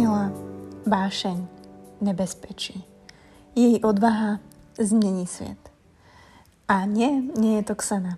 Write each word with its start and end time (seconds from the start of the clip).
Sila, 0.00 0.32
vášeň, 0.88 1.44
nebezpečí. 2.00 2.88
Jej 3.52 3.84
odvaha 3.84 4.40
zmení 4.80 5.28
svet. 5.28 5.60
A 6.64 6.88
nie, 6.88 7.28
nie 7.36 7.60
je 7.60 7.68
to 7.68 7.76
Ksana. 7.76 8.16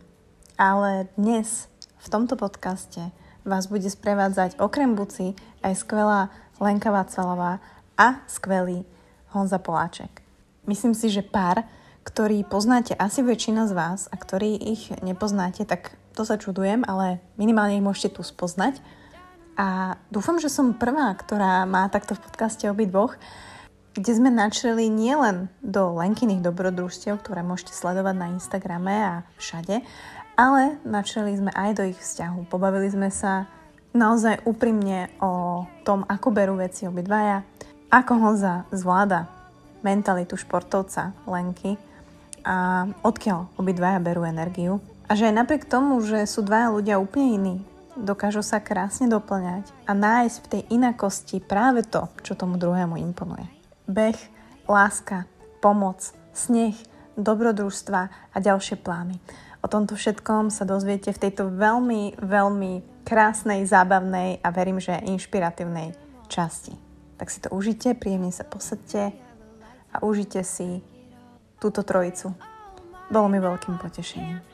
Ale 0.55 1.11
dnes 1.19 1.67
v 1.99 2.07
tomto 2.07 2.39
podcaste 2.39 3.11
vás 3.43 3.67
bude 3.67 3.91
sprevádzať 3.91 4.63
okrem 4.63 4.95
Buci 4.95 5.35
aj 5.67 5.83
skvelá 5.83 6.31
Lenka 6.63 6.95
Vácvalová 6.95 7.59
a 7.99 8.23
skvelý 8.31 8.87
Honza 9.35 9.59
Poláček. 9.59 10.23
Myslím 10.71 10.95
si, 10.95 11.11
že 11.11 11.27
pár, 11.27 11.67
ktorý 12.07 12.47
poznáte 12.47 12.95
asi 12.95 13.27
väčšina 13.27 13.67
z 13.67 13.75
vás 13.75 14.07
a 14.07 14.15
ktorí 14.15 14.55
ich 14.55 14.95
nepoznáte, 15.03 15.67
tak 15.67 15.99
to 16.15 16.23
sa 16.23 16.39
čudujem, 16.39 16.87
ale 16.87 17.19
minimálne 17.35 17.75
ich 17.75 17.83
môžete 17.83 18.15
tu 18.15 18.23
spoznať 18.23 19.02
a 19.57 20.01
dúfam, 20.09 20.41
že 20.41 20.49
som 20.49 20.73
prvá, 20.77 21.13
ktorá 21.17 21.69
má 21.69 21.89
takto 21.93 22.17
v 22.17 22.25
podcaste 22.25 22.65
obidvoch, 22.69 23.21
kde 23.93 24.13
sme 24.17 24.33
načreli 24.33 24.89
nielen 24.89 25.53
do 25.61 25.93
Lenkyných 25.93 26.41
dobrodružstiev, 26.41 27.21
ktoré 27.21 27.45
môžete 27.45 27.77
sledovať 27.77 28.15
na 28.17 28.27
Instagrame 28.33 28.97
a 29.05 29.15
všade, 29.37 29.85
ale 30.33 30.81
načreli 30.89 31.37
sme 31.37 31.53
aj 31.53 31.71
do 31.77 31.85
ich 31.93 32.01
vzťahu. 32.01 32.49
Pobavili 32.49 32.89
sme 32.89 33.13
sa 33.13 33.45
naozaj 33.93 34.49
úprimne 34.49 35.13
o 35.21 35.65
tom, 35.85 36.09
ako 36.09 36.33
berú 36.33 36.57
veci 36.57 36.89
obidvaja, 36.89 37.45
ako 37.93 38.13
Honza 38.17 38.65
zvláda 38.73 39.29
mentalitu 39.85 40.41
športovca 40.41 41.13
Lenky 41.29 41.77
a 42.49 42.89
odkiaľ 43.05 43.53
obidvaja 43.61 44.01
berú 44.01 44.25
energiu. 44.25 44.81
A 45.07 45.13
že 45.13 45.29
aj 45.29 45.45
napriek 45.45 45.69
tomu, 45.69 46.01
že 46.01 46.25
sú 46.25 46.41
dvaja 46.41 46.73
ľudia 46.73 46.97
úplne 46.97 47.29
iní, 47.37 47.57
dokážu 47.97 48.41
sa 48.41 48.61
krásne 48.63 49.09
doplňať 49.09 49.69
a 49.85 49.93
nájsť 49.93 50.37
v 50.41 50.51
tej 50.51 50.63
inakosti 50.73 51.37
práve 51.43 51.85
to, 51.85 52.09
čo 52.25 52.39
tomu 52.39 52.57
druhému 52.57 52.97
imponuje. 52.97 53.45
Beh, 53.89 54.17
láska, 54.69 55.29
pomoc, 55.61 56.01
sneh, 56.33 56.75
dobrodružstva 57.17 58.01
a 58.33 58.37
ďalšie 58.41 58.81
plány. 58.81 59.21
O 59.63 59.71
tomto 59.71 59.95
všetkom 59.95 60.51
sa 60.51 60.67
dozviete 60.67 61.15
v 61.15 61.23
tejto 61.29 61.53
veľmi, 61.53 62.19
veľmi 62.19 63.05
krásnej, 63.07 63.63
zábavnej 63.63 64.43
a 64.43 64.49
verím, 64.51 64.83
že 64.83 64.99
inšpiratívnej 65.07 65.95
časti. 66.27 66.75
Tak 67.21 67.31
si 67.31 67.39
to 67.39 67.55
užite, 67.55 67.95
príjemne 67.95 68.35
sa 68.35 68.43
posadte 68.43 69.15
a 69.95 69.97
užite 70.03 70.43
si 70.43 70.83
túto 71.63 71.87
trojicu. 71.87 72.35
Bolo 73.13 73.31
mi 73.31 73.39
veľkým 73.39 73.79
potešením. 73.79 74.52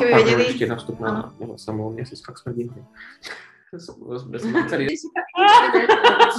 Keby 0.00 0.12
vedeli... 0.16 0.44
Ešte 0.56 0.66
nastup 0.66 0.96
na 1.00 1.28
samou 1.60 1.92
měsíc, 1.92 2.24
fakt 2.24 2.40
jsme 2.40 2.56
díky. 2.56 2.80
Bez 4.26 4.42
celý... 4.66 4.88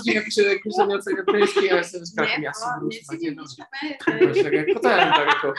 Že 0.04 0.12
když 0.20 0.73
jsem 0.76 0.86
měl 0.86 1.02
celý 1.02 1.16
dobrý 1.16 1.72
a 1.72 1.76
já 1.76 1.84
jsem 1.84 2.06
říkal, 2.06 2.26
já 2.26 2.54
si 2.54 2.66
budu 2.80 2.92
snad 2.92 3.20
jednou. 3.22 3.44
Tak 4.05 4.54
jako 4.54 4.80
to 4.80 4.89
je, 4.89 4.98
tak 4.98 5.27
jako... 5.27 5.54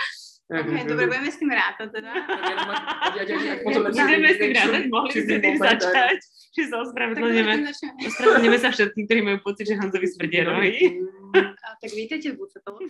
Okay, 0.52 0.84
dobre, 0.84 1.06
budeme 1.08 1.32
s 1.32 1.40
tým 1.40 1.48
rátať 1.48 1.88
teda. 1.96 2.12
Budeme 3.64 4.28
s 4.28 4.36
tým 4.36 4.52
rátať, 4.52 4.84
mohli 4.92 5.10
ste 5.16 5.40
tým 5.40 5.56
začať, 5.56 6.18
že 6.52 6.62
sa 6.68 6.76
ospravedlňujeme. 6.84 7.72
Ospravedlňujeme 8.04 8.58
sa 8.60 8.68
všetkým, 8.68 9.08
ktorí 9.08 9.20
majú 9.24 9.38
pocit, 9.40 9.72
že 9.72 9.80
Hanzovi 9.80 10.12
smrdia 10.12 10.44
nohy. 11.42 11.80
Tak 11.80 11.90
vítejte 11.90 12.32
v 12.32 12.36
Bucetovu. 12.36 12.78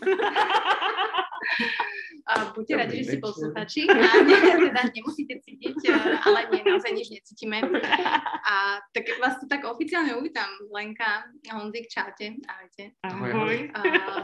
A 2.23 2.55
buďte 2.55 2.75
radi, 2.79 3.03
že 3.03 3.05
ste 3.05 3.19
posluchači. 3.19 3.83
A 3.91 4.23
ne, 4.23 4.37
teda 4.71 4.83
nemusíte 4.95 5.43
cítiť, 5.43 5.75
eh, 5.91 6.23
ale 6.23 6.55
nie, 6.55 6.63
naozaj 6.63 6.95
nič 6.95 7.11
necítime. 7.11 7.59
A 8.53 8.79
tak 8.95 9.11
vás 9.19 9.43
tu 9.43 9.51
tak 9.51 9.67
oficiálne 9.67 10.15
uvítam, 10.15 10.47
Lenka, 10.71 11.27
Honzik, 11.51 11.91
čaute. 11.91 12.39
Ahojte. 12.47 12.95
Ahoj. 13.03 13.75
A 13.75 13.81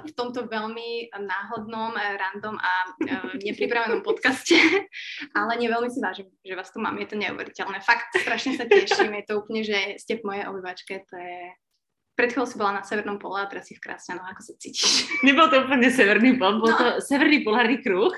v 0.06 0.12
tomto 0.14 0.46
veľmi 0.46 1.10
náhodnom, 1.10 1.98
eh, 1.98 2.14
random 2.14 2.54
a 2.58 2.72
uh, 2.86 3.34
nepripravenom 3.42 4.06
podcaste, 4.06 4.54
ale 5.34 5.58
nie 5.58 5.66
veľmi 5.66 5.90
si 5.90 5.98
vážim, 5.98 6.30
že 6.46 6.54
vás 6.54 6.70
tu 6.70 6.78
mám, 6.78 6.94
je 7.02 7.08
to 7.10 7.16
neuveriteľné. 7.18 7.82
Fakt 7.82 8.14
strašne 8.14 8.54
sa 8.54 8.64
teším, 8.66 9.10
je 9.18 9.24
to 9.26 9.42
úplne, 9.42 9.66
že 9.66 9.98
ste 9.98 10.22
v 10.22 10.26
mojej 10.26 10.44
obývačke, 10.46 11.02
to 11.02 11.14
je 11.18 11.38
pred 12.18 12.34
chvíľou 12.34 12.50
si 12.50 12.58
bola 12.58 12.82
na 12.82 12.82
Severnom 12.82 13.22
pole 13.22 13.38
a 13.38 13.46
teraz 13.46 13.70
si 13.70 13.78
v 13.78 13.82
Krásňanoch. 13.86 14.26
Ako 14.34 14.42
sa 14.42 14.52
cítiš? 14.58 15.06
Nebol 15.26 15.46
to 15.46 15.62
úplne 15.62 15.86
Severný 15.86 16.34
pol, 16.34 16.58
bol 16.58 16.74
no. 16.74 16.74
to 16.74 16.86
Severný 16.98 17.46
polárny 17.46 17.78
kruh. 17.78 18.10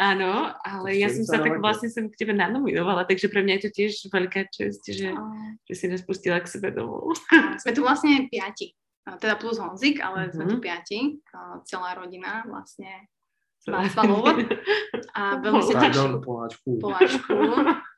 Áno, 0.00 0.48
ale 0.64 0.96
ja 0.96 1.12
som 1.12 1.24
sa 1.24 1.40
tak 1.40 1.60
vlastne 1.60 1.92
som 1.92 2.08
k 2.08 2.16
tebe 2.20 2.32
nanominovala, 2.32 3.04
takže 3.04 3.28
pre 3.28 3.44
mňa 3.44 3.60
je 3.60 3.62
to 3.68 3.70
tiež 3.72 3.92
veľká 4.12 4.48
čest, 4.52 4.84
že, 4.88 5.12
oh. 5.12 5.32
že 5.64 5.72
si 5.76 5.84
nás 5.88 6.04
pustila 6.04 6.40
k 6.40 6.48
sebe 6.48 6.72
domov. 6.72 7.16
Sme 7.60 7.72
tu 7.72 7.80
vlastne 7.80 8.28
piati, 8.28 8.76
teda 9.04 9.40
plus 9.40 9.56
Honzik, 9.56 10.04
ale 10.04 10.28
mm-hmm. 10.28 10.36
sme 10.36 10.44
tu 10.48 10.56
piati, 10.60 10.98
celá 11.64 11.96
rodina 11.96 12.44
vlastne 12.44 13.08
Václavov. 13.64 14.36
A 15.16 15.40
veľmi 15.40 15.62
sa 15.64 15.80
teším. 15.80 16.20
Poláčku. 16.20 16.70
Poláčku. 16.80 17.32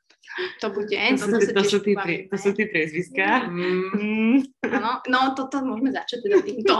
To 0.61 0.67
bude. 0.69 0.93
To, 0.93 1.25
to, 1.25 1.37
to, 1.39 1.51
to, 1.53 1.63
sú, 1.65 1.77
tí, 1.81 1.93
to 2.29 2.37
sú 2.37 2.49
tí 2.53 2.63
priezviská. 2.69 3.49
Mm. 3.49 4.45
Áno, 4.69 5.01
no 5.09 5.19
toto 5.33 5.65
môžeme 5.65 5.89
začať 5.89 6.19
teda 6.27 6.37
týmto. 6.45 6.73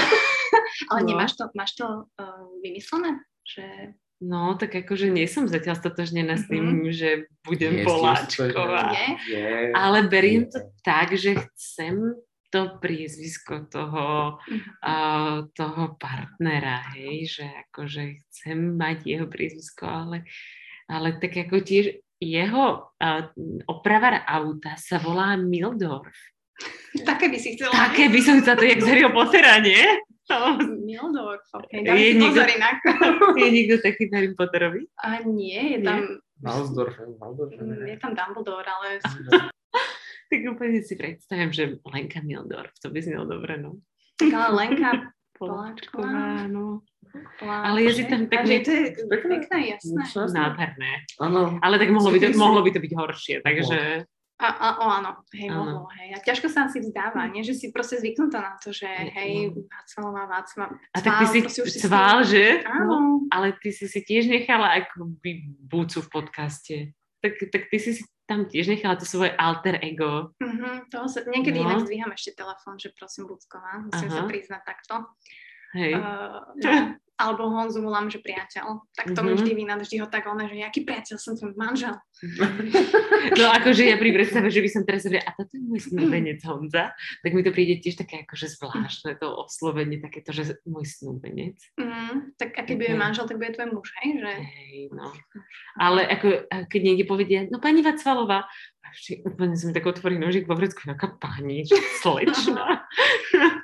Ale 0.92 1.00
no. 1.02 1.06
nemáš 1.08 1.38
to, 1.38 1.48
máš 1.56 1.72
to 1.78 1.86
uh, 2.04 2.44
vymyslené? 2.60 3.22
Že... 3.46 3.96
No, 4.20 4.56
tak 4.56 4.72
akože 4.72 5.12
nie 5.12 5.28
som 5.28 5.44
zatiaľ 5.44 5.76
stotožnená 5.76 6.40
s 6.40 6.48
tým, 6.48 6.64
mm-hmm. 6.64 6.92
že 6.92 7.10
budem 7.44 7.80
yes, 7.80 7.86
Poláčková. 7.86 8.96
Ale 9.76 9.98
beriem 10.08 10.48
to 10.48 10.72
tak, 10.80 11.12
že 11.12 11.36
chcem 11.52 12.16
to 12.48 12.78
priezvisko 12.80 13.68
toho, 13.68 14.38
uh, 14.80 15.36
toho 15.52 15.82
partnera, 16.00 16.88
hej, 16.94 17.40
že 17.40 17.46
akože 17.68 18.22
chcem 18.22 18.78
mať 18.78 18.98
jeho 19.04 19.26
priezvisko, 19.26 19.84
ale, 19.84 20.24
ale 20.88 21.18
tak 21.18 21.36
ako 21.36 21.60
tiež 21.60 22.05
jeho 22.20 22.90
uh, 22.96 23.22
opravar 23.68 24.24
auta 24.24 24.76
sa 24.80 24.96
volá 24.96 25.36
Mildorf. 25.36 26.14
Také 27.04 27.28
by 27.28 27.36
si 27.36 27.54
chcela. 27.54 27.72
Také 27.72 28.08
by 28.08 28.20
som 28.24 28.40
chcela, 28.40 28.56
to 28.56 28.64
je 28.64 28.72
jak 28.72 28.82
z 28.82 28.88
Harryho 28.88 29.12
Pottera, 29.12 29.60
nie? 29.60 29.84
No. 30.26 30.58
Mildorf, 30.58 31.46
ok. 31.54 31.70
Dáme 31.86 32.00
je 32.02 32.10
si 32.10 32.18
niekto, 32.18 32.42
pozor 32.42 32.48
inak. 32.50 32.76
je 33.44 33.48
niekto 33.52 33.76
taký 33.78 34.02
v 34.10 34.12
Harry 34.16 34.30
Potterovi? 34.34 34.82
A 34.98 35.22
nie, 35.22 35.76
je 35.76 35.78
tam... 35.86 36.00
Maldorf, 36.42 36.96
Maldorf. 37.22 37.52
Je 37.86 37.96
tam 38.02 38.12
Dumbledore, 38.12 38.66
ale... 38.66 38.88
tak 40.30 40.40
úplne 40.42 40.82
si 40.82 40.98
predstavím, 40.98 41.54
že 41.54 41.78
Lenka 41.86 42.20
Mildorf, 42.26 42.74
to 42.82 42.90
by 42.90 42.98
znelo 42.98 43.30
dobre, 43.30 43.54
no. 43.60 43.78
Tak 44.18 44.30
ale 44.34 44.48
Lenka 44.56 44.90
Poláčková, 45.38 46.48
no. 46.50 46.82
Ale 47.42 47.78
je 47.86 48.02
si 48.02 48.04
tam 48.06 48.26
pekné. 48.26 48.62
To 48.62 48.72
je 48.72 48.92
pekné, 49.06 49.58
jasné. 49.76 50.02
Nádherné. 50.34 51.04
Áno. 51.20 51.60
Ale 51.60 51.76
tak 51.80 51.90
mohlo 51.92 52.10
by, 52.12 52.18
to, 52.20 52.28
mohlo 52.36 52.60
by 52.64 52.70
to 52.72 52.80
byť 52.80 52.92
horšie, 52.92 53.36
takže... 53.44 54.04
A, 54.36 54.48
a, 54.52 54.68
o, 54.84 54.86
áno, 54.92 55.24
hej, 55.32 55.48
áno. 55.48 55.56
mohlo, 55.64 55.80
hej. 55.96 56.12
A 56.12 56.20
ťažko 56.20 56.52
sa 56.52 56.68
asi 56.68 56.84
vzdáva, 56.84 57.24
nie? 57.32 57.40
Že 57.40 57.54
si 57.56 57.66
proste 57.72 57.96
zvyknutá 57.96 58.44
na 58.44 58.54
to, 58.60 58.68
že 58.68 58.84
hej, 58.84 59.56
Václavová, 59.64 60.28
Václav, 60.28 60.76
A 60.92 60.98
tak 61.00 61.24
ty 61.24 61.40
si 61.40 61.40
cvál, 61.80 62.20
že? 62.20 62.60
Áno. 62.68 62.84
No, 62.84 62.96
ale 63.32 63.56
ty 63.56 63.72
si 63.72 63.88
si 63.88 64.04
tiež 64.04 64.28
nechala 64.28 64.76
akoby 64.76 65.56
búcu 65.56 66.04
v 66.04 66.08
podcaste. 66.12 66.76
Tak, 67.24 67.32
tak 67.48 67.72
ty 67.72 67.80
si 67.80 67.96
si 67.96 68.04
tam 68.28 68.44
tiež 68.44 68.68
nechala 68.68 68.98
to 68.98 69.08
svoje 69.08 69.32
alter 69.38 69.78
ego. 69.80 70.34
Uh-huh, 70.36 70.84
toho 70.90 71.06
sa, 71.08 71.22
niekedy 71.24 71.62
no. 71.62 71.70
inak 71.70 71.86
zdvíham 71.86 72.12
ešte 72.12 72.36
telefón, 72.36 72.76
že 72.76 72.90
prosím, 72.92 73.30
Bucková, 73.30 73.86
musím 73.86 74.10
Aha. 74.12 74.16
sa 74.20 74.22
priznať 74.26 74.62
takto. 74.66 74.94
Hej. 75.78 75.92
Uh, 75.94 76.42
no, 76.60 76.70
alebo 77.16 77.48
Honzu 77.48 77.80
volám, 77.80 78.12
že 78.12 78.20
priateľ. 78.20 78.84
Tak 78.92 79.16
to 79.16 79.24
mm-hmm. 79.24 79.24
mi 79.24 79.32
vždy 79.40 79.52
vyná, 79.56 79.74
vždy 79.80 79.96
ho 80.04 80.06
tak 80.08 80.28
ono, 80.28 80.44
že 80.44 80.60
jaký 80.60 80.84
priateľ 80.84 81.16
som 81.16 81.32
tvoj 81.32 81.56
manžel. 81.56 81.96
no 83.40 83.46
akože 83.56 83.88
ja 83.88 83.96
pri 83.96 84.12
predstave, 84.12 84.52
že 84.52 84.60
by 84.60 84.68
som 84.68 84.82
teraz 84.84 85.08
hovorila, 85.08 85.24
a 85.24 85.32
toto 85.32 85.52
je 85.56 85.62
môj 85.64 85.80
snúbenec 85.88 86.40
Honza, 86.44 86.92
tak 86.94 87.30
mi 87.32 87.40
to 87.40 87.52
príde 87.56 87.80
tiež 87.80 87.96
také 88.04 88.28
akože 88.28 88.52
zvláštne 88.52 89.16
to 89.16 89.28
oslovenie, 89.32 89.96
takéto, 89.96 90.36
že 90.36 90.60
môj 90.68 90.84
snúbenec. 90.84 91.56
Mm, 91.80 92.36
tak 92.36 92.52
a 92.56 92.62
keď 92.68 92.76
bude 92.76 92.94
manžel, 93.00 93.24
tak 93.24 93.40
bude 93.40 93.56
tvoj 93.56 93.68
muž, 93.72 93.88
hej? 94.04 94.20
Že... 94.20 94.32
Hej, 94.36 94.78
no. 94.92 95.08
Ale 95.80 96.04
ako, 96.04 96.52
keď 96.68 96.80
niekde 96.84 97.04
povedia, 97.08 97.38
no 97.48 97.60
pani 97.64 97.80
Vacvalová, 97.80 98.44
úplne 99.24 99.56
som 99.56 99.72
tak 99.72 99.84
otvorí 99.88 100.20
nožík 100.20 100.48
vo 100.48 100.56
vrecku, 100.56 100.84
aká 100.88 101.16
pani, 101.16 101.64
slečna. 102.04 102.84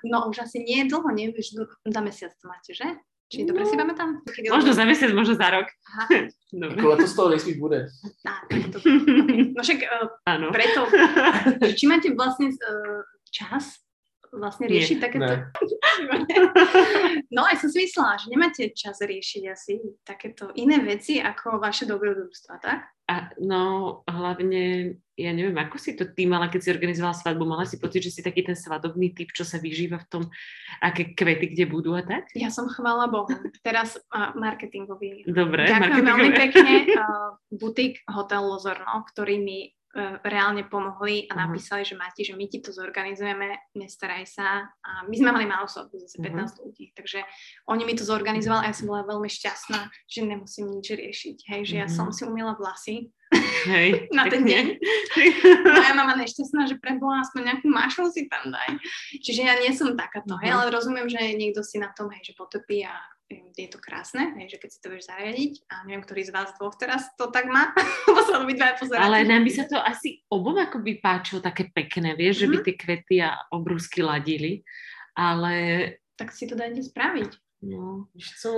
no 0.08 0.28
už 0.32 0.48
asi 0.48 0.64
nie 0.64 0.84
je 0.84 0.90
dlho, 0.92 1.08
nevieš, 1.12 1.56
za 1.84 2.00
mesiac 2.00 2.32
to 2.36 2.48
máte, 2.48 2.72
že? 2.72 2.88
Či 3.32 3.48
dobre 3.48 3.64
si 3.64 3.80
pamätám? 3.80 4.20
Možno 4.52 4.76
za 4.76 4.84
mesiac, 4.84 5.08
možno 5.16 5.40
za 5.40 5.48
rok. 5.48 5.64
Aha. 5.72 6.28
Dobre. 6.52 6.76
Ako 6.76 6.88
letos 6.92 7.16
toho 7.16 7.32
nejspíš 7.32 7.56
bude. 7.56 7.88
Á, 8.28 8.44
to, 8.68 8.76
okay. 8.76 9.48
No 9.56 9.64
však 9.64 9.80
uh, 9.88 10.52
preto, 10.52 10.80
či 11.80 11.88
máte 11.88 12.12
vlastne 12.12 12.52
uh, 12.52 13.00
čas 13.32 13.80
vlastne 14.28 14.68
Nie, 14.68 14.84
riešiť 14.84 14.98
takéto... 15.00 15.32
ne. 15.32 15.48
No 17.32 17.48
aj 17.48 17.56
som 17.60 17.72
si 17.72 17.88
myslela, 17.88 18.20
že 18.20 18.26
nemáte 18.28 18.62
čas 18.76 19.00
riešiť 19.00 19.42
asi 19.48 19.80
takéto 20.04 20.52
iné 20.56 20.80
veci 20.84 21.16
ako 21.20 21.56
vaše 21.56 21.88
dobrodružstva, 21.88 22.54
tak? 22.60 22.84
A 23.08 23.32
no 23.40 24.04
hlavne, 24.08 24.96
ja 25.12 25.30
neviem, 25.36 25.56
ako 25.60 25.76
si 25.76 25.92
to 25.92 26.08
ty 26.08 26.24
mala, 26.24 26.48
keď 26.48 26.60
si 26.64 26.70
organizovala 26.72 27.12
svadbu, 27.12 27.44
mala 27.44 27.68
si 27.68 27.76
pocit, 27.76 28.08
že 28.08 28.12
si 28.16 28.20
taký 28.24 28.48
ten 28.48 28.56
svadobný 28.56 29.12
typ, 29.12 29.28
čo 29.36 29.44
sa 29.44 29.60
vyžíva 29.60 30.00
v 30.00 30.08
tom, 30.08 30.22
aké 30.80 31.12
kvety 31.12 31.52
kde 31.52 31.64
budú 31.68 31.92
a 31.92 32.00
tak? 32.00 32.32
Ja 32.32 32.48
som 32.48 32.64
chvala 32.72 33.12
Bohu. 33.12 33.28
Teraz 33.60 34.00
uh, 34.08 34.32
marketingový. 34.32 35.28
Dobre, 35.28 35.68
Ďakujem 35.68 36.06
veľmi 36.06 36.30
pekne. 36.32 36.74
Uh, 36.92 37.34
butik 37.50 38.04
Hotel 38.06 38.46
Lozorno, 38.46 39.02
ktorý 39.10 39.40
mi 39.42 39.74
reálne 40.22 40.64
pomohli 40.64 41.28
a 41.28 41.34
Mhm. 41.34 41.40
napísali, 41.42 41.84
že 41.84 41.94
Mati, 41.94 42.24
že 42.24 42.32
my 42.32 42.48
ti 42.48 42.58
to 42.58 42.72
zorganizujeme, 42.72 43.72
nestaraj 43.74 44.24
sa. 44.24 44.48
A 44.80 45.04
my 45.04 45.12
sme 45.12 45.30
mali 45.30 45.44
málo 45.44 45.68
svadbu, 45.68 46.00
zase 46.00 46.16
Mhm. 46.16 46.24
15 46.24 46.56
ľudí, 46.58 46.92
takže 46.92 47.20
oni 47.66 47.84
mi 47.84 47.92
to 47.92 48.02
zorganizovali 48.02 48.64
a 48.64 48.68
ja 48.68 48.74
som 48.74 48.88
bola 48.88 49.04
veľmi 49.04 49.28
šťastná, 49.28 49.80
že 50.06 50.20
nemusím 50.22 50.66
nič 50.70 50.86
riešiť. 50.90 51.38
Hej, 51.46 51.60
že 51.66 51.74
ja 51.76 51.86
Mhm. 51.86 51.92
som 51.92 52.08
si 52.08 52.24
umila 52.24 52.56
vlasy 52.56 53.12
Hej, 53.64 54.08
na 54.16 54.28
ten 54.28 54.44
pekne. 54.44 54.76
moja 55.76 55.92
mama 55.94 56.16
nešťastná, 56.16 56.66
že 56.66 56.76
prebola 56.76 57.20
aspoň 57.20 57.40
nejakú 57.46 57.68
mašu 57.68 58.08
si 58.10 58.28
tam 58.28 58.48
daj. 58.48 58.76
Čiže 59.20 59.40
ja 59.44 59.54
nie 59.56 59.72
som 59.72 59.92
takáto, 59.92 60.36
hej, 60.40 60.50
Mhm. 60.50 60.56
ale 60.56 60.64
rozumiem, 60.70 61.08
že 61.08 61.20
niekto 61.36 61.60
si 61.62 61.76
na 61.78 61.92
tom, 61.92 62.08
hej, 62.10 62.20
že 62.24 62.32
potopí 62.34 62.80
a 62.82 62.92
hej, 62.92 63.21
je 63.52 63.68
to 63.68 63.78
krásne, 63.78 64.34
hej, 64.36 64.52
že 64.52 64.58
keď 64.58 64.68
si 64.68 64.78
to 64.78 64.88
vieš 64.88 65.06
zariadiť 65.06 65.52
a 65.66 65.74
neviem, 65.84 66.02
ktorý 66.02 66.22
z 66.22 66.32
vás 66.32 66.50
dvoch 66.56 66.74
teraz 66.74 67.08
to 67.14 67.28
tak 67.28 67.46
má, 67.46 67.72
lebo 68.06 68.20
sa 68.22 68.40
obidva 68.40 68.74
pozeráte. 68.74 69.04
Ale 69.04 69.24
nám 69.24 69.42
by 69.42 69.52
sa 69.52 69.64
to 69.64 69.76
asi 69.76 70.20
obom 70.28 70.56
akoby 70.56 70.98
páčilo 70.98 71.38
také 71.38 71.68
pekné, 71.68 72.12
vieš, 72.12 72.44
že 72.44 72.48
by 72.48 72.56
Mhm. 72.58 72.64
tie 72.64 72.74
kvety 72.74 73.16
a 73.20 73.30
obrúsky 73.48 74.00
ladili, 74.00 74.60
ale 75.12 75.54
Tak 76.16 76.30
si 76.30 76.44
to 76.44 76.54
dajte 76.54 76.82
spraviť. 76.82 77.30
no, 77.64 78.06
Víš 78.12 78.28
co? 78.38 78.50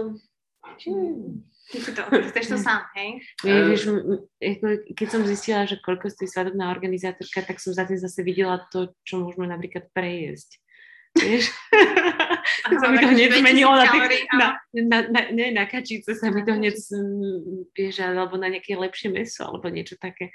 Hmm. 0.64 1.44
Ty 1.64 1.76
si 1.80 1.92
to, 1.92 2.02
chceš 2.28 2.46
to 2.46 2.56
sám, 2.56 2.84
hej? 2.94 3.20
Eh. 3.44 3.64
vieš, 3.68 3.84
m- 3.86 4.20
ako 4.36 4.64
keď 4.92 5.06
som 5.08 5.24
zistila, 5.24 5.64
že 5.64 5.76
koľko 5.76 6.08
stojí 6.08 6.28
svadobná 6.28 6.68
organizátorka, 6.68 7.40
tak 7.40 7.56
som 7.56 7.72
za 7.72 7.84
tým 7.84 7.96
zase 7.96 8.20
videla 8.20 8.60
to, 8.68 8.92
čo 9.02 9.20
môžeme 9.20 9.44
napríklad 9.44 9.88
prejesť. 9.92 10.60
Vieš? 11.14 11.52
sa 12.80 12.86
mi 12.92 12.96
to 13.00 13.08
hneď 13.08 13.28
2000 13.32 13.40
zmenilo 13.40 13.72
na, 13.76 13.86
tých, 13.88 14.26
na, 14.32 14.46
na, 14.72 14.98
na, 15.08 15.20
nie, 15.32 15.48
na 15.52 15.64
kačice 15.64 16.14
sa 16.14 16.28
mi 16.30 16.44
to 16.44 16.54
hneď, 16.54 16.76
vieš, 17.74 18.04
alebo 18.04 18.36
na 18.36 18.48
nejaké 18.52 18.76
lepšie 18.76 19.12
meso, 19.12 19.48
alebo 19.48 19.68
niečo 19.68 19.96
také. 20.00 20.30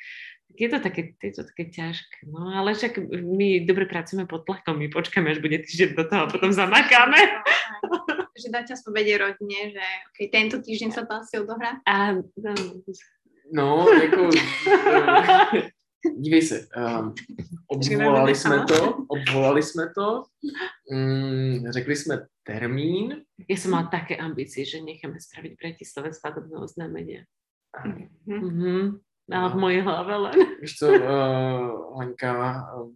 Je 0.58 0.66
to 0.66 0.82
také, 0.82 1.14
je 1.22 1.34
to 1.38 1.46
také 1.46 1.70
ťažké. 1.70 2.26
No, 2.26 2.50
ale 2.50 2.74
však 2.74 2.98
my 3.14 3.70
dobre 3.70 3.86
pracujeme 3.86 4.26
pod 4.26 4.50
tlakom, 4.50 4.82
my 4.82 4.90
počkáme, 4.90 5.30
až 5.30 5.40
bude 5.40 5.62
týždeň 5.62 5.90
do 5.94 6.04
toho, 6.10 6.22
a 6.26 6.32
potom 6.32 6.50
zamakáme. 6.50 7.22
Že 8.34 8.50
dáte 8.50 8.72
aspoň 8.74 8.92
vedieť 8.98 9.18
rodine, 9.20 9.60
že 9.76 9.86
okay, 10.10 10.28
tento 10.32 10.58
týždeň 10.64 10.90
sa 10.96 11.04
to 11.06 11.22
asi 11.22 11.38
odohrá. 11.38 11.78
A 11.86 12.18
no, 12.18 12.54
No, 13.52 13.88
jako... 14.02 14.30
eh, 16.06 16.12
Dívej 16.18 16.42
se, 16.42 16.68
um, 16.78 17.14
obvolali 17.68 18.36
jsme 18.36 18.66
to, 18.66 18.98
obvolali 19.08 19.64
jsme 19.64 19.84
to, 19.96 20.24
mm, 20.92 21.72
řekli 21.72 21.96
jsme 21.96 22.28
termín, 22.44 23.22
ja 23.46 23.58
som 23.58 23.72
mala 23.78 23.88
také 23.94 24.18
ambície, 24.18 24.66
že 24.66 24.82
necháme 24.82 25.22
spraviť 25.22 25.52
v 25.54 25.60
Bratislave 25.62 26.10
svadobné 26.14 26.58
oznámenie. 26.58 27.26
Mhm. 27.86 28.10
Mhm. 28.26 28.82
Ale 29.30 29.48
v 29.50 29.56
No. 29.56 29.62
mojej 29.62 29.82
hlave 29.86 30.16
len. 30.18 30.38
víš 30.62 30.78
co, 30.82 30.88
uh, 30.90 32.00
Lenka 32.00 32.34
uh, 32.74 32.90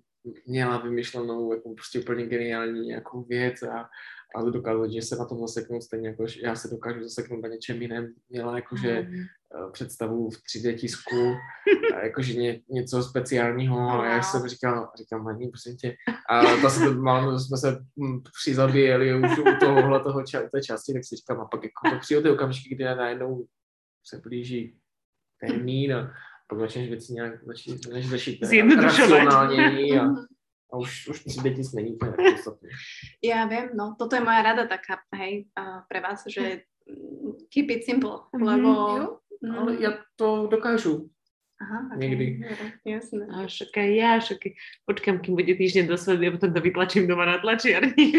měla 0.48 0.78
vymyšlenou 0.78 1.54
jako 1.54 1.70
prostě 1.74 2.00
úplně 2.00 2.26
geniální 2.26 2.88
nějakou 2.88 3.24
věc 3.24 3.64
a, 3.64 3.90
a 4.36 4.42
dokázat, 4.42 4.92
že 4.92 5.02
se 5.02 5.16
na 5.16 5.26
tom 5.26 5.40
zaseknout 5.40 5.84
stejně 5.84 6.08
jako 6.10 6.28
že 6.28 6.42
já 6.44 6.56
se 6.56 6.68
dokážu 6.68 7.04
zaseknout 7.04 7.42
na 7.44 7.50
něčem 7.50 7.82
jiném. 7.82 8.14
Měla 8.30 8.56
jakože 8.56 9.02
Mhm. 9.02 9.14
eh, 9.14 9.26
představu 9.72 10.30
v 10.30 10.36
3D 10.36 10.78
tisku, 10.78 11.36
a 11.96 12.00
jakože 12.04 12.34
ně, 12.34 12.62
něco 12.70 13.04
speciálního 13.04 13.80
a 13.80 14.06
já 14.06 14.24
jsem 14.24 14.48
říkal, 14.48 14.92
říkám, 14.98 15.24
Maní, 15.24 15.48
prosím 15.48 15.78
tě. 15.78 15.96
A 16.30 16.42
to 16.62 16.70
se, 16.70 16.80
to, 16.80 16.94
mám, 16.94 17.40
jsme 17.40 17.58
se 17.58 17.72
hm, 18.00 18.22
přizabíjeli 18.42 19.16
už 19.16 19.38
u 19.38 19.44
tohohle 19.60 20.00
toho 20.00 20.24
ča, 20.24 20.42
té 20.42 20.62
části, 20.62 20.94
tak 20.94 21.06
si 21.06 21.16
říkám, 21.16 21.42
a 21.42 21.46
pak 21.46 21.64
jako 21.64 21.96
to 21.96 22.00
přijde 22.00 22.22
ty 22.22 22.30
okamžiky, 22.30 22.76
kdy 22.76 22.84
najednou 22.84 23.46
se 24.06 24.18
blíží 24.18 24.78
termín 25.40 25.94
a 25.96 26.14
pak 26.48 26.60
začneš 26.60 26.90
věci 26.90 27.14
nějak 27.14 27.46
začít, 27.46 27.88
než 27.88 28.10
začít 28.10 28.46
Zjednodušovat. 28.46 29.10
racionálněji 29.10 30.00
a, 30.00 30.06
a 30.74 30.78
už, 30.78 31.08
už 31.08 31.26
3D 31.26 31.56
tisk 31.56 31.74
není 31.74 31.94
úplně 31.94 32.12
tak 32.12 32.26
podstatný. 32.34 32.70
Ja 33.24 33.46
viem, 33.46 33.70
no 33.78 33.96
toto 34.00 34.16
je 34.16 34.22
moja 34.26 34.42
rada 34.42 34.68
taká, 34.68 35.00
hej, 35.16 35.46
uh, 35.60 35.86
pre 35.88 36.02
vás, 36.02 36.24
že 36.28 36.66
mm, 36.90 37.48
keep 37.54 37.70
it 37.70 37.86
simple, 37.86 38.20
Mhm, 38.34 38.44
lebo... 38.44 38.70
Mm, 39.44 39.56
Ale 39.56 39.82
já 39.82 39.92
to 40.16 40.48
dokážu. 40.52 41.10
Aha, 41.62 41.90
okay. 41.96 42.10
někdy. 42.10 42.42
Jasné. 42.86 43.28
A 43.32 43.48
však 43.48 43.78
aj 43.78 43.90
ja, 43.96 44.20
však 44.20 44.38
počkám, 44.86 45.20
kým 45.20 45.36
bude 45.36 45.54
týždeň 45.56 45.88
do 45.88 45.98
svadby 45.98 46.28
a 46.28 46.32
potom 46.32 46.54
to 46.54 46.62
vytlačím 46.62 47.08
doma 47.08 47.26
na 47.26 47.38
tlačiarni. 47.38 48.12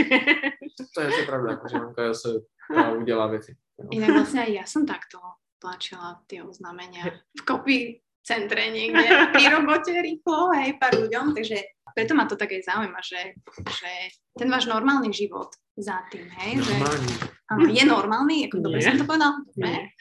To 0.95 1.01
je 1.01 1.11
to 1.11 1.23
pravda, 1.27 1.51
jako, 1.51 1.69
že 1.69 1.77
Lenka 1.79 2.15
se 2.15 2.29
a 2.77 2.91
udělá 2.91 3.27
věci. 3.27 3.57
jo. 3.79 3.89
Inak 3.91 4.11
vlastne 4.15 4.41
aj 4.47 4.51
ja 4.55 4.65
som 4.71 4.87
takto 4.87 5.19
tlačila 5.59 6.23
tie 6.31 6.47
oznámenia 6.47 7.11
v 7.35 7.43
kopy 7.43 7.77
centre 8.25 8.73
niekde 8.73 9.05
pri 9.37 9.45
robote 9.55 9.93
rýchlo, 9.93 10.57
hej, 10.57 10.81
pár 10.81 10.97
ľuďom, 10.97 11.37
takže 11.37 11.61
preto 11.95 12.17
ma 12.17 12.25
to 12.27 12.35
tak 12.35 12.51
aj 12.51 12.67
zaujíma, 12.67 13.01
že, 13.05 13.39
že 13.71 13.93
ten 14.35 14.49
váš 14.51 14.67
normálny 14.67 15.15
život 15.15 15.53
za 15.77 16.03
tým, 16.11 16.27
hej, 16.43 16.65
že 16.65 16.75
Normální. 16.75 17.15
áno, 17.53 17.65
je 17.71 17.85
normálny, 17.87 18.37
ako 18.49 18.57
dobre 18.65 18.81
som 18.83 18.99
to 18.99 19.07
povedala? 19.07 19.37
Dobre. 19.55 19.93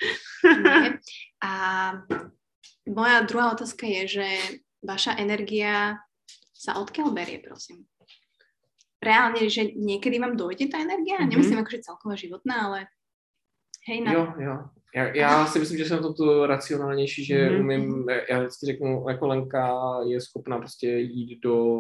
A 1.44 1.52
moja 2.90 3.18
druhá 3.28 3.54
otázka 3.54 3.86
je, 3.86 4.02
že 4.08 4.28
vaša 4.82 5.20
energia 5.20 6.02
sa 6.56 6.80
odkiaľ 6.80 7.12
berie, 7.12 7.44
prosím? 7.44 7.86
Reálne, 9.04 9.52
že 9.52 9.76
niekedy 9.76 10.16
vám 10.16 10.40
dojde 10.40 10.72
tá 10.72 10.80
energia? 10.80 11.20
Mhm. 11.20 11.30
Nemyslím 11.30 11.60
akože 11.62 11.84
celková 11.84 12.16
životná, 12.16 12.56
ale 12.72 12.80
hej, 13.92 14.00
na... 14.00 14.12
Jo, 14.16 14.24
jo. 14.40 14.56
Já, 14.96 15.16
já 15.16 15.46
si 15.46 15.60
myslím, 15.60 15.78
že 15.78 15.86
jsem 15.86 16.02
toto 16.02 16.48
racionálnější, 16.48 17.26
že 17.26 17.50
Mhm. 17.50 17.60
umím, 17.62 18.06
já 18.30 18.40
vždycky 18.40 18.66
řeknu, 18.66 19.06
jako 19.10 19.28
Lenka 19.28 19.74
je 20.08 20.22
schopná 20.22 20.58
prostě 20.58 20.88
jít 20.90 21.40
do, 21.40 21.76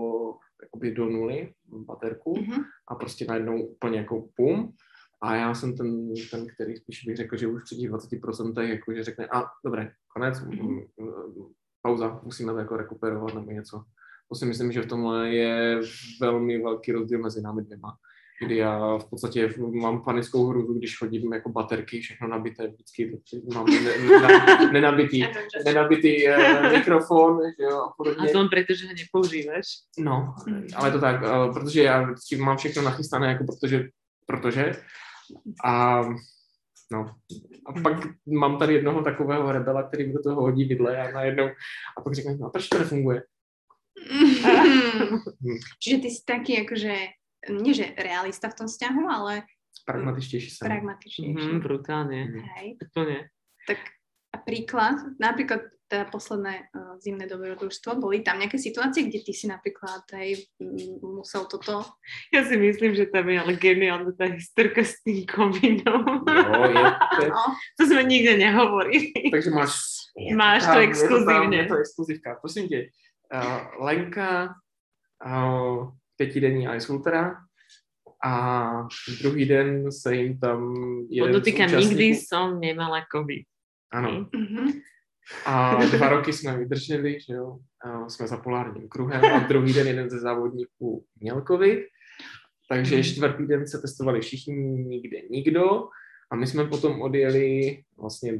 jakoby 0.61 0.91
do 0.91 1.05
nuly, 1.05 1.53
baterku, 1.67 2.37
Mhm. 2.39 2.61
a 2.87 2.95
prostě 2.95 3.25
najednou 3.25 3.65
úplně 3.65 3.97
jako 3.97 4.27
pum. 4.35 4.73
A 5.21 5.35
já 5.35 5.53
jsem 5.55 5.77
ten, 5.77 6.13
ten 6.31 6.47
který 6.47 6.77
spíš 6.77 7.05
bych 7.05 7.15
řekl, 7.17 7.37
že 7.37 7.47
už 7.47 7.63
při 7.63 7.75
těch 7.75 7.89
20% 7.89 8.69
jako, 8.69 8.93
že 8.93 9.03
řekne, 9.03 9.27
a 9.31 9.43
dobré, 9.65 9.91
konec, 10.13 10.39
Mhm. 10.41 10.67
mm, 10.67 10.79
mm, 10.99 11.47
pauza, 11.81 12.19
musíme 12.23 12.53
to 12.53 12.59
jako 12.59 12.77
rekuperovat 12.77 13.33
nebo 13.33 13.51
něco. 13.51 13.83
To 14.29 14.35
si 14.35 14.45
myslím, 14.45 14.71
že 14.71 14.81
v 14.81 14.87
tomhle 14.87 15.29
je 15.29 15.79
velmi 16.21 16.63
velký 16.63 16.91
rozdíl 16.91 17.19
mezi 17.19 17.41
námi 17.41 17.61
dvěma. 17.63 17.93
Kdy 18.41 18.57
já 18.57 18.97
v 18.97 19.09
podstatě 19.09 19.53
mám 19.81 20.03
panickou 20.03 20.47
hruzu, 20.47 20.73
když 20.73 20.97
chodím 20.97 21.33
jako 21.33 21.49
baterky, 21.49 22.01
všechno 22.01 22.27
nabité, 22.27 22.67
vždycky 22.67 23.19
mám 23.53 23.65
ne, 23.65 23.79
ne, 24.07 24.71
nenabitý, 24.71 25.23
nenabitý 25.65 26.27
eh, 26.27 26.69
mikrofon, 26.77 27.39
že 27.59 27.63
jo, 27.63 27.77
a 27.77 27.85
A 27.85 27.93
podobně. 27.97 28.29
to 28.29 28.37
len 28.37 28.49
preto, 28.49 28.73
že 28.73 28.87
ho 28.87 28.93
nepoužívaš. 28.93 29.65
No, 29.97 30.35
ale 30.75 30.91
to 30.91 30.99
tak, 30.99 31.23
eh, 31.23 31.53
protože 31.53 31.83
já 31.83 32.01
vždycky 32.01 32.35
mám 32.35 32.57
všechno 32.57 32.81
nachystané, 32.81 33.27
jako 33.27 33.43
protože, 33.43 33.89
protože. 34.25 34.71
A 35.65 36.03
no, 36.91 37.15
a 37.65 37.81
pak 37.81 38.07
mám 38.27 38.57
tady 38.57 38.73
jednoho 38.73 39.01
takového 39.01 39.51
rebela, 39.51 39.83
který 39.83 40.07
mi 40.07 40.13
do 40.13 40.23
toho 40.23 40.41
hodí 40.41 40.65
vidle 40.65 40.97
a 40.97 41.11
najednou, 41.11 41.49
a 41.97 42.01
pak 42.01 42.13
řekne, 42.13 42.37
no 42.37 42.47
a 42.47 42.49
proč 42.49 42.67
to 42.67 42.79
nefunguje? 42.79 43.23
Čiže 45.79 45.97
ty 45.97 46.09
si 46.09 46.23
taký 46.25 46.61
akože, 46.61 46.95
nie 47.49 47.73
že 47.73 47.91
realista 47.97 48.47
v 48.49 48.55
tom 48.63 48.67
vzťahu, 48.67 49.03
ale 49.09 49.43
Pragmatičtější 49.85 50.49
jsem. 50.49 50.67
pragmatičnejší. 50.67 51.33
Mhm, 51.47 51.59
brutálne. 51.59 52.23
Hej. 52.55 52.77
Úplne. 52.79 53.27
Tak 53.67 53.77
a 54.31 54.37
príklad, 54.37 54.95
napríklad 55.19 55.59
teda 55.91 56.05
posledné 56.09 56.73
uh, 56.73 56.97
zimné 56.97 57.27
dobrodružstvo, 57.27 57.99
boli 58.01 58.23
tam 58.25 58.39
nejaké 58.39 58.57
situácie, 58.57 59.05
kde 59.05 59.19
ty 59.21 59.33
si 59.33 59.45
napríklad 59.45 60.01
hej, 60.17 60.47
m, 60.57 60.73
musel 61.21 61.45
toto... 61.45 61.85
Ja 62.33 62.41
si 62.47 62.57
myslím, 62.57 62.95
že 62.95 63.05
tam 63.11 63.29
je 63.29 63.37
ale 63.37 63.53
geniálna 63.59 64.09
tá 64.17 64.25
historka 64.25 64.81
s 64.81 65.03
tým 65.05 65.27
komínom. 65.29 66.25
Jo, 66.25 66.61
je, 66.65 66.85
je, 67.21 67.27
No, 67.29 67.43
To 67.77 67.83
sme 67.85 68.01
nikde 68.07 68.37
nehovorili. 68.41 69.13
takže 69.35 69.51
máš... 69.53 69.73
Máš 70.33 70.63
to 70.65 70.77
tam, 70.79 70.85
exkluzívne. 70.87 71.57
Je 71.57 71.65
to, 71.65 71.67
tam, 71.67 71.67
je 71.67 71.67
to 71.67 71.75
exkluzivka. 71.77 72.29
Prosím 72.41 72.67
tě, 72.67 72.79
uh, 73.33 73.83
Lenka, 73.85 74.53
uh, 75.25 75.91
pětidenní 76.17 76.67
ice 76.75 76.93
ultra 76.93 77.35
a 78.25 78.87
druhý 79.21 79.45
den 79.45 79.91
se 79.91 80.15
jim 80.15 80.39
tam 80.39 80.75
jeden 81.09 81.33
Podotýkam, 81.33 81.69
z 81.69 81.89
nikdy 81.89 82.15
som 82.15 82.59
nemala 82.59 83.05
COVID. 83.11 83.45
Ano. 83.91 84.29
Mhm. 84.35 84.71
A 85.45 85.85
dva 85.85 86.09
roky 86.09 86.33
jsme 86.33 86.57
vydrželi, 86.57 87.19
že 87.19 87.33
jo, 87.33 87.59
a 87.85 88.09
jsme 88.09 88.27
za 88.27 88.37
polárním 88.37 88.89
kruhem 88.89 89.25
a 89.25 89.39
druhý 89.39 89.73
den 89.73 89.87
jeden 89.87 90.09
ze 90.09 90.19
závodníků 90.19 91.05
měl 91.19 91.43
covid, 91.47 91.79
takže 92.69 92.95
Mhm. 92.95 93.03
čtvrtý 93.03 93.47
den 93.47 93.67
se 93.67 93.81
testovali 93.81 94.21
všichni, 94.21 94.55
nikde 94.83 95.17
nikdo 95.29 95.87
a 96.31 96.35
my 96.35 96.47
jsme 96.47 96.65
potom 96.65 97.01
odjeli 97.01 97.77
vlastně 97.97 98.33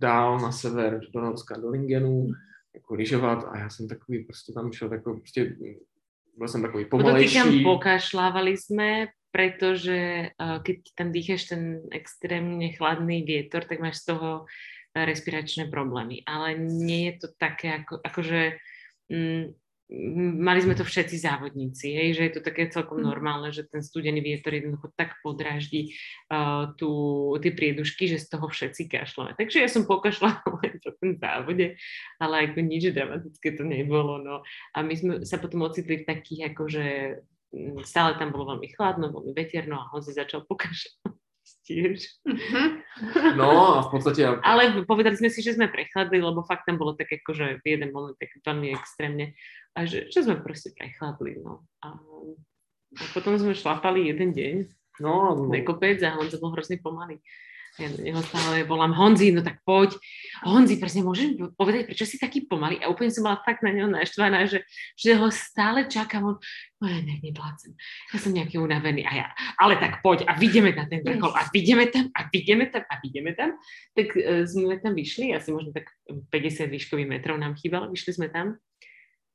dál 0.00 0.40
na 0.40 0.52
sever 0.52 1.00
do 1.14 1.20
Norska, 1.20 1.56
do 1.56 1.70
Lingenu, 1.70 2.26
jako 2.74 2.94
lyžovat 2.94 3.44
a 3.50 3.58
já 3.58 3.70
jsem 3.70 3.88
takový 3.88 4.24
prostě 4.24 4.52
tam 4.52 4.72
šel 4.72 4.92
jako 4.92 5.14
prostě 5.14 5.56
byl 6.36 6.48
jsem 6.48 6.62
takový 6.62 6.84
Podotýkam, 6.84 7.48
pomalejší. 7.48 7.64
pokašľávali 7.64 8.54
sme, 8.60 8.90
pretože 9.32 10.32
uh, 10.36 10.60
keď 10.60 10.76
tam 10.96 11.08
dýchaš 11.12 11.42
ten 11.52 11.62
extrémne 11.92 12.72
chladný 12.76 13.24
vietor, 13.24 13.64
tak 13.64 13.80
máš 13.80 14.04
z 14.04 14.16
toho 14.16 14.30
uh, 14.44 15.04
respiračné 15.04 15.68
problémy. 15.68 16.24
Ale 16.24 16.56
nie 16.60 17.12
je 17.12 17.14
to 17.24 17.28
také, 17.36 17.84
ako, 17.84 18.00
akože 18.00 18.56
mm, 19.12 19.44
mali 20.42 20.66
sme 20.66 20.74
to 20.74 20.82
všetci 20.82 21.22
závodníci, 21.22 21.94
hej, 21.94 22.18
že 22.18 22.22
je 22.26 22.32
to 22.34 22.42
také 22.42 22.66
celkom 22.66 22.98
Mhm. 22.98 23.06
normálne, 23.06 23.48
že 23.54 23.62
ten 23.70 23.82
studený 23.86 24.18
vietor 24.18 24.50
jednoducho 24.50 24.90
tak 24.98 25.14
podráždi 25.22 25.94
uh, 26.30 26.74
tú, 26.74 26.90
tie 27.38 27.54
priedušky, 27.54 28.10
že 28.10 28.18
z 28.18 28.26
toho 28.34 28.50
všetci 28.50 28.90
kašľame. 28.90 29.38
Takže 29.38 29.62
ja 29.62 29.68
som 29.70 29.86
pokašľala 29.86 30.42
len 30.62 30.74
po 30.82 30.90
tom 30.90 31.14
závode, 31.14 31.78
ale 32.18 32.34
ako 32.50 32.58
nič 32.66 32.90
dramatické 32.90 33.54
to 33.54 33.62
nebolo. 33.62 34.18
No. 34.18 34.42
A 34.74 34.82
my 34.82 34.94
sme 34.98 35.12
sa 35.22 35.38
potom 35.38 35.62
ocitli 35.62 36.02
v 36.02 36.08
takých 36.08 36.50
akože 36.50 36.84
mm, 37.54 37.86
stále 37.86 38.18
tam 38.18 38.34
bolo 38.34 38.58
veľmi 38.58 38.68
chladno, 38.74 39.14
veľmi 39.14 39.32
veterno 39.38 39.78
a 39.78 39.88
Honzi 39.94 40.18
začal 40.18 40.42
pokašľať 40.50 41.15
tiež. 41.66 42.06
Mhm. 42.24 42.64
No 43.36 43.76
a 43.76 43.82
v 43.82 43.90
podstatě 43.90 44.22
já 44.22 44.40
Ale 44.42 44.86
povedali 44.86 45.16
sme 45.16 45.30
si, 45.30 45.42
že 45.42 45.58
sme 45.58 45.68
prechladli, 45.68 46.22
lebo 46.22 46.46
fakt 46.46 46.64
tam 46.64 46.78
bolo 46.78 46.94
tak 46.94 47.10
akože 47.12 47.60
v 47.60 47.66
jeden 47.66 47.90
moment 47.92 48.16
tak 48.16 48.30
veľmi 48.46 48.72
extrémne 48.72 49.34
a 49.76 49.84
že, 49.84 50.08
že 50.08 50.24
sme 50.24 50.40
proste 50.40 50.72
prechladli. 50.72 51.36
No. 51.42 51.66
A, 51.84 51.98
a 52.96 53.02
potom 53.12 53.36
sme 53.36 53.52
šlapali 53.52 54.08
jeden 54.08 54.32
deň 54.32 54.54
no, 55.02 55.36
no 55.36 55.52
na 55.52 55.60
kopec 55.60 56.00
a 56.06 56.16
Honza 56.16 56.40
bol 56.40 56.54
hrozne 56.54 56.80
pomalý. 56.80 57.20
Ja 57.76 57.92
na 57.92 58.00
neho 58.00 58.20
stále 58.24 58.64
volám, 58.64 58.96
Honzi, 58.96 59.28
no 59.36 59.44
tak 59.44 59.60
poď. 59.60 60.00
Honzi, 60.40 60.80
presne, 60.80 61.04
môžeš 61.04 61.36
povedať, 61.60 61.92
prečo 61.92 62.08
si 62.08 62.16
taký 62.16 62.48
pomalý? 62.48 62.80
A 62.80 62.88
úplne 62.88 63.12
som 63.12 63.28
bola 63.28 63.36
fakt 63.44 63.60
na 63.60 63.68
neho 63.68 63.84
naštvaná, 63.84 64.48
že, 64.48 64.64
že 64.96 65.12
ho 65.12 65.28
stále 65.28 65.84
čakám. 65.84 66.24
On, 66.24 66.36
no 66.80 66.84
ja 66.88 67.04
ne, 67.04 67.20
neplácem. 67.20 67.76
Ja 68.12 68.16
som 68.16 68.32
nejaký 68.32 68.56
unavený. 68.56 69.04
A 69.04 69.12
ja, 69.12 69.26
ale 69.60 69.76
tak 69.76 70.00
poď 70.00 70.24
a 70.24 70.32
vidíme 70.40 70.72
na 70.72 70.88
ten 70.88 71.04
vrchol 71.04 71.36
a 71.36 71.44
vidíme 71.52 71.84
tam 71.92 72.08
a 72.16 72.24
vidíme 72.32 72.64
tam 72.72 72.82
a 72.88 72.94
vidíme 73.04 73.30
tam. 73.36 73.60
Tak 73.92 74.08
uh, 74.16 74.48
sme 74.48 74.80
tam 74.80 74.96
vyšli, 74.96 75.36
asi 75.36 75.52
možno 75.52 75.76
tak 75.76 75.92
50 76.08 76.72
výškových 76.72 77.12
metrov 77.12 77.36
nám 77.36 77.60
chýbalo, 77.60 77.92
vyšli 77.92 78.16
sme 78.16 78.32
tam. 78.32 78.56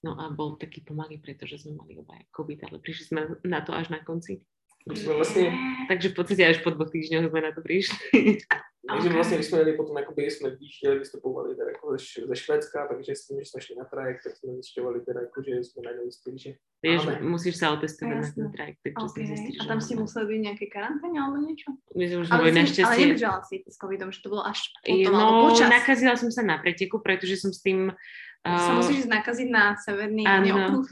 No 0.01 0.17
a 0.17 0.33
bol 0.33 0.57
taký 0.57 0.81
pomalý, 0.81 1.21
pretože 1.21 1.61
sme 1.61 1.77
mali 1.77 1.93
obaja 1.93 2.25
COVID, 2.33 2.65
ale 2.65 2.81
prišli 2.81 3.03
sme 3.05 3.21
na 3.45 3.61
to 3.61 3.69
až 3.77 3.93
na 3.93 4.01
konci. 4.01 4.41
My 4.89 5.13
vlastně 5.13 5.53
Takže 5.89 6.09
v 6.09 6.13
podstate 6.15 6.47
až 6.47 6.57
po 6.63 6.69
dvoch 6.71 6.87
týždňoch 6.87 7.29
sme 7.29 7.41
na 7.41 7.51
to 7.51 7.61
prišli. 7.61 7.97
Takže 8.81 9.07
Ok. 9.09 9.13
vlastně, 9.15 9.37
když 9.37 9.47
jsme 9.47 9.57
jeli 9.59 9.73
potom, 9.77 9.97
jakoby 9.97 10.31
jsme 10.31 10.49
výjížděli, 10.55 10.99
vystupovali 10.99 11.55
teda 11.55 11.69
jako 11.69 11.97
ze, 11.97 12.27
ze 12.27 12.35
Švédska, 12.35 12.87
takže 12.87 13.15
s 13.15 13.27
tím, 13.27 13.39
že 13.39 13.45
jsme 13.45 13.61
šli 13.61 13.75
na 13.75 13.85
trajekt, 13.85 14.23
tak 14.23 14.33
jsme 14.37 14.53
zjišťovali 14.53 15.01
teda 15.05 15.19
jako, 15.21 15.37
že 15.43 15.51
jsme 15.63 15.81
najednou 15.85 16.03
zjistili, 16.03 16.37
že 16.39 16.51
Vieš, 16.81 17.01
Áno. 17.05 17.29
musíš 17.29 17.55
sa 17.61 17.77
otestovať 17.77 18.09
na 18.09 18.25
Jasné. 18.25 18.41
ten 18.41 18.49
trajekt, 18.57 18.79
takže 18.81 19.05
OK. 19.05 19.13
sme 19.13 19.23
zistili, 19.29 19.57
A 19.61 19.63
tam 19.69 19.79
si 19.85 19.93
máme. 19.93 20.01
museli 20.01 20.25
byť 20.25 20.37
v 20.41 20.45
nejakej 20.49 20.69
karanténe 20.73 21.17
alebo 21.21 21.37
niečo? 21.45 21.69
My 21.93 22.03
sme 22.09 22.17
už 22.17 22.27
Ale, 22.33 22.39
boli 22.41 22.49
si, 22.49 22.49
ale 22.49 22.61
našťastie... 22.65 23.01
nevydržala 23.05 23.39
si 23.45 23.55
s 23.69 23.75
covidom, 23.77 24.09
že 24.09 24.19
to 24.25 24.27
bolo 24.33 24.43
až 24.49 24.59
potom, 24.81 25.13
alebo 25.13 25.37
No, 25.37 25.45
počas. 25.45 25.69
nakazila 25.69 26.13
som 26.17 26.29
sa 26.33 26.41
na 26.41 26.57
preteku, 26.57 26.95
pretože 27.05 27.35
som 27.37 27.53
s 27.53 27.61
tým... 27.61 27.93
Sa 28.41 28.73
musíš 28.73 29.05
nakaziť 29.05 29.47
na 29.53 29.77
severný 29.77 30.25
áno. 30.25 30.81
kruh. 30.81 30.89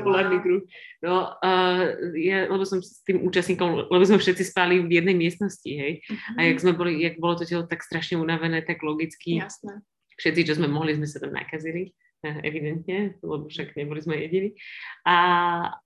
polárny 0.00 0.40
kruh. 0.40 0.64
No, 1.04 1.36
uh, 1.44 1.84
ja, 2.16 2.48
lebo 2.48 2.64
som 2.64 2.80
s 2.80 3.04
tým 3.04 3.20
účastníkom, 3.20 3.92
lebo 3.92 4.00
sme 4.08 4.16
všetci 4.16 4.48
spali 4.48 4.80
v 4.80 4.96
jednej 4.96 5.12
miestnosti, 5.12 5.68
hej. 5.68 6.00
A 6.40 6.48
jak 6.48 6.64
sme 6.64 6.72
boli, 6.72 7.04
jak 7.04 7.20
bolo 7.20 7.36
to 7.36 7.44
telo 7.44 7.68
tak 7.68 7.84
strašne 7.84 8.16
unavené, 8.16 8.64
tak 8.64 8.80
logicky 8.80 9.44
Jasné. 9.44 9.84
všetci, 10.16 10.40
čo 10.48 10.56
sme 10.56 10.72
mohli, 10.72 10.96
sme 10.96 11.04
sa 11.04 11.20
tam 11.20 11.36
nakazili, 11.36 11.92
eh, 12.24 12.40
evidentne, 12.48 13.20
lebo 13.20 13.52
však 13.52 13.76
neboli 13.76 14.00
sme 14.00 14.24
jediní. 14.24 14.56
A, 15.04 15.16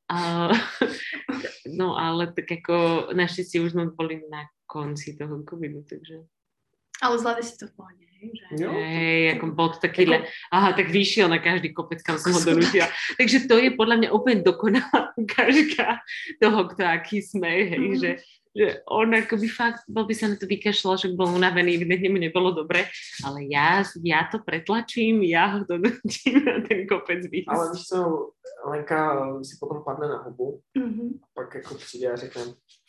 a 0.06 0.18
no 1.78 1.98
ale 1.98 2.30
tak 2.30 2.46
ako 2.46 3.10
našťastie 3.18 3.58
už 3.58 3.74
sme 3.74 3.90
boli 3.90 4.22
na 4.30 4.46
konci 4.70 5.18
toho 5.18 5.42
covidu, 5.42 5.82
takže 5.82 6.22
Ale 7.02 7.18
zvládli 7.18 7.42
si 7.42 7.58
to 7.58 7.66
v 7.66 7.74
pohode, 7.74 7.98
hej? 7.98 8.26
Že... 8.32 8.44
Jo. 8.62 8.70
hej, 8.70 9.22
ako 9.34 9.44
bol 9.50 9.68
to 9.68 9.78
taký, 9.82 10.06
Ako- 10.06 10.12
le, 10.14 10.18
aha, 10.48 10.68
tak 10.72 10.86
vyšiel 10.88 11.26
na 11.26 11.42
každý 11.42 11.74
kopec, 11.74 11.98
kam 12.00 12.14
som 12.16 12.30
ho 12.30 12.40
donútila. 12.40 12.86
Takže 13.18 13.50
to 13.50 13.58
je 13.58 13.74
podľa 13.74 13.96
mňa 13.98 14.08
úplne 14.14 14.38
dokonalá 14.40 15.10
ukážka 15.20 15.98
toho, 16.38 16.60
kto 16.70 16.82
aký 16.86 17.18
sme, 17.18 17.50
hej, 17.66 17.82
Mhm. 17.82 17.98
že, 17.98 18.10
že 18.52 18.66
on 18.86 19.10
akoby 19.10 19.48
fakt, 19.48 19.82
bol 19.88 20.04
by 20.04 20.14
sa 20.14 20.28
na 20.28 20.36
to 20.38 20.46
vykašľal, 20.46 20.94
že 20.94 21.10
bol 21.10 21.26
unavený, 21.26 21.74
evidentne 21.74 22.12
mu 22.12 22.20
nebolo 22.20 22.54
dobre, 22.54 22.86
ale 23.26 23.50
ja, 23.50 23.80
ja 24.04 24.28
to 24.30 24.38
pretlačím, 24.38 25.26
ja 25.26 25.56
ho 25.56 25.66
donútim 25.66 26.36
na 26.46 26.62
ten 26.62 26.86
kopec 26.86 27.26
výjsť. 27.26 27.48
Ale 27.50 27.64
víš 27.74 27.82
co, 27.90 27.98
Lenka 28.62 29.00
si 29.42 29.58
potom 29.58 29.82
padne 29.82 30.06
na 30.06 30.22
hubu, 30.22 30.62
Mhm. 30.78 31.18
pak 31.34 31.54
jako 31.54 31.74
přijde 31.74 32.12
a 32.12 32.16
řekne, 32.16 32.42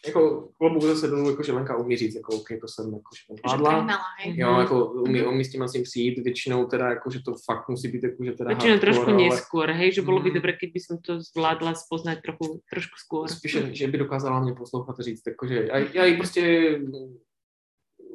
jako 0.07 0.49
klobouk 0.57 0.83
zase 0.83 1.07
dolů, 1.07 1.29
jako 1.29 1.43
že 1.43 1.51
Lenka 1.53 1.77
umí 1.77 1.97
říct, 1.97 2.15
jako 2.15 2.35
OK, 2.35 2.47
to 2.61 2.67
jsem 2.67 2.85
jako 2.93 3.09
že 3.15 3.21
Že 3.51 3.57
zvládla. 3.57 3.99
Jo, 4.25 4.51
Mhm. 4.51 4.59
jako 4.59 4.85
umí, 4.91 5.21
umí 5.21 5.45
s 5.45 5.51
tím 5.51 5.61
asi 5.61 5.81
přijít, 5.81 6.19
většinou 6.23 6.65
teda 6.65 6.89
jako, 6.89 7.11
že 7.11 7.19
to 7.23 7.35
fakt 7.45 7.69
musí 7.69 7.87
být 7.87 8.03
jako, 8.03 8.23
že 8.25 8.31
teda 8.31 8.49
Väčšinou 8.51 8.79
trošku 8.79 9.09
ale 9.09 9.17
neskôr, 9.17 9.67
hej, 9.71 9.91
že 9.91 10.01
bolo 10.01 10.19
by 10.19 10.29
Mhm. 10.29 10.35
dobre, 10.37 10.53
keď 10.53 10.69
by 10.73 10.79
som 10.79 10.97
to 11.01 11.11
zvládla 11.21 11.71
spoznať 11.75 12.17
trochu, 12.21 12.61
trošku 12.69 12.95
skôr. 12.99 13.27
spíše, 13.31 13.75
že 13.75 13.87
by 13.87 13.97
dokázala 13.97 14.39
mě 14.39 14.53
poslouchat 14.53 14.95
a 14.99 15.03
říct, 15.03 15.23
jako, 15.27 15.47
že 15.47 15.67
já, 15.67 15.77
já 15.77 16.05
jí 16.05 16.17
prostě, 16.17 16.41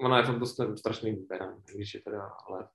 ona 0.01 0.19
je 0.19 0.27
tom 0.27 0.39
dost 0.39 0.61
strašný 0.77 1.27
když 1.75 1.95
je 1.95 2.01
teda, 2.01 2.23
ale. 2.49 2.69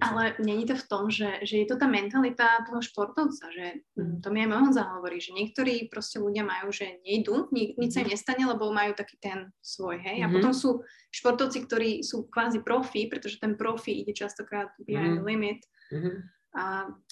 Ale 0.00 0.34
není 0.40 0.64
to 0.66 0.74
v 0.74 0.88
tom, 0.88 1.10
že, 1.12 1.44
že 1.44 1.60
je 1.62 1.66
to 1.68 1.76
tá 1.76 1.84
mentalita 1.86 2.64
toho 2.64 2.80
športovca, 2.80 3.46
že 3.52 3.84
mm, 3.94 4.24
to 4.24 4.32
mi 4.32 4.42
aj 4.42 4.48
môj 4.48 4.58
Honza 4.64 4.82
hovorí, 4.96 5.20
že 5.20 5.36
niektorí 5.36 5.92
proste 5.92 6.18
ľudia 6.18 6.40
majú, 6.42 6.72
že 6.72 6.98
nejdú, 7.04 7.52
ni, 7.52 7.76
nič 7.76 7.92
sa 7.94 8.00
im 8.00 8.10
nestane, 8.10 8.48
lebo 8.48 8.72
majú 8.72 8.96
taký 8.96 9.20
ten 9.20 9.52
svoj, 9.60 10.00
hej. 10.00 10.24
A 10.24 10.26
Mhm. 10.26 10.34
potom 10.34 10.52
sú 10.56 10.70
športovci, 11.12 11.58
ktorí 11.68 11.90
sú 12.00 12.26
kvázi 12.32 12.64
profi, 12.64 13.06
pretože 13.12 13.36
ten 13.38 13.54
profi 13.54 14.00
ide 14.00 14.16
častokrát 14.16 14.72
behind 14.80 15.20
the 15.20 15.22
Mhm. 15.22 15.28
limit. 15.28 15.60
Mhm. 15.92 16.10
A, 16.56 16.62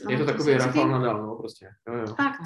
no, 0.05 0.09
Je 0.11 0.17
to 0.19 0.25
takový 0.27 0.53
Rafael 0.57 0.89
Nadal, 0.89 1.27
no 1.27 1.37
prostě. 1.37 1.69
Jo, 1.89 1.95
jo. 1.95 2.15
Fakt. 2.15 2.41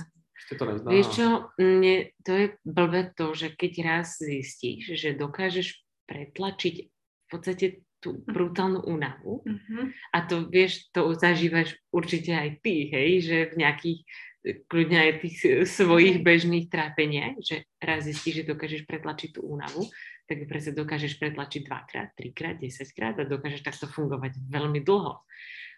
To 0.58 0.64
nezná. 0.66 0.90
Vieš 0.92 1.06
čo, 1.14 1.26
mne, 1.58 2.10
to 2.26 2.32
je 2.34 2.46
blbé 2.66 3.14
to, 3.16 3.32
že 3.34 3.54
keď 3.56 3.72
raz 3.86 4.18
zistíš, 4.18 4.92
že 4.98 5.14
dokážeš 5.16 5.78
pretlačiť 6.10 6.74
v 6.84 7.28
podstate 7.30 7.66
tú 8.04 8.20
brutálnu 8.28 8.84
únavu 8.84 9.40
Mhm. 9.48 9.96
a 10.12 10.18
to 10.28 10.44
vieš, 10.52 10.92
to 10.92 11.16
zažívaš 11.16 11.80
určite 11.88 12.36
aj 12.36 12.60
ty, 12.60 12.92
hej, 12.92 13.10
že 13.24 13.36
v 13.56 13.64
nejakých 13.64 14.00
kľudne 14.44 14.98
aj 15.00 15.12
tých 15.24 15.36
svojich 15.64 16.20
bežných 16.20 16.68
trápeniach, 16.68 17.40
že 17.40 17.64
raz 17.80 18.04
zistíš, 18.04 18.44
že 18.44 18.50
dokážeš 18.52 18.84
pretlačiť 18.84 19.40
tú 19.40 19.40
únavu, 19.40 19.88
tak 20.28 20.44
ju 20.44 20.46
presne 20.48 20.76
dokážeš 20.76 21.16
pretlačiť 21.16 21.64
dvakrát, 21.64 22.12
trikrát, 22.12 22.60
desaťkrát 22.60 23.24
a 23.24 23.24
dokážeš 23.24 23.64
takto 23.64 23.88
fungovať 23.88 24.36
veľmi 24.52 24.84
dlho. 24.84 25.24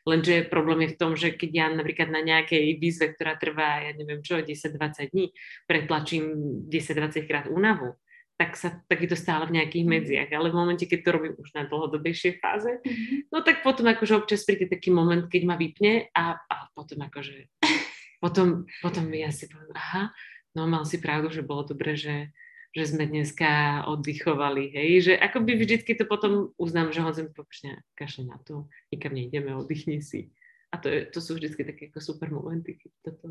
Lenže 0.07 0.47
problém 0.47 0.87
je 0.87 0.95
v 0.95 0.99
tom, 0.99 1.13
že 1.19 1.35
keď 1.35 1.51
ja 1.51 1.67
napríklad 1.67 2.15
na 2.15 2.23
nejakej 2.23 2.79
výzve, 2.79 3.11
ktorá 3.15 3.35
trvá, 3.39 3.87
ja 3.87 3.95
neviem 3.95 4.23
čo, 4.23 4.39
10-20 4.39 5.11
dní, 5.11 5.35
pretlačím 5.67 6.25
10-20 6.71 7.27
krát 7.27 7.47
únavu, 7.51 7.99
tak, 8.37 8.53
sa, 8.57 8.85
tak 8.85 9.01
je 9.01 9.09
to 9.09 9.19
stále 9.19 9.49
v 9.49 9.57
nejakých 9.57 9.85
medziach. 9.89 10.31
Ale 10.33 10.53
v 10.53 10.59
momente, 10.61 10.85
keď 10.85 11.01
to 11.03 11.11
robím 11.17 11.35
už 11.41 11.57
na 11.57 11.65
dlhodobejšej 11.65 12.33
fáze, 12.41 12.69
Mhm. 12.85 13.33
no 13.33 13.41
tak 13.41 13.65
potom 13.65 13.89
akože 13.89 14.17
občas 14.17 14.45
príde 14.45 14.69
taký 14.69 14.93
moment, 14.93 15.25
keď 15.29 15.43
ma 15.49 15.57
vypne 15.57 16.13
a, 16.13 16.37
a 16.37 16.55
potom 16.77 17.01
akože, 17.05 17.49
potom, 18.25 18.69
potom 18.85 19.09
ja 19.17 19.33
si 19.33 19.49
poviem, 19.49 19.73
aha, 19.73 20.13
no 20.53 20.69
mal 20.69 20.85
si 20.85 21.01
pravdu, 21.01 21.33
že 21.33 21.41
bolo 21.45 21.65
dobre, 21.65 21.97
že, 21.97 22.33
že 22.77 22.85
sme 22.93 23.09
dneska 23.09 23.85
oddychovali, 23.89 24.69
hej, 24.69 24.91
že 25.01 25.13
akoby 25.17 25.57
vždycky 25.57 25.97
to 25.97 26.05
potom 26.05 26.53
uznám, 26.61 26.93
že 26.93 27.01
hodzem 27.01 27.33
popršne 27.33 27.81
kašle 27.97 28.29
na 28.29 28.37
to, 28.45 28.69
nikam 28.93 29.17
nejdeme, 29.17 29.57
oddychni 29.57 30.05
si. 30.05 30.29
A 30.73 30.77
to, 30.77 30.93
je, 30.93 31.09
to 31.09 31.25
sú 31.25 31.41
vždycky 31.41 31.65
také 31.65 31.89
ako 31.89 32.05
super 32.05 32.29
momenty, 32.29 32.77
keď 32.77 32.91
toto 33.01 33.27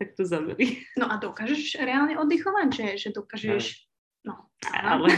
takto 0.00 0.24
zamerí. 0.24 0.80
No 0.96 1.12
a 1.12 1.20
dokážeš 1.20 1.76
reálne 1.76 2.16
oddychovať, 2.16 2.68
že, 2.72 2.86
že 2.96 3.08
dokážeš... 3.12 3.89
No. 4.24 4.50
Ale, 4.70 5.08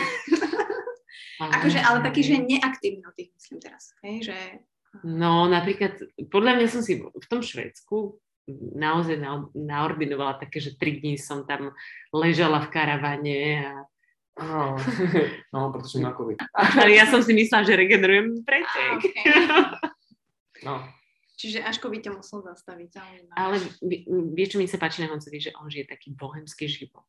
Akože, 1.58 1.78
ale 1.82 1.98
taký, 2.06 2.22
že 2.22 2.38
neaktívny 2.38 3.02
oddych, 3.02 3.34
myslím 3.34 3.58
teraz. 3.58 3.90
Hej, 4.06 4.30
že... 4.30 4.36
No 5.02 5.48
napríklad, 5.48 5.98
podľa 6.28 6.52
mňa 6.60 6.66
som 6.68 6.82
si 6.84 7.00
v 7.00 7.26
tom 7.26 7.40
Švedsku 7.40 8.20
naozaj 8.76 9.16
na, 9.16 9.48
naordinovala 9.56 10.36
také, 10.36 10.60
že 10.60 10.76
tri 10.76 11.00
dní 11.00 11.16
som 11.16 11.48
tam 11.48 11.72
ležala 12.12 12.60
v 12.62 12.68
karavane 12.70 13.38
a 13.66 13.72
No, 14.32 14.76
no 15.52 15.72
protože 15.72 16.00
má 16.00 16.16
COVID. 16.16 16.36
ale 16.56 16.92
ja 16.96 17.04
som 17.04 17.20
si 17.20 17.36
myslela, 17.36 17.68
že 17.68 17.76
regenerujem 17.76 18.40
pretek. 18.44 18.96
Okay. 18.96 19.28
No, 20.62 20.78
Čiže 21.34 21.58
až 21.58 21.82
by 21.82 21.98
ťa 21.98 22.14
musel 22.14 22.38
zastaviť. 22.38 23.02
Ale 23.34 23.58
vie- 23.82 24.06
vieš, 24.30 24.54
čo 24.54 24.58
mi 24.62 24.70
sa 24.70 24.78
páči 24.78 25.02
na 25.02 25.10
Honcovi, 25.10 25.42
že 25.42 25.50
on 25.58 25.66
žije 25.66 25.90
taký 25.90 26.14
bohemský 26.14 26.70
život. 26.70 27.02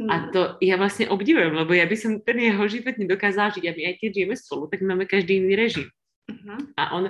Mm. 0.00 0.08
A 0.08 0.14
to 0.32 0.40
ja 0.64 0.80
vlastne 0.80 1.12
obdivujem, 1.12 1.52
lebo 1.52 1.76
ja 1.76 1.84
by 1.84 1.92
som 1.92 2.24
ten 2.24 2.40
jeho 2.40 2.64
život 2.72 2.96
nedokázala 2.96 3.52
žiť. 3.52 3.64
A 3.68 3.76
my 3.76 3.82
aj 3.92 3.94
keď 4.00 4.10
žijeme 4.16 4.36
spolu, 4.36 4.64
tak 4.72 4.80
máme 4.80 5.04
každý 5.04 5.44
iný 5.44 5.52
režim. 5.60 5.86
Mhm. 6.32 6.72
A 6.80 6.96
on, 6.96 7.04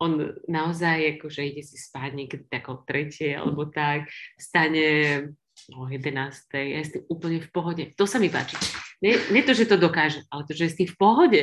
on 0.00 0.12
naozaj 0.48 1.20
akože 1.20 1.44
ide 1.44 1.60
si 1.60 1.76
spať 1.76 2.10
niekedy 2.16 2.44
tak 2.48 2.72
o 2.72 2.80
tretej 2.80 3.36
alebo 3.36 3.68
tak, 3.68 4.08
stane 4.40 5.28
o 5.76 5.84
11. 5.84 6.08
Ja 6.56 6.80
s 6.80 6.96
tým 6.96 7.04
úplne 7.12 7.38
v 7.44 7.50
pohode. 7.52 7.84
To 8.00 8.08
sa 8.08 8.16
mi 8.16 8.32
páči. 8.32 8.56
Nie, 9.04 9.18
nie 9.34 9.42
to, 9.44 9.52
že 9.52 9.66
to 9.68 9.76
dokáže, 9.76 10.22
ale 10.30 10.46
to, 10.46 10.54
že 10.56 10.70
je 10.70 10.72
s 10.72 10.78
tým 10.78 10.88
v 10.88 10.96
pohode. 10.96 11.42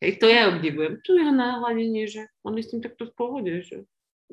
Hej, 0.00 0.12
to 0.18 0.26
ja 0.26 0.48
obdivujem. 0.48 0.98
Tu 1.04 1.12
je 1.14 1.22
jeho 1.22 1.32
náhľadenie, 1.32 2.04
že 2.08 2.26
on 2.42 2.56
je 2.56 2.64
s 2.64 2.70
tým 2.72 2.80
takto 2.82 3.04
v 3.06 3.14
pohode. 3.14 3.52
Že... 3.62 3.84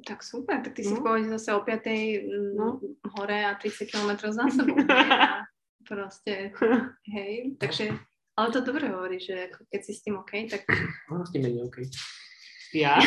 Tak 0.07 0.23
super, 0.23 0.63
tak 0.63 0.73
ty 0.79 0.87
si 0.87 0.95
No. 0.95 0.99
v 0.99 1.05
pohode 1.05 1.27
zase 1.27 1.49
o 1.53 1.59
5. 1.59 2.23
mm, 2.23 2.55
No. 2.55 2.79
hore 3.19 3.39
a 3.45 3.51
30 3.55 3.91
km 3.91 4.11
za 4.31 4.47
sebou. 4.47 4.75
a 4.89 5.43
proste, 5.87 6.51
hej, 7.15 7.55
takže, 7.59 7.95
ale 8.37 8.51
to 8.51 8.61
dobre 8.61 8.87
hovorí, 8.91 9.19
že 9.19 9.47
ako 9.49 9.65
keď 9.71 9.81
si 9.81 9.91
s 9.95 10.01
tým 10.03 10.15
OK, 10.19 10.31
tak 10.51 10.61
no, 11.11 11.25
s 11.25 11.31
tím 11.31 11.41
není 11.41 11.63
OK. 11.63 11.77
Ja? 12.75 12.99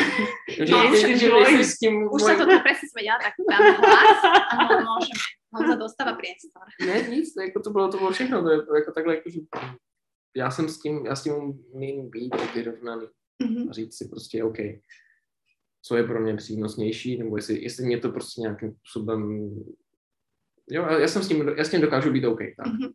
Že, 0.49 0.65
No, 0.73 0.89
že, 0.97 1.05
tvoj- 1.29 1.45
nejsi 1.45 1.65
s 1.69 1.77
tím 1.77 2.09
už 2.09 2.21
sa 2.25 2.33
to 2.33 2.49
tu 2.49 2.57
presne 2.65 2.87
smedila, 2.89 3.21
tak 3.21 3.37
dáme 3.45 3.69
hlas 3.77 4.19
a 4.25 4.55
môžeme. 4.81 5.21
Honza 5.53 5.75
dostáva 5.77 6.17
priestor. 6.17 6.65
Ne, 6.81 7.05
nic, 7.13 7.29
jako 7.37 7.59
to 7.61 7.69
bylo, 7.69 7.87
to 7.93 7.97
bylo 8.01 8.11
všechno, 8.11 8.41
to 8.43 8.49
je 8.51 8.61
to 8.65 8.75
jako 8.75 8.91
takhle, 8.91 9.15
jako, 9.15 9.29
že 9.29 9.39
já 10.35 10.51
jsem 10.51 10.65
s 10.69 10.79
tím, 10.81 11.05
já 11.05 11.15
s 11.15 11.23
tím 11.23 11.33
umím 11.73 12.09
být 12.09 12.33
vyrovnaný 12.55 13.07
Mhm. 13.41 13.69
a 13.69 13.73
říct 13.73 13.97
si 13.97 14.09
prostě, 14.09 14.43
OK, 14.43 14.57
co 15.85 15.95
je 15.97 16.03
pro 16.03 16.19
mě 16.21 16.35
přínosnější, 16.35 17.17
nebo 17.17 17.37
jestli, 17.37 17.63
jestli 17.63 17.85
mě 17.85 17.97
to 17.99 18.09
prostě 18.09 18.41
nějakým 18.41 18.73
způsobem, 18.73 19.21
jo, 20.69 20.85
já 20.85 21.07
jsem 21.07 21.23
s 21.23 21.27
tím, 21.27 21.47
já 21.57 21.63
s 21.63 21.69
tím 21.69 21.81
dokážu 21.81 22.11
být 22.11 22.25
OK, 22.25 22.39
tak. 22.57 22.67
Mhm. 22.67 22.87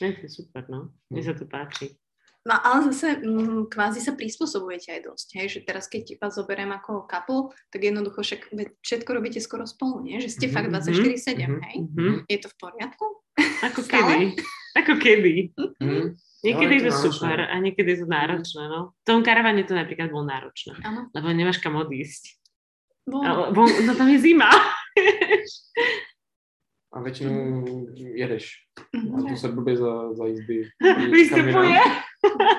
Je 0.00 0.12
to 0.12 0.28
super, 0.30 0.62
no. 0.70 0.94
Mne 1.10 1.26
sa 1.26 1.34
to 1.34 1.42
páči. 1.42 1.98
No 2.46 2.54
ale 2.54 2.86
zase 2.94 3.18
mm, 3.18 3.66
kvázi 3.66 3.98
sa 3.98 4.14
prispôsobujete 4.14 4.94
aj 4.94 5.00
dosť, 5.10 5.28
hej, 5.42 5.46
že 5.58 5.60
teraz 5.66 5.90
keď 5.90 6.22
vás 6.22 6.38
zoberiem 6.38 6.70
ako 6.70 7.02
couple, 7.10 7.50
tak 7.74 7.82
jednoducho 7.82 8.22
však 8.22 8.54
všetko 8.78 9.10
robíte 9.10 9.42
skoro 9.42 9.66
spolu, 9.66 10.06
nie? 10.06 10.22
Že 10.22 10.30
ste 10.30 10.46
Mhm, 10.46 10.54
fakt 10.54 10.70
mhm, 10.70 10.74
24-7, 10.78 11.34
mhm. 11.34 11.60
hej? 11.66 11.76
Mhm. 11.82 12.14
Je 12.30 12.38
to 12.38 12.48
v 12.48 12.56
poriadku? 12.62 13.04
Ako 13.66 13.80
kedy. 13.82 14.38
Ako 14.78 14.92
kedy. 15.02 15.34
Hm? 15.82 16.14
Niekedy 16.46 16.74
je 16.78 16.82
je 16.86 16.86
to 16.86 16.90
to 16.94 17.10
super 17.10 17.42
náročné. 17.42 17.50
a 17.50 17.54
niekedy 17.58 17.88
je 17.90 17.98
to 17.98 18.06
náročné, 18.06 18.62
no. 18.70 18.80
V 18.94 19.04
tom 19.04 19.20
karavane 19.26 19.66
to 19.66 19.74
napríklad 19.74 20.08
bolo 20.14 20.30
náročné, 20.30 20.78
Áno. 20.86 21.10
lebo 21.10 21.26
nemáš 21.34 21.58
kam 21.58 21.74
odísť. 21.74 22.38
Bolo. 23.02 23.24
Ale, 23.26 23.42
bo, 23.50 23.66
no 23.66 23.92
tam 23.98 24.06
je 24.14 24.18
zima. 24.22 24.46
A 26.92 27.00
většinou 27.00 27.64
jedeš. 27.94 28.52
A 28.80 29.06
Mhm. 29.16 29.28
to 29.28 29.36
se 29.36 29.48
blbě 29.48 29.76
za, 29.76 30.12
za 30.14 30.26
jízdy. 30.26 30.62
Vystupuje. 31.12 31.78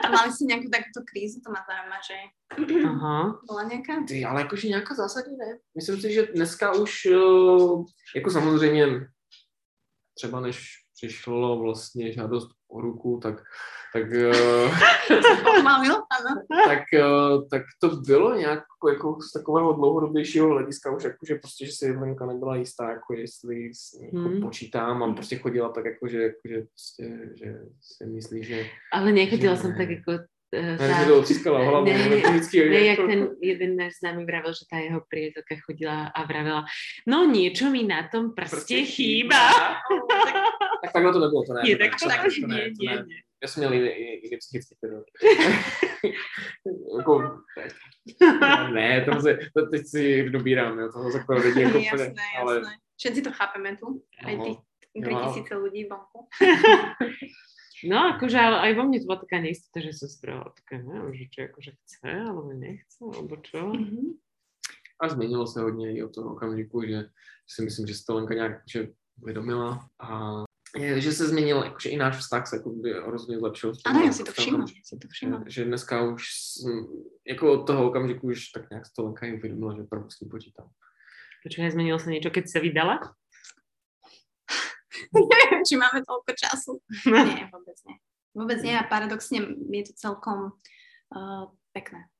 A 0.05 0.07
mali 0.11 0.29
ste 0.31 0.47
nejakú 0.47 0.71
takúto 0.71 1.03
krízu, 1.03 1.43
to 1.43 1.51
ma 1.51 1.59
zaujíma, 1.67 1.97
že 1.99 2.15
Aha. 2.87 3.17
bola 3.43 3.63
nejaká? 3.67 4.07
Ty, 4.07 4.23
ale 4.25 4.41
jakože 4.47 4.67
nějaká 4.71 4.95
zásadní 4.95 5.35
ne. 5.37 5.59
Myslím 5.75 5.97
si, 6.01 6.13
že 6.13 6.21
dneska 6.31 6.71
už, 6.79 7.07
jako 8.15 8.29
samozřejmě, 8.31 8.85
třeba 10.17 10.39
než 10.39 10.73
přišlo 10.95 11.59
vlastně 11.59 12.13
žádost 12.13 12.49
ruku, 12.73 13.19
tak, 13.23 13.43
tak, 13.93 14.03
eh, 14.13 14.69
tak, 16.67 16.83
eh, 16.93 17.01
tak 17.51 17.61
to 17.81 17.87
bylo 17.89 18.35
nějak 18.35 18.63
jako 18.91 19.17
z 19.21 19.31
takového 19.31 19.73
dlouhodobějšího 19.73 20.47
hlediska 20.47 20.91
už 20.95 21.03
jako, 21.03 21.25
že 21.27 21.35
prostě, 21.35 21.65
že 21.65 21.71
si 21.71 21.85
Jelenka 21.85 22.25
nebyla 22.25 22.55
jistá, 22.55 22.89
jako 22.89 23.13
jestli 23.13 23.71
jako 24.01 24.17
Hmm. 24.17 24.41
počítám 24.41 25.03
a 25.03 25.13
prostě 25.13 25.37
chodila 25.37 25.69
tak 25.69 25.85
jako, 25.85 26.07
že, 26.07 26.21
jako, 26.23 26.39
že, 26.49 26.61
prostě, 26.61 27.19
že 27.35 27.59
si 27.81 28.05
myslí, 28.05 28.43
že 28.43 28.65
Ale 28.93 29.11
nechodila 29.11 29.55
Že 29.55 29.67
ne. 29.67 29.75
tak 29.77 29.89
ako 30.01 30.11
ne, 30.51 30.93
že 30.99 31.05
to 31.05 31.19
odciskala 31.19 31.61
hlavu, 31.61 31.85
Ne, 31.85 31.93
vždycky 32.33 32.69
Ne, 32.69 32.79
jak 32.79 32.97
jako- 32.97 33.07
ten 33.07 33.29
jeden 33.41 33.75
náš 33.77 33.93
známy 34.01 34.25
vravel, 34.25 34.49
že 34.53 34.65
tá 34.65 34.81
jeho 34.81 35.01
priateľka 35.05 35.61
chodila 35.61 36.09
a 36.09 36.19
vravela, 36.25 36.65
no 37.05 37.29
niečo 37.29 37.69
mi 37.69 37.85
na 37.85 38.09
tom 38.09 38.33
prste 38.33 38.49
Prostě 38.57 38.81
chýba. 38.85 39.37
tak, 40.89 40.93
tak 40.93 41.03
takhle 41.03 41.13
to 41.13 41.19
nebylo, 41.19 41.43
to 41.43 41.53
ne. 41.53 41.61
Nie, 41.63 41.77
to 41.77 41.83
tak 41.83 41.91
to 41.99 42.07
tak 42.07 42.21
to 42.21 42.47
nie, 42.47 42.47
ne, 42.47 42.71
to 42.75 42.83
ne. 42.85 42.95
nie. 43.07 43.21
Já 43.43 43.47
jsem 43.47 43.61
měl 43.61 43.73
jiný, 43.73 43.89
jiný 44.23 44.37
psychický 44.37 44.75
period. 44.81 45.05
jako, 46.97 47.41
ne, 48.73 49.05
to 49.05 49.21
se, 49.21 49.37
to 49.55 49.65
teď 49.65 49.81
si 49.87 50.29
dobírám, 50.29 50.79
jo, 50.79 50.91
to 50.91 51.17
jako 51.17 51.33
lidi 51.33 51.61
jako 51.61 51.77
jasné, 51.77 52.23
ale 52.39 52.55
jasné. 52.55 52.73
Všetci 52.97 53.21
to 53.21 53.31
chápeme 53.31 53.77
tu, 53.77 54.03
aj 54.25 54.37
No. 54.37 54.45
No. 54.95 55.31
3000 55.31 55.55
ľudí 55.55 55.85
vonku. 55.85 56.27
No, 57.87 58.11
akože, 58.11 58.35
ale 58.35 58.57
aj 58.59 58.71
vo 58.75 58.83
mne 58.83 58.99
to 58.99 59.07
bola 59.07 59.23
taká 59.23 59.39
neistota, 59.39 59.79
že 59.79 59.95
som 59.95 60.11
spravila 60.11 60.51
také, 60.51 60.83
neviem, 60.83 61.15
že 61.15 61.25
či 61.31 61.39
akože 61.47 61.71
chce, 61.71 62.11
alebo 62.11 62.51
nechce, 62.51 62.99
alebo 62.99 63.39
čo. 63.39 63.71
Mhm. 63.71 64.19
a 65.01 65.09
změnilo 65.09 65.47
se 65.47 65.61
hodně 65.61 65.95
i 65.95 66.03
od 66.03 66.15
toho 66.15 66.33
okamžiku, 66.33 66.83
že 66.83 67.09
si 67.47 67.61
myslím, 67.61 67.87
že 67.87 67.93
to 68.07 68.15
Lenka 68.15 68.33
nějak 68.33 68.63
že 68.71 68.87
uvědomila 69.21 69.89
a 69.99 70.43
že 70.77 71.11
se 71.11 71.27
změnil, 71.27 71.63
jakože 71.63 71.89
i 71.89 71.97
náš 71.97 72.17
vztah 72.17 72.47
se 72.47 72.55
jako 72.55 72.69
by 72.69 72.93
rozhodně 72.93 73.39
zlepšil. 73.39 73.73
Áno, 73.85 74.05
ja 74.05 74.13
si 74.13 74.23
to 74.23 74.31
všimla. 74.31 74.59
okamžiku. 74.59 74.79
Si 74.83 74.97
to 74.97 75.07
všimla. 75.07 75.39
Že, 75.39 75.51
že 75.51 75.65
dneska 75.65 76.01
už 76.01 76.33
jsem, 76.33 76.87
jako 77.27 77.53
od 77.53 77.67
toho 77.67 77.89
okamžiku 77.89 78.27
už 78.27 78.47
tak 78.47 78.69
nějak 78.69 78.85
se 78.85 78.91
to 78.95 79.03
Lenka 79.03 79.25
i 79.25 79.33
uvědomila, 79.33 79.75
že 79.75 79.81
opravdu 79.81 80.09
s 80.09 80.17
tím 80.17 80.29
počítám. 80.29 80.69
Počkaj, 81.43 81.71
zmenilo 81.71 81.99
sa 81.99 82.11
niečo, 82.11 82.35
keď 82.35 82.45
sa 82.51 82.59
vydala? 82.59 82.99
Neviem, 85.15 85.63
či 85.63 85.79
máme 85.79 86.03
toľko 86.03 86.31
času. 86.35 86.83
Nie, 87.07 87.47
vôbec 87.47 87.79
nie. 87.87 87.95
Vôbec 88.35 88.59
nie 88.59 88.75
a 88.75 88.83
paradoxne 88.83 89.55
je 89.71 89.83
to 89.87 89.93
celkom 89.95 90.51
uh, 91.15 91.47
pekné. 91.71 92.11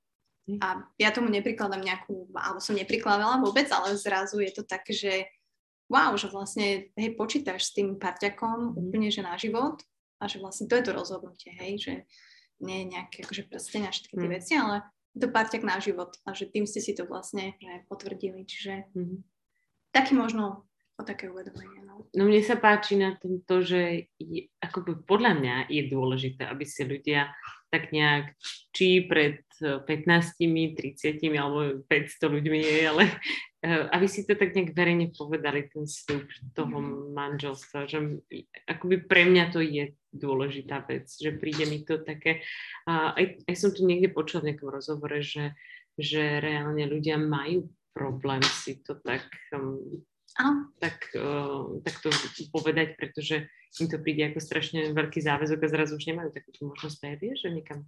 A 0.63 0.87
ja 0.97 1.13
tomu 1.13 1.29
neprikladám 1.29 1.83
nejakú, 1.83 2.31
alebo 2.33 2.63
som 2.63 2.73
neprikladala 2.73 3.43
vôbec, 3.43 3.69
ale 3.69 3.93
zrazu 3.99 4.41
je 4.41 4.55
to 4.55 4.63
také, 4.65 4.95
že 4.95 5.13
wow, 5.89 6.13
že 6.15 6.29
vlastne, 6.29 6.93
hej, 6.93 7.09
počítaš 7.17 7.69
s 7.69 7.75
tým 7.75 7.97
parťakom 7.97 8.73
Mhm. 8.73 8.77
úplne, 8.77 9.09
že 9.09 9.21
na 9.25 9.35
život 9.35 9.81
a 10.21 10.27
že 10.29 10.37
vlastne 10.39 10.69
to 10.69 10.77
je 10.77 10.83
to 10.85 10.91
rozhodnutie, 10.93 11.51
hej, 11.51 11.73
že 11.81 11.93
nie 12.61 12.83
je 12.83 12.91
nejaké 12.93 13.17
akože 13.23 13.47
prstenia 13.49 13.89
a 13.89 13.95
všetky 13.95 14.15
tie 14.15 14.29
Mm. 14.29 14.35
veci, 14.35 14.53
ale 14.59 14.75
je 15.15 15.19
to 15.23 15.27
parťak 15.31 15.63
na 15.63 15.79
život 15.79 16.11
a 16.27 16.35
že 16.35 16.45
tým 16.51 16.67
ste 16.67 16.83
si 16.83 16.91
to 16.93 17.07
vlastne 17.07 17.55
že 17.57 17.87
potvrdili, 17.89 18.43
čiže 18.45 18.91
Mhm. 18.95 19.23
taký 19.91 20.13
možno 20.13 20.69
o 20.99 21.03
také 21.07 21.31
uvedomenie, 21.31 21.79
no. 21.87 22.03
No 22.11 22.27
mne 22.27 22.43
sa 22.43 22.59
páči 22.59 22.99
na 22.99 23.15
tom 23.15 23.39
to, 23.47 23.63
že 23.63 24.11
je, 24.19 24.51
akoby 24.59 24.99
podľa 25.07 25.33
mňa 25.39 25.55
je 25.71 25.81
dôležité, 25.87 26.43
aby 26.43 26.67
si 26.67 26.83
ľudia 26.83 27.31
tak 27.71 27.95
nejak, 27.95 28.35
či 28.75 29.07
pred 29.07 29.47
15, 29.59 30.39
30 30.39 31.19
alebo 31.35 31.83
500 31.85 32.35
ľuďmi, 32.35 32.59
ale 32.87 33.03
eh, 33.63 33.83
aby 33.91 34.07
si 34.07 34.23
to 34.23 34.33
tak 34.33 34.55
nejak 34.55 34.73
verejne 34.73 35.11
povedali, 35.11 35.67
ten 35.67 35.85
vstup 35.85 36.25
toho 36.55 36.77
manželstva, 37.13 37.85
že 37.85 38.23
akoby 38.67 39.05
pre 39.05 39.27
mňa 39.27 39.45
to 39.51 39.59
je 39.59 39.93
dôležitá 40.09 40.83
vec, 40.89 41.05
že 41.11 41.35
príde 41.37 41.69
mi 41.69 41.85
to 41.85 42.01
také, 42.01 42.41
aj, 42.89 43.45
aj 43.45 43.55
som 43.55 43.69
tu 43.69 43.85
niekde 43.85 44.09
počula 44.09 44.41
v 44.41 44.53
nejakom 44.53 44.73
rozhovore, 44.73 45.21
že, 45.21 45.53
že 45.93 46.41
reálne 46.41 46.81
ľudia 46.89 47.21
majú 47.21 47.69
problém 47.93 48.41
si 48.41 48.81
to 48.81 48.97
tak 49.05 49.27
um, 49.53 50.01
tak, 50.79 51.11
uh, 51.19 51.83
tak 51.83 51.99
to 51.99 52.09
povedať, 52.53 52.95
pretože 52.95 53.51
im 53.81 53.87
to 53.91 53.99
príde 53.99 54.23
ako 54.31 54.39
strašne 54.39 54.95
veľký 54.95 55.19
záväzok 55.19 55.59
a 55.61 55.71
zrazu 55.71 55.99
už 55.99 56.07
nemajú 56.09 56.29
takúto 56.31 56.63
možnosť. 56.63 57.19
Vieš, 57.19 57.37
že 57.43 57.49
niekam 57.51 57.83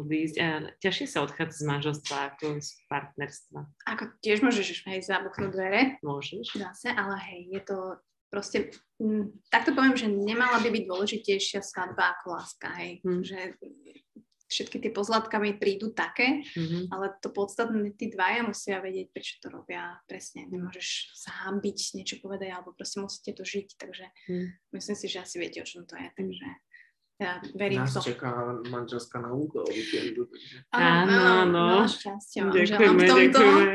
odísť. 0.00 0.36
A 0.40 0.46
ťažšie 0.78 1.06
sa 1.06 1.20
odchádza 1.20 1.60
z 1.60 1.68
manželstva 1.68 2.16
ako 2.32 2.46
z 2.58 2.68
partnerstva. 2.88 3.60
ako 3.84 4.02
tiež 4.18 4.40
môžeš 4.40 4.88
hej, 4.88 5.00
zabuchnúť 5.04 5.50
dvere, 5.52 5.80
Môžeš? 6.00 6.56
zase, 6.56 6.88
ale 6.88 7.20
hej, 7.28 7.40
je 7.52 7.60
to 7.60 7.76
proste, 8.32 8.58
m, 8.96 9.28
takto 9.52 9.76
poviem, 9.76 9.92
že 9.92 10.08
nemala 10.08 10.56
by 10.58 10.68
byť 10.70 10.84
dôležitejšia 10.88 11.60
svadba 11.60 12.16
ako 12.16 12.26
láska, 12.32 12.68
hej, 12.80 13.04
Hm. 13.04 13.20
že 13.20 13.38
všetky 14.48 14.84
tie 14.84 14.92
pozlatka 14.92 15.40
mi 15.40 15.56
prídu 15.56 15.92
také, 15.92 16.44
Mhm. 16.52 16.92
ale 16.92 17.16
to 17.20 17.28
podstatné, 17.28 17.96
tí 17.96 18.12
dvaja 18.12 18.44
musia 18.44 18.84
vedieť, 18.84 19.08
prečo 19.08 19.40
to 19.40 19.48
robia 19.48 19.96
presne. 20.04 20.44
Nemôžeš 20.44 21.16
sa 21.16 21.48
hambiť 21.48 21.96
niečo 21.96 22.20
povedať, 22.20 22.52
alebo 22.52 22.76
proste 22.76 23.00
musíte 23.00 23.32
to 23.32 23.44
žiť, 23.44 23.80
takže 23.80 24.04
Hm. 24.28 24.48
myslím 24.76 24.96
si, 24.96 25.06
že 25.08 25.24
asi 25.24 25.40
viete, 25.40 25.56
o 25.56 25.68
čom 25.68 25.88
to 25.88 25.96
je, 25.96 26.04
takže 26.12 26.44
Ja 27.22 27.38
verím 27.54 27.86
Nás 27.86 27.94
to. 27.94 28.02
čeká 28.02 28.58
manželská 28.66 29.22
nauka 29.22 29.62
o 29.62 29.70
víkendu, 29.70 30.26
takže... 30.26 30.66
Áno, 30.74 31.14
áno. 31.46 31.62
Vám 31.86 31.86
želám 32.26 32.50
Ďakujeme, 32.50 33.04
tomto. 33.06 33.38
ďakujeme. 33.38 33.66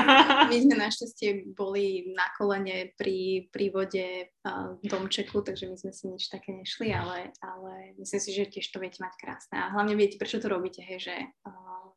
My 0.50 0.56
sme 0.64 0.74
našťastie 0.80 1.28
boli 1.52 2.16
na 2.16 2.32
kolene 2.32 2.96
pri 2.96 3.48
prívode 3.52 4.32
uh, 4.48 4.80
domčeku, 4.80 5.44
takže 5.44 5.68
my 5.68 5.76
sme 5.76 5.92
si 5.92 6.04
nič 6.08 6.32
také 6.32 6.56
nešli, 6.56 6.88
ale, 6.96 7.36
ale 7.44 7.92
myslím 8.00 8.20
si, 8.22 8.30
že 8.32 8.48
tiež 8.48 8.72
to 8.72 8.80
viete 8.80 9.04
mať 9.04 9.12
krásne. 9.20 9.60
A 9.60 9.76
hlavne 9.76 9.92
viete, 9.92 10.16
prečo 10.16 10.40
to 10.40 10.48
robíte, 10.48 10.80
hej, 10.80 11.12
že 11.12 11.16
uh, 11.44 11.92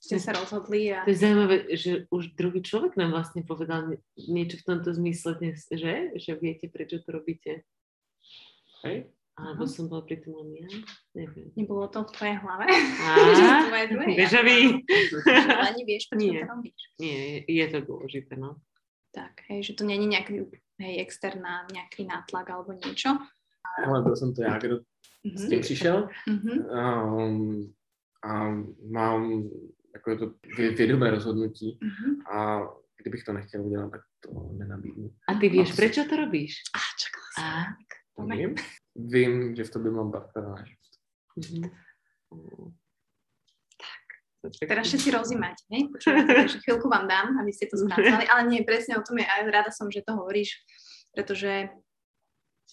ste 0.00 0.16
sa 0.16 0.32
rozhodli 0.32 0.88
a... 0.96 1.04
To 1.04 1.12
je 1.12 1.20
zaujímavé, 1.20 1.56
že 1.76 2.08
už 2.08 2.32
druhý 2.32 2.64
človek 2.64 2.96
nám 2.96 3.12
vlastne 3.12 3.44
povedal 3.44 3.92
nie- 3.92 4.00
niečo 4.16 4.56
v 4.64 4.66
tomto 4.72 4.96
zmysle 4.96 5.36
dnes, 5.36 5.68
že? 5.68 6.16
Že 6.16 6.32
viete, 6.40 6.66
prečo 6.72 7.04
to 7.04 7.12
robíte. 7.12 7.68
Hej? 8.88 9.12
Alebo 9.40 9.64
Mhm. 9.64 9.72
som 9.72 9.84
bola 9.88 10.02
pri 10.04 10.16
tom 10.20 10.32
len 10.36 10.48
ja? 10.60 10.68
Neviem. 11.16 11.48
Nebolo 11.56 11.88
to 11.88 12.04
v 12.04 12.10
tvojej 12.12 12.36
hlave? 12.44 12.64
Ja 14.20 14.40
vu. 14.44 14.84
Že 15.24 15.54
ani 15.56 15.82
vieš, 15.84 16.02
prečo 16.12 16.26
Nie. 16.28 16.40
to 16.44 16.52
robíš. 16.52 16.80
Nie, 17.00 17.18
je 17.48 17.64
to 17.72 17.78
dôležité, 17.84 18.36
no. 18.36 18.60
Tak, 19.10 19.42
hej, 19.50 19.62
že 19.64 19.72
to 19.74 19.82
není 19.88 20.06
nejaký 20.06 20.46
hej, 20.78 20.94
externá, 21.02 21.66
nejaký 21.72 22.06
nátlak 22.06 22.46
alebo 22.46 22.72
niečo. 22.78 23.18
Ale 23.86 24.02
byl 24.02 24.16
jsem 24.16 24.34
to 24.34 24.42
já, 24.42 24.58
kdo 24.58 24.76
s 25.34 25.40
Mhm. 25.42 25.48
tím 25.50 25.60
přišel. 25.60 26.08
Mhm. 26.28 26.52
Um, 26.70 27.74
a 28.24 28.32
mám 28.90 29.48
jako 29.94 30.10
je 30.10 30.16
to 30.16 30.26
vě- 30.56 30.76
vědomé 30.76 31.10
rozhodnutí 31.10 31.78
Mhm. 31.82 32.20
a 32.32 32.60
kdybych 33.02 33.24
to 33.24 33.32
nechtěl 33.32 33.66
udělat, 33.66 33.90
tak 33.90 34.00
to 34.20 34.30
nenabídnu. 34.58 35.10
A 35.28 35.34
ty 35.34 35.48
vieš, 35.48 35.72
prečo 35.72 36.04
to 36.04 36.16
robíš? 36.16 36.52
Á, 36.76 36.80
čakala 37.00 37.28
som. 37.34 37.44
A? 37.44 37.74
Vím, 38.96 39.56
že 39.56 39.64
v 39.64 39.70
tobě 39.70 39.90
mám 39.90 40.12
partnera. 40.12 40.48
na 40.48 40.64
život. 40.64 40.92
Mhm. 41.36 41.70
Tak. 43.80 44.68
Teraz 44.68 44.86
všetci 44.88 45.10
rozímate, 45.10 45.62
hej? 45.68 45.92
Počúvate, 45.92 46.48
chvíľku 46.64 46.88
vám 46.88 47.04
dám, 47.04 47.36
aby 47.42 47.52
ste 47.52 47.68
to 47.68 47.76
spracovali, 47.76 48.24
ale 48.24 48.48
nie, 48.48 48.64
presne 48.64 48.96
o 48.96 49.04
tom 49.04 49.20
je, 49.20 49.26
aj 49.28 49.52
rada 49.52 49.68
som, 49.68 49.92
že 49.92 50.00
to 50.00 50.16
hovoríš, 50.16 50.64
pretože 51.12 51.68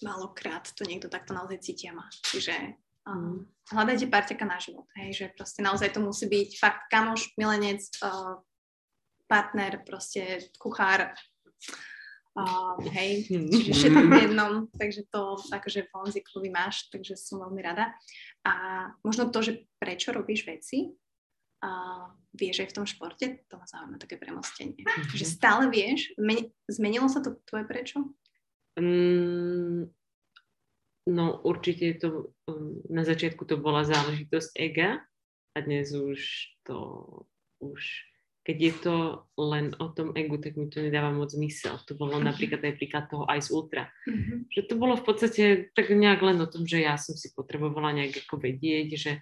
málokrát 0.00 0.64
to 0.72 0.86
niekto 0.88 1.12
takto 1.12 1.36
naozaj 1.36 1.60
cíti 1.60 1.90
a 1.90 1.92
má. 1.92 2.08
Čiže 2.24 2.78
um, 3.04 3.44
hľadajte 3.68 4.08
parťaka 4.08 4.44
na 4.48 4.56
život, 4.56 4.88
hej, 4.96 5.10
že 5.12 5.24
proste 5.36 5.60
naozaj 5.60 5.92
to 5.92 6.00
musí 6.00 6.24
byť 6.24 6.50
fakt 6.56 6.82
kamoš, 6.88 7.36
milenec, 7.36 7.84
uh, 8.00 8.40
partner, 9.28 9.84
proste 9.84 10.48
kuchár, 10.56 11.12
uh, 12.38 12.78
hej, 12.94 13.26
čiže 13.26 13.72
všetko 13.74 14.04
v 14.06 14.18
jednom, 14.22 14.52
takže 14.78 15.02
to 15.10 15.36
akože 15.50 15.90
vonziku 15.90 16.38
vy 16.38 16.50
máš, 16.54 16.86
takže 16.94 17.18
som 17.18 17.42
veľmi 17.42 17.60
rada. 17.60 17.92
A 18.46 18.86
možno 19.02 19.28
to, 19.34 19.42
že 19.42 19.66
prečo 19.82 20.14
robíš 20.14 20.46
veci, 20.46 20.94
a 21.58 21.70
vieš 22.38 22.62
aj 22.62 22.68
v 22.70 22.76
tom 22.78 22.86
športe, 22.86 23.26
to 23.50 23.54
ma 23.58 23.66
zaujíma 23.66 23.98
také 23.98 24.14
premostenie. 24.14 24.78
Že 25.10 25.26
stále 25.26 25.64
vieš, 25.66 26.14
zmeni- 26.14 26.54
zmenilo 26.70 27.10
sa 27.10 27.18
to 27.18 27.34
tvoje 27.50 27.66
prečo? 27.66 28.14
Mm, 28.78 29.90
no 31.10 31.24
určite 31.42 31.98
to, 31.98 32.30
um, 32.46 32.78
na 32.86 33.02
začiatku 33.02 33.42
to 33.42 33.58
bola 33.58 33.82
záležitosť 33.82 34.54
ega 34.54 35.02
a 35.50 35.58
dnes 35.58 35.90
už 35.90 36.20
to, 36.62 36.78
už 37.58 38.06
keď 38.48 38.56
je 38.64 38.74
to 38.80 38.96
len 39.36 39.76
o 39.76 39.92
tom 39.92 40.16
egu, 40.16 40.40
tak 40.40 40.56
mi 40.56 40.72
to 40.72 40.80
nedáva 40.80 41.12
moc 41.12 41.28
zmysel. 41.28 41.76
To 41.84 41.92
bolo 41.92 42.16
napríklad 42.16 42.64
aj 42.64 42.80
príklad 42.80 43.04
toho 43.12 43.28
Ice 43.36 43.52
Ultra. 43.52 43.92
Že 44.48 44.72
to 44.72 44.74
bolo 44.80 44.96
v 44.96 45.04
podstate 45.04 45.68
tak 45.76 45.92
nejak 45.92 46.24
len 46.24 46.40
o 46.40 46.48
tom, 46.48 46.64
že 46.64 46.80
ja 46.80 46.96
som 46.96 47.12
si 47.12 47.28
potrebovala 47.36 47.92
nejak 47.92 48.24
ako 48.24 48.40
vedieť, 48.40 48.88
že, 48.96 49.12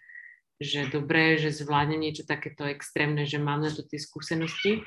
že 0.63 0.87
dobré, 0.95 1.43
že 1.43 1.51
zvládnem 1.51 2.07
niečo 2.07 2.23
takéto 2.23 2.71
extrémne, 2.71 3.27
že 3.27 3.43
mám 3.43 3.67
na 3.67 3.75
to 3.75 3.83
tie 3.83 3.99
skúsenosti. 3.99 4.87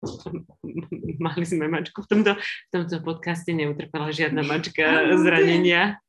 Mali 1.28 1.44
sme 1.44 1.68
mačku 1.68 2.00
v 2.00 2.08
tomto, 2.08 2.40
v 2.40 2.70
tomto 2.72 3.04
podcaste, 3.04 3.52
neutrpela 3.52 4.08
žiadna 4.16 4.48
mačka 4.48 5.12
Áno, 5.12 5.20
zranenia. 5.20 6.00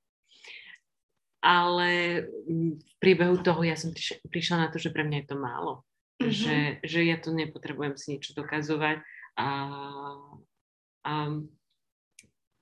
Ale 1.44 2.24
v 2.48 2.94
priebehu 3.04 3.36
toho 3.44 3.68
ja 3.68 3.76
som 3.76 3.92
prišla 4.32 4.64
na 4.64 4.68
to, 4.72 4.80
že 4.80 4.96
pre 4.96 5.04
mňa 5.04 5.28
je 5.28 5.28
to 5.28 5.36
málo. 5.36 5.84
Mhm. 6.22 6.30
Že, 6.30 6.58
že 6.86 7.00
ja 7.04 7.18
to 7.18 7.34
nepotrebujem 7.34 7.96
si 7.98 8.16
niečo 8.16 8.38
dokazovať 8.38 9.02
a, 9.38 9.50
a, 11.04 11.14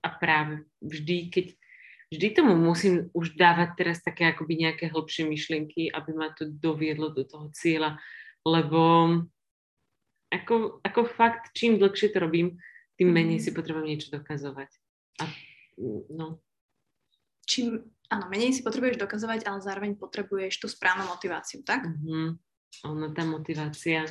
a 0.02 0.10
práve 0.18 0.66
vždy, 0.80 1.18
keď 1.30 1.46
vždy 2.16 2.28
tomu 2.32 2.56
musím 2.56 3.12
už 3.12 3.36
dávať 3.36 3.70
teraz 3.76 3.98
také 4.00 4.32
akoby 4.32 4.68
nejaké 4.68 4.88
hlbšie 4.88 5.28
myšlienky, 5.28 5.92
aby 5.92 6.12
ma 6.16 6.32
to 6.32 6.48
doviedlo 6.48 7.12
do 7.12 7.28
toho 7.28 7.52
cieľa, 7.52 8.00
lebo 8.48 9.14
ako, 10.32 10.80
ako 10.82 11.02
fakt, 11.12 11.52
čím 11.52 11.76
dlhšie 11.76 12.16
to 12.16 12.24
robím, 12.24 12.56
tým 12.96 13.12
menej 13.12 13.44
si 13.44 13.52
potrebujem 13.52 13.88
niečo 13.94 14.16
dokazovať. 14.16 14.72
A, 15.20 15.28
no, 16.16 16.40
Čím, 17.52 17.84
áno, 18.08 18.32
menej 18.32 18.56
si 18.56 18.62
potrebuješ 18.64 18.96
dokazovať, 18.96 19.44
ale 19.44 19.60
zároveň 19.60 20.00
potrebuješ 20.00 20.62
tú 20.62 20.68
správnu 20.72 21.04
motiváciu, 21.10 21.68
tak? 21.68 21.84
uh-huh. 21.84 22.40
Ono, 22.88 23.12
tá 23.14 23.24
motivácia, 23.28 24.06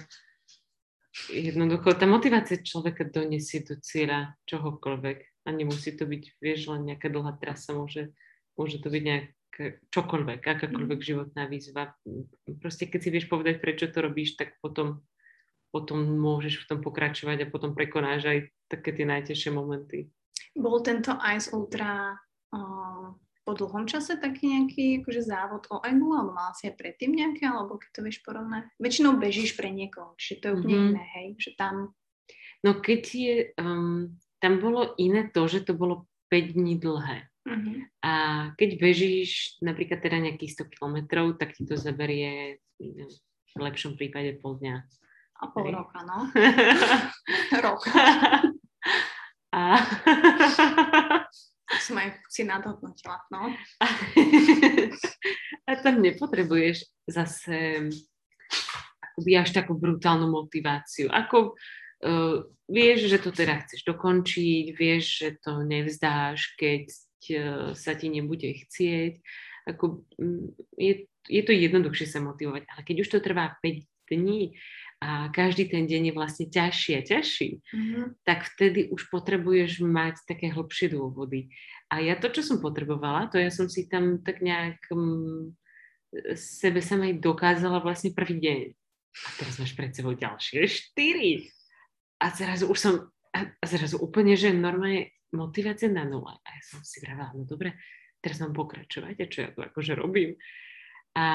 jednoducho, 1.33 1.97
tá 1.97 2.07
motivácia 2.07 2.61
človeka 2.61 3.09
donesie 3.09 3.65
do 3.65 3.79
cieľa 3.81 4.37
čohokoľvek 4.47 5.19
a 5.45 5.49
nemusí 5.51 5.97
to 5.97 6.05
byť, 6.07 6.23
vieš, 6.39 6.71
len 6.71 6.93
nejaká 6.93 7.09
dlhá 7.09 7.37
trasa, 7.41 7.73
môže, 7.73 8.13
môže 8.55 8.79
to 8.81 8.93
byť 8.93 9.03
nejaké 9.03 9.65
čokoľvek, 9.91 10.41
akákoľvek 10.45 11.01
životná 11.01 11.49
výzva. 11.49 11.97
Proste 12.61 12.87
keď 12.87 13.01
si 13.01 13.11
vieš 13.11 13.27
povedať, 13.27 13.59
prečo 13.59 13.89
to 13.89 14.05
robíš, 14.05 14.37
tak 14.37 14.57
potom 14.61 15.03
potom 15.71 16.03
môžeš 16.19 16.67
v 16.67 16.69
tom 16.69 16.79
pokračovať 16.83 17.47
a 17.47 17.51
potom 17.51 17.73
prekonáš 17.79 18.27
aj 18.27 18.39
také 18.67 18.91
tie 18.91 19.07
najtežšie 19.07 19.51
momenty. 19.55 20.11
Bol 20.59 20.83
tento 20.83 21.15
Ice 21.31 21.55
Ultra 21.55 22.11
uh, 22.51 23.15
po 23.51 23.59
dlhom 23.59 23.91
čase 23.91 24.15
taký 24.15 24.47
nejaký 24.55 25.03
akože 25.03 25.27
závod 25.27 25.67
o 25.75 25.83
egu, 25.83 26.15
alebo 26.15 26.31
mala 26.31 26.55
si 26.55 26.71
aj 26.71 26.79
predtým 26.79 27.19
nejaké, 27.19 27.51
alebo 27.51 27.83
keď 27.83 27.91
to 27.99 28.01
vieš 28.07 28.23
porovnať? 28.23 28.71
Väčšinou 28.79 29.19
bežíš 29.19 29.59
pre 29.59 29.75
niekoho, 29.75 30.15
čiže 30.15 30.39
to 30.39 30.45
je 30.47 30.55
úplne 30.55 30.79
Mhm. 30.79 30.87
iné, 30.95 31.05
hej, 31.19 31.29
že 31.43 31.51
tam... 31.59 31.91
No 32.63 32.79
keď 32.79 33.03
je, 33.11 33.37
um, 33.59 34.15
tam 34.39 34.63
bolo 34.63 34.95
iné 35.03 35.27
to, 35.35 35.51
že 35.51 35.67
to 35.67 35.75
bolo 35.75 36.07
5 36.31 36.55
dní 36.55 36.79
dlhé. 36.79 37.27
Uh-huh. 37.43 37.83
A 38.07 38.13
keď 38.55 38.71
bežíš 38.79 39.59
napríklad 39.59 39.99
teda 39.99 40.23
nejakých 40.23 40.63
100 40.63 40.71
kilometrov, 40.79 41.35
tak 41.35 41.59
ti 41.59 41.67
to 41.67 41.75
zaberie 41.75 42.63
v 42.79 43.59
lepšom 43.59 43.99
prípade 43.99 44.39
pol 44.39 44.63
dňa. 44.63 44.77
A 45.41 45.45
pol 45.51 45.67
Hej. 45.67 45.75
roka, 45.75 45.99
no. 46.07 46.31
Rok. 47.67 47.83
A, 49.51 49.63
Som 51.87 52.03
aj 52.03 52.19
si 52.27 52.43
nadhodnotila, 52.43 53.23
no. 53.31 53.55
a 55.69 55.71
tam 55.79 56.03
nepotrebuješ 56.03 56.83
zase 57.07 57.87
akoby 59.01 59.33
až 59.39 59.51
takú 59.55 59.79
brutálnu 59.79 60.27
motiváciu. 60.27 61.07
Ako 61.13 61.55
uh, 61.55 62.37
vieš, 62.67 63.07
že 63.07 63.19
to 63.23 63.31
teda 63.31 63.63
chceš 63.67 63.87
dokončiť, 63.87 64.65
vieš, 64.75 65.05
že 65.23 65.29
to 65.39 65.63
nevzdáš, 65.63 66.59
keď 66.59 66.85
uh, 66.89 67.71
sa 67.79 67.95
ti 67.95 68.11
nebude 68.11 68.51
chcieť. 68.51 69.23
Ako, 69.71 70.03
mm, 70.19 70.57
je, 70.75 71.07
je 71.29 71.43
to 71.47 71.53
jednoduchšie 71.55 72.07
sa 72.09 72.19
motivovať, 72.19 72.67
ale 72.67 72.81
keď 72.83 72.97
už 73.07 73.09
to 73.15 73.19
trvá 73.23 73.55
5 73.63 73.87
dní 74.11 74.59
a 75.01 75.33
každý 75.33 75.65
ten 75.73 75.89
deň 75.89 76.13
je 76.13 76.17
vlastne 76.17 76.47
ťažší 76.53 76.91
a 77.01 77.03
ťažší, 77.03 77.49
Uh-huh. 77.73 78.13
tak 78.23 78.45
vtedy 78.53 78.93
už 78.93 79.09
potrebuješ 79.09 79.81
mať 79.81 80.29
také 80.29 80.53
hlbšie 80.53 80.93
dôvody. 80.93 81.49
A 81.89 82.05
ja 82.05 82.21
to, 82.21 82.29
čo 82.29 82.45
som 82.45 82.61
potrebovala, 82.61 83.33
to 83.33 83.41
ja 83.41 83.49
som 83.49 83.67
si 83.67 83.89
tam 83.89 84.21
tak 84.21 84.45
nejak 84.45 84.77
um, 84.93 85.57
sebe 86.37 86.85
samej 86.85 87.17
dokázala 87.19 87.81
vlastne 87.81 88.13
prvý 88.13 88.39
deň. 88.45 88.61
A 89.11 89.29
teraz 89.41 89.59
máš 89.59 89.73
pred 89.75 89.91
sebou 89.91 90.15
ďalšie 90.15 90.69
štyri. 90.69 91.51
A 92.21 92.31
zrazu 92.31 92.69
už 92.69 92.79
som, 92.79 92.95
a 93.33 93.49
a 93.49 93.65
zrazu 93.67 93.99
úplne, 93.99 94.37
že 94.37 94.53
normálne 94.55 95.17
motivácia 95.33 95.89
na 95.89 96.05
nule. 96.05 96.37
A 96.45 96.49
ja 96.51 96.63
som 96.63 96.85
si 96.85 97.01
vravela, 97.03 97.33
no 97.35 97.49
dobre, 97.49 97.75
teraz 98.21 98.39
mám 98.45 98.53
pokračovať 98.53 99.17
a 99.17 99.27
čo 99.27 99.39
ja 99.47 99.51
tu 99.51 99.65
akože 99.65 99.97
robím. 99.97 100.37
A 101.17 101.27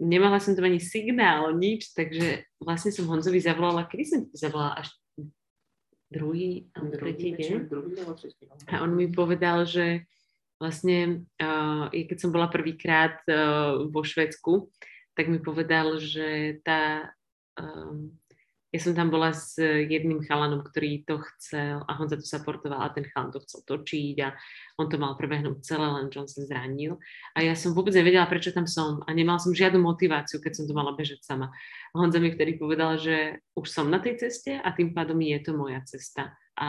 nemala 0.00 0.40
som 0.40 0.56
tam 0.56 0.66
ani 0.66 0.80
signál, 0.82 1.52
nič, 1.54 1.92
takže 1.92 2.48
vlastne 2.58 2.90
som 2.90 3.06
Honzovi 3.06 3.38
zavolala, 3.38 3.86
kedy 3.86 4.04
som 4.04 4.20
zavolala 4.32 4.80
až 4.80 4.88
druhý 6.12 6.68
alebo 6.76 7.00
tretí 7.00 7.32
deň. 7.32 7.72
no. 7.72 8.12
A 8.68 8.84
on 8.84 8.92
mi 8.92 9.08
povedal, 9.08 9.64
že 9.64 10.04
vlastne, 10.60 11.26
uh, 11.40 11.88
keď 11.88 12.18
som 12.20 12.30
bola 12.30 12.52
prvýkrát 12.52 13.24
uh, 13.26 13.88
vo 13.88 14.04
Švedsku, 14.04 14.68
tak 15.16 15.28
mi 15.32 15.40
povedal, 15.40 15.98
že 16.00 16.60
tá, 16.62 17.12
um, 17.58 18.12
ja 18.72 18.80
som 18.80 18.96
tam 18.96 19.12
bola 19.12 19.36
s 19.36 19.60
jedným 19.60 20.24
chalanom, 20.24 20.64
ktorý 20.64 21.04
to 21.04 21.20
chcel 21.36 21.84
a 21.84 21.92
Honza 21.92 22.16
to 22.16 22.24
supportoval 22.24 22.80
a 22.80 22.88
ten 22.88 23.04
chalan 23.04 23.28
to 23.28 23.44
chcel 23.44 23.60
točiť 23.68 24.16
a 24.24 24.32
on 24.80 24.88
to 24.88 24.96
mal 24.96 25.12
prebehnúť 25.12 25.60
celé, 25.60 25.84
len 25.92 26.08
John 26.08 26.24
sa 26.24 26.40
zranil. 26.40 26.96
A 27.36 27.44
ja 27.44 27.52
som 27.52 27.76
vôbec 27.76 27.92
nevedela, 27.92 28.24
prečo 28.24 28.48
tam 28.48 28.64
som 28.64 29.04
a 29.04 29.12
nemala 29.12 29.36
som 29.36 29.52
žiadnu 29.52 29.76
motiváciu, 29.76 30.40
keď 30.40 30.52
som 30.56 30.64
to 30.64 30.72
mala 30.72 30.96
bežať 30.96 31.20
sama. 31.20 31.52
A 31.92 31.94
Honza 32.00 32.16
mi 32.16 32.32
vtedy 32.32 32.56
povedal, 32.56 32.96
že 32.96 33.44
už 33.52 33.68
som 33.68 33.92
na 33.92 34.00
tej 34.00 34.16
ceste 34.16 34.56
a 34.56 34.68
tým 34.72 34.96
pádom 34.96 35.20
je 35.20 35.36
to 35.44 35.52
moja 35.52 35.84
cesta. 35.84 36.32
A 36.56 36.68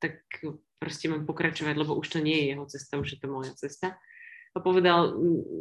tak 0.00 0.24
proste 0.80 1.12
mám 1.12 1.28
pokračovať, 1.28 1.76
lebo 1.76 2.00
už 2.00 2.16
to 2.16 2.18
nie 2.24 2.48
je 2.48 2.56
jeho 2.56 2.64
cesta, 2.64 2.96
už 2.96 3.12
je 3.12 3.18
to 3.20 3.28
moja 3.28 3.52
cesta. 3.60 4.00
A 4.52 4.60
povedal 4.60 5.16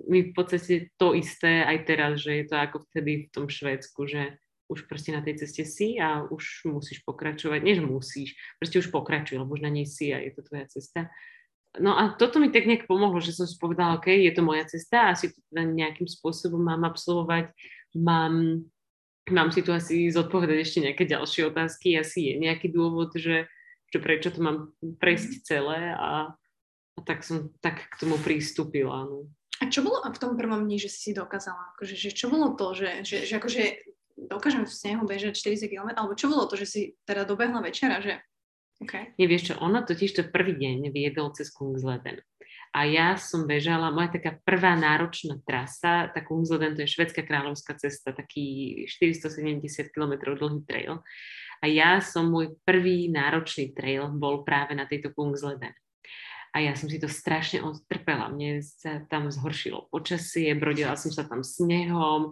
mi 0.08 0.32
v 0.32 0.36
podstate 0.36 0.92
to 0.96 1.16
isté 1.16 1.64
aj 1.68 1.78
teraz, 1.84 2.24
že 2.24 2.44
je 2.44 2.46
to 2.48 2.56
ako 2.60 2.84
vtedy 2.92 3.28
v 3.28 3.32
tom 3.32 3.48
Švédsku, 3.48 4.04
že 4.08 4.41
už 4.72 4.88
proste 4.88 5.12
na 5.12 5.20
tej 5.20 5.44
ceste 5.44 5.68
si 5.68 6.00
a 6.00 6.24
už 6.24 6.72
musíš 6.72 7.04
pokračovať. 7.04 7.60
Nie, 7.60 7.76
že 7.76 7.84
musíš, 7.84 8.40
proste 8.56 8.80
už 8.80 8.88
pokračuj, 8.88 9.44
lebo 9.44 9.60
už 9.60 9.68
na 9.68 9.72
nej 9.72 9.84
si 9.84 10.16
a 10.16 10.24
je 10.24 10.32
to 10.32 10.48
tvoja 10.48 10.72
cesta. 10.72 11.12
No 11.80 11.96
a 11.96 12.16
toto 12.16 12.40
mi 12.40 12.52
tak 12.52 12.68
nejak 12.68 12.88
pomohlo, 12.88 13.24
že 13.24 13.32
som 13.32 13.48
si 13.48 13.56
povedala, 13.56 13.96
OK, 14.00 14.12
je 14.12 14.32
to 14.36 14.44
moja 14.44 14.68
cesta, 14.68 15.12
asi 15.12 15.32
to 15.32 15.40
teda 15.52 15.64
nejakým 15.64 16.04
spôsobom 16.04 16.60
mám 16.60 16.84
absolvovať, 16.84 17.52
mám, 17.96 18.68
mám 19.32 19.50
si 19.56 19.64
tu 19.64 19.72
asi 19.72 20.12
zodpovedať 20.12 20.58
ešte 20.60 20.84
nejaké 20.84 21.04
ďalšie 21.08 21.48
otázky, 21.48 21.96
asi 21.96 22.32
je 22.32 22.44
nejaký 22.44 22.76
dôvod, 22.76 23.16
že, 23.16 23.48
že 23.88 23.98
prečo 24.04 24.36
to 24.36 24.44
mám 24.44 24.76
prejsť 25.00 25.32
mhm. 25.32 25.44
celé 25.48 25.80
a, 25.96 26.36
a 26.96 27.00
tak 27.08 27.24
som 27.24 27.56
tak 27.64 27.88
k 27.88 27.96
tomu 28.04 28.20
pristúpila. 28.20 29.08
No. 29.08 29.32
A 29.64 29.70
čo 29.72 29.86
bolo 29.86 30.04
v 30.04 30.20
tom 30.20 30.36
prvom 30.36 30.68
dni, 30.68 30.76
že 30.76 30.92
si 30.92 31.00
si 31.00 31.12
dokázala? 31.16 31.78
Akože, 31.78 31.96
že 31.96 32.12
čo 32.12 32.28
bolo 32.28 32.58
to, 32.58 32.76
že, 32.76 33.08
že, 33.08 33.30
že 33.30 33.38
akože 33.40 33.64
dokážem 34.32 34.64
v 34.64 34.72
snehu 34.72 35.04
bežať 35.04 35.36
40 35.36 35.68
km, 35.68 35.92
alebo 36.00 36.16
čo 36.16 36.32
bolo 36.32 36.48
to, 36.48 36.56
že 36.56 36.68
si 36.68 36.82
teda 37.04 37.28
dobehla 37.28 37.60
večera, 37.60 38.00
že 38.00 38.24
Okay. 38.82 39.14
Nie, 39.22 39.30
vieš 39.30 39.54
čo, 39.54 39.62
ono 39.62 39.86
totiž 39.86 40.10
to 40.10 40.34
prvý 40.34 40.58
deň 40.58 40.90
viedol 40.90 41.30
cez 41.38 41.54
Kungsleden. 41.54 42.18
A 42.74 42.90
ja 42.90 43.14
som 43.14 43.46
bežala, 43.46 43.94
moja 43.94 44.18
taká 44.18 44.42
prvá 44.42 44.74
náročná 44.74 45.38
trasa, 45.46 46.10
tá 46.10 46.26
Kungsleden, 46.26 46.74
to 46.74 46.82
je 46.82 46.90
švedská 46.90 47.22
kráľovská 47.22 47.78
cesta, 47.78 48.10
taký 48.10 48.82
470 48.90 49.94
km 49.94 50.34
dlhý 50.34 50.66
trail. 50.66 50.98
A 51.62 51.70
ja 51.70 52.02
som, 52.02 52.34
môj 52.34 52.58
prvý 52.66 53.06
náročný 53.14 53.70
trail 53.70 54.10
bol 54.18 54.42
práve 54.42 54.74
na 54.74 54.90
tejto 54.90 55.14
Kungsleden 55.14 55.78
a 56.52 56.58
ja 56.60 56.76
som 56.76 56.92
si 56.92 57.00
to 57.00 57.08
strašne 57.08 57.64
odtrpela. 57.64 58.28
Mne 58.28 58.60
sa 58.60 59.00
tam 59.08 59.32
zhoršilo 59.32 59.88
počasie, 59.88 60.52
brodila 60.52 61.00
som 61.00 61.12
sa 61.12 61.24
tam 61.24 61.48
snehom, 61.48 62.32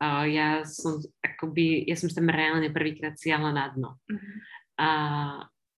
uh, 0.00 0.24
ja 0.24 0.64
som 0.64 1.04
akoby, 1.20 1.84
ja 1.84 1.96
som 2.00 2.08
tam 2.08 2.32
reálne 2.32 2.72
prvýkrát 2.72 3.20
siahla 3.20 3.52
na 3.52 3.68
dno. 3.68 3.90
Uh-huh. 4.08 4.34
A 4.80 4.90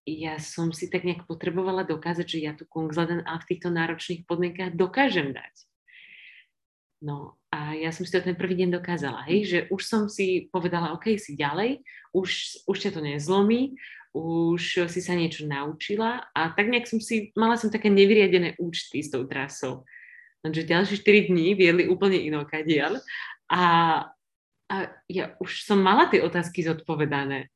ja 0.07 0.39
som 0.41 0.73
si 0.73 0.89
tak 0.89 1.05
nejak 1.05 1.27
potrebovala 1.29 1.85
dokázať, 1.85 2.25
že 2.25 2.39
ja 2.41 2.51
tu 2.57 2.65
Kungsleden 2.65 3.21
a 3.27 3.37
v 3.37 3.47
týchto 3.47 3.69
náročných 3.69 4.25
podmienkach 4.25 4.73
dokážem 4.73 5.35
dať. 5.35 5.53
No 7.01 7.41
a 7.49 7.73
ja 7.73 7.89
som 7.89 8.05
si 8.05 8.13
to 8.13 8.21
ten 8.21 8.37
prvý 8.37 8.55
deň 8.61 8.77
dokázala, 8.77 9.25
hej, 9.25 9.39
že 9.43 9.59
už 9.73 9.81
som 9.81 10.01
si 10.05 10.47
povedala, 10.53 10.93
OK, 10.93 11.17
si 11.17 11.33
ďalej, 11.33 11.81
už, 12.13 12.61
už 12.69 12.77
ťa 12.77 12.91
to 12.93 13.01
nezlomí, 13.01 13.73
už 14.11 14.91
si 14.91 14.99
sa 14.99 15.15
niečo 15.15 15.47
naučila 15.47 16.27
a 16.35 16.51
tak 16.51 16.67
nejak 16.67 16.87
som 16.87 16.99
si, 16.99 17.31
mala 17.39 17.55
som 17.55 17.71
také 17.71 17.87
nevyriadené 17.87 18.59
účty 18.59 18.99
s 18.99 19.11
tou 19.11 19.23
trasou. 19.23 19.87
Lenže 20.43 20.67
ďalšie 20.67 20.99
4 20.99 21.31
dní 21.31 21.55
viedli 21.55 21.87
úplne 21.87 22.19
inokadiaľ 22.19 22.99
a, 23.47 23.63
a 24.67 24.75
ja 25.07 25.37
už 25.39 25.63
som 25.63 25.79
mala 25.79 26.11
tie 26.11 26.19
otázky 26.19 26.65
zodpovedané. 26.65 27.47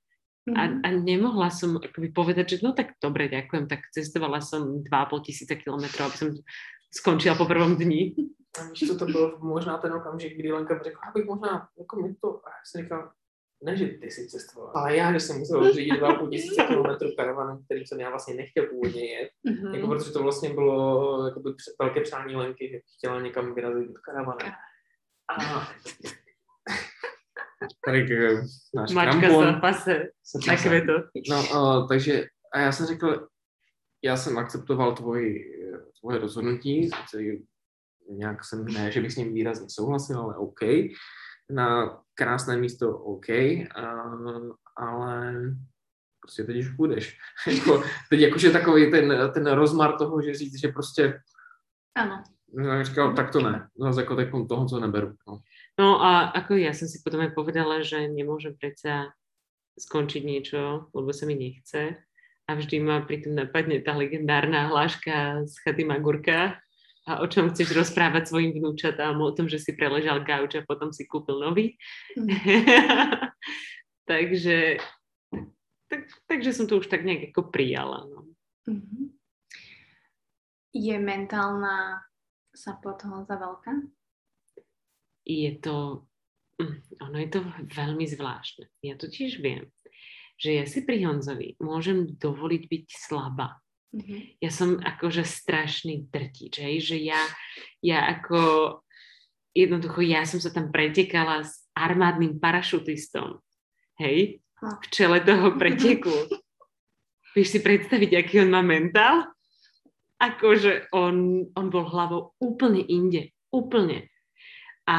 Mm-hmm. 0.46 0.56
A, 0.56 0.62
mhm. 0.70 0.78
a 0.86 0.88
nemohla 0.94 1.50
som 1.50 1.82
akoby 1.82 2.13
povedať, 2.13 2.46
že 2.56 2.58
no 2.62 2.78
tak 2.78 2.96
dobre, 3.02 3.26
ďakujem, 3.28 3.65
tak 3.65 3.89
cestovala 3.89 4.39
som 4.46 4.86
2,5 4.86 5.26
tisíce 5.26 5.54
kilometrov, 5.58 6.13
aby 6.13 6.18
som 6.18 6.30
skončila 6.94 7.34
po 7.34 7.50
prvom 7.50 7.74
dni. 7.76 8.13
A 8.56 8.70
víš, 8.72 8.88
co 8.88 8.96
to 8.96 9.06
bylo 9.06 9.39
možná 9.44 9.78
ten 9.78 9.94
okamžik, 9.94 10.38
kdy 10.38 10.52
Lenka 10.52 10.80
řekla, 10.84 11.02
abych 11.10 11.26
možná, 11.26 11.68
jako 11.78 11.96
mi 11.96 12.15
to, 12.15 12.28
a 12.46 12.50
já 12.50 12.62
jsem 12.63 12.84
říkal, 12.84 13.12
ne, 13.65 13.78
že 13.78 13.88
ty 13.88 14.12
si 14.12 14.28
cestoval, 14.28 14.71
ale 14.75 14.95
já, 14.95 15.13
že 15.13 15.19
jsem 15.19 15.39
musel 15.39 15.73
řídit 15.73 15.93
2,5 15.93 16.30
tisíce 16.30 16.63
kilometrů 16.63 17.10
karavanem, 17.17 17.63
kterým 17.65 17.86
jsem 17.86 17.99
já 17.99 18.10
vlastně 18.10 18.36
nechtěl 18.36 18.65
původně 18.65 19.12
jet, 19.12 19.30
mm-hmm. 19.47 19.75
jako 19.75 19.88
protože 19.88 20.12
to 20.12 20.23
vlastně 20.23 20.54
bylo 20.54 21.28
jakoby 21.28 21.49
velké 21.82 22.01
přání 22.01 22.36
Lenky, 22.36 22.69
že 22.71 22.80
chtěla 22.97 23.21
někam 23.21 23.56
vyrazit 23.56 23.91
karavanem. 24.06 24.51
A 25.30 25.36
tak 27.86 27.95
náš 28.75 28.91
Mačka 28.91 29.19
krampon, 29.19 29.54
se 29.54 29.60
pase, 29.62 30.04
takové 30.45 30.82
to. 30.82 30.93
No, 31.30 31.39
uh, 31.39 31.88
takže 31.88 32.25
a 32.54 32.60
já 32.60 32.71
jsem 32.71 32.86
řekl, 32.86 33.28
já 34.04 34.17
jsem 34.17 34.38
akceptoval 34.38 34.95
tvoji, 34.95 35.45
tvoje 35.99 36.19
rozhodnutí, 36.19 36.89
nějak 38.10 38.45
jsem, 38.45 38.65
ne, 38.65 38.91
že 38.91 39.01
bych 39.01 39.13
s 39.13 39.15
ním 39.15 39.34
výrazně 39.34 39.67
souhlasil, 39.69 40.19
ale 40.19 40.38
OK 40.38 40.62
na 41.51 41.99
krásné 42.13 42.58
místo 42.58 42.97
OK, 42.97 43.29
ale 44.77 45.34
prostě 46.19 46.43
teď 46.43 46.58
už 46.58 46.69
půjdeš. 46.69 47.17
jako, 47.47 47.84
teď 48.10 48.19
jakože 48.19 48.51
takový 48.51 48.91
ten, 48.91 49.13
ten 49.34 49.47
rozmar 49.47 49.97
toho, 49.97 50.21
že 50.21 50.34
říct, 50.34 50.62
že 50.62 50.67
prostě 50.67 51.21
Áno. 51.95 52.23
No, 52.53 52.84
říkal, 52.84 53.13
tak 53.13 53.31
to 53.31 53.41
ne. 53.41 53.67
No, 53.79 53.99
jako 53.99 54.15
takom 54.15 54.47
toho, 54.47 54.65
co 54.65 54.79
neberu. 54.79 55.15
No. 55.27 55.39
no 55.79 56.03
a 56.03 56.31
ako 56.36 56.55
ja 56.55 56.71
som 56.75 56.88
si 56.88 56.99
potom 57.03 57.23
aj 57.23 57.31
povedala, 57.36 57.84
že 57.84 58.08
nemôžem 58.08 58.55
predsa 58.55 59.15
skončiť 59.79 60.23
niečo, 60.23 60.88
lebo 60.91 61.12
sa 61.12 61.27
mi 61.27 61.36
nechce. 61.36 61.99
A 62.45 62.51
vždy 62.55 62.79
ma 62.79 63.01
pritom 63.01 63.36
napadne 63.36 63.81
tá 63.81 63.97
legendárna 63.97 64.69
hláška 64.69 65.43
z 65.47 65.55
chaty 65.65 65.84
Magurka, 65.84 66.60
a 67.06 67.22
o 67.22 67.26
čom 67.30 67.54
chceš 67.54 67.70
rozprávať 67.78 68.34
svojim 68.34 68.58
vnúčatám, 68.58 69.22
o 69.22 69.30
tom, 69.30 69.46
že 69.46 69.62
si 69.62 69.78
preležal 69.78 70.26
gauč 70.26 70.58
a 70.58 70.65
potom 70.65 70.89
si 70.89 71.06
kúpil 71.06 71.38
nový. 71.38 71.78
Mm. 72.18 72.30
takže, 74.10 74.82
tak, 75.86 76.02
takže 76.26 76.50
som 76.50 76.65
to 76.65 76.82
už 76.82 76.89
tak 76.89 77.06
nejak 77.06 77.30
ako 77.30 77.54
prijala. 77.54 78.10
No. 78.10 78.26
Mm-hmm. 78.65 79.06
Je 80.76 80.96
mentálna 80.98 82.02
support 82.58 83.00
za 83.00 83.36
veľká? 83.38 83.72
Je 85.26 85.52
to, 85.62 86.10
hm, 86.58 87.06
ono 87.06 87.18
je 87.22 87.30
to 87.30 87.39
veľmi 87.70 88.06
zvláštne. 88.10 88.65
Ja 88.82 88.98
totiž 88.98 89.46
viem, 89.46 89.70
že 90.41 90.58
ja 90.58 90.65
si 90.65 90.82
pri 90.82 91.06
Honzovi 91.06 91.56
môžem 91.62 92.18
dovoliť 92.18 92.63
byť 92.65 92.86
slabá 92.91 93.62
Mm-hmm. 93.93 94.19
Ja 94.43 94.52
som 94.52 94.82
akože 94.82 95.24
strašný 95.24 96.10
drtič, 96.10 96.60
hej, 96.60 96.76
že 96.84 96.98
ja, 97.00 97.21
ja 97.80 98.08
ako 98.12 98.39
jednoducho 99.56 100.04
ja 100.04 100.28
som 100.28 100.43
sa 100.43 100.52
tam 100.52 100.74
pretekala 100.74 101.45
s 101.45 101.63
armádnym 101.71 102.41
parašutistom, 102.41 103.39
hej, 104.02 104.43
v 104.60 104.86
čele 104.91 105.24
toho 105.24 105.54
preteku. 105.62 106.12
Vieš 107.36 107.48
si 107.56 107.60
predstaviť, 107.60 108.12
aký 108.15 108.43
on 108.43 108.52
má 108.52 108.63
mentál? 108.63 109.28
Akože 110.19 110.88
on, 110.95 111.48
on 111.52 111.67
bol 111.67 111.84
hlavou 111.88 112.32
úplne 112.39 112.80
inde, 112.80 113.36
úplne. 113.52 114.08
A... 114.88 114.95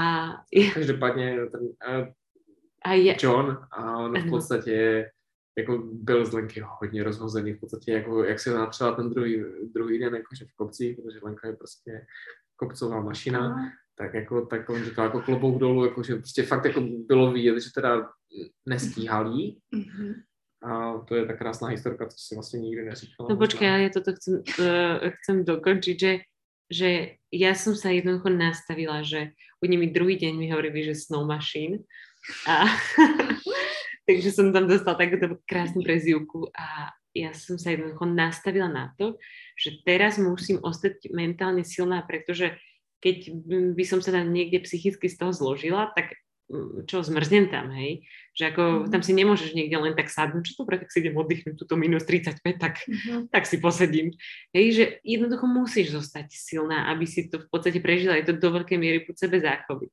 Každopádne 0.52 1.48
ten 1.48 1.64
uh, 1.80 2.04
a 2.86 2.94
ja, 2.94 3.18
John, 3.18 3.66
a 3.74 4.06
on 4.06 4.14
v 4.14 4.30
podstate 4.30 4.74
jako 5.58 5.78
byl 5.92 6.24
z 6.26 6.32
Lenky 6.32 6.62
hodně 6.80 7.04
rozhozený 7.04 7.52
v 7.52 7.60
podstatě, 7.60 7.92
jako, 7.92 8.24
jak 8.24 8.40
se 8.40 8.54
napřela 8.54 8.92
ten 8.92 9.10
druhý, 9.10 9.44
druhý 9.74 9.98
den 9.98 10.14
jakože 10.14 10.44
v 10.44 10.56
kopcích, 10.56 10.96
protože 10.96 11.18
Lenka 11.22 11.48
je 11.48 11.56
prostě 11.56 12.06
kopcová 12.56 13.00
mašina, 13.00 13.40
Aha. 13.40 13.70
tak 13.98 14.14
jako, 14.14 14.46
tak 14.46 14.70
on 14.70 14.84
říkal 14.84 15.04
jako 15.04 15.20
klobouk 15.20 15.60
dolů, 15.60 15.84
jako, 15.84 16.02
že 16.02 16.16
prostě 16.16 16.42
fakt 16.42 16.64
jako 16.64 16.80
bylo 16.80 17.32
vidět, 17.32 17.60
že 17.60 17.70
teda 17.74 18.08
nestíhalí. 18.68 19.60
Mm-hmm. 19.74 20.14
A 20.62 20.98
to 20.98 21.14
je 21.14 21.26
tak 21.26 21.38
krásná 21.38 21.68
historka, 21.68 22.06
co 22.06 22.16
si 22.18 22.34
vlastně 22.34 22.60
nikdy 22.60 22.84
neříkala. 22.84 23.28
No 23.30 23.36
počkej, 23.36 23.68
ale 23.70 23.82
ja 23.86 23.90
toto 23.92 24.16
chcem, 24.16 24.40
uh, 24.40 24.98
chcem 25.20 25.44
dokončiť, 25.44 25.96
že, 26.00 26.12
že 26.72 26.88
ja 27.28 27.52
som 27.54 27.76
sa 27.76 27.92
jednoducho 27.92 28.32
nastavila, 28.32 29.04
že 29.04 29.36
oni 29.62 29.76
mi 29.76 29.86
druhý 29.92 30.16
deň 30.16 30.32
mi 30.34 30.48
hovorili, 30.50 30.82
že 30.90 30.96
snow 30.96 31.28
machine 31.28 31.84
a 32.48 32.66
Takže 34.06 34.30
som 34.30 34.54
tam 34.54 34.70
dostala 34.70 34.94
takúto 34.94 35.42
krásnu 35.50 35.82
prezivku 35.82 36.46
a 36.54 36.94
ja 37.16 37.32
som 37.32 37.56
sa 37.56 37.72
jednoducho 37.72 38.04
nastavila 38.06 38.68
na 38.68 38.92
to, 39.00 39.16
že 39.56 39.80
teraz 39.82 40.20
musím 40.20 40.60
ostať 40.60 41.10
mentálne 41.10 41.64
silná, 41.64 42.04
pretože 42.04 42.54
keď 43.00 43.32
by 43.72 43.84
som 43.84 44.04
sa 44.04 44.12
tam 44.12 44.30
niekde 44.32 44.60
psychicky 44.64 45.08
z 45.08 45.16
toho 45.16 45.32
zložila, 45.32 45.92
tak 45.96 46.16
mm, 46.52 46.84
čo, 46.84 47.00
zmrznem 47.00 47.48
tam, 47.48 47.72
hej? 47.72 48.04
Že 48.36 48.42
ako 48.52 48.62
mm-hmm. 48.62 48.92
tam 48.92 49.02
si 49.04 49.12
nemôžeš 49.16 49.50
niekde 49.56 49.76
len 49.80 49.94
tak 49.96 50.12
sadnúť, 50.12 50.44
čo 50.52 50.60
dobre, 50.60 50.80
tak 50.80 50.92
si 50.92 51.00
idem 51.00 51.16
oddychnúť 51.16 51.56
túto 51.56 51.74
minus 51.76 52.04
35, 52.04 52.40
tak, 52.60 52.84
mm-hmm. 52.84 53.32
tak 53.32 53.44
si 53.48 53.56
posedím. 53.60 54.12
Hej, 54.52 54.66
že 54.76 54.84
jednoducho 55.04 55.48
musíš 55.48 55.96
zostať 55.96 56.28
silná, 56.32 56.92
aby 56.92 57.08
si 57.08 57.32
to 57.32 57.40
v 57.40 57.48
podstate 57.48 57.80
prežila. 57.80 58.16
Je 58.16 58.28
to 58.28 58.36
do 58.36 58.48
veľkej 58.52 58.78
miery 58.80 59.04
pod 59.04 59.16
sebe 59.16 59.40
záchovy. 59.40 59.88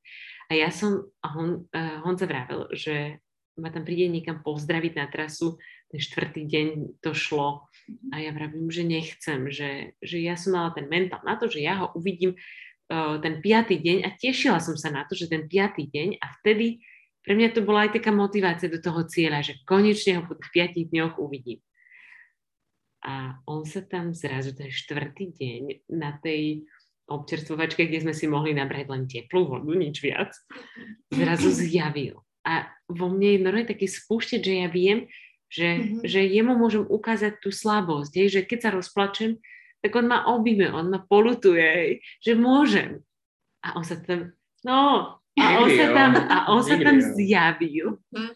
A 0.51 0.59
ja 0.59 0.69
som, 0.71 1.07
a 1.23 1.27
on, 1.39 1.63
uh, 1.71 2.03
Honza 2.03 2.27
vravel, 2.27 2.67
že 2.75 3.23
ma 3.57 3.69
tam 3.69 3.85
príde 3.85 4.09
niekam 4.09 4.41
pozdraviť 4.41 4.93
na 4.97 5.05
trasu, 5.09 5.61
ten 5.93 6.01
štvrtý 6.01 6.41
deň 6.49 6.67
to 7.05 7.13
šlo 7.13 7.69
a 8.09 8.15
ja 8.17 8.33
vravím, 8.33 8.71
že 8.73 8.81
nechcem, 8.81 9.51
že, 9.53 9.93
že 10.01 10.17
ja 10.23 10.33
som 10.33 10.57
mala 10.57 10.73
ten 10.73 10.89
mentál 10.89 11.21
na 11.21 11.37
to, 11.37 11.45
že 11.45 11.61
ja 11.61 11.85
ho 11.85 11.93
uvidím 11.93 12.33
uh, 12.33 13.21
ten 13.21 13.43
piatý 13.45 13.77
deň 13.77 13.97
a 14.07 14.09
tešila 14.17 14.57
som 14.57 14.73
sa 14.73 14.89
na 14.89 15.05
to, 15.05 15.13
že 15.13 15.29
ten 15.29 15.45
piatý 15.45 15.85
deň 15.85 16.17
a 16.17 16.25
vtedy 16.41 16.81
pre 17.23 17.39
mňa 17.39 17.55
to 17.55 17.61
bola 17.63 17.87
aj 17.87 18.01
taká 18.01 18.11
motivácia 18.11 18.67
do 18.67 18.81
toho 18.81 19.05
cieľa, 19.07 19.45
že 19.45 19.61
konečne 19.63 20.19
ho 20.19 20.27
po 20.27 20.35
tých 20.35 20.51
piatich 20.51 20.91
dňoch 20.91 21.21
uvidím. 21.21 21.63
A 23.03 23.39
on 23.47 23.63
sa 23.67 23.83
tam 23.83 24.15
zrazu 24.15 24.55
ten 24.55 24.71
štvrtý 24.71 25.31
deň 25.35 25.63
na 25.91 26.19
tej 26.19 26.67
občerstvovačke, 27.07 27.87
kde 27.87 27.99
sme 28.03 28.13
si 28.15 28.31
mohli 28.31 28.55
nabrať 28.55 28.85
len 28.87 29.03
teplú 29.07 29.47
vodu, 29.47 29.71
nič 29.75 29.99
viac, 29.99 30.31
zrazu 31.11 31.51
zjavil. 31.51 32.23
A 32.43 32.67
vo 32.91 33.07
mne 33.07 33.39
je 33.39 33.43
normálne 33.43 33.71
taký 33.71 33.87
spúšťať, 33.87 34.41
že 34.43 34.53
ja 34.63 34.67
viem, 34.67 35.07
že, 35.47 35.69
mm-hmm. 35.79 36.03
že 36.03 36.19
jemu 36.27 36.53
môžem 36.57 36.83
ukázať 36.83 37.39
tú 37.39 37.53
slabosť, 37.53 38.11
hej, 38.19 38.27
že 38.39 38.41
keď 38.43 38.59
sa 38.59 38.69
rozplačem, 38.75 39.39
tak 39.83 39.91
on 39.95 40.07
ma 40.09 40.27
objíme, 40.31 40.71
on 40.71 40.91
ma 40.91 40.99
polutuje, 41.03 41.63
hej, 41.63 41.91
že 42.19 42.33
môžem. 42.35 43.03
A 43.63 43.79
on 43.79 43.83
sa 43.85 43.95
tam, 44.01 44.35
no, 44.67 44.79
a 45.39 45.45
on 45.61 45.69
sa 45.69 45.85
tam, 45.89 46.11
a 46.19 46.37
on 46.51 46.61
sa 46.61 46.75
tam 46.77 46.97
zjavil. 46.99 47.97
Mhm. 48.11 48.33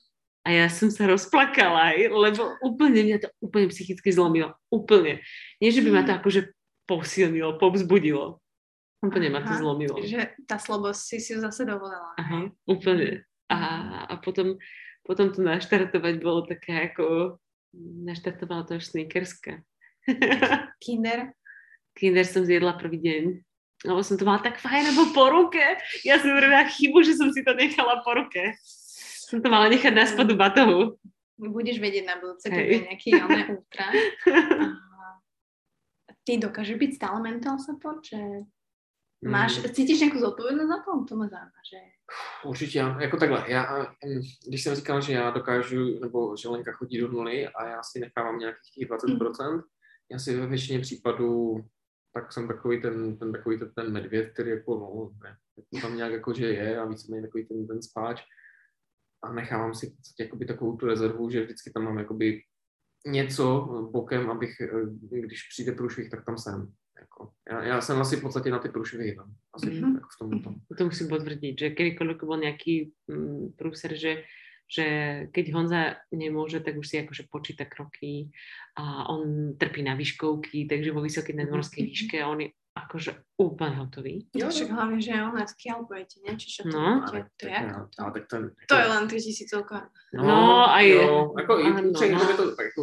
A 0.48 0.64
ja 0.64 0.72
som 0.72 0.88
sa 0.88 1.04
rozplakala, 1.12 1.92
aj, 1.92 2.08
lebo 2.08 2.56
úplne 2.64 3.04
mňa 3.04 3.18
to 3.20 3.28
úplne 3.44 3.68
psychicky 3.68 4.16
zlomilo. 4.16 4.56
Úplne. 4.72 5.20
Nie, 5.60 5.76
že 5.76 5.84
by 5.84 5.90
ma 5.92 6.02
to 6.08 6.16
mhm. 6.16 6.20
akože 6.24 6.42
posilnilo, 6.88 7.60
povzbudilo. 7.60 8.40
Úplne 9.04 9.30
ma 9.30 9.44
to 9.44 9.54
zlomilo. 9.60 10.00
Že 10.00 10.34
tá 10.48 10.58
slobosť 10.58 11.02
si 11.04 11.18
si 11.20 11.30
ju 11.36 11.44
zase 11.44 11.68
dovolila. 11.68 12.16
Aha, 12.18 12.50
úplne. 12.66 13.28
A, 13.48 13.60
a 14.12 14.14
potom, 14.20 14.60
potom 15.08 15.32
to 15.32 15.40
naštartovať 15.40 16.16
bolo 16.20 16.44
také 16.44 16.92
ako, 16.92 17.38
naštartovala 18.04 18.68
to 18.68 18.80
až 18.80 18.92
sneakerska. 18.92 19.64
Kinder? 20.84 21.32
Kinder 21.96 22.26
som 22.28 22.44
zjedla 22.44 22.76
prvý 22.76 23.00
deň. 23.02 23.24
Lebo 23.86 24.02
som 24.02 24.18
to 24.18 24.26
mala 24.26 24.42
tak 24.42 24.58
fajn, 24.58 24.94
lebo 24.94 25.14
po 25.14 25.30
ruke. 25.30 25.62
Ja 26.02 26.18
som 26.18 26.34
robila 26.34 26.66
chybu, 26.66 26.98
že 27.06 27.14
som 27.14 27.30
si 27.30 27.46
to 27.46 27.54
nechala 27.54 28.02
po 28.02 28.18
ruke. 28.18 28.58
Som 29.30 29.40
to 29.40 29.54
mala 29.54 29.70
nechať 29.70 29.94
na 29.94 30.10
spodu 30.10 30.34
batohu. 30.34 30.98
Budeš 31.38 31.78
vedieť 31.78 32.10
na 32.10 32.18
budúce, 32.18 32.50
keď 32.50 32.66
je 32.66 32.80
nejaký 32.90 33.10
oné 33.22 33.42
ultra. 33.54 33.86
ty 36.28 36.36
dokážeš 36.36 36.76
byť 36.76 36.92
stále 37.00 37.24
mental 37.24 37.56
support, 37.56 38.04
že 38.04 38.20
máš, 39.26 39.58
mm. 39.58 39.74
cítíš 39.74 40.02
nejakú 40.02 40.20
zodpovědnost 40.20 40.70
za 40.70 40.78
to? 40.86 40.92
To 41.10 41.16
mě 41.16 41.28
zaujíma, 41.30 41.62
že... 41.72 41.78
Určitě, 42.46 42.80
jako 42.80 43.18
takhle, 43.18 43.46
já, 43.48 43.88
když 44.48 44.64
jsem 44.64 44.76
říkal, 44.76 45.02
že 45.02 45.14
já 45.14 45.32
dokážu, 45.32 46.00
nebo 46.00 46.36
že 46.38 46.50
Lenka 46.50 46.72
chodí 46.72 46.98
do 47.00 47.08
nuly 47.08 47.48
a 47.48 47.68
já 47.68 47.84
si 47.84 48.00
nechávám 48.00 48.40
nějakých 48.40 48.74
těch 48.74 48.90
20%, 48.90 49.54
mm. 49.54 49.62
já 50.12 50.20
si 50.20 50.40
ve 50.40 50.48
většině 50.48 50.80
případů 50.80 51.66
tak 52.14 52.34
jsem 52.34 52.48
takový 52.48 52.82
ten, 52.82 53.18
ten 53.18 53.32
takový 53.32 53.60
ten, 53.60 53.72
ten 53.76 53.92
medvěd, 53.92 54.34
který 54.34 54.50
jako, 54.50 54.76
no, 54.76 55.12
ne, 55.24 55.38
tam 55.82 55.98
nějak 55.98 56.12
jako, 56.12 56.34
že 56.34 56.46
je 56.46 56.80
a 56.80 56.86
víceméně 56.86 57.28
takový 57.28 57.46
ten, 57.46 57.68
ten 57.68 57.82
spáč 57.82 58.22
a 59.24 59.34
nechávám 59.34 59.74
si 59.74 59.96
jakoby 60.20 60.46
takovou 60.46 60.78
tu 60.78 60.86
rezervu, 60.86 61.30
že 61.30 61.44
vždycky 61.44 61.72
tam 61.72 61.84
mám 61.84 61.98
jakoby 61.98 62.42
něco 63.08 63.66
bokem, 63.92 64.30
abych, 64.30 64.62
eh, 64.62 64.70
když 65.22 65.48
přijde 65.50 65.72
průšvih, 65.72 66.10
tak 66.10 66.26
tam 66.26 66.38
jsem. 66.38 66.74
Jako, 67.02 67.32
já, 67.52 67.64
já 67.64 67.82
jsem 67.82 68.02
asi 68.02 68.16
v 68.16 68.22
podstatě 68.22 68.50
na 68.50 68.60
ty 68.60 68.70
průšvihy 68.70 69.16
tam. 69.16 69.34
Asi 69.54 69.66
mm-hmm. 69.66 69.96
jako 69.96 70.08
v 70.16 70.18
tom, 70.20 70.42
tom. 70.42 70.56
To 70.78 70.86
musím 70.86 71.08
potvrdiť, 71.08 71.54
že 71.60 71.76
kedykoľvek 71.78 72.20
bol 72.26 72.38
nejaký 72.38 72.92
mm, 73.08 73.58
prúser, 73.58 73.96
že 73.96 74.24
že 74.68 74.86
keď 75.32 75.46
Honza 75.56 75.96
nemôže, 76.12 76.60
tak 76.60 76.76
už 76.76 76.88
si 76.88 77.00
akože 77.00 77.32
počíta 77.32 77.64
kroky 77.64 78.28
a 78.76 79.08
on 79.08 79.56
trpí 79.56 79.80
na 79.80 79.96
výškovky, 79.96 80.68
takže 80.68 80.92
vo 80.92 81.00
vysokej 81.00 81.40
nadmorskej 81.40 81.82
mhm. 81.84 81.88
výške 81.88 82.18
on 82.28 82.40
je 82.44 82.50
akože 82.78 83.12
úplne 83.42 83.74
hotový. 83.82 84.30
Jo, 84.38 84.54
však 84.54 84.70
hlavne, 84.70 85.02
že 85.02 85.18
on 85.18 85.34
na 85.34 85.50
skialpujete, 85.50 86.22
nie? 86.22 86.38
Čiže 86.38 86.70
to, 86.70 86.78
no. 86.78 87.02
to, 87.10 87.26
to, 87.34 87.44
je 87.50 87.58
ako 87.58 87.82
to? 87.90 87.98
Ale 87.98 88.12
tak 88.14 88.24
ten, 88.30 88.42
to 88.70 88.76
je 88.78 88.86
len 88.86 89.04
3000 89.10 89.50
celko. 89.50 89.76
No, 90.14 90.22
no 90.22 90.38
aj... 90.70 90.86
Jo, 90.86 91.34
ako, 91.34 91.52
áno, 91.58 91.80
no. 91.90 91.98
to, 92.38 92.46
ako, 92.54 92.82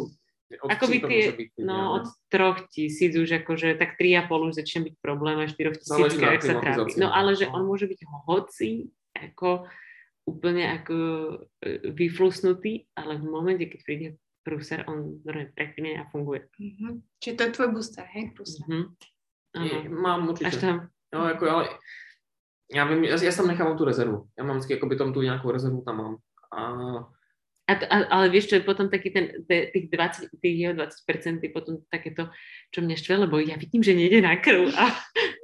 od 0.61 0.69
ako 0.69 0.85
by 0.85 0.97
tie, 1.09 1.23
byť, 1.33 1.49
no, 1.65 1.97
od 1.97 2.05
troch 2.29 2.69
tisíc 2.69 3.17
už 3.17 3.41
akože, 3.41 3.81
tak 3.81 3.97
tri 3.97 4.13
a 4.13 4.29
pol 4.29 4.45
už 4.49 4.61
začne 4.61 4.85
byť 4.89 4.95
problém 5.01 5.41
a 5.41 5.49
štyroch 5.49 5.77
tisíc, 5.81 6.21
ak 6.21 6.45
sa 6.45 6.61
trápi. 6.61 7.01
No 7.01 7.09
ale 7.09 7.33
že 7.33 7.49
on 7.49 7.65
môže 7.65 7.89
byť 7.89 7.99
hoci, 8.29 8.93
ako 9.17 9.65
úplne 10.25 10.81
ako 10.81 10.97
e, 11.61 11.89
vyflusnutý, 11.93 12.89
ale 12.97 13.21
v 13.21 13.25
momente, 13.25 13.65
keď 13.69 13.79
príde 13.85 14.07
prúser, 14.45 14.85
on 14.85 15.21
normálne 15.25 15.53
prekne 15.53 16.01
a 16.01 16.03
funguje. 16.09 16.49
Mm-hmm. 16.61 16.93
Čiže 17.21 17.35
to 17.37 17.41
je 17.41 17.55
tvoj 17.57 17.69
booster, 17.73 18.05
hej, 18.13 18.33
prúser? 18.33 18.61
Mm-hmm. 18.65 18.85
Je, 19.65 19.77
mám 19.89 20.29
určite. 20.29 20.49
Až 20.49 20.55
tam. 20.61 20.75
No, 21.13 21.25
ako, 21.25 21.43
ale 21.45 21.63
ja, 22.69 22.85
viem, 22.89 23.05
ja, 23.05 23.17
ja 23.17 23.33
tam 23.33 23.49
nechám 23.49 23.73
tú 23.77 23.85
rezervu. 23.85 24.29
Ja 24.37 24.45
mám 24.45 24.61
vždy, 24.61 24.81
by 24.81 24.95
tom 24.97 25.13
tú 25.13 25.21
nejakú 25.21 25.49
rezervu 25.49 25.85
tam 25.85 25.95
mám. 25.97 26.15
A 26.53 26.61
a, 27.65 27.73
a, 27.73 27.97
ale 28.13 28.25
vieš, 28.29 28.53
čo 28.53 28.61
je 28.61 28.67
potom 28.67 28.85
taký 28.93 29.09
ten, 29.09 29.41
tých 29.49 29.89
20, 29.89 30.37
tých 30.37 30.55
jeho 30.55 30.73
20% 30.77 31.41
je 31.41 31.49
potom 31.49 31.81
takéto, 31.89 32.29
čo 32.69 32.85
mňa 32.85 32.95
štve, 32.95 33.25
lebo 33.25 33.41
ja 33.41 33.57
vidím, 33.57 33.81
že 33.81 33.97
nejde 33.97 34.21
na 34.21 34.37
krv 34.37 34.69
a, 34.77 34.85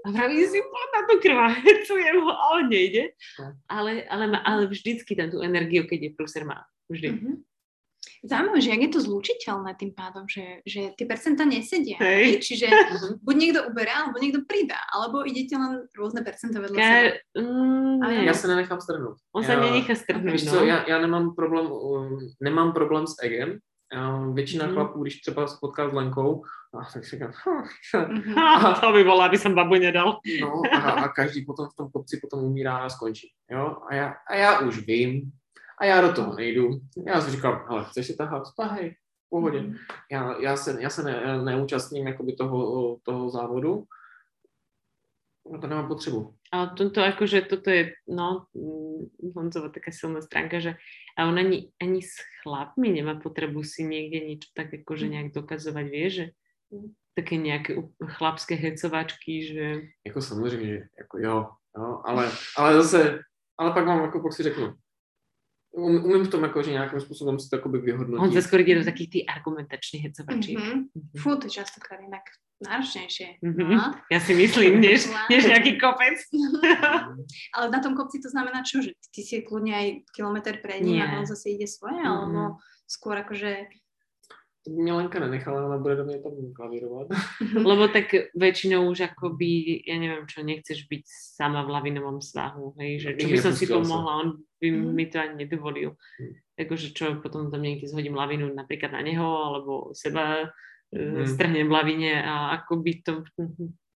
a 0.06 0.08
vravím 0.14 0.46
si, 0.46 0.62
poď 0.62 0.88
na 0.94 1.02
tú 1.10 1.16
krv 1.18 1.38
a 1.42 1.50
hecujem 1.50 2.18
ho 2.22 2.30
a 2.30 2.44
on 2.62 2.70
nejde. 2.70 3.18
Ale, 3.66 4.06
ale, 4.06 4.26
ale 4.38 4.62
vždycky 4.70 5.18
tam 5.18 5.34
tú 5.34 5.42
energiu, 5.42 5.90
keď 5.90 6.00
je 6.08 6.12
prúser 6.14 6.46
má. 6.46 6.62
Vždy. 6.94 7.10
Mm-hmm. 7.10 7.36
Zaujímavé, 8.22 8.62
že 8.62 8.70
jak 8.70 8.82
je 8.86 8.92
to 8.94 9.02
zlučiteľné 9.02 9.72
tým 9.82 9.98
pádom, 9.98 10.30
že, 10.30 10.62
že 10.62 10.94
tie 10.94 11.06
percentá 11.10 11.42
nesedia. 11.42 11.98
Hej. 11.98 12.46
Čiže 12.46 12.70
mhm. 12.70 13.10
buď 13.18 13.36
niekto 13.36 13.60
uberá, 13.74 14.06
alebo 14.06 14.22
niekto 14.22 14.46
pridá, 14.46 14.78
alebo 14.94 15.26
idete 15.26 15.58
len 15.58 15.90
rôzne 15.98 16.22
percentá 16.22 16.62
vedľa 16.62 16.78
seba. 16.78 17.10
Mm, 17.34 17.98
ja 18.30 18.34
sa 18.38 18.46
nenechám 18.54 18.78
strhnúť. 18.78 19.18
On 19.34 19.42
ja, 19.42 19.48
sa 19.50 19.54
nenechá 19.58 19.94
strhnúť, 19.98 20.38
no. 20.46 20.52
Co, 20.54 20.58
ja, 20.62 20.86
ja 20.86 20.98
nemám 21.02 21.34
problém, 21.34 21.66
um, 21.66 22.22
nemám 22.38 22.78
problém 22.78 23.10
s 23.10 23.18
egem. 23.26 23.58
Um, 23.92 24.36
většina 24.36 24.68
mm. 24.68 24.74
chlapů, 24.74 25.02
když 25.02 25.22
třeba 25.22 25.48
se 25.48 25.58
potká 25.62 25.90
s 25.90 25.94
Lenkou, 25.94 26.44
a 26.74 26.92
tak 26.94 27.06
si 27.06 27.16
říkám, 27.16 27.32
mm-hmm. 27.32 28.40
a, 28.40 28.74
to 28.82 28.92
by 28.92 29.04
bylo, 29.04 29.22
aby 29.22 29.38
jsem 29.38 29.56
babu 29.56 29.74
nedal. 29.74 30.20
no, 30.42 30.62
a, 30.72 30.78
a 30.78 31.08
každý 31.08 31.46
potom 31.46 31.68
v 31.70 31.76
tom 31.76 31.92
kopci 31.92 32.20
potom 32.22 32.44
umírá 32.44 32.78
a 32.78 32.90
skončí. 32.90 33.28
Jo? 33.52 33.78
A, 33.90 33.96
já, 33.96 34.16
a 34.30 34.36
já 34.36 34.60
už 34.60 34.86
vím, 34.86 35.32
a 35.82 35.86
já 35.86 36.02
do 36.02 36.14
toho 36.14 36.36
nejdu. 36.36 36.70
Já 37.06 37.22
si 37.22 37.32
říkám, 37.32 37.66
ale 37.68 37.86
chceš 37.86 38.08
si 38.08 38.16
tahat? 38.16 38.44
Tahej, 38.58 38.90
v 38.92 39.30
pohodě. 39.30 39.62
Mm. 39.62 39.76
Já, 40.12 40.42
já 40.42 40.58
se, 40.58 40.82
já 40.82 40.90
se 40.90 41.04
ne, 41.04 41.44
neúčastním 41.44 42.08
jakoby 42.08 42.34
toho, 42.34 42.98
toho 43.04 43.30
závodu, 43.30 43.84
No 45.52 45.62
to 45.62 45.68
nemám 45.68 45.88
potřebu. 45.88 46.36
Ale 46.52 46.72
toto 46.78 47.04
akože, 47.04 47.42
toto 47.42 47.70
je, 47.70 47.94
no, 48.08 48.46
Honzova 49.36 49.70
taká 49.70 49.92
silná 49.92 50.22
stránka, 50.22 50.60
že 50.60 50.78
a 51.18 51.26
on 51.26 51.40
ani, 51.40 51.72
ani 51.82 52.02
s 52.02 52.14
chlapmi 52.44 52.90
nemá 52.90 53.18
potrebu 53.18 53.64
si 53.64 53.84
niekde 53.84 54.22
niečo 54.22 54.54
tak 54.54 54.70
akože 54.74 55.10
nejak 55.10 55.34
dokazovať, 55.34 55.86
vie, 55.90 56.08
že 56.10 56.26
také 57.18 57.42
nejaké 57.42 57.90
chlapské 58.22 58.56
hecovačky, 58.56 59.34
že... 59.48 59.82
Jako 60.06 60.22
samozřejmě, 60.22 60.68
že 60.68 60.80
jako 61.00 61.18
jo, 61.18 61.50
jo 61.78 62.02
ale, 62.06 62.32
ale 62.58 62.84
zase, 62.84 63.20
ale 63.58 63.74
pak 63.74 63.86
vám 63.86 64.02
jako 64.02 64.20
pak 64.20 64.34
si 64.34 64.44
řeknu, 64.44 64.74
Um, 65.72 66.06
umím 66.06 66.24
v 66.24 66.30
tom 66.30 66.64
že 66.64 66.72
nějakým 66.72 67.00
způsobem 67.00 67.40
si 67.40 67.50
to 67.50 67.56
akoby 67.56 67.80
vyhodnotit. 67.80 68.28
On 68.28 68.32
sa 68.36 68.44
skôr 68.44 68.60
ide 68.60 68.76
do 68.76 68.84
takých 68.84 69.10
tých 69.10 69.26
argumentačných 69.32 70.04
hecovačiek. 70.04 70.60
Mm-hmm. 70.60 70.80
Mm-hmm. 70.92 71.20
Fú, 71.24 71.40
to 71.40 71.48
častokrát 71.48 72.04
inak 72.04 72.28
náročnejšie. 72.60 73.40
Mm-hmm. 73.40 73.72
No. 73.80 73.96
Ja 74.12 74.20
si 74.20 74.36
myslím, 74.36 74.84
než, 74.84 75.08
než 75.32 75.48
nejaký 75.48 75.80
kopec. 75.80 76.20
Ale 77.56 77.66
na 77.72 77.80
tom 77.80 77.96
kopci 77.96 78.20
to 78.20 78.28
znamená 78.28 78.68
čo? 78.68 78.84
Že 78.84 79.00
ty 79.16 79.22
si 79.24 79.40
kľudne 79.48 79.72
aj 79.72 79.88
kilometr 80.12 80.60
pred 80.60 80.84
ním 80.84 81.08
a 81.08 81.24
on 81.24 81.26
zase 81.26 81.56
ide 81.56 81.72
svoje? 81.72 82.04
Mm-hmm. 82.04 82.20
Alebo 82.20 82.60
skôr 82.84 83.16
akože 83.24 83.72
Lenka 84.68 85.20
nenechala, 85.20 85.66
ale 85.66 85.80
bude 85.80 85.96
do 85.96 86.06
mě 86.06 86.20
tam 86.20 86.32
klavírovat. 86.56 87.08
Lebo 87.66 87.88
tak 87.88 88.14
väčšinou 88.38 88.94
už 88.94 89.10
akoby, 89.10 89.82
ja 89.90 89.98
neviem 89.98 90.30
čo, 90.30 90.46
nechceš 90.46 90.86
byť 90.86 91.04
sama 91.10 91.66
v 91.66 91.74
lavinovom 91.74 92.22
svahu, 92.22 92.78
hej, 92.78 93.02
že 93.02 93.10
čo 93.18 93.26
by 93.26 93.38
som 93.42 93.54
si 93.58 93.66
pomohla, 93.66 94.22
on 94.22 94.30
by 94.62 94.70
mm. 94.70 94.94
mi 94.94 95.06
to 95.10 95.18
ani 95.18 95.36
nedovolil. 95.46 95.98
Mm. 95.98 96.34
Takže 96.62 96.94
čo, 96.94 97.18
potom 97.26 97.50
tam 97.50 97.66
niekde 97.66 97.90
zhodím 97.90 98.14
lavinu 98.14 98.54
napríklad 98.54 98.94
na 98.94 99.02
neho, 99.02 99.26
alebo 99.26 99.98
seba 99.98 100.54
mm. 100.94 101.26
strhnem 101.26 101.66
v 101.66 101.74
lavine 101.74 102.12
a 102.22 102.62
akoby 102.62 103.02
to, 103.02 103.26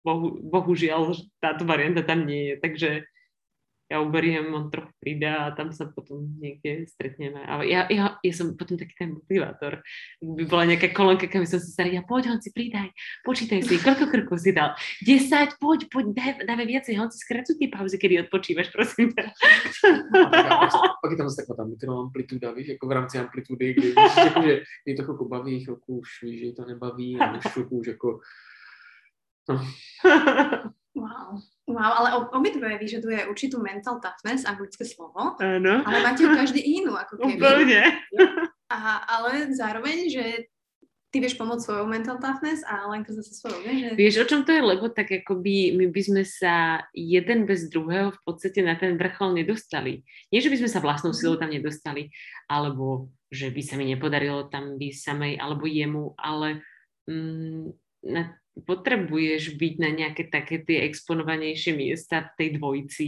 bohu, 0.01 0.41
bohužiaľ 0.41 1.13
táto 1.37 1.61
varianta 1.61 2.01
tam 2.01 2.25
nie 2.25 2.49
je, 2.49 2.55
takže 2.57 2.89
ja 3.85 4.01
uberiem, 4.01 4.49
on 4.49 4.73
trochu 4.73 4.89
pridá 4.97 5.45
a 5.45 5.53
tam 5.53 5.69
sa 5.69 5.85
potom 5.85 6.25
niekde 6.41 6.89
stretneme. 6.89 7.37
Ale 7.45 7.69
ja, 7.69 7.85
ja, 7.85 8.17
ja 8.17 8.33
som 8.33 8.57
potom 8.57 8.81
taký 8.81 8.97
ten 8.97 9.13
motivátor. 9.13 9.85
By 10.25 10.43
bola 10.49 10.73
nejaká 10.73 10.89
kolónka, 10.89 11.29
keby 11.29 11.45
som 11.45 11.61
si 11.61 11.69
starý, 11.69 11.93
ja 11.93 12.01
poď, 12.01 12.33
si 12.41 12.49
pridaj, 12.49 12.89
počítaj 13.21 13.61
si, 13.61 13.77
koľko 13.77 14.09
krkov 14.09 14.41
si 14.41 14.57
dal? 14.57 14.73
10, 15.05 15.61
poď, 15.61 15.85
poď, 15.93 16.05
daj, 16.17 16.31
dáme 16.49 16.65
viacej, 16.65 16.97
si 16.97 17.19
skracuj 17.21 17.61
tie 17.61 17.69
pauzy, 17.69 18.01
kedy 18.01 18.25
odpočívaš, 18.25 18.73
prosím 18.73 19.13
ťa. 19.13 19.29
Pak 20.97 21.09
je 21.13 21.17
tam 21.21 21.29
zase 21.29 21.45
taková 21.45 21.69
tá 21.77 21.85
amplitúda, 21.93 22.49
víš, 22.57 22.73
ako 22.73 22.85
v 22.89 22.93
rámci 22.97 23.15
amplitúdy, 23.21 23.65
kde 23.77 23.89
víš, 23.93 24.13
že 24.17 24.53
je 24.89 24.93
to 24.97 25.05
chvilku 25.05 25.29
baví, 25.29 25.61
chvilku 25.61 26.01
už 26.01 26.09
víš, 26.25 26.37
že 26.41 26.57
to 26.57 26.63
nebaví 26.65 27.21
a 27.21 27.37
chvilku 27.53 27.85
už 27.85 27.93
ako... 27.93 28.09
No. 29.45 29.61
Wow. 30.95 31.43
Wow, 31.67 31.91
ale 31.99 32.09
obidve 32.31 32.79
vyžaduje 32.79 33.27
určitú 33.27 33.59
mental 33.59 33.99
toughness, 33.99 34.47
anglické 34.47 34.87
slovo. 34.87 35.35
Áno. 35.43 35.83
Ale 35.83 35.97
máte 35.99 36.23
každý 36.23 36.63
inú, 36.63 36.95
ako 36.95 37.19
keby. 37.19 37.35
Úplne. 37.35 37.81
A, 38.71 39.03
ale 39.03 39.51
zároveň, 39.51 40.07
že 40.07 40.25
ty 41.15 41.23
vieš 41.23 41.39
pomôcť 41.39 41.63
svojou 41.63 41.87
mental 41.87 42.19
toughness 42.19 42.59
a 42.67 42.91
Lenka 42.91 43.15
zase 43.15 43.39
svojou, 43.39 43.63
nie? 43.63 43.87
Že... 43.87 43.89
Vieš, 43.95 44.15
o 44.23 44.25
čom 44.27 44.41
to 44.43 44.51
je? 44.51 44.59
Lebo 44.59 44.91
tak 44.91 45.11
akoby 45.11 45.71
my 45.75 45.87
by 45.87 46.01
sme 46.03 46.23
sa 46.27 46.83
jeden 46.91 47.47
bez 47.47 47.71
druhého 47.71 48.11
v 48.11 48.19
podstate 48.27 48.59
na 48.59 48.75
ten 48.75 48.99
vrchol 48.99 49.31
nedostali. 49.31 50.03
Nie, 50.31 50.43
že 50.43 50.51
by 50.51 50.59
sme 50.59 50.69
sa 50.71 50.83
vlastnou 50.83 51.15
silou 51.15 51.39
tam 51.39 51.55
nedostali, 51.55 52.11
alebo 52.51 53.07
že 53.31 53.47
by 53.47 53.61
sa 53.63 53.79
mi 53.79 53.87
nepodarilo 53.87 54.51
tam 54.51 54.75
byť 54.75 54.91
samej 54.91 55.33
alebo 55.39 55.63
jemu, 55.63 56.19
ale 56.19 56.63
mm, 57.07 57.63
na 58.11 58.35
potrebuješ 58.63 59.59
byť 59.59 59.73
na 59.83 59.89
nejaké 59.91 60.31
také 60.31 60.63
tie 60.63 60.87
exponovanejšie 60.87 61.75
miesta 61.75 62.31
v 62.31 62.33
tej 62.39 62.49
dvojici. 62.55 63.07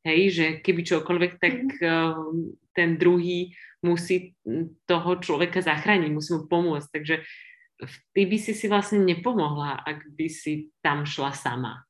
Hej, 0.00 0.20
že 0.32 0.46
keby 0.64 0.80
čokoľvek, 0.82 1.32
tak 1.38 1.54
mm. 1.78 2.56
ten 2.74 2.96
druhý 2.96 3.54
musí 3.84 4.34
toho 4.88 5.10
človeka 5.20 5.60
zachrániť, 5.62 6.10
musí 6.10 6.34
mu 6.34 6.48
pomôcť. 6.48 6.88
Takže 6.90 7.14
ty 8.16 8.22
by 8.26 8.36
si 8.40 8.52
si 8.56 8.66
vlastne 8.66 9.04
nepomohla, 9.04 9.84
ak 9.84 10.10
by 10.16 10.26
si 10.26 10.72
tam 10.80 11.04
šla 11.04 11.36
sama. 11.36 11.84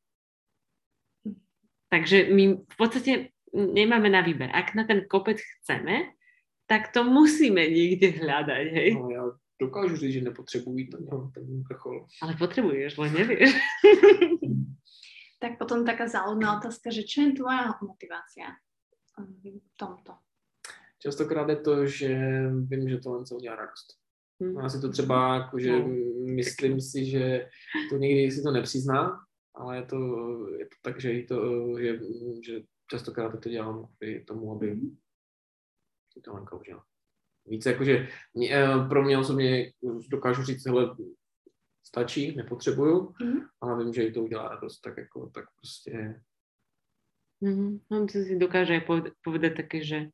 Takže 1.91 2.31
my 2.31 2.45
v 2.67 2.77
podstate 2.79 3.35
nemáme 3.55 4.11
na 4.11 4.23
výber. 4.23 4.51
Ak 4.55 4.79
na 4.79 4.87
ten 4.87 5.07
kopec 5.11 5.43
chceme, 5.43 6.15
tak 6.71 6.95
to 6.95 7.03
musíme 7.03 7.63
niekde 7.67 8.15
hľadať. 8.15 8.65
Hej? 8.71 8.91
No, 8.95 9.11
ja 9.11 9.23
dokážu 9.61 9.97
říct, 9.97 10.13
že 10.13 10.21
nepotřebuji 10.21 10.79
jít 10.79 10.95
na 11.11 11.31
ten 11.35 11.63
vrchol. 11.63 12.07
Ale 12.23 12.37
potrebuješ, 12.37 12.97
len 12.97 13.13
nevieš. 13.13 13.51
tak 15.41 15.59
potom 15.59 15.85
taká 15.85 16.09
záľudná 16.09 16.61
otázka, 16.61 16.93
že 16.93 17.09
čo 17.09 17.25
je 17.25 17.41
tvoja 17.41 17.73
motivácia 17.81 18.57
v 19.17 19.77
tomto? 19.77 20.17
Častokrát 21.01 21.49
je 21.49 21.57
to, 21.57 21.87
že 21.87 22.13
vím, 22.69 22.89
že 22.89 22.99
to 23.01 23.13
len 23.13 23.25
co 23.25 23.37
udělá 23.37 23.57
radost. 23.57 23.97
Hmm. 24.41 24.59
Asi 24.59 24.81
to 24.81 24.93
třeba, 24.93 25.35
jako, 25.35 25.59
že 25.59 25.73
no, 25.73 25.89
myslím 26.25 26.81
si, 26.81 27.05
že 27.05 27.49
to 27.91 27.97
někdy 27.97 28.31
si 28.31 28.43
to 28.43 28.51
nepřizná, 28.51 29.25
ale 29.55 29.77
je 29.77 29.83
to, 29.83 29.99
je 30.59 30.67
to 30.67 30.77
tak, 30.83 31.01
že, 31.01 31.23
to, 31.29 31.39
že, 31.81 32.01
že 32.45 32.63
častokrát 32.91 33.41
to 33.41 33.49
dělám 33.49 33.89
kvůli 33.99 34.25
tomu, 34.25 34.53
aby 34.53 34.71
hmm. 34.71 34.97
to 36.25 36.35
Lenka 36.35 36.57
užila 36.57 36.90
víc 37.47 37.67
jakože 37.67 38.09
mě, 38.35 38.49
eh, 38.55 38.89
pro 38.89 39.03
mě 39.03 39.19
osobně 39.19 39.73
dokážu 40.09 40.43
říct, 40.43 40.67
hele, 40.67 40.97
stačí, 41.83 42.37
nepotřebuju, 42.37 43.15
mm. 43.23 43.41
ale 43.61 43.85
vím, 43.85 43.93
že 43.95 44.03
jí 44.03 44.13
to 44.13 44.23
udělá 44.23 44.49
radost, 44.49 44.81
tak 44.81 44.97
jako, 44.97 45.31
tak 45.35 45.45
prostě... 45.57 46.21
Mm-hmm. 47.41 47.81
No, 47.91 48.05
si 48.05 48.37
dokáže 48.37 48.77
aj 48.77 48.85
povedať, 49.25 49.53
také, 49.65 49.81
že 49.81 50.13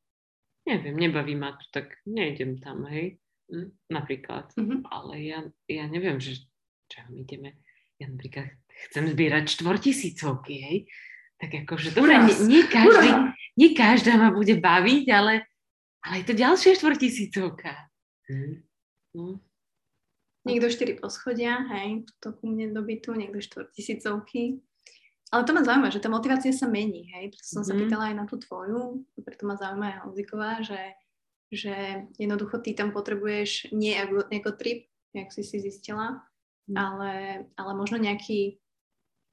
neviem, 0.63 0.95
nebaví 0.95 1.35
ma 1.35 1.59
to, 1.59 1.67
tak 1.75 1.99
nejdem 2.07 2.63
tam, 2.63 2.87
hej, 2.87 3.19
mm, 3.51 3.91
napríklad. 3.91 4.55
Mm-hmm. 4.55 4.87
Ale 4.87 5.15
ja, 5.27 5.39
ja 5.67 5.85
neviem, 5.91 6.23
že 6.23 6.47
čo 6.87 7.03
my 7.11 7.27
ideme, 7.27 7.59
ja 7.99 8.07
napríklad 8.07 8.55
chcem 8.91 9.11
zbierať 9.11 9.59
štvortisícovky, 9.59 10.55
hej, 10.55 10.79
tak 11.43 11.67
akože, 11.67 11.99
dobre, 11.99 12.15
nie, 12.31 12.37
nie, 12.47 12.63
každý, 12.63 13.11
nie 13.59 13.71
každá 13.75 14.15
ma 14.15 14.31
bude 14.31 14.57
baviť, 14.63 15.05
ale 15.11 15.51
ale 16.07 16.23
je 16.23 16.27
to 16.31 16.35
ďalšia 16.39 16.79
štvortisícovka. 16.79 17.91
Mm. 18.31 18.63
No. 19.19 19.43
Niekto 20.47 20.71
štyri 20.71 20.95
poschodia, 20.95 21.67
hej, 21.75 22.07
to 22.23 22.31
ku 22.31 22.47
mne 22.47 22.71
do 22.71 22.87
bytu, 22.87 23.19
niekto 23.19 23.43
štvortisícovky. 23.43 24.63
Ale 25.35 25.43
to 25.43 25.51
ma 25.51 25.67
zaujíma, 25.67 25.91
že 25.91 25.99
tá 25.99 26.07
motivácia 26.07 26.55
sa 26.55 26.71
mení, 26.71 27.11
hej. 27.11 27.35
Preto 27.35 27.47
som 27.51 27.67
mm. 27.67 27.69
sa 27.69 27.75
mhm. 27.75 27.81
pýtala 27.83 28.05
aj 28.15 28.15
na 28.15 28.25
tú 28.31 28.39
tvoju, 28.39 29.03
preto 29.27 29.43
ma 29.51 29.59
zaujíma 29.59 29.87
aj 29.91 29.99
Honziková, 30.07 30.53
že, 30.63 30.83
že 31.51 31.75
jednoducho 32.15 32.63
ty 32.63 32.79
tam 32.79 32.95
potrebuješ 32.95 33.75
nie 33.75 33.99
ako, 33.99 34.31
ako 34.31 34.51
trip, 34.55 34.87
jak 35.11 35.35
si 35.35 35.43
si 35.43 35.59
zistila, 35.59 36.23
mm. 36.71 36.77
ale, 36.79 37.13
ale 37.59 37.73
možno 37.75 37.99
nejaký, 37.99 38.63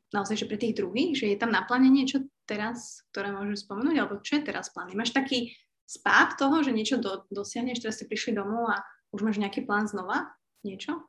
naozaj, 0.09 0.41
že 0.41 0.49
pre 0.49 0.57
tých 0.57 0.74
druhých, 0.82 1.13
že 1.13 1.30
je 1.30 1.38
tam 1.38 1.53
na 1.53 1.61
pláne 1.61 1.93
niečo 1.93 2.26
teraz, 2.49 3.05
ktoré 3.13 3.30
môžeš 3.30 3.69
spomenúť, 3.69 3.95
alebo 4.01 4.17
čo 4.26 4.41
je 4.41 4.49
teraz 4.49 4.74
plán? 4.74 4.89
Máš 4.97 5.13
taký 5.13 5.53
spát 5.86 6.36
toho, 6.39 6.63
že 6.63 6.75
niečo 6.75 6.97
do, 6.99 7.23
dosiahneš, 7.29 7.84
teraz 7.84 7.99
ste 7.99 8.09
prišli 8.09 8.38
domov 8.38 8.71
a 8.71 8.81
už 9.13 9.21
máš 9.21 9.38
nejaký 9.38 9.67
plán 9.67 9.86
znova? 9.86 10.34
Niečo? 10.63 11.03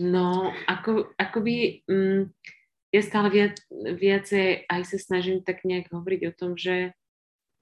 No, 0.00 0.50
ako, 0.68 1.12
akoby 1.20 1.84
mm, 1.84 2.32
ja 2.92 3.02
stále 3.04 3.28
viac, 3.28 3.56
viacej 3.72 4.68
aj 4.68 4.82
sa 4.88 4.98
snažím 5.00 5.44
tak 5.44 5.64
nejak 5.64 5.92
hovoriť 5.92 6.20
o 6.28 6.32
tom, 6.32 6.56
že, 6.56 6.96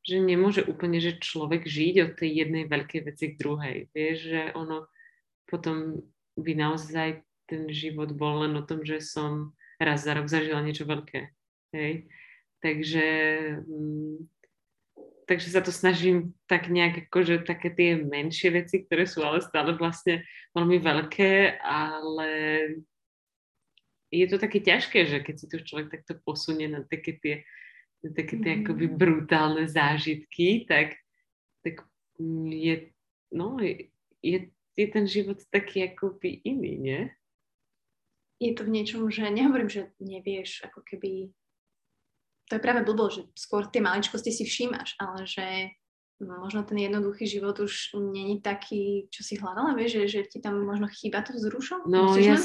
že 0.07 0.19
nemôže 0.19 0.63
úplne, 0.67 0.99
že 0.99 1.19
človek 1.23 1.67
žiť 1.67 1.95
od 2.03 2.13
tej 2.19 2.31
jednej 2.47 2.65
veľkej 2.71 3.01
veci 3.07 3.25
k 3.35 3.39
druhej. 3.39 3.77
Vieš, 3.95 4.17
že 4.21 4.43
ono 4.55 4.87
potom 5.51 6.07
by 6.39 6.53
naozaj 6.55 7.23
ten 7.51 7.67
život 7.71 8.15
bol 8.15 8.47
len 8.47 8.55
o 8.55 8.63
tom, 8.63 8.87
že 8.87 9.03
som 9.03 9.55
raz 9.83 10.07
za 10.07 10.15
rok 10.15 10.31
zažila 10.31 10.63
niečo 10.63 10.87
veľké. 10.87 11.35
Hej? 11.75 12.07
Takže 12.63 13.07
mm, 13.67 14.17
takže 15.31 15.55
sa 15.55 15.63
to 15.63 15.71
snažím 15.71 16.35
tak 16.51 16.67
nejak 16.67 17.07
akože 17.07 17.47
také 17.47 17.71
tie 17.71 17.95
menšie 18.03 18.51
veci, 18.51 18.83
ktoré 18.83 19.07
sú 19.07 19.23
ale 19.23 19.39
stále 19.39 19.79
vlastne 19.79 20.27
veľmi 20.59 20.83
veľké, 20.83 21.63
ale 21.63 22.31
je 24.11 24.27
to 24.27 24.43
také 24.43 24.59
ťažké, 24.59 25.07
že 25.07 25.23
keď 25.23 25.35
si 25.39 25.47
to 25.47 25.63
človek 25.63 25.95
takto 25.95 26.19
posunie 26.19 26.67
na 26.67 26.83
také 26.83 27.15
tie, 27.23 27.47
na 28.03 28.11
také 28.11 28.43
tie 28.43 28.59
mm. 28.59 28.61
akoby 28.67 28.87
brutálne 28.91 29.71
zážitky, 29.71 30.67
tak, 30.67 30.99
tak 31.63 31.87
je, 32.51 32.91
no, 33.31 33.55
je, 33.63 34.51
je 34.75 34.87
ten 34.91 35.07
život 35.07 35.39
taký 35.55 35.95
akoby 35.95 36.43
iný, 36.43 36.75
nie? 36.75 37.03
Je 38.43 38.51
to 38.59 38.67
v 38.67 38.83
niečom, 38.83 39.07
že 39.15 39.31
nehovorím, 39.31 39.71
že 39.71 39.95
nevieš 40.03 40.67
ako 40.67 40.83
keby 40.83 41.31
to 42.51 42.59
je 42.59 42.65
práve 42.67 42.83
blbo, 42.83 43.07
že 43.07 43.31
skôr 43.39 43.71
tie 43.71 43.79
maličkosti 43.79 44.35
si 44.35 44.43
všímaš, 44.43 44.99
ale 44.99 45.23
že 45.23 45.71
možno 46.21 46.67
ten 46.67 46.77
jednoduchý 46.77 47.25
život 47.25 47.57
už 47.63 47.97
není 48.13 48.43
taký, 48.43 49.09
čo 49.09 49.25
si 49.25 49.41
hľadala, 49.41 49.73
vieš, 49.73 50.05
že, 50.05 50.21
že 50.21 50.21
ti 50.29 50.39
tam 50.43 50.61
možno 50.67 50.91
chýba 50.91 51.25
to 51.25 51.33
vzrušo? 51.33 51.89
No, 51.89 52.13
ja, 52.19 52.37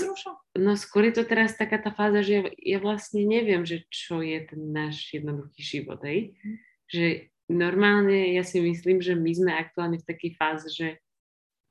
no 0.56 0.80
skôr 0.80 1.12
je 1.12 1.20
to 1.20 1.24
teraz 1.28 1.58
taká 1.60 1.82
tá 1.82 1.91
fáza, 1.91 2.24
že 2.24 2.34
ja, 2.39 2.43
ja 2.56 2.80
vlastne 2.80 3.28
neviem, 3.28 3.68
že 3.68 3.84
čo 3.91 4.24
je 4.24 4.45
ten 4.47 4.62
náš 4.72 5.12
jednoduchý 5.12 5.60
život, 5.60 5.99
hej? 6.08 6.39
Mm. 6.39 6.56
Že 6.88 7.06
normálne 7.51 8.32
ja 8.32 8.47
si 8.47 8.64
myslím, 8.64 9.03
že 9.03 9.18
my 9.18 9.32
sme 9.34 9.51
aktuálne 9.51 9.99
v 9.99 10.08
takej 10.08 10.32
fáze, 10.38 10.70
že 10.72 11.01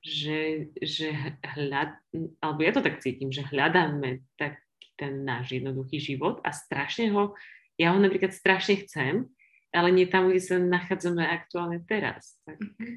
že, 0.04 0.68
že 0.84 1.16
hľad, 1.56 1.96
alebo 2.44 2.60
ja 2.60 2.76
to 2.76 2.84
tak 2.84 3.00
cítim, 3.00 3.32
že 3.32 3.40
hľadáme 3.40 4.20
taký 4.36 4.60
ten 5.00 5.24
náš 5.24 5.56
jednoduchý 5.56 5.96
život 5.96 6.44
a 6.44 6.52
strašne 6.52 7.08
ho 7.10 7.32
ja 7.78 7.94
ho 7.94 7.98
napríklad 7.98 8.30
strašne 8.30 8.84
chcem, 8.86 9.26
ale 9.74 9.90
nie 9.90 10.06
tam, 10.06 10.30
kde 10.30 10.40
sa 10.40 10.56
nachádzame 10.62 11.26
aktuálne 11.26 11.82
teraz. 11.82 12.38
Tak, 12.46 12.58
mm-hmm. 12.62 12.94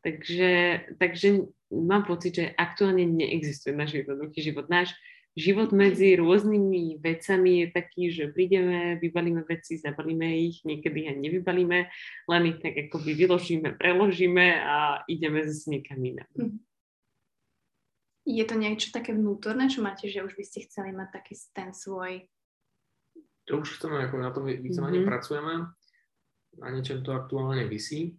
takže, 0.00 0.52
takže 0.96 1.28
mám 1.68 2.08
pocit, 2.08 2.32
že 2.40 2.44
aktuálne 2.56 3.04
neexistuje 3.04 3.76
náš 3.76 4.00
jednoduchý 4.00 4.40
život. 4.40 4.72
Náš 4.72 4.96
život 5.36 5.70
medzi 5.70 6.18
rôznymi 6.18 6.98
vecami 6.98 7.64
je 7.64 7.66
taký, 7.70 8.02
že 8.10 8.32
prídeme, 8.32 8.98
vybalíme 8.98 9.46
veci, 9.46 9.78
zabalíme 9.78 10.26
ich, 10.50 10.64
niekedy 10.66 11.06
aj 11.06 11.16
nevybalíme, 11.20 11.78
len 12.26 12.42
ich 12.50 12.58
tak 12.58 12.74
akoby 12.74 13.14
vyložíme, 13.14 13.78
preložíme 13.78 14.46
a 14.58 15.04
ideme 15.06 15.46
zase 15.46 15.78
niekam 15.78 16.00
inám. 16.02 16.32
Mhm. 16.34 16.58
Je 18.30 18.44
to 18.46 18.54
niečo 18.54 18.92
také 18.92 19.16
vnútorné, 19.16 19.72
čo 19.72 19.80
máte, 19.80 20.06
že 20.06 20.22
už 20.22 20.36
by 20.36 20.44
ste 20.44 20.68
chceli 20.68 20.92
mať 20.92 21.08
taký 21.18 21.34
ten 21.56 21.72
svoj 21.72 22.28
to 23.48 23.60
už 23.60 23.80
chceme, 23.80 23.96
ako 24.04 24.16
na 24.20 24.30
tom 24.30 24.44
vícemenej 24.46 25.04
mm-hmm. 25.04 25.10
pracujeme, 25.10 25.54
na 26.58 26.68
niečom 26.72 27.00
to 27.04 27.14
aktuálne 27.14 27.64
vysí. 27.66 28.18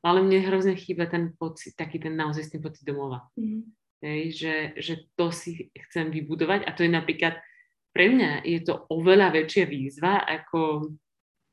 Ale 0.00 0.24
mne 0.24 0.40
hrozne 0.48 0.74
chýba 0.78 1.04
ten 1.08 1.36
pocit, 1.36 1.76
taký 1.76 2.00
ten 2.00 2.16
naozaj 2.16 2.48
ten 2.52 2.62
pocit 2.64 2.84
domova. 2.84 3.28
Mm-hmm. 3.36 3.62
Hej, 4.00 4.22
že, 4.32 4.54
že 4.80 4.94
to 5.12 5.28
si 5.28 5.68
chcem 5.76 6.08
vybudovať 6.08 6.64
a 6.64 6.72
to 6.72 6.88
je 6.88 6.90
napríklad 6.90 7.36
pre 7.92 8.08
mňa 8.08 8.48
je 8.48 8.64
to 8.64 8.88
oveľa 8.88 9.28
väčšia 9.28 9.68
výzva 9.68 10.24
ako 10.24 10.88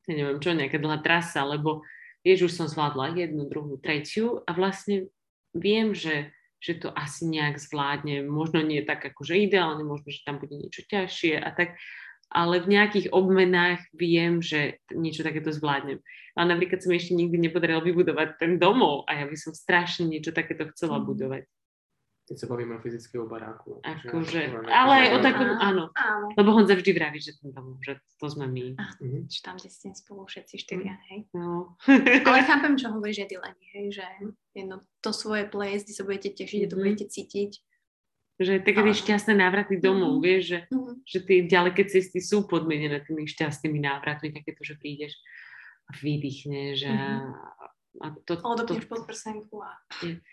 ja 0.08 0.14
neviem 0.16 0.40
čo, 0.40 0.56
nejaká 0.56 0.80
dlhá 0.80 1.04
trasa, 1.04 1.44
lebo 1.44 1.84
vieš, 2.24 2.48
už 2.48 2.54
som 2.56 2.68
zvládla 2.72 3.14
jednu, 3.20 3.52
druhú, 3.52 3.76
tretiu 3.76 4.40
a 4.48 4.56
vlastne 4.56 5.12
viem, 5.52 5.92
že, 5.92 6.32
že 6.64 6.80
to 6.80 6.96
asi 6.96 7.28
nejak 7.28 7.60
zvládne. 7.60 8.24
Možno 8.24 8.64
nie 8.64 8.80
tak 8.88 9.04
akože 9.04 9.36
ideálne, 9.36 9.84
možno, 9.84 10.08
že 10.08 10.24
tam 10.24 10.40
bude 10.40 10.56
niečo 10.56 10.88
ťažšie 10.88 11.44
a 11.44 11.50
tak, 11.52 11.76
ale 12.28 12.60
v 12.60 12.76
nejakých 12.76 13.08
obmenách 13.16 13.80
viem, 13.96 14.44
že 14.44 14.84
niečo 14.92 15.24
takéto 15.24 15.52
zvládnem. 15.56 16.04
Ale 16.36 16.54
napríklad 16.54 16.84
som 16.84 16.94
ešte 16.94 17.16
nikdy 17.16 17.50
nepodarila 17.50 17.80
vybudovať 17.82 18.38
ten 18.38 18.60
domov 18.60 19.08
a 19.08 19.24
ja 19.24 19.26
by 19.26 19.38
som 19.40 19.56
strašne 19.56 20.06
niečo 20.06 20.36
takéto 20.36 20.68
chcela 20.76 21.00
mm. 21.00 21.06
budovať. 21.08 21.44
Keď 22.28 22.44
sa 22.44 22.52
bavíme 22.52 22.76
o 22.76 22.84
fyzického 22.84 23.24
baráku. 23.24 23.80
Akože, 23.88 24.52
ale 24.68 24.94
aj 25.00 25.10
o 25.16 25.20
takom, 25.24 25.48
áno. 25.64 25.88
áno. 25.96 26.28
Lebo 26.36 26.60
Honza 26.60 26.76
vždy 26.76 26.92
vraví, 26.92 27.24
že 27.24 27.40
ten 27.40 27.56
dom, 27.56 27.80
že 27.80 28.04
to 28.20 28.28
sme 28.28 28.52
my. 28.52 28.76
Mm-hmm. 28.76 29.32
Že 29.32 29.40
tam, 29.48 29.56
kde 29.56 29.70
ste 29.72 29.96
spolu 29.96 30.28
všetci 30.28 30.56
štyria, 30.60 31.00
hej. 31.08 31.24
No. 31.32 31.80
ale 32.28 32.44
chápem, 32.52 32.76
čo 32.76 32.92
hovoríš, 32.92 33.24
že 33.24 33.40
Leni, 33.40 33.66
hej, 33.72 34.04
že 34.04 34.08
jedno 34.52 34.84
to 35.00 35.16
svoje 35.16 35.48
place, 35.48 35.88
kde 35.88 35.96
sa 35.96 36.04
budete 36.04 36.36
tešiť, 36.36 36.58
kde 36.60 36.68
to 36.68 36.76
mm-hmm. 36.76 36.84
budete 36.84 37.06
cítiť. 37.08 37.52
Že 38.38 38.62
také 38.62 38.86
tie 38.86 38.96
šťastné 39.02 39.34
návraty 39.34 39.82
domov, 39.82 40.18
mm-hmm. 40.18 40.26
vieš, 40.26 40.44
že, 40.46 40.60
mm-hmm. 40.70 40.96
že 41.10 41.20
tie 41.26 41.38
ďaleké 41.50 41.84
cesty 41.90 42.22
sú 42.22 42.46
podmienené 42.46 43.02
tými 43.02 43.26
šťastnými 43.26 43.82
návratmi, 43.82 44.30
takéto, 44.30 44.62
že 44.62 44.78
prídeš 44.78 45.18
a 45.90 45.98
vydýchneš 45.98 46.78
a 46.86 46.94
mm-hmm 46.94 47.76
a 48.02 48.14
to, 48.26 48.38
Odopneš 48.44 48.86
to, 48.86 48.90
pod 48.90 49.02
prsenku 49.10 49.62
a... 49.64 49.74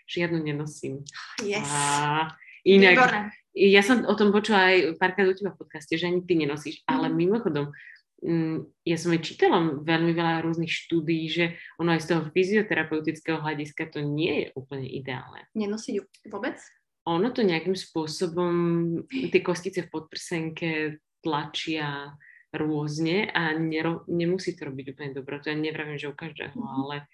Žiadnu 0.05 0.39
nenosím. 0.43 1.01
Yes. 1.41 1.65
A 1.65 2.29
inak, 2.61 2.97
Výborné. 2.97 3.21
ja 3.57 3.81
som 3.81 4.05
o 4.05 4.13
tom 4.13 4.29
počula 4.29 4.69
aj 4.69 5.01
párkrát 5.01 5.29
u 5.29 5.33
teba 5.33 5.53
v 5.53 5.65
podcaste, 5.65 5.97
že 5.97 6.05
ani 6.05 6.21
ty 6.21 6.37
nenosíš, 6.37 6.85
mm. 6.85 6.89
ale 6.89 7.07
mimochodom, 7.09 7.73
mm, 8.21 8.85
ja 8.85 8.97
som 9.01 9.13
aj 9.13 9.21
čítala 9.25 9.81
veľmi 9.81 10.13
veľa 10.13 10.45
rôznych 10.45 10.69
štúdií, 10.69 11.25
že 11.29 11.45
ono 11.81 11.97
aj 11.97 12.05
z 12.05 12.07
toho 12.13 12.21
fyzioterapeutického 12.29 13.41
hľadiska 13.41 13.89
to 13.89 14.05
nie 14.05 14.45
je 14.45 14.47
úplne 14.53 14.85
ideálne. 14.85 15.49
Nenosiť 15.57 15.93
ju 15.97 16.03
vôbec? 16.29 16.61
Ono 17.05 17.29
to 17.29 17.45
nejakým 17.45 17.77
spôsobom, 17.77 18.53
tie 19.09 19.41
kostice 19.45 19.85
v 19.85 19.93
podprsenke 19.93 20.69
tlačia 21.21 22.17
rôzne 22.49 23.29
a 23.29 23.53
nero, 23.53 24.07
nemusí 24.09 24.57
to 24.57 24.69
robiť 24.69 24.95
úplne 24.95 25.11
dobro. 25.13 25.37
To 25.37 25.53
ja 25.53 25.57
nevravím, 25.57 26.01
že 26.01 26.09
u 26.09 26.15
každého, 26.17 26.57
mm. 26.57 26.65
ale 26.65 27.05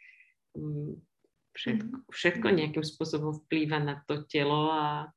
Mm, 0.57 0.99
všetko, 1.55 1.95
mhm. 1.95 2.11
všetko 2.11 2.47
nejakým 2.49 2.85
spôsobom 2.85 3.31
vplýva 3.45 3.79
na 3.79 4.03
to 4.07 4.23
telo 4.27 4.71
a 4.71 5.07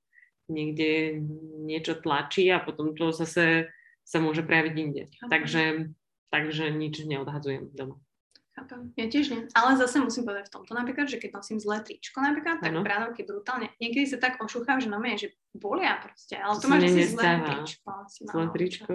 niekde 0.46 1.18
niečo 1.64 1.98
tlačí 1.98 2.46
a 2.52 2.60
potom 2.60 2.92
to 2.94 3.10
zase 3.10 3.72
sa 4.04 4.18
môže 4.20 4.44
prejaviť 4.44 4.74
inde. 4.76 5.02
Takže, 5.32 5.88
takže 6.28 6.68
nič 6.68 7.08
neodhadzujem 7.08 7.72
doma. 7.72 7.96
Chápem. 8.54 8.94
Ja 8.94 9.06
tiež 9.10 9.26
nie. 9.34 9.40
Ale 9.50 9.74
zase 9.74 9.98
musím 9.98 10.30
povedať 10.30 10.46
v 10.46 10.54
tomto 10.54 10.72
napríklad, 10.78 11.10
že 11.10 11.18
keď 11.18 11.42
nosím 11.42 11.58
zlé 11.58 11.82
tričko 11.82 12.22
napríklad, 12.22 12.62
tak 12.62 12.70
ano. 12.70 12.86
brutálne. 13.26 13.74
Niekedy 13.82 14.06
sa 14.06 14.22
tak 14.22 14.38
ošúcham, 14.38 14.78
že 14.78 14.86
no 14.86 15.02
že 15.02 15.34
bolia 15.58 15.98
proste. 15.98 16.38
Ale 16.38 16.54
to, 16.54 16.62
to 16.62 16.70
máš 16.70 16.82
asi 16.86 17.02
zlé 17.10 17.42
tričko. 17.42 17.90
Zlé 18.30 18.44
tričko. 18.54 18.92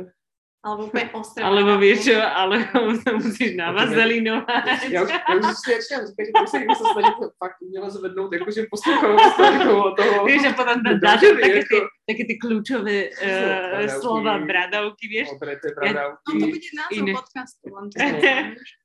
Alebo 0.60 0.92
úplne 0.92 1.08
ostré. 1.16 1.40
Alebo 1.40 1.80
vieš 1.80 2.12
čo, 2.12 2.20
ale 2.20 2.68
sa 3.00 3.16
musíš 3.20 3.56
navazelinovať. 3.56 4.92
Ja 4.92 5.08
už, 5.08 5.10
ja 5.16 5.34
už 5.40 5.56
si 5.56 5.72
začínam 5.72 6.04
říkať, 6.12 6.24
že 6.28 6.34
musím 6.36 6.62
sa 6.68 6.86
snažiť 6.92 7.16
fakt 7.40 7.60
zvednout, 7.64 8.32
jakože 8.36 8.62
posluchovou 8.68 9.96
toho. 9.96 10.28
Vieš, 10.28 10.42
a 10.44 10.52
potom 10.52 10.84
dáš 10.84 11.20
také, 11.24 11.64
tie, 11.64 11.82
také 12.04 12.24
tie 12.28 12.38
kľúčové 12.44 12.98
uh, 13.08 13.88
slova, 14.04 14.44
bradavky, 14.44 15.08
vieš. 15.08 15.32
Obreté 15.40 15.72
bradavky. 15.72 16.28
No 16.28 16.44
to 16.44 16.46
bude 16.52 16.70
názov 16.76 17.06
podcastu. 17.24 17.66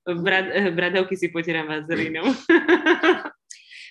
Brad, 0.22 0.46
eh, 0.52 0.70
bradavky 0.70 1.18
si 1.18 1.32
potieram 1.32 1.66
vazelinou. 1.66 2.28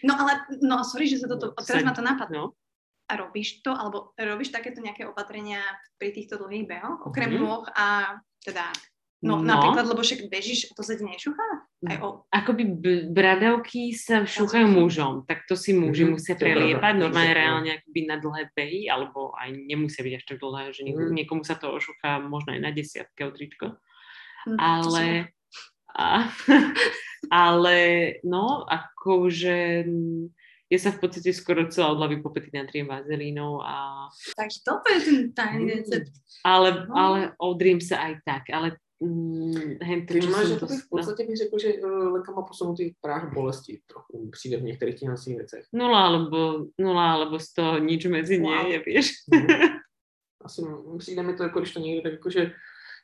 no 0.07 0.13
ale, 0.13 0.31
no 0.63 0.87
sorry, 0.87 1.09
že 1.11 1.19
sa 1.19 1.27
toto, 1.27 1.51
teraz 1.67 1.83
ma 1.83 1.91
to 1.91 2.05
napadlo. 2.05 2.55
No 2.55 2.63
a 3.07 3.13
robíš 3.19 3.61
to, 3.61 3.75
alebo 3.75 4.15
robíš 4.15 4.55
takéto 4.55 4.79
nejaké 4.79 5.03
opatrenia 5.03 5.61
pri 5.99 6.15
týchto 6.15 6.39
dlhých 6.39 6.67
behoch, 6.67 7.03
okrem 7.03 7.35
mm-hmm. 7.35 7.43
nôh 7.43 7.63
a 7.75 8.17
teda 8.43 8.71
No, 9.23 9.39
no, 9.39 9.47
napríklad, 9.55 9.87
lebo 9.87 10.03
však 10.03 10.27
bežíš, 10.27 10.75
to 10.75 10.83
sa 10.83 10.99
ti 10.99 11.07
nešúcha? 11.07 11.63
Aj 11.87 11.97
o... 12.03 12.27
Akoby 12.27 12.67
bradavky 13.07 13.95
sa 13.95 14.27
šúchajú 14.27 14.67
mužom, 14.67 15.23
tak 15.23 15.47
to 15.47 15.55
si 15.55 15.71
muži 15.71 16.03
mm-hmm. 16.03 16.19
musia 16.19 16.35
preliepať, 16.35 16.93
normálne 16.99 17.31
reálne 17.31 17.69
akoby 17.79 18.01
na 18.03 18.19
dlhé 18.19 18.51
behy, 18.51 18.91
alebo 18.91 19.31
aj 19.39 19.55
nemusia 19.55 20.03
byť 20.03 20.13
až 20.19 20.23
tak 20.27 20.43
dlhé, 20.43 20.75
že 20.75 20.83
niekomu, 20.83 21.07
mm. 21.07 21.15
niekomu 21.23 21.41
sa 21.47 21.55
to 21.55 21.71
ošúcha 21.71 22.19
možno 22.19 22.51
aj 22.51 22.61
na 22.67 22.71
desiatke 22.75 23.23
tričko. 23.31 23.79
Mm, 24.43 24.59
ale, 24.59 25.05
a, 25.95 26.27
ale 27.47 27.79
no, 28.27 28.67
akože 28.67 29.87
ja 30.73 30.79
sa 30.81 30.89
v 30.89 31.05
podstate 31.05 31.29
skoro 31.37 31.69
celá 31.69 31.93
od 31.93 32.01
hlavy 32.01 32.25
po 32.25 32.33
pety 32.33 32.49
natriem 32.49 32.89
vazelínou 32.89 33.61
a... 33.61 34.09
Takže 34.33 34.59
toto 34.65 34.89
je 34.89 34.99
ten 35.05 35.17
tajný 35.29 35.69
mm. 35.69 35.75
recept. 35.77 36.13
Ale, 36.41 36.89
no. 36.89 36.93
ale 36.97 37.19
odriem 37.37 37.77
sa 37.77 38.09
aj 38.09 38.13
tak, 38.25 38.49
ale 38.49 38.73
mm, 38.97 39.77
hen 39.85 39.99
to, 40.09 40.17
Ty 40.17 40.27
máš 40.33 40.57
to... 40.57 40.65
v 40.65 40.89
podstate 40.89 41.21
bych 41.29 41.37
řekl, 41.37 41.55
že 41.59 41.69
uh, 41.77 42.17
Lenka 42.17 42.31
má 42.33 42.41
posunutý 42.41 42.97
práh 42.97 43.29
bolesti 43.29 43.85
trochu, 43.85 44.29
přijde 44.33 44.57
v 44.57 44.63
některých 44.73 44.95
těch 44.95 45.09
nasých 45.09 45.37
vecech. 45.37 45.63
Nula 45.73 46.01
alebo, 46.05 46.65
nula 46.81 47.13
alebo 47.13 47.39
z 47.39 47.53
toho 47.53 47.77
nič 47.77 48.05
medzi 48.09 48.41
wow. 48.41 48.49
nie 48.49 48.73
je, 48.73 48.77
vieš. 48.85 49.07
Mm. 49.29 49.47
Asi 50.45 50.61
přijde 50.97 51.23
mi 51.23 51.33
to, 51.33 51.43
jako 51.43 51.59
když 51.59 51.73
to 51.73 51.79
někde, 51.79 52.01
tak 52.01 52.11
jakože 52.11 52.51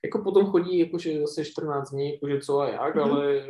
jako 0.03 0.23
potom 0.23 0.45
chodí 0.45 0.79
jakože 0.79 1.19
zase 1.19 1.45
14 1.45 1.89
dní, 1.89 2.13
jakože 2.13 2.39
co 2.39 2.59
a 2.59 2.69
jak, 2.69 2.95
mm-hmm. 2.95 3.01
ale, 3.01 3.47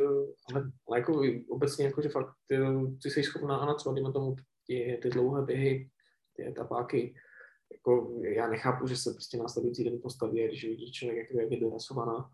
ale, 0.52 0.70
ale 0.88 0.98
jako 0.98 1.22
obecně 1.48 1.84
jakože 1.84 2.08
fakt 2.08 2.32
ty, 2.46 2.58
ty 3.02 3.10
jsi 3.10 3.22
schopná 3.22 3.56
a 3.56 3.66
na 3.66 3.74
co, 3.74 3.92
dejme 3.92 4.12
tomu 4.12 4.36
ty, 4.66 4.98
ty 5.02 5.08
dlouhé 5.10 5.42
běhy, 5.42 5.90
ty 6.36 6.48
etapáky, 6.48 7.14
jako 7.72 8.20
já 8.22 8.48
nechápu, 8.48 8.86
že 8.86 8.96
se 8.96 9.12
prostě 9.12 9.38
následující 9.38 9.84
den 9.84 10.00
postaví, 10.02 10.46
když 10.46 10.64
vidí 10.64 10.92
člověk, 10.92 11.18
jak, 11.18 11.42
jak 11.42 11.50
je 11.50 11.60
dorasovaná. 11.60 12.30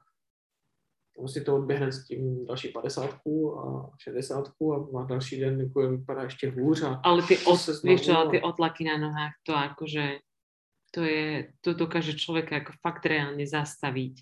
On 1.18 1.28
si 1.28 1.40
to 1.40 1.56
odběhne 1.56 1.92
s 1.92 2.06
tím 2.06 2.46
další 2.46 2.68
50 2.68 3.10
a 3.58 3.90
60 3.98 4.48
a 4.48 4.92
má 4.92 5.04
další 5.04 5.40
den 5.40 5.60
jako 5.60 5.90
vypadá 5.90 6.22
ještě 6.22 6.50
hůř. 6.50 6.82
A 6.82 7.00
ale 7.04 7.22
ty, 7.22 7.38
od, 7.38 7.82
vieš 7.82 8.00
čo, 8.00 8.28
ty 8.30 8.42
otlaky 8.42 8.84
na 8.84 8.98
nohách, 8.98 9.32
to 9.42 9.56
akože 9.56 10.18
to, 10.90 11.00
je, 11.04 11.52
to 11.60 11.74
dokáže 11.74 12.14
človeka 12.14 12.62
ako 12.62 12.72
fakt 12.82 13.06
reálne 13.06 13.46
zastaviť. 13.46 14.14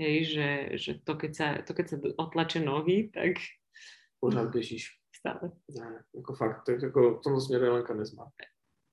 Hej, 0.00 0.16
že, 0.32 0.48
že 0.80 0.90
to, 1.04 1.12
keď 1.16 1.32
sa, 1.36 1.48
to, 1.60 1.76
keď 1.76 1.86
sa 1.88 1.96
otlače 2.16 2.60
nohy, 2.64 3.12
tak... 3.12 3.36
Pořád 4.20 4.48
bežíš. 4.48 4.96
Stále. 5.12 5.52
Ne, 5.68 6.02
jako 6.16 6.34
fakt, 6.34 6.64
tak 6.64 6.82
jako 6.82 7.20
v 7.20 7.22
tomto 7.22 7.40
směru 7.40 7.64
je 7.64 7.70
Lenka 7.70 7.94
nezmá. 7.94 8.24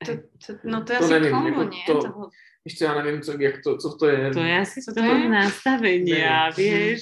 To, 0.06 0.14
to, 0.46 0.54
no 0.64 0.84
to 0.84 0.94
je 0.94 1.00
to 1.00 1.06
asi 1.06 1.14
nevím, 1.14 1.32
kombo, 1.32 1.48
jako 1.50 1.64
nie? 1.64 1.86
To, 1.88 2.02
toho... 2.02 2.30
Ještě 2.66 2.86
já 2.86 3.04
nevím, 3.04 3.22
co, 3.22 3.42
jak 3.42 3.56
to, 3.64 3.78
co 3.78 3.98
to 3.98 4.08
je. 4.08 4.32
To 4.34 4.40
je 4.40 4.60
asi 4.60 4.82
to, 4.86 4.94
to 4.94 5.00
je 5.00 5.30
nastavenia, 5.30 6.52
vieš. 6.52 7.02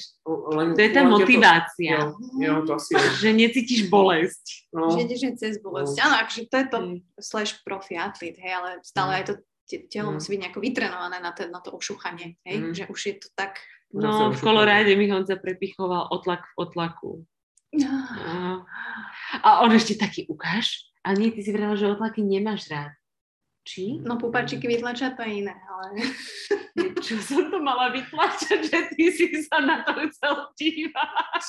Len, 0.53 0.78
to 0.78 0.82
je 0.82 0.89
tá 0.93 1.01
motivácia. 1.01 1.97
To, 2.06 2.22
jo, 2.38 2.53
jo, 2.53 2.66
to 2.70 2.78
asi 2.78 2.93
je. 2.93 3.01
Že 3.26 3.30
necítiš 3.34 3.89
bolesť. 3.89 4.70
No. 4.70 4.93
Že 4.93 4.99
ideš 5.10 5.22
cez 5.41 5.58
bolesť. 5.58 5.97
No. 5.97 6.01
Áno, 6.06 6.16
akože 6.22 6.41
to 6.45 6.56
je 6.62 6.66
to 6.70 6.80
slash 7.18 7.51
profi 7.66 7.97
atlet, 7.97 8.38
hej, 8.38 8.53
ale 8.53 8.70
stále 8.86 9.10
mm. 9.10 9.18
aj 9.18 9.24
to 9.26 9.34
telo 9.66 10.13
mm. 10.13 10.16
musí 10.18 10.28
byť 10.34 10.39
nejako 10.41 10.59
vytrenované 10.61 11.18
na, 11.20 11.32
to, 11.34 11.49
na 11.49 11.59
to 11.59 11.74
ošúchanie, 11.74 12.38
hej? 12.45 12.57
Mm. 12.61 12.74
že 12.74 12.84
už 12.88 12.99
je 13.05 13.16
to 13.22 13.28
tak... 13.34 13.59
No, 13.95 14.34
v 14.34 14.41
Koloráde 14.41 14.91
mi 14.97 15.07
Honza 15.07 15.39
prepichoval 15.39 16.11
otlak 16.11 16.43
v 16.51 16.53
otlaku. 16.57 17.11
No. 17.76 18.66
A 19.39 19.63
on 19.63 19.72
ešte 19.72 19.95
taký, 19.95 20.28
ukáž? 20.28 20.91
A 21.05 21.13
nie, 21.13 21.32
ty 21.32 21.45
si 21.45 21.53
vravel, 21.53 21.78
že 21.80 21.91
otlaky 21.91 22.24
nemáš 22.26 22.68
rád. 22.68 22.91
Či? 23.66 23.97
No 24.05 24.22
pupačiky 24.22 24.70
vytlačať 24.70 25.18
to 25.18 25.26
iné, 25.26 25.57
ale... 25.66 25.97
Čo 27.05 27.18
som 27.18 27.49
to 27.49 27.57
mala 27.57 27.89
vytlačať, 27.89 28.59
že 28.61 28.80
ty 28.93 29.05
si 29.09 29.28
sa 29.41 29.57
na 29.57 29.82
to 29.82 30.05
chcel 30.09 30.53
dívať? 30.53 31.43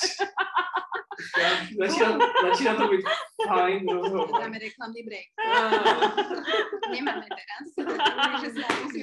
Začína, 1.76 2.08
začína 2.16 2.72
to 2.76 2.84
byť 2.92 3.02
fajn 3.44 3.80
rozhovor. 3.88 4.36
Dáme 4.36 4.58
reklamný 4.60 5.00
break. 5.04 5.28
Nemáme 6.92 7.26
teraz. 7.28 7.64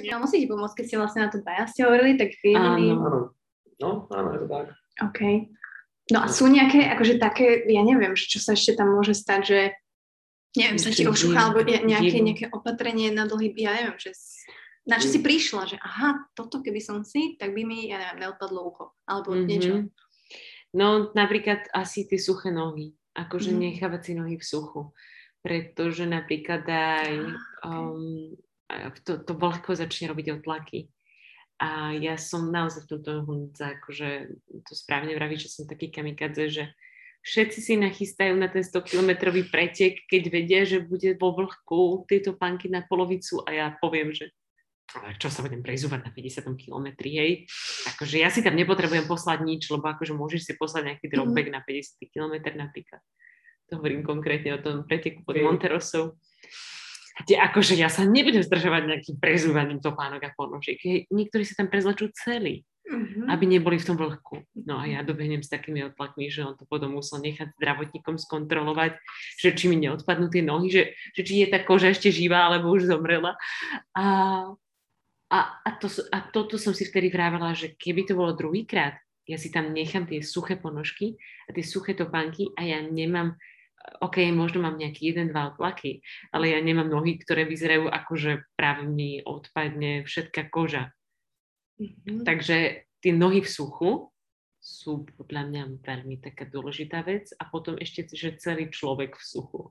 Ja 0.04 0.18
musí 0.18 0.42
ti 0.42 0.46
pomôcť, 0.50 0.74
keď 0.74 0.84
ste 0.84 0.96
vlastne 0.98 1.20
na 1.26 1.30
to 1.30 1.38
dvaja 1.38 1.70
ste 1.70 1.86
hovorili, 1.86 2.18
tak 2.18 2.34
Áno. 2.50 2.74
áno. 2.76 3.20
No, 3.78 3.90
áno, 4.10 4.28
je 4.34 4.38
to 4.42 4.46
tak. 4.50 4.66
OK. 5.06 5.20
No 6.12 6.18
a 6.22 6.26
sú 6.28 6.50
nejaké, 6.50 6.84
akože 6.90 7.16
také, 7.16 7.64
ja 7.70 7.80
neviem, 7.80 8.12
čo 8.18 8.42
sa 8.42 8.52
ešte 8.52 8.76
tam 8.76 8.92
môže 8.92 9.16
stať, 9.16 9.40
že 9.46 9.60
neviem, 10.54 10.78
sa 10.78 10.90
ti 10.94 11.02
ošuchá, 11.02 11.50
alebo 11.50 11.66
nejaké, 11.66 12.18
nejaké 12.22 12.46
opatrenie 12.54 13.10
na 13.10 13.26
dlhý, 13.26 13.50
ja 13.58 13.74
neviem, 13.74 13.98
že 13.98 14.14
na 14.84 15.00
čo 15.00 15.08
si 15.08 15.18
mm. 15.18 15.26
prišla, 15.26 15.62
že 15.66 15.76
aha, 15.80 16.28
toto 16.36 16.60
keby 16.60 16.78
som 16.78 17.02
si, 17.02 17.34
tak 17.40 17.56
by 17.56 17.62
mi, 17.64 17.88
ja 17.88 17.98
neviem, 17.98 18.28
neodpadlo 18.28 18.60
ucho, 18.62 18.92
alebo 19.08 19.32
mm-hmm. 19.32 19.48
niečo. 19.48 19.72
No 20.76 21.10
napríklad 21.16 21.70
asi 21.72 22.04
tie 22.04 22.20
suché 22.20 22.52
nohy, 22.52 22.92
akože 23.16 23.50
mm-hmm. 23.54 23.64
nechávať 23.74 24.00
si 24.04 24.12
nohy 24.14 24.36
v 24.36 24.44
suchu, 24.44 24.82
pretože 25.40 26.04
napríklad 26.04 26.64
aj 26.68 27.12
um, 27.64 28.34
to, 29.04 29.24
to 29.24 29.32
vlhko 29.36 29.72
začne 29.72 30.12
robiť 30.12 30.40
otlaky. 30.40 30.88
A 31.62 31.94
ja 31.94 32.18
som 32.18 32.50
naozaj 32.50 32.84
v 32.84 32.90
tomto 32.98 33.22
Honza, 33.24 33.78
akože 33.78 34.36
to 34.66 34.72
správne 34.74 35.14
vraví, 35.14 35.38
že 35.38 35.48
som 35.48 35.70
taký 35.70 35.88
kamikadze, 35.88 36.50
že 36.50 36.64
všetci 37.24 37.58
si 37.58 37.74
nachystajú 37.80 38.36
na 38.36 38.52
ten 38.52 38.60
100-kilometrový 38.60 39.48
pretek, 39.48 40.04
keď 40.04 40.22
vedia, 40.28 40.62
že 40.68 40.84
bude 40.84 41.16
vo 41.16 41.32
vlhku 41.32 42.04
tieto 42.04 42.36
panky 42.36 42.68
na 42.68 42.84
polovicu 42.84 43.40
a 43.48 43.50
ja 43.50 43.66
poviem, 43.80 44.12
že 44.12 44.28
čo 45.16 45.32
sa 45.32 45.40
budem 45.40 45.64
prezúvať 45.64 46.06
na 46.06 46.12
50 46.12 46.44
kilometri, 46.60 47.10
hej. 47.16 47.32
Akože 47.96 48.20
ja 48.20 48.28
si 48.28 48.44
tam 48.44 48.54
nepotrebujem 48.54 49.08
poslať 49.08 49.42
nič, 49.42 49.66
lebo 49.72 49.90
akože 49.90 50.12
môžeš 50.12 50.40
si 50.44 50.52
poslať 50.54 50.92
nejaký 50.92 51.06
dropback 51.08 51.48
mm. 51.50 51.54
na 51.56 51.60
50 51.64 52.12
km 52.12 52.34
napríklad. 52.52 53.00
To 53.72 53.80
hovorím 53.80 54.04
konkrétne 54.04 54.54
o 54.54 54.60
tom 54.60 54.84
preteku 54.84 55.24
pod 55.24 55.40
Monterosou. 55.40 56.20
Kde 57.24 57.40
akože 57.40 57.80
ja 57.80 57.88
sa 57.88 58.04
nebudem 58.04 58.44
zdržovať 58.44 58.82
nejakým 58.84 59.16
prezúvaním 59.16 59.80
topánok 59.80 60.20
a 60.28 60.34
ponožiek. 60.36 60.76
Niektorí 61.08 61.48
sa 61.48 61.64
tam 61.64 61.72
prezlečú 61.72 62.12
celý 62.12 62.62
mm-hmm. 62.84 63.26
aby 63.32 63.44
neboli 63.48 63.76
v 63.80 63.86
tom 63.88 63.96
vlhku. 63.96 64.44
No 64.64 64.80
a 64.80 64.84
ja 64.84 65.00
dobehnem 65.00 65.40
s 65.40 65.52
takými 65.52 65.84
odplakmi, 65.92 66.28
že 66.28 66.44
on 66.44 66.54
to 66.54 66.68
potom 66.68 66.96
musel 66.96 67.20
nechať 67.20 67.56
zdravotníkom 67.56 68.20
skontrolovať, 68.20 69.00
že 69.40 69.56
či 69.56 69.72
mi 69.72 69.80
neodpadnú 69.80 70.28
tie 70.28 70.44
nohy, 70.44 70.68
že, 70.68 70.82
že 71.16 71.22
či 71.24 71.44
je 71.44 71.48
tá 71.48 71.60
koža 71.64 71.92
ešte 71.92 72.12
živá, 72.12 72.46
alebo 72.48 72.72
už 72.72 72.88
zomrela. 72.88 73.36
A, 73.96 74.04
a, 75.32 75.38
a, 75.64 75.70
to, 75.80 75.88
a 76.12 76.18
toto 76.30 76.60
som 76.60 76.76
si 76.76 76.84
vtedy 76.84 77.08
vravela, 77.08 77.56
že 77.56 77.72
keby 77.74 78.04
to 78.04 78.14
bolo 78.14 78.36
druhýkrát, 78.36 79.00
ja 79.24 79.40
si 79.40 79.48
tam 79.48 79.72
nechám 79.72 80.04
tie 80.04 80.20
suché 80.20 80.60
ponožky 80.60 81.16
a 81.48 81.56
tie 81.56 81.64
suché 81.64 81.96
topánky 81.96 82.52
a 82.60 82.60
ja 82.60 82.84
nemám 82.84 83.32
OK, 84.00 84.24
možno 84.32 84.64
mám 84.64 84.80
nejaký 84.80 85.12
jeden, 85.12 85.28
dva 85.28 85.52
odplaky, 85.52 86.00
ale 86.32 86.56
ja 86.56 86.58
nemám 86.60 86.88
nohy, 86.88 87.20
ktoré 87.20 87.44
vyzerajú 87.44 87.92
ako, 87.92 88.12
že 88.16 88.32
práve 88.56 88.88
mi 88.88 89.20
odpadne 89.20 90.08
všetká 90.08 90.48
koža. 90.48 90.96
Mm-hmm. 91.80 92.22
Takže 92.22 92.86
tie 93.02 93.12
nohy 93.12 93.42
v 93.42 93.50
suchu 93.50 93.90
sú 94.64 95.04
podľa 95.20 95.42
mňa 95.50 95.62
veľmi 95.84 96.16
taká 96.24 96.48
dôležitá 96.48 97.04
vec 97.04 97.28
a 97.36 97.44
potom 97.44 97.76
ešte, 97.76 98.08
že 98.16 98.40
celý 98.40 98.72
človek 98.72 99.12
v 99.20 99.24
suchu. 99.24 99.62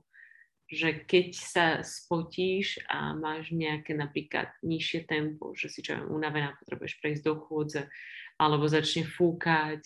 Že 0.70 1.04
keď 1.04 1.28
sa 1.34 1.66
spotíš 1.82 2.78
a 2.86 3.12
máš 3.12 3.50
nejaké 3.50 3.92
napríklad 3.92 4.54
nižšie 4.62 5.10
tempo, 5.10 5.52
že 5.58 5.66
si 5.66 5.82
čo 5.82 5.98
unavená, 6.06 6.54
potrebuješ 6.62 7.02
prejsť 7.02 7.22
do 7.26 7.34
chôdze, 7.42 7.82
alebo 8.38 8.70
začne 8.70 9.02
fúkať, 9.02 9.82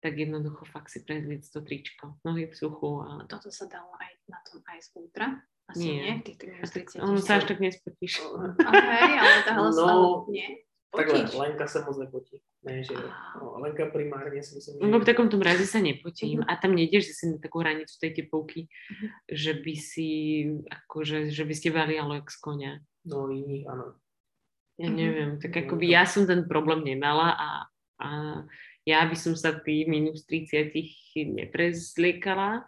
tak 0.00 0.16
jednoducho 0.16 0.66
fakt 0.66 0.90
si 0.90 1.04
prezliec 1.04 1.44
to 1.46 1.60
tričko, 1.62 2.18
nohy 2.26 2.48
v 2.50 2.54
suchu. 2.56 3.04
A... 3.06 3.28
Toto 3.30 3.52
sa 3.52 3.68
dalo 3.68 3.92
aj 4.00 4.12
na 4.26 4.38
tom 4.48 4.64
aj 4.66 4.78
z 4.82 4.88
ultra? 4.96 5.26
Asi 5.70 5.86
nie, 5.86 6.02
nie 6.02 6.14
tých 6.26 6.58
30 6.66 7.06
Ono 7.06 7.22
sa 7.22 7.38
až 7.38 7.46
tak 7.46 7.62
nespotíš. 7.62 8.26
Okay, 8.58 9.12
ale 9.14 9.38
tahalo 9.46 9.70
no, 9.70 9.78
sa, 9.78 9.94
nie? 10.26 10.66
Takhle, 10.90 11.22
Lenka 11.38 11.70
sa 11.70 11.86
moc 11.86 11.94
nepotí. 12.02 12.42
Ne, 12.66 12.82
že, 12.82 12.98
no, 13.38 13.62
Lenka 13.62 13.86
primárne 13.86 14.42
si 14.42 14.58
myslím, 14.58 14.82
že... 14.82 14.90
No, 14.90 14.98
v 14.98 15.06
takomto 15.06 15.38
mrazi 15.38 15.62
sa 15.62 15.78
nepotím 15.78 16.42
uh-huh. 16.42 16.50
a 16.50 16.58
tam 16.58 16.74
nejdeš 16.74 17.14
si 17.14 17.24
na 17.30 17.38
takú 17.38 17.62
hranicu 17.62 17.94
tej 17.94 18.10
tepovky, 18.18 18.66
uh-huh. 18.66 19.08
že 19.30 19.54
by 19.54 19.74
si, 19.78 20.08
akože, 20.66 21.30
že 21.30 21.46
by 21.46 21.54
ste 21.54 21.70
valialo 21.70 22.18
jak 22.18 22.28
z 22.34 22.38
konia. 22.42 22.72
No 23.06 23.30
iní, 23.30 23.62
áno. 23.70 23.94
Ja 24.80 24.88
neviem, 24.88 25.36
tak 25.36 25.54
no, 25.54 25.60
akoby 25.68 25.92
ja 25.92 26.08
som 26.08 26.24
ten 26.24 26.48
problém 26.48 26.80
nemala 26.82 27.36
a, 27.36 27.48
a 28.00 28.08
ja 28.88 29.04
by 29.04 29.12
som 29.12 29.36
sa 29.36 29.52
tých 29.52 29.84
minus 29.84 30.24
30 30.24 30.72
neprezliekala, 31.36 32.64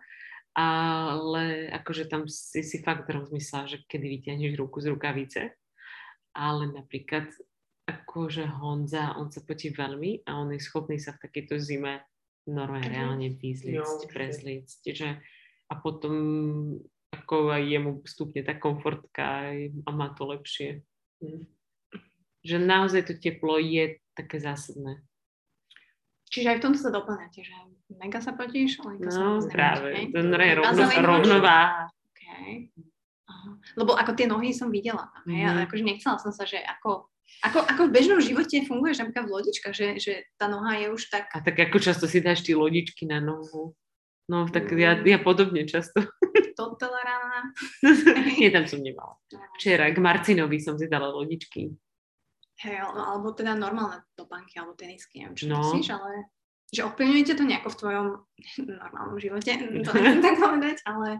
ale 0.52 1.72
akože 1.72 2.12
tam 2.12 2.28
si 2.28 2.60
si 2.60 2.84
fakt 2.84 3.08
rozmyslela, 3.08 3.64
že 3.64 3.78
kedy 3.88 4.06
vyťahneš 4.06 4.52
ruku 4.60 4.84
z 4.84 4.92
rukavice. 4.92 5.42
Ale 6.36 6.68
napríklad 6.68 7.32
akože 8.00 8.48
Honza, 8.60 9.16
on 9.20 9.28
sa 9.28 9.44
potí 9.44 9.68
veľmi 9.72 10.24
a 10.24 10.40
on 10.40 10.52
je 10.54 10.60
schopný 10.62 10.96
sa 10.96 11.12
v 11.16 11.28
takejto 11.28 11.60
zime 11.60 12.00
normálne 12.48 12.88
mm-hmm. 12.88 12.96
reálne 12.98 13.28
vyzliecť, 13.38 14.00
no, 14.02 14.10
prezliecť. 14.10 14.82
Že, 14.90 15.08
a 15.70 15.72
potom 15.78 16.14
ako 17.12 17.52
aj 17.52 17.62
jemu 17.68 17.90
vstupne 18.02 18.40
tá 18.42 18.56
komfortka 18.56 19.52
a 19.86 19.90
má 19.92 20.10
to 20.16 20.26
lepšie. 20.26 20.82
Mm. 21.20 21.46
Že 22.42 22.56
naozaj 22.58 23.02
to 23.06 23.14
teplo 23.20 23.60
je 23.60 24.00
také 24.16 24.42
zásadné. 24.42 25.04
Čiže 26.32 26.56
aj 26.56 26.56
v 26.58 26.64
tomto 26.64 26.80
sa 26.80 26.90
doplňate, 26.90 27.40
že 27.44 27.56
mega 27.92 28.18
sa 28.24 28.32
potíš, 28.32 28.80
ale 28.80 28.96
No 29.04 29.44
sa 29.44 29.52
práve, 29.52 30.08
to 30.08 30.18
je 30.24 30.54
rovno, 30.56 30.82
rovnováha. 30.88 31.92
Okay. 32.16 32.72
Lebo 33.76 33.92
ako 33.92 34.16
tie 34.16 34.24
nohy 34.24 34.56
som 34.56 34.72
videla 34.72 35.12
mm-hmm. 35.28 35.44
ale 35.44 35.58
akože 35.68 35.84
nechcela 35.84 36.16
som 36.16 36.32
sa, 36.32 36.48
že 36.48 36.58
ako 36.58 37.11
ako, 37.40 37.58
ako 37.64 37.82
v 37.88 37.94
bežnom 37.94 38.20
živote 38.20 38.62
funguješ 38.68 39.02
napríklad 39.02 39.24
v 39.26 39.34
lodičkách, 39.34 39.74
že, 39.74 39.88
že 39.98 40.12
tá 40.36 40.46
noha 40.46 40.78
je 40.78 40.92
už 40.92 41.08
tak... 41.08 41.32
A 41.32 41.40
tak 41.40 41.56
ako 41.58 41.80
často 41.80 42.04
si 42.04 42.22
dáš 42.22 42.44
ty 42.44 42.52
lodičky 42.52 43.08
na 43.08 43.18
nohu? 43.18 43.74
No, 44.30 44.46
tak 44.46 44.70
mm. 44.70 44.78
ja, 44.78 44.92
ja 45.02 45.18
podobne 45.18 45.66
často. 45.66 46.04
Toto 46.58 46.86
rána. 46.86 47.50
Nie, 48.38 48.54
tam 48.54 48.68
som 48.68 48.84
nemala. 48.84 49.18
Včera 49.58 49.90
k 49.90 49.98
Marcinovi 49.98 50.62
som 50.62 50.78
si 50.78 50.86
dala 50.86 51.10
lodičky. 51.10 51.72
Hej, 52.62 52.78
alebo 52.78 53.34
teda 53.34 53.58
normálne 53.58 54.06
topánky 54.14 54.62
alebo 54.62 54.78
tenisky, 54.78 55.26
neviem, 55.26 55.34
čo 55.34 55.50
no. 55.50 55.58
myslíš, 55.58 55.88
ale 55.98 56.30
že 56.70 56.86
ovplyvňujete 56.86 57.34
to 57.34 57.44
nejako 57.44 57.68
v 57.74 57.78
tvojom 57.82 58.06
normálnom 58.80 59.18
živote, 59.18 59.50
to 59.82 59.90
nechcem 59.90 60.22
tak 60.22 60.36
povedať, 60.38 60.76
ale 60.86 61.18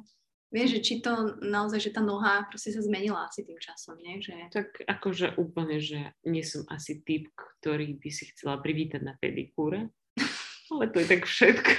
vieš, 0.53 0.79
že 0.79 0.81
či 0.85 0.95
to 1.01 1.41
naozaj, 1.41 1.81
že 1.81 1.95
tá 1.97 2.05
noha 2.05 2.45
proste 2.47 2.77
sa 2.77 2.85
zmenila 2.85 3.27
asi 3.27 3.43
tým 3.43 3.57
časom, 3.57 3.97
nie? 3.99 4.21
Že... 4.21 4.53
Tak 4.53 4.69
akože 4.85 5.41
úplne, 5.41 5.81
že 5.81 6.13
nie 6.29 6.45
som 6.45 6.69
asi 6.69 7.01
typ, 7.01 7.33
ktorý 7.59 7.97
by 7.97 8.11
si 8.13 8.29
chcela 8.37 8.61
privítať 8.61 9.01
na 9.01 9.17
pedikúre, 9.17 9.89
ale 10.71 10.85
to 10.93 11.01
je 11.01 11.07
tak 11.09 11.25
všetko. 11.25 11.71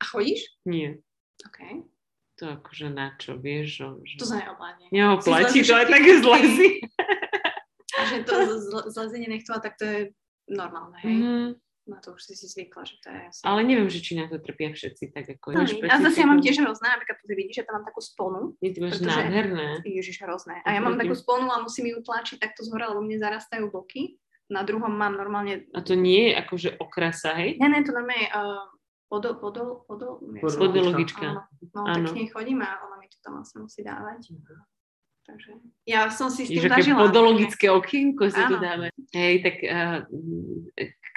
A 0.00 0.08
chodíš? 0.16 0.48
Nie. 0.64 0.96
OK. 1.44 1.84
To 2.40 2.56
akože 2.60 2.88
na 2.92 3.16
čo, 3.16 3.36
vieš? 3.36 3.84
Že... 4.04 4.16
To 4.20 4.28
sa 4.28 4.36
neoplatí. 4.40 4.84
Neoplatí, 4.92 5.58
to 5.64 5.72
aj 5.76 5.86
také 5.88 6.12
zlezy. 6.20 6.68
Že 7.96 8.16
to 8.28 8.34
zlezenie 8.92 9.28
nechcela, 9.36 9.60
tak 9.60 9.76
to 9.80 9.84
je 9.84 10.00
normálne, 10.48 10.96
hej? 11.04 11.16
Mm-hmm 11.16 11.65
na 11.86 12.02
to 12.02 12.18
už 12.18 12.22
si 12.26 12.34
si 12.34 12.46
zvykla, 12.50 12.82
že 12.82 12.98
to 12.98 13.08
je 13.14 13.20
asi... 13.30 13.40
Ale 13.46 13.60
neviem, 13.62 13.86
že 13.86 14.02
či 14.02 14.18
na 14.18 14.26
to 14.26 14.42
trpia 14.42 14.74
všetci 14.74 15.14
tak 15.14 15.26
ako... 15.38 15.54
No, 15.54 15.62
ja 15.62 16.02
zase 16.02 16.18
ja 16.22 16.26
mám 16.26 16.42
tiež 16.42 16.58
hrozné, 16.58 16.90
napríklad 16.90 17.16
tu 17.22 17.26
vidíš, 17.30 17.62
že 17.62 17.64
tam 17.64 17.80
mám 17.80 17.86
takú 17.86 18.02
sponu. 18.02 18.40
Je 18.58 18.74
to 18.74 18.82
máš 18.82 18.98
nádherné. 18.98 19.86
Ježiš, 19.86 20.18
hrozné. 20.26 20.66
A 20.66 20.74
ja 20.74 20.82
mám 20.82 20.98
takú 20.98 21.14
sponu 21.14 21.46
a 21.54 21.62
musím 21.62 21.94
ju 21.94 22.02
tlačiť 22.02 22.42
takto 22.42 22.66
z 22.66 22.74
hora, 22.74 22.90
lebo 22.90 23.06
mne 23.06 23.22
zarastajú 23.22 23.70
boky. 23.70 24.18
Na 24.50 24.66
druhom 24.66 24.90
mám 24.90 25.14
normálne... 25.14 25.66
A 25.74 25.82
to 25.82 25.94
nie 25.94 26.30
je 26.30 26.32
akože 26.42 26.78
okrasa, 26.78 27.34
hej? 27.38 27.58
Ne, 27.62 27.70
ne, 27.70 27.82
to 27.82 27.94
normálne 27.94 28.30
uh, 28.30 28.66
podol, 29.10 29.38
podol, 29.38 29.86
podol, 29.86 30.22
podologička. 30.42 31.46
No, 31.74 31.82
tak 31.86 32.10
k 32.10 32.14
nej 32.14 32.26
chodím 32.30 32.62
a 32.62 32.78
ona 32.82 32.98
mi 32.98 33.06
to 33.10 33.18
tam 33.22 33.42
asi 33.42 33.58
musí 33.58 33.82
dávať. 33.82 34.34
Uh-huh. 34.34 34.62
Takže 35.26 35.58
ja 35.90 36.06
som 36.14 36.30
si 36.30 36.46
s 36.46 36.54
tým 36.54 36.62
Jež, 36.62 36.70
zažila. 36.70 37.10
podologické 37.10 37.66
okienko 37.66 38.30
si 38.30 38.38
tu 38.46 38.62
dáme. 38.62 38.94
Hej, 39.10 39.34
tak 39.42 39.54
uh, 39.66 40.06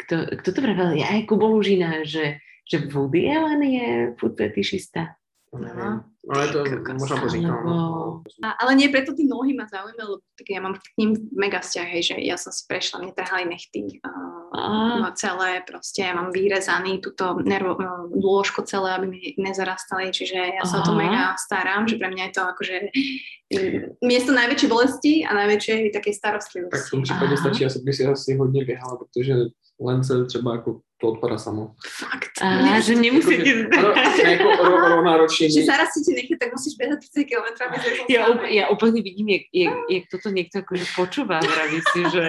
kto, 0.06 0.16
kto 0.40 0.50
to 0.56 0.60
vravel? 0.64 0.96
Je 0.96 1.06
aj 1.06 1.28
Kubo 1.28 1.48
Lužina, 1.52 2.08
že, 2.08 2.40
že 2.64 2.88
Woody 2.88 3.28
Allen 3.30 3.62
je 3.64 3.88
food 4.16 4.40
fetišista. 4.40 5.20
No. 5.50 6.04
Ale 6.30 6.54
to 6.54 6.64
možno 6.94 7.18
to 7.18 7.30
říkám. 7.30 7.66
No. 7.66 8.22
ale 8.60 8.76
nie 8.76 8.90
preto 8.90 9.18
tí 9.18 9.26
nohy 9.26 9.58
ma 9.58 9.66
zaujímavé, 9.66 10.06
lebo 10.06 10.22
tak 10.38 10.46
ja 10.46 10.62
mám 10.62 10.78
k 10.78 10.94
ním 11.02 11.18
mega 11.34 11.58
vzťah, 11.58 11.88
hej, 11.90 12.02
že 12.14 12.16
ja 12.22 12.38
som 12.38 12.54
si 12.54 12.70
prešla, 12.70 13.02
mne 13.02 13.18
trhali 13.18 13.50
nechty 13.50 13.98
uh, 14.06 15.02
no 15.02 15.10
celé, 15.18 15.66
proste 15.66 16.06
ja 16.06 16.14
mám 16.14 16.30
vyrezaný 16.30 17.02
túto 17.02 17.42
nervo, 17.42 17.74
uh, 17.82 18.06
lôžko 18.14 18.62
celé, 18.62 18.94
aby 18.94 19.06
mi 19.10 19.22
nezarastali, 19.42 20.14
čiže 20.14 20.38
ja 20.38 20.64
sa 20.70 20.86
to 20.86 20.94
mega 20.94 21.34
starám, 21.40 21.90
že 21.90 21.98
pre 21.98 22.14
mňa 22.14 22.30
je 22.30 22.34
to 22.38 22.44
akože 22.46 22.76
miesto 24.06 24.30
najväčšej 24.30 24.70
bolesti 24.70 25.14
a 25.26 25.34
najväčšej 25.34 25.98
takej 25.98 26.14
starostlivosti. 26.14 26.78
Tak 26.78 26.86
v 26.86 26.92
tom 26.94 27.02
prípade 27.02 27.36
stačí, 27.42 27.62
asi 27.66 27.80
by 27.82 27.92
si 27.96 28.04
asi 28.06 28.32
hodne 28.38 28.62
biehala, 28.62 29.02
pretože 29.02 29.50
len 29.80 30.04
sa 30.04 30.20
třeba 30.28 30.60
ako 30.60 30.84
to 31.00 31.16
odpada 31.16 31.40
samo. 31.40 31.80
Fakt. 31.80 32.44
A, 32.44 32.76
že 32.84 32.92
nemusíte... 33.00 33.72
Rovnáročne. 35.00 35.48
Že 35.48 35.64
zaraz 35.64 35.96
si 35.96 36.04
ti 36.04 36.12
nechá, 36.12 36.36
tak 36.36 36.52
musíš 36.52 36.76
behať 36.76 37.08
30 37.16 37.24
km. 37.24 37.48
Ja, 38.12 38.28
ja 38.52 38.64
úplne 38.68 39.00
vidím, 39.00 39.32
jak, 39.32 39.48
jak, 39.56 39.76
jak 39.88 40.04
toto 40.12 40.28
niekto 40.28 40.60
akože 40.60 40.86
počúva, 41.00 41.40
vraví 41.40 41.80
si, 41.96 42.00
že, 42.12 42.24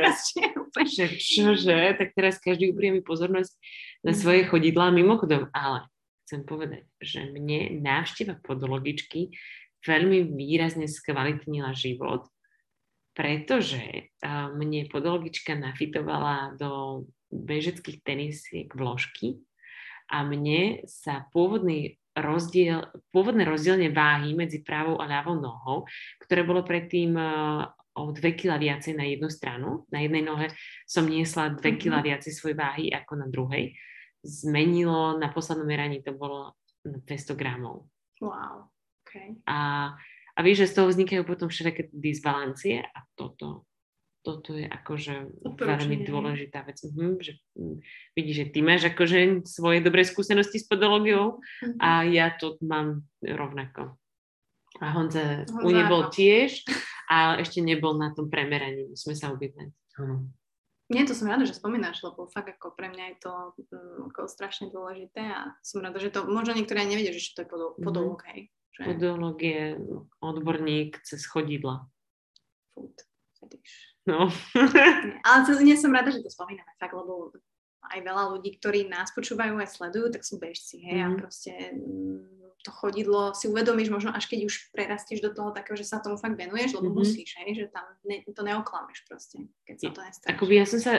že 0.95 1.05
čože, 1.19 1.99
tak 1.99 2.15
teraz 2.15 2.39
každý 2.39 2.71
uprie 2.71 2.95
mi 2.95 3.03
pozornosť 3.03 3.59
na 4.07 4.15
svoje 4.15 4.47
chodidlá 4.47 4.95
mimochodom, 4.95 5.51
ale 5.51 5.91
chcem 6.31 6.47
povedať, 6.47 6.87
že 7.03 7.27
mne 7.27 7.83
návšteva 7.83 8.39
podologičky 8.47 9.35
veľmi 9.83 10.31
výrazne 10.31 10.87
skvalitnila 10.87 11.75
život, 11.75 12.31
pretože 13.19 14.15
mne 14.55 14.87
podologička 14.87 15.59
nafitovala 15.59 16.55
do 16.55 17.03
bežeckých 17.31 18.03
tenisiek 18.03 18.69
vložky 18.75 19.41
a 20.11 20.27
mne 20.27 20.83
sa 20.91 21.31
pôvodný 21.31 21.97
rozdiel, 22.19 22.91
pôvodné 23.15 23.47
rozdielne 23.47 23.95
váhy 23.95 24.35
medzi 24.35 24.67
pravou 24.67 24.99
a 24.99 25.07
ľavou 25.07 25.39
nohou, 25.39 25.87
ktoré 26.19 26.43
bolo 26.43 26.67
predtým 26.67 27.15
uh, 27.15 27.71
o 27.95 28.11
2 28.11 28.19
kg 28.35 28.59
viacej 28.59 28.99
na 28.99 29.07
jednu 29.07 29.31
stranu. 29.31 29.87
Na 29.95 30.03
jednej 30.03 30.27
nohe 30.27 30.51
som 30.91 31.07
niesla 31.07 31.55
2 31.55 31.63
kg 31.79 32.03
Mhm. 32.03 32.07
viacej 32.07 32.33
svojej 32.35 32.59
váhy 32.59 32.85
ako 32.91 33.13
na 33.15 33.27
druhej. 33.31 33.75
Zmenilo, 34.27 35.17
na 35.17 35.31
poslednom 35.31 35.65
meraní 35.65 36.03
to 36.03 36.13
bolo 36.13 36.59
na 36.85 36.99
200 37.07 37.39
gramov. 37.39 37.87
Wow. 38.21 38.69
Okay. 39.07 39.39
A, 39.49 39.91
a 40.37 40.39
vieš, 40.45 40.67
že 40.67 40.71
z 40.71 40.75
toho 40.77 40.87
vznikajú 40.91 41.23
potom 41.25 41.49
všetké 41.49 41.91
disbalancie 41.95 42.85
a 42.85 42.99
toto, 43.17 43.70
toto 44.21 44.53
je 44.53 44.65
akože 44.65 45.33
veľmi 45.57 46.05
dôležitá 46.05 46.61
vec. 46.63 46.77
Mhm, 46.79 47.19
že, 47.19 47.33
mm, 47.55 47.77
vidíš, 48.13 48.37
že 48.37 48.47
ty 48.49 48.59
máš 48.61 48.83
akože 48.87 49.19
svoje 49.45 49.81
dobré 49.81 50.03
skúsenosti 50.03 50.57
s 50.57 50.67
podológiou 50.67 51.41
Mhm. 51.63 51.79
a 51.79 51.91
ja 52.05 52.31
to 52.33 52.61
mám 52.61 53.01
rovnako. 53.19 53.97
A 54.79 54.93
Honza, 54.93 55.43
Honza 55.45 55.67
u 55.67 55.69
nebol 55.69 56.09
tiež 56.09 56.63
a 57.07 57.37
ešte 57.37 57.59
nebol 57.59 57.97
na 57.97 58.13
tom 58.13 58.29
premeraní. 58.29 58.87
Musíme 58.89 59.13
sa 59.13 59.29
objednať. 59.29 59.75
Áno. 59.99 60.31
Nie, 60.87 61.03
to 61.03 61.13
som 61.13 61.27
rada, 61.27 61.43
že 61.43 61.55
spomínaš, 61.55 62.03
lebo 62.03 62.27
fakt 62.27 62.51
ako 62.51 62.75
pre 62.75 62.87
mňa 62.89 63.05
je 63.09 63.17
to 63.21 63.33
um, 63.71 64.11
ako 64.11 64.27
strašne 64.27 64.69
dôležité 64.69 65.23
a 65.23 65.55
som 65.61 65.79
rada, 65.81 65.99
že 65.99 66.11
to, 66.11 66.23
možno 66.25 66.51
niektorí 66.53 66.79
aj 66.79 66.89
nevedia, 66.89 67.11
že 67.11 67.31
to 67.31 67.43
je 67.43 67.49
podol, 67.49 67.71
Mhm. 67.75 67.83
podolok, 67.83 68.21
hej. 68.29 68.41
Že 68.71 68.81
Podológ 68.87 69.37
je 69.41 69.63
odborník 70.21 71.03
cez 71.03 71.27
chodidla. 71.27 71.91
food 72.71 72.95
fetish. 73.35 73.90
No. 74.09 74.33
Ale 75.29 75.39
to, 75.45 75.61
nie 75.61 75.77
som 75.77 75.93
rada, 75.93 76.09
že 76.09 76.25
to 76.25 76.31
spomíname, 76.33 76.73
fakt, 76.81 76.95
lebo 76.97 77.33
aj 77.91 78.01
veľa 78.01 78.25
ľudí, 78.37 78.57
ktorí 78.57 78.89
nás 78.89 79.11
počúvajú 79.13 79.57
aj 79.61 79.69
sledujú, 79.77 80.13
tak 80.15 80.23
sú 80.25 80.39
bežci, 80.39 80.79
hej, 80.85 81.01
a 81.05 81.09
Mhm. 81.11 81.17
proste 81.19 81.53
mm, 81.75 82.41
to 82.61 82.71
chodidlo 82.77 83.33
si 83.33 83.49
uvedomíš 83.49 83.89
možno 83.89 84.13
až 84.13 84.29
keď 84.29 84.45
už 84.45 84.69
prerastieš 84.77 85.25
do 85.25 85.33
toho 85.33 85.49
takého, 85.49 85.81
že 85.81 85.89
sa 85.89 85.97
tomu 85.97 86.21
fakt 86.21 86.37
venuješ, 86.37 86.77
lebo 86.77 86.93
Mhm. 86.93 86.97
musíš, 86.97 87.33
hej, 87.41 87.57
že 87.57 87.65
tam 87.73 87.89
ne, 88.05 88.21
to 88.25 88.43
neoklameš 88.45 89.01
proste, 89.09 89.49
keď 89.65 89.77
sa 89.81 89.89
to 89.91 90.01
nestane. 90.05 90.29
Akoby 90.37 90.55
ja 90.61 90.67
som 90.69 90.77
sa, 90.79 90.93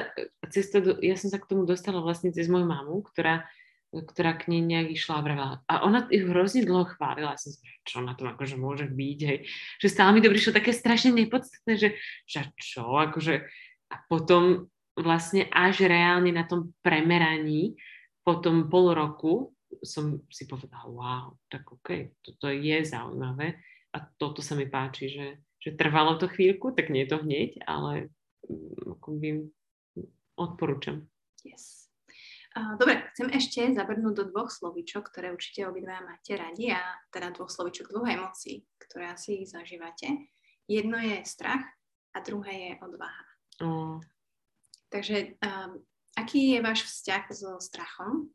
cez 0.50 0.74
to, 0.74 0.82
do- 0.82 1.00
ja 1.02 1.14
som 1.14 1.30
sa 1.30 1.38
k 1.38 1.46
tomu 1.46 1.64
dostala 1.70 2.02
vlastne 2.02 2.34
cez 2.34 2.50
moju 2.50 2.66
mamu, 2.66 3.06
ktorá, 3.14 3.46
ktorá 3.92 4.40
k 4.40 4.48
nej 4.48 4.64
nejak 4.64 4.96
išla 4.96 5.20
a 5.20 5.26
vravela. 5.26 5.56
A 5.68 5.84
ona 5.84 6.08
ju 6.08 6.32
hrozne 6.32 6.64
dlho 6.64 6.88
chválila. 6.96 7.36
Ja 7.36 7.40
som 7.40 7.52
si 7.52 7.60
čo 7.84 8.00
na 8.00 8.16
tom 8.16 8.32
akože 8.32 8.56
môže 8.56 8.88
byť, 8.88 9.20
hej. 9.28 9.44
Že 9.84 9.88
stále 9.92 10.10
mi 10.16 10.24
to 10.24 10.32
prišlo 10.32 10.56
také 10.56 10.72
strašne 10.72 11.12
nepodstatné, 11.12 11.76
že, 11.76 11.90
že 12.24 12.48
čo, 12.56 12.88
akože 12.88 13.44
a 13.92 13.96
potom 14.08 14.72
vlastne 14.96 15.52
až 15.52 15.84
reálne 15.88 16.32
na 16.32 16.48
tom 16.48 16.72
premeraní 16.80 17.76
po 18.24 18.40
tom 18.40 18.72
pol 18.72 18.96
roku 18.96 19.52
som 19.84 20.20
si 20.28 20.48
povedala, 20.48 20.88
wow, 20.88 21.26
tak 21.48 21.68
OK, 21.68 22.20
toto 22.22 22.52
je 22.52 22.84
zaujímavé 22.84 23.60
a 23.96 23.98
toto 24.20 24.44
sa 24.44 24.54
mi 24.56 24.68
páči, 24.68 25.10
že, 25.10 25.28
že 25.64 25.76
trvalo 25.80 26.20
to 26.20 26.28
chvíľku, 26.28 26.76
tak 26.76 26.92
nie 26.92 27.08
je 27.08 27.12
to 27.12 27.18
hneď, 27.24 27.50
ale 27.66 28.12
mm, 28.46 29.00
akoby 29.00 29.48
odporúčam. 30.36 31.08
Yes. 31.42 31.81
Uh, 32.52 32.76
dobre, 32.76 33.00
chcem 33.16 33.32
ešte 33.32 33.64
zabrnúť 33.72 34.14
do 34.18 34.24
dvoch 34.28 34.52
slovíčok, 34.52 35.08
ktoré 35.08 35.32
určite 35.32 35.64
obidva 35.64 36.04
máte 36.04 36.36
radi 36.36 36.76
a 36.76 36.84
teda 37.08 37.32
dvoch 37.32 37.48
slovíčok, 37.48 37.96
dvoch 37.96 38.12
emócií, 38.12 38.68
ktoré 38.76 39.16
asi 39.16 39.48
zažívate. 39.48 40.28
Jedno 40.68 41.00
je 41.00 41.24
strach 41.24 41.64
a 42.12 42.20
druhé 42.20 42.52
je 42.52 42.72
odvaha. 42.84 43.24
O, 43.64 44.04
Takže 44.92 45.40
um, 45.40 45.80
aký 46.20 46.52
je 46.52 46.60
váš 46.60 46.84
vzťah 46.84 47.24
so 47.32 47.56
strachom? 47.64 48.28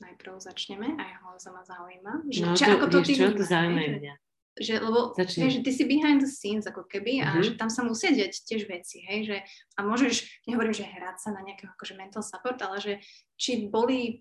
Najprv 0.00 0.40
začneme 0.40 0.96
a 1.00 1.02
jeho 1.08 1.28
za 1.40 1.50
ma 1.52 1.64
zaujíma. 1.64 2.12
Že, 2.28 2.40
no 2.44 2.52
či, 2.56 2.64
to, 2.64 2.72
ako 2.76 2.86
to 2.88 2.98
vieš 3.00 3.08
ty 3.08 3.14
čo, 3.16 3.24
to 3.32 3.44
zaujíma 3.48 3.80
mňa. 4.00 4.14
Že, 4.60 4.76
lebo 4.80 5.16
Začni. 5.16 5.40
vieš, 5.44 5.52
že 5.56 5.64
ty 5.64 5.70
si 5.72 5.84
behind 5.88 6.20
the 6.20 6.28
scenes 6.28 6.66
ako 6.68 6.84
keby 6.84 7.24
a 7.24 7.34
Mhm. 7.34 7.42
že 7.42 7.50
tam 7.56 7.70
sa 7.72 7.80
musia 7.82 8.12
diať 8.12 8.44
tiež 8.44 8.68
veci, 8.68 9.00
hej, 9.08 9.20
že 9.24 9.36
a 9.76 9.80
môžeš, 9.82 10.44
nehovorím, 10.48 10.76
že 10.76 10.84
hrať 10.84 11.16
sa 11.16 11.30
na 11.32 11.40
nejakého 11.40 11.72
akože 11.72 11.96
mental 11.96 12.20
support, 12.22 12.60
ale 12.62 12.76
že 12.80 12.92
či 13.40 13.66
boli 13.72 14.20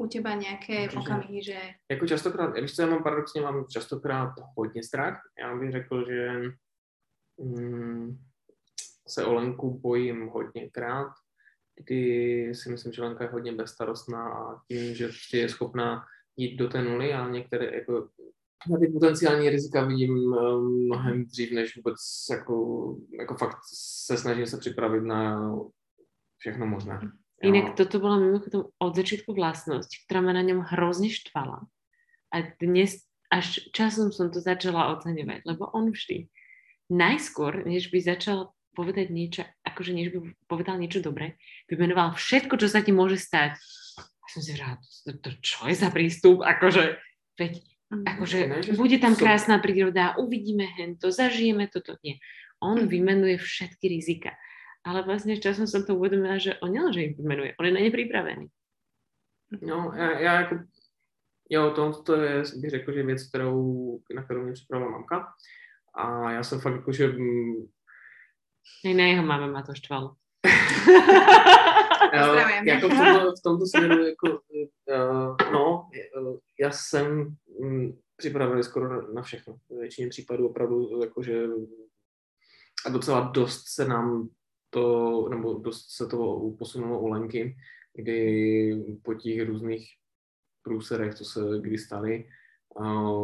u 0.00 0.04
teba 0.08 0.32
nejaké 0.36 0.88
Určitě. 0.88 0.98
okamihy, 1.00 1.42
že 1.42 1.58
Jako 1.90 2.06
častokrát, 2.06 2.54
víš 2.60 2.74
co, 2.76 2.82
já 2.82 2.88
mám 2.88 3.02
paradoxně, 3.02 3.40
mám 3.40 3.64
častokrát 3.68 4.32
hodně 4.56 4.82
strach. 4.82 5.20
Já 5.38 5.56
bych 5.56 5.72
řekl, 5.72 6.04
že 6.08 6.42
mm, 7.38 8.18
se 9.08 9.24
o 9.24 9.34
Lenku 9.34 9.78
bojím 9.80 10.28
hodněkrát, 10.28 11.12
kdy 11.76 12.00
si 12.54 12.70
myslím, 12.70 12.92
že 12.92 13.02
Lenka 13.02 13.24
je 13.24 13.30
hodně 13.30 13.52
bezstarostná 13.52 14.28
a 14.28 14.60
tím, 14.68 14.94
že 14.94 15.08
je 15.32 15.48
schopná 15.48 16.06
jít 16.36 16.56
do 16.56 16.68
té 16.68 16.82
nuly 16.82 17.12
a 17.14 17.28
některé 17.28 17.74
jako 17.74 18.08
na 18.70 18.78
ty 18.78 18.86
potenciální 18.86 19.50
rizika 19.50 19.84
vidím 19.84 20.34
eh, 20.34 20.38
mnohem 20.60 21.24
dřív, 21.24 21.52
než 21.52 21.76
vůbec 21.76 21.96
jako, 22.30 22.56
jako 23.18 23.34
fakt 23.34 23.56
se 23.74 24.16
snažím 24.16 24.46
se 24.46 24.58
připravit 24.58 25.00
na 25.00 25.50
všechno 26.38 26.66
možné. 26.66 27.00
Jo. 27.02 27.52
Inak 27.52 27.76
toto 27.76 28.00
bola 28.00 28.16
mimochodom 28.16 28.72
od 28.80 28.96
začiatku 28.96 29.36
vlastnosť, 29.36 30.08
ktorá 30.08 30.24
ma 30.24 30.32
na 30.32 30.40
ňom 30.40 30.64
hrozne 30.72 31.12
štvala. 31.12 31.68
A 32.32 32.36
dnes 32.56 33.04
až 33.28 33.60
časom 33.76 34.08
som 34.08 34.32
to 34.32 34.40
začala 34.40 34.96
oceňovať, 34.96 35.44
lebo 35.44 35.68
on 35.76 35.92
vždy 35.92 36.32
najskôr, 36.88 37.68
než 37.68 37.92
by 37.92 38.00
začal 38.00 38.56
povedať 38.72 39.12
niečo, 39.12 39.42
akože 39.68 39.92
než 39.92 40.16
by 40.16 40.18
povedal 40.48 40.80
niečo 40.80 41.04
dobré, 41.04 41.36
vymenoval 41.68 42.16
všetko, 42.16 42.56
čo 42.56 42.68
sa 42.72 42.80
ti 42.80 42.92
môže 42.92 43.20
stať. 43.20 43.56
A 44.00 44.26
som 44.32 44.40
si 44.40 44.56
vrala, 44.56 44.80
to, 45.04 45.12
to 45.20 45.30
čo 45.44 45.68
je 45.68 45.76
za 45.76 45.88
prístup? 45.92 46.40
Akože, 46.40 46.96
veď, 47.36 47.60
akože 47.90 48.46
Ne, 48.46 48.62
že 48.62 48.72
bude 48.74 48.98
tam 48.98 49.14
krásna 49.14 49.62
príroda, 49.62 50.18
uvidíme 50.18 50.66
hento, 50.74 51.10
zažijeme 51.14 51.70
toto. 51.70 51.94
Nie. 52.02 52.18
On 52.60 52.78
Mhm. 52.82 52.88
vymenuje 52.88 53.38
všetky 53.38 53.88
rizika. 53.88 54.30
Ale 54.86 55.02
vlastne 55.02 55.34
časom 55.42 55.66
som 55.66 55.82
to 55.82 55.98
uvedomila, 55.98 56.38
že 56.38 56.54
on 56.62 56.70
nielenže 56.70 57.02
ich 57.02 57.16
vymenuje, 57.18 57.58
on 57.58 57.66
je 57.66 57.74
na 57.74 57.82
ne 57.82 57.90
pripravený. 57.90 58.46
No, 59.62 59.92
já, 59.94 60.18
já 60.20 60.40
jako, 60.40 60.58
jo, 61.50 61.70
to, 61.70 62.02
to 62.02 62.22
je, 62.22 62.42
bych 62.56 62.70
řekl, 62.70 62.92
že 62.92 63.02
věc, 63.02 63.28
kterou, 63.28 63.98
na 64.14 64.22
kterou 64.22 64.42
mě 64.42 64.52
připravila 64.52 64.90
mamka. 64.90 65.32
A 65.94 66.32
já 66.32 66.42
jsem 66.42 66.60
fakt 66.60 66.74
jako, 66.74 66.92
že 66.92 67.08
mm, 67.08 67.66
Aj 68.84 68.94
na 68.94 69.04
jeho 69.06 69.22
máme 69.22 69.46
ma 69.46 69.62
to 69.62 69.74
štvalo. 69.74 70.14
jako 72.64 72.88
v 72.88 72.98
tomto, 72.98 73.32
v 73.38 73.42
tomto 73.42 73.66
směru, 73.66 74.06
jako, 74.06 74.26
uh, 74.28 75.36
no, 75.52 75.90
eh, 75.94 76.38
já 76.60 76.70
jsem 76.70 77.36
mm, 77.60 77.98
připravený 78.16 78.62
skoro 78.62 79.12
na, 79.12 79.22
všechno. 79.22 79.56
V 79.70 79.80
většině 79.80 80.08
případů 80.08 80.48
opravdu, 80.48 81.02
jakože 81.02 81.46
a 82.86 82.90
docela 82.90 83.20
dost 83.20 83.64
se 83.68 83.88
nám 83.88 84.28
to, 84.70 85.28
nebo 85.28 85.54
dost 85.54 85.86
se 85.88 86.06
to 86.06 86.50
posunulo 86.58 87.00
u 87.00 87.08
Lenky, 87.08 87.56
kdy 87.94 88.98
po 89.02 89.14
těch 89.14 89.48
různých 89.48 89.88
průserech, 90.62 91.14
co 91.14 91.24
se 91.24 91.40
kdy 91.60 91.78
staly, 91.78 92.28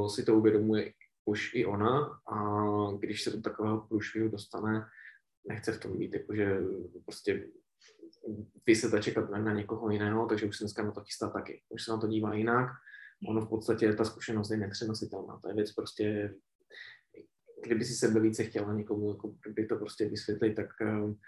si 0.08 0.24
to 0.24 0.36
uvědomuje 0.36 0.92
už 1.24 1.54
i 1.54 1.66
ona 1.66 2.20
a 2.26 2.66
když 2.98 3.22
se 3.22 3.30
do 3.30 3.40
takového 3.40 3.80
průšvihu 3.80 4.28
dostane, 4.28 4.86
nechce 5.48 5.72
v 5.72 5.80
tom 5.80 5.98
být, 5.98 6.14
jakože 6.14 6.58
prostě 7.04 7.48
vyset 8.66 8.94
a 8.94 9.02
čekat 9.02 9.30
na 9.30 9.52
někoho 9.52 9.90
jiného, 9.90 10.26
takže 10.26 10.46
už 10.46 10.56
se 10.56 10.64
dneska 10.64 10.82
na 10.82 10.92
to 10.92 11.00
chystá 11.00 11.30
taky. 11.30 11.62
Už 11.68 11.84
se 11.84 11.90
na 11.90 11.98
to 11.98 12.06
dívá 12.06 12.34
jinak. 12.34 12.70
Ono 13.28 13.40
v 13.40 13.48
podstatě, 13.48 13.92
ta 13.92 14.04
zkušenost 14.04 14.50
je 14.50 14.56
nepřenositelná. 14.56 15.38
To 15.42 15.48
je 15.48 15.54
věc 15.54 15.72
prostě, 15.72 16.34
kdyby 17.62 17.84
si 17.84 17.94
sebe 17.94 18.20
více 18.20 18.44
chtěla 18.44 18.74
někomu 18.74 19.08
jako 19.08 19.34
by 19.48 19.66
to 19.66 19.76
prostě 19.76 20.08
vysvětlit, 20.08 20.54
tak 20.54 20.66
um, 20.80 21.18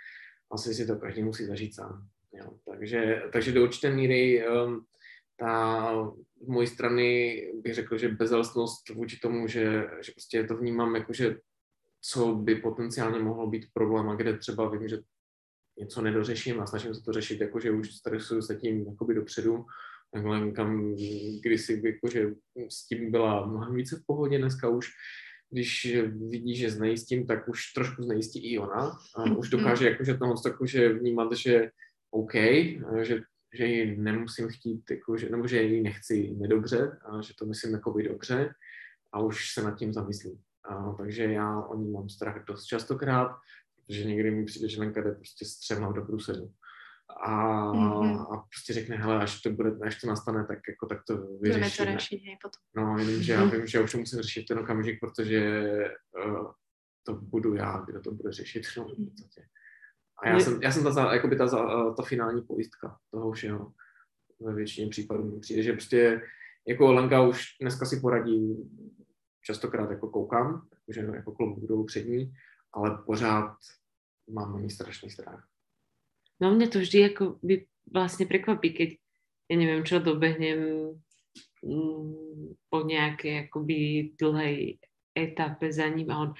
asi 0.50 0.74
si 0.74 0.86
to 0.86 0.96
každý 0.96 1.22
musí 1.22 1.46
zažít 1.46 1.74
sám. 1.74 2.08
Jo. 2.32 2.58
Takže, 2.70 3.22
takže 3.32 3.52
do 3.52 3.62
určité 3.62 3.90
míry 3.90 4.48
um, 4.48 4.86
ta 5.36 5.92
z 6.42 6.46
mojí 6.46 6.66
strany 6.66 7.38
bych 7.62 7.74
řekl, 7.74 7.98
že 7.98 8.08
bezelstnost 8.08 8.88
vůči 8.88 9.18
tomu, 9.18 9.48
že, 9.48 9.88
že 10.00 10.12
prostě 10.12 10.44
to 10.44 10.56
vnímám 10.56 10.94
jako, 10.94 11.12
že 11.12 11.36
co 12.00 12.34
by 12.34 12.54
potenciálně 12.54 13.18
mohlo 13.18 13.46
být 13.46 13.66
problém 13.72 14.08
a 14.08 14.14
kde 14.14 14.38
třeba 14.38 14.70
vím, 14.70 14.88
že 14.88 14.98
něco 15.78 16.02
nedořeším 16.02 16.60
a 16.60 16.66
snažím 16.66 16.94
se 16.94 17.02
to 17.02 17.12
řešit, 17.12 17.40
jakože 17.40 17.70
už 17.70 17.94
stresuju 17.94 18.42
se 18.42 18.56
tím 18.56 18.86
jakoby 18.86 19.14
dopředu, 19.14 19.64
takhle 20.14 20.50
kam 20.50 20.94
kdysi 21.42 21.82
jakože 21.84 22.30
s 22.68 22.86
tím 22.86 23.10
byla 23.10 23.46
mnohem 23.46 23.74
více 23.74 23.96
v 23.96 24.06
pohodě, 24.06 24.38
dneska 24.38 24.68
už 24.68 24.86
když 25.50 25.96
vidí, 26.28 26.56
že 26.56 26.70
znejistím, 26.70 27.26
tak 27.26 27.48
už 27.48 27.72
trošku 27.72 28.02
znejistí 28.02 28.52
i 28.52 28.58
ona. 28.58 28.98
A 29.16 29.22
už 29.36 29.48
dokáže 29.48 29.90
jakože 29.90 30.14
tohle 30.14 30.34
jakože 30.46 30.92
vnímat, 30.92 31.32
že 31.32 31.70
OK, 32.10 32.34
že, 33.02 33.20
že 33.54 33.66
ji 33.66 33.96
nemusím 33.96 34.48
chtít, 34.48 34.90
jakože, 34.90 35.30
nebo 35.30 35.46
že 35.46 35.62
ji 35.62 35.82
nechci 35.82 36.34
nedobře, 36.34 36.98
a 37.04 37.20
že 37.22 37.34
to 37.38 37.46
myslím 37.46 37.72
jako 37.72 37.92
by 37.92 38.02
dobře 38.02 38.54
a 39.12 39.20
už 39.20 39.52
se 39.52 39.62
nad 39.62 39.78
tím 39.78 39.92
zamyslím. 39.92 40.38
A, 40.64 40.92
takže 40.92 41.24
já 41.24 41.60
o 41.60 41.76
ní 41.76 41.90
mám 41.90 42.08
strach 42.08 42.44
dost 42.46 42.64
častokrát, 42.64 43.36
protože 43.76 44.04
někdy 44.04 44.30
mi 44.30 44.44
přijde, 44.44 44.68
že 44.68 44.80
Lenka 44.80 45.02
jde 45.02 45.12
prostě 45.12 45.44
střemnout 45.44 45.96
do 45.96 46.02
průsedu. 46.02 46.50
A, 47.08 47.72
Mhm. 47.72 48.16
a 48.20 48.36
prostě 48.50 48.72
řekne, 48.72 48.96
hele, 48.96 49.22
až 49.22 49.42
to, 49.42 49.50
bude, 49.50 49.78
až 49.86 50.00
to 50.00 50.06
nastane, 50.06 50.44
tak, 50.46 50.58
jako, 50.68 50.86
tak 50.86 50.98
to 51.06 51.16
budeme 51.16 51.70
to 51.70 51.84
vyřešíme. 51.84 52.20
hej, 52.26 52.38
potom. 52.42 52.60
No, 52.76 52.98
jenom, 52.98 53.22
že 53.22 53.32
já 53.32 53.44
vím, 53.44 53.66
že 53.66 53.78
já 53.78 53.84
už 53.84 53.92
to 53.92 53.98
musím 53.98 54.20
řešit 54.22 54.44
ten 54.48 54.58
okamžik, 54.58 55.00
protože 55.00 55.60
uh, 56.26 56.52
to 57.06 57.14
budu 57.14 57.54
já, 57.54 57.84
kdo 57.86 58.00
to 58.00 58.10
bude 58.10 58.32
řešit. 58.32 58.62
No, 58.76 58.84
v 58.84 58.88
podstatě. 59.10 59.46
A 60.22 60.28
já 60.28 60.40
jsem, 60.40 60.62
já 60.62 60.72
jsem 60.72 60.94
ta, 60.94 61.14
jakoby 61.14 61.36
ta, 61.36 61.46
za- 61.46 61.94
ta 61.94 62.02
finální 62.02 62.42
pojistka 62.42 62.98
toho 63.10 63.32
všeho. 63.32 63.72
Ve 64.40 64.54
většině 64.54 64.88
případů 64.90 65.24
mi 65.24 65.40
přijde, 65.40 65.62
že 65.62 65.72
prostě 65.72 66.22
jako 66.68 66.92
Lenka 66.92 67.22
už 67.22 67.44
dneska 67.60 67.86
si 67.86 68.00
poradí, 68.00 68.70
častokrát 69.44 69.90
jako 69.90 70.08
koukám, 70.10 70.68
že 70.88 71.00
jako 71.14 71.32
klobouk 71.32 71.68
dolů 71.68 71.84
před 71.84 72.06
ní, 72.08 72.32
ale 72.72 72.98
pořád 73.06 73.56
mám 74.30 74.52
na 74.52 74.60
ní 74.60 74.70
strašný 74.70 75.10
strach. 75.10 75.48
No 76.42 76.50
mňa 76.50 76.66
to 76.70 76.82
vždy 76.82 77.14
ako 77.14 77.38
by 77.44 77.66
vlastne 77.90 78.26
prekvapí, 78.26 78.74
keď 78.74 78.90
ja 79.50 79.54
neviem 79.54 79.84
čo, 79.84 80.00
dobehnem 80.00 80.92
mm, 81.62 82.56
po 82.72 82.78
nejakej 82.82 83.48
akoby 83.48 84.10
dlhej 84.16 84.80
etape 85.14 85.70
za 85.70 85.86
ním 85.86 86.10
a 86.10 86.26
on, 86.26 86.30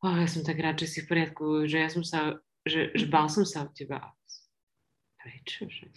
oh, 0.00 0.16
ja 0.16 0.28
som 0.30 0.46
tak 0.46 0.56
rád, 0.62 0.80
že 0.80 0.88
si 0.88 0.98
v 1.04 1.10
poriadku, 1.10 1.68
že 1.68 1.76
ja 1.82 1.88
som 1.92 2.06
sa, 2.06 2.40
že, 2.64 2.94
že 2.96 3.06
bál 3.10 3.28
som 3.28 3.44
sa 3.44 3.68
o 3.68 3.72
teba. 3.74 4.14
Prečo? 5.20 5.68
Že? 5.68 5.92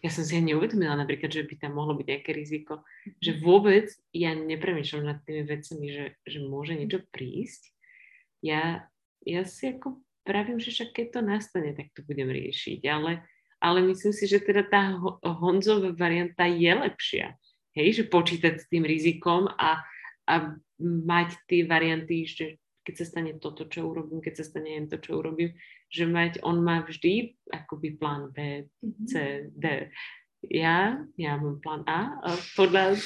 Ja 0.00 0.08
som 0.08 0.24
si 0.24 0.32
aj 0.32 0.48
neuvedomila 0.48 0.96
napríklad, 0.96 1.28
že 1.28 1.44
by 1.44 1.54
tam 1.60 1.76
mohlo 1.76 1.92
byť 1.92 2.06
nejaké 2.08 2.32
riziko, 2.32 2.84
že 3.20 3.36
vôbec 3.36 3.92
ja 4.16 4.32
nepremýšľam 4.32 5.04
nad 5.04 5.18
tými 5.28 5.44
vecami, 5.44 5.86
že, 5.92 6.04
že 6.24 6.38
môže 6.40 6.72
niečo 6.72 7.04
prísť. 7.12 7.68
Ja, 8.40 8.88
ja 9.20 9.44
si 9.44 9.76
ako 9.76 10.00
pravím, 10.24 10.60
že 10.60 10.70
však 10.70 10.90
keď 10.92 11.06
to 11.12 11.20
nastane, 11.24 11.70
tak 11.76 11.92
to 11.96 12.04
budem 12.04 12.28
riešiť, 12.28 12.80
ale, 12.88 13.24
ale 13.60 13.78
myslím 13.86 14.12
si, 14.12 14.24
že 14.28 14.40
teda 14.40 14.66
tá 14.68 14.96
Ho- 14.96 15.20
Honzová 15.22 15.92
varianta 15.92 16.46
je 16.46 16.72
lepšia. 16.72 17.36
Hej, 17.76 18.02
že 18.02 18.10
počítať 18.10 18.54
s 18.58 18.66
tým 18.66 18.82
rizikom 18.82 19.46
a, 19.46 19.78
a 20.26 20.34
mať 20.82 21.38
tie 21.46 21.62
varianty, 21.62 22.26
že 22.26 22.58
keď 22.82 22.94
sa 22.96 23.04
stane 23.06 23.32
toto, 23.38 23.68
čo 23.70 23.86
urobím, 23.86 24.18
keď 24.24 24.42
sa 24.42 24.44
stane 24.50 24.88
to, 24.90 24.98
čo 24.98 25.20
urobím, 25.20 25.54
že 25.92 26.08
mať, 26.08 26.42
on 26.42 26.64
má 26.64 26.82
vždy 26.82 27.36
akoby 27.52 27.94
plán 27.94 28.32
B, 28.34 28.66
C, 29.06 29.46
D. 29.54 29.92
Ja, 30.48 30.98
ja 31.20 31.32
mám 31.36 31.60
plán 31.60 31.84
A 31.84 32.16
a 32.24 32.28
podľa 32.56 32.96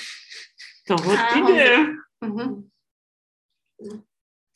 toho 0.87 1.11
idem. 1.43 1.99
Mhm. 2.23 2.47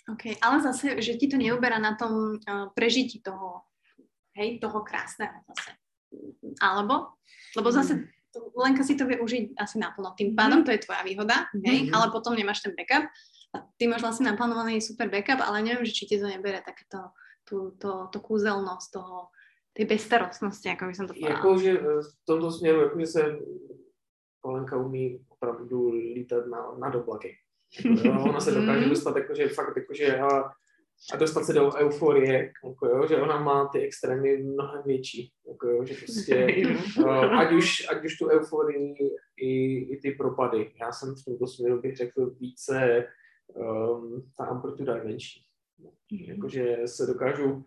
OK, 0.09 0.41
ale 0.41 0.57
zase, 0.65 1.01
že 1.05 1.21
ti 1.21 1.29
to 1.29 1.37
neuberá 1.37 1.77
na 1.77 1.93
tom 1.97 2.41
uh, 2.41 2.73
prežití 2.73 3.21
toho, 3.21 3.69
hej, 4.37 4.57
toho 4.57 4.81
krásneho 4.81 5.45
zase. 5.45 5.77
Alebo, 6.65 7.21
lebo 7.57 7.69
zase 7.69 8.09
Lenka 8.55 8.85
si 8.85 8.95
to 8.95 9.09
vie 9.09 9.19
užiť 9.19 9.57
asi 9.59 9.77
naplno. 9.81 10.15
Tým 10.15 10.37
pádom 10.37 10.63
to 10.63 10.71
je 10.71 10.85
tvoja 10.85 11.03
výhoda, 11.03 11.49
hej, 11.65 11.89
Mhm. 11.89 11.95
ale 11.95 12.13
potom 12.13 12.37
nemáš 12.37 12.63
ten 12.63 12.73
backup. 12.77 13.09
A 13.57 13.65
ty 13.81 13.89
máš 13.89 14.05
vlastne 14.05 14.29
naplánovaný 14.29 14.85
super 14.85 15.09
backup, 15.09 15.41
ale 15.41 15.65
neviem, 15.65 15.85
že 15.89 15.97
či 15.97 16.05
ti 16.05 16.21
to 16.21 16.29
nebere 16.29 16.61
takéto 16.61 17.17
tú, 17.49 17.73
to, 17.81 18.13
to 18.13 18.21
kúzelnosť 18.21 18.89
toho, 18.93 19.33
tej 19.73 19.89
bezstarostnosti, 19.89 20.69
ako 20.69 20.85
by 20.91 20.95
som 20.95 21.07
to 21.09 21.15
povedala. 21.17 21.39
Jakože 21.41 21.73
eh, 21.73 22.03
v 22.05 22.11
tomto 22.29 22.49
směru, 22.51 22.79
jakože 22.81 23.07
se 23.07 23.23
Kolenka 24.41 24.77
umí 24.77 25.25
opravdu 25.29 25.91
lítat 25.91 26.47
na, 26.47 26.73
na 26.79 26.89
doblaky. 26.91 27.37
Jo, 28.05 28.25
ona 28.29 28.41
se 28.41 28.51
dokáže 28.61 28.81
Mhm. 28.81 28.89
dostat 28.91 29.17
jakože 29.17 29.49
fakt 29.49 29.77
jakože 29.77 30.19
a, 30.19 30.29
a 31.13 31.17
dostat 31.19 31.45
se 31.45 31.53
do 31.53 31.75
euforie, 31.77 32.53
jako 32.65 32.87
jo, 32.87 33.07
že 33.09 33.17
ona 33.17 33.41
má 33.41 33.69
ty 33.69 33.81
extrémy 33.81 34.37
mnohem 34.37 34.83
větší, 34.87 35.33
jako 35.49 35.69
jo, 35.69 35.85
že 35.85 35.95
prostě 35.95 36.47
uh, 36.99 37.39
ať, 37.39 37.53
už, 37.53 37.87
ať 37.89 38.05
už 38.05 38.19
tu 38.19 38.29
euforii 38.29 38.95
i, 39.37 39.75
i 39.93 39.97
ty 40.03 40.11
propady. 40.11 40.71
Já 40.81 40.93
jsem 40.93 41.15
v 41.15 41.25
tomto 41.25 41.47
směru 41.47 41.81
bych 41.81 41.97
řekl 41.97 42.31
více 42.41 43.05
um, 43.55 44.31
ta 44.37 44.45
amplituda 44.45 44.97
je 44.97 45.05
menší. 45.05 45.45
Jakože 46.13 46.77
se 46.87 47.07
dokážu 47.07 47.65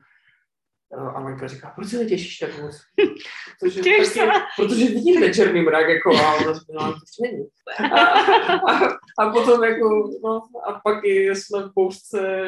uh, 0.97 1.17
Alenka 1.17 1.47
říká, 1.47 1.71
proč 1.75 1.87
se 1.87 1.97
netěšíš 1.97 2.37
tak 2.37 2.61
moc? 2.61 2.81
Protože, 3.59 3.81
taky, 3.81 4.05
se. 4.05 4.27
protože 4.55 4.85
vidím 4.85 5.21
ten 5.21 5.33
černý 5.33 5.61
mrak, 5.61 5.89
jako, 5.89 6.17
a 6.17 6.33
ona 6.33 6.53
říká, 6.53 6.73
no, 6.73 6.93
to 6.93 6.99
ještě 7.01 7.21
není. 7.21 7.47
A, 7.91 8.05
a, 8.05 8.87
a, 9.19 9.29
potom 9.31 9.63
jako, 9.63 10.09
no, 10.23 10.41
a 10.67 10.79
pak 10.83 11.05
jsme 11.05 11.63
v 11.63 11.73
poušce 11.73 12.41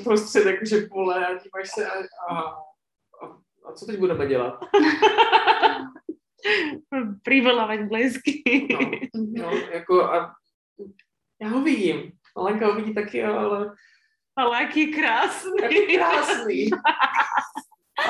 uprostřed 0.00 0.46
jakože 0.46 0.80
pole 0.80 1.26
a 1.26 1.34
díváš 1.34 1.70
se 1.74 1.86
a, 1.86 1.92
a, 2.28 2.38
a, 2.38 2.56
a 3.68 3.72
co 3.72 3.86
teď 3.86 3.98
budeme 3.98 4.26
dělat? 4.26 4.60
Privolávať 7.22 7.80
blesky. 7.80 8.42
No. 8.70 8.78
No, 9.14 9.50
jako 9.72 10.04
a 10.04 10.34
já 11.42 11.48
ho 11.48 11.62
vidím. 11.62 12.12
Alenka 12.36 12.66
ho 12.66 12.74
vidí 12.74 12.94
taky, 12.94 13.24
ale 13.24 13.74
Ale 14.36 14.58
aký 14.58 14.94
krásny. 14.94 15.62
jaký 15.62 15.96
krásný. 15.96 16.70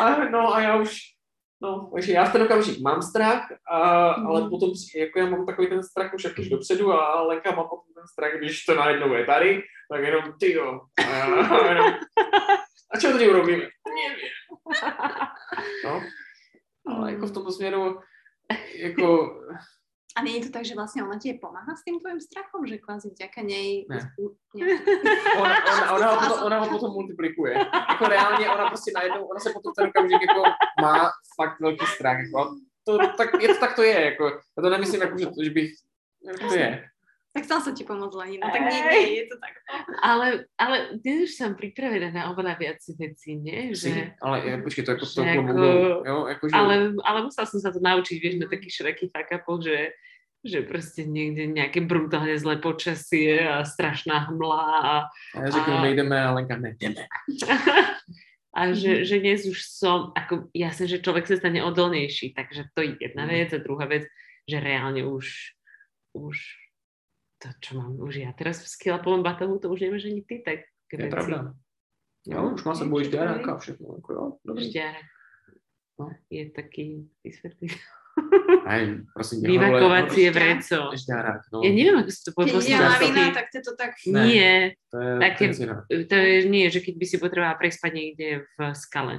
A, 0.01 0.24
no 0.30 0.55
a 0.55 0.61
já 0.61 0.76
už, 0.76 0.99
no, 1.62 1.90
takže 1.95 2.12
já 2.12 2.24
v 2.24 2.32
ten 2.32 2.43
okamžik 2.43 2.80
mám 2.80 3.03
strach, 3.03 3.53
a, 3.70 3.78
ale 4.12 4.51
potom 4.51 4.70
při- 4.72 4.99
jako 4.99 5.18
já 5.18 5.26
mám 5.26 5.47
takový 5.47 5.68
ten 5.68 5.82
strach 5.82 6.14
už 6.14 6.24
jak 6.24 6.38
už 6.38 6.49
dopředu 6.49 6.93
a 6.93 7.05
Alenka 7.07 7.51
má 7.51 7.62
potom 7.64 7.95
ten 7.95 8.05
strach, 8.12 8.32
když 8.38 8.64
to 8.64 8.74
najednou 8.74 9.14
je 9.14 9.26
tady, 9.26 9.62
tak 9.93 10.03
jenom 10.03 10.24
ty 10.40 10.53
jo. 10.53 10.80
A, 10.99 11.03
já, 11.03 11.68
jenom, 11.68 11.95
a 12.95 12.99
čo 13.01 13.12
teď 13.12 13.28
urobíme? 13.28 13.62
Nevím. 13.62 14.28
No, 15.84 16.03
ale 16.86 17.12
jako 17.12 17.26
v 17.26 17.32
tomto 17.32 17.53
směru, 17.53 18.01
jako 18.74 19.34
A 20.16 20.22
nie 20.22 20.36
je 20.38 20.44
to 20.46 20.50
tak, 20.52 20.64
že 20.68 20.76
vlastne 20.76 21.00
ona 21.00 21.16
ti 21.16 21.32
pomáha 21.40 21.72
s 21.72 21.84
tým 21.88 21.96
tvojim 21.96 22.20
strachom, 22.20 22.68
že 22.68 22.78
kvázi 22.78 23.08
vďaka 23.16 23.40
nej... 23.42 23.88
Ne. 23.88 24.00
Ona, 25.40 25.56
ona, 25.64 25.84
ona, 25.96 26.06
ho 26.12 26.16
potom, 26.20 26.38
ona 26.46 26.56
ho 26.60 26.66
potom 26.68 26.90
multiplikuje. 26.92 27.54
Jako 27.88 28.04
reálně 28.08 28.50
ona 28.50 28.68
prostě 28.68 28.92
najednou, 28.94 29.24
ona 29.24 29.40
se 29.40 29.50
potom 29.52 29.72
ten 29.72 29.88
okamžik 29.88 30.20
jako 30.28 30.42
má 30.80 31.10
fakt 31.36 31.60
velký 31.60 31.86
strach. 31.86 32.18
Jako, 32.18 32.54
to, 32.84 32.98
tak, 33.16 33.42
je 33.42 33.48
to, 33.48 33.60
tak 33.60 33.76
to 33.76 33.82
je, 33.82 34.04
jako, 34.04 34.24
já 34.28 34.62
to 34.62 34.70
nemyslím, 34.70 35.00
jako, 35.00 35.18
že, 35.18 35.26
že 35.44 35.50
bych, 35.50 35.70
to 36.48 36.54
je. 36.54 36.84
Tak 37.32 37.48
chcela 37.48 37.64
som 37.64 37.72
ti 37.72 37.80
pomôcť, 37.82 38.12
Lenina. 38.12 38.44
Tak 38.44 38.60
nie, 38.60 38.80
nie, 38.84 39.08
je 39.18 39.26
to 39.32 39.36
tak. 39.40 39.56
Ale, 40.04 40.44
ale 40.60 40.76
dnes 41.00 41.26
už 41.26 41.32
som 41.32 41.56
pripravená 41.56 42.12
na 42.12 42.28
oveľa 42.28 42.60
viac 42.60 42.80
vecí, 42.92 43.40
nie? 43.40 43.72
Si, 43.72 43.88
Že, 43.88 44.20
ale 44.20 44.36
je, 44.44 44.52
počkej, 44.60 44.82
to 44.84 44.90
jako 44.92 45.06
to 45.06 45.20
jako- 45.24 46.02
jo, 46.04 46.16
jako, 46.28 46.44
že, 46.48 46.54
ale, 46.54 46.74
ale 47.00 47.18
musela 47.24 47.46
som 47.48 47.56
sa 47.56 47.72
to 47.72 47.80
naučiť, 47.80 48.16
vieš, 48.20 48.36
na 48.36 48.52
takých 48.52 48.74
šrekých 48.76 49.10
fuck 49.16 49.32
že, 49.64 49.96
že 50.44 50.58
proste 50.60 51.08
niekde 51.08 51.48
nejaké 51.48 51.80
brutálne 51.80 52.36
zlé 52.36 52.60
počasie 52.60 53.40
a 53.40 53.64
strašná 53.64 54.28
hmla 54.28 54.64
a, 54.84 54.92
a 55.32 55.38
já 55.40 55.48
řeknu, 55.50 55.72
a- 55.72 55.82
nejdeme, 55.82 56.16
a 56.20 56.28
Lenka, 56.36 56.56
ne, 56.60 56.76
jdeme. 56.76 57.08
a 58.60 58.60
že, 58.76 59.08
že 59.08 59.16
dnes 59.24 59.48
už 59.48 59.56
som, 59.56 60.12
ako 60.12 60.52
jasne, 60.52 60.84
že 60.84 61.00
človek 61.00 61.24
sa 61.24 61.40
stane 61.40 61.64
odolnejší, 61.64 62.36
takže 62.36 62.68
to 62.76 62.84
je 62.84 63.00
jedna 63.00 63.24
Mhm. 63.24 63.32
vec 63.32 63.48
a 63.56 63.64
druhá 63.64 63.88
vec, 63.88 64.04
že 64.44 64.60
reálne 64.60 65.00
už, 65.08 65.56
už 66.12 66.36
to, 67.43 67.49
čo 67.61 67.74
mám 67.74 67.99
už 67.99 68.22
ja 68.22 68.30
teraz 68.32 68.62
v 68.62 68.68
skillapovom 68.70 69.26
batohu, 69.26 69.59
to 69.59 69.66
už 69.66 69.80
nemáš 69.82 70.07
ani 70.07 70.22
ty, 70.22 70.38
tak 70.47 70.62
Je 70.93 70.97
veci. 70.99 71.11
pravda. 71.11 71.55
Jo, 72.26 72.55
už 72.55 72.62
má 72.64 72.74
sebou 72.74 72.99
již 73.03 73.11
a 73.18 73.59
všechno, 73.59 73.86
jako 73.99 74.12
jo, 74.12 74.24
dobrý. 74.47 74.70
Šťárek. 74.70 75.07
No. 76.01 76.07
Je 76.30 76.51
taký, 76.51 77.11
vysvetlí, 77.24 77.68
Aj, 78.66 78.82
prosím, 79.14 79.43
vyvakovacie 79.43 80.28
ale- 80.30 80.36
vreco. 80.36 80.78
Šťárák, 80.95 81.43
no. 81.53 81.59
Ja 81.64 81.70
neviem, 81.72 81.97
ako 81.99 82.11
sa 82.12 82.20
to 82.28 82.30
povie 82.36 82.47
Keď 82.47 82.55
po 82.55 82.61
ide 82.61 82.68
Slovensko. 82.76 83.03
lavina, 83.03 83.24
tak 83.34 83.45
to 83.51 83.57
je 83.59 83.62
tak... 83.76 83.93
Ne. 84.07 84.22
Nie, 84.28 84.53
To 84.93 84.97
je, 85.01 85.12
také- 85.18 85.49
to 86.07 86.14
je 86.14 86.26
je 86.28 86.40
nie, 86.49 86.64
že 86.70 86.80
keď 86.84 86.95
by 87.01 87.05
si 87.09 87.16
potrebovala 87.18 87.57
prespať 87.59 87.90
niekde 87.97 88.26
v 88.45 88.59
skale. 88.76 89.14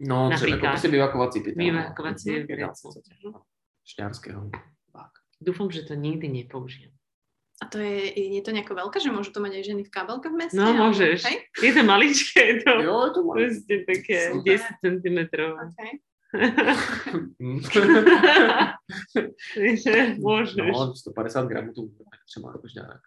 No, 0.00 0.30
Například. 0.30 0.70
prostě 0.72 0.88
vyvakovací 0.88 1.40
pytel. 1.40 1.58
no. 1.60 1.64
Vyvakovacie 1.72 2.32
Mhm, 2.38 2.46
vreco. 2.46 2.86
no. 3.24 3.42
Šťářského. 3.84 4.50
Tak. 4.92 5.10
Dúfam, 5.42 5.70
že 5.70 5.82
to 5.82 5.94
nikdy 5.94 6.28
nepoužijem. 6.28 6.90
A 7.60 7.68
to 7.68 7.78
je, 7.78 8.08
je 8.16 8.40
to 8.40 8.56
nejako 8.56 8.72
veľké, 8.72 9.04
že 9.04 9.12
môžu 9.12 9.36
to 9.36 9.44
mať 9.44 9.60
aj 9.60 9.64
ženy 9.68 9.84
v 9.84 9.92
kabelke 9.92 10.32
v 10.32 10.36
meste? 10.40 10.56
No, 10.56 10.72
môžeš. 10.72 11.28
Hej? 11.28 11.44
Je 11.60 11.72
to 11.76 11.84
maličké, 11.84 12.40
je 12.40 12.56
to 12.64 12.72
Jo, 12.80 13.04
je 13.04 13.12
to 13.12 13.20
proste 13.28 13.74
také 13.84 14.32
Super. 14.32 14.48
10 14.48 14.80
cm. 14.80 15.18
Okay. 15.68 16.00
Môžeš. 20.22 20.56
No, 20.56 20.94
150 20.94 21.46
gramů 21.46 21.72
to 21.72 21.82
bude 21.82 22.04
třeba 22.26 22.52
jako 22.52 22.68
šťárák. 22.68 23.00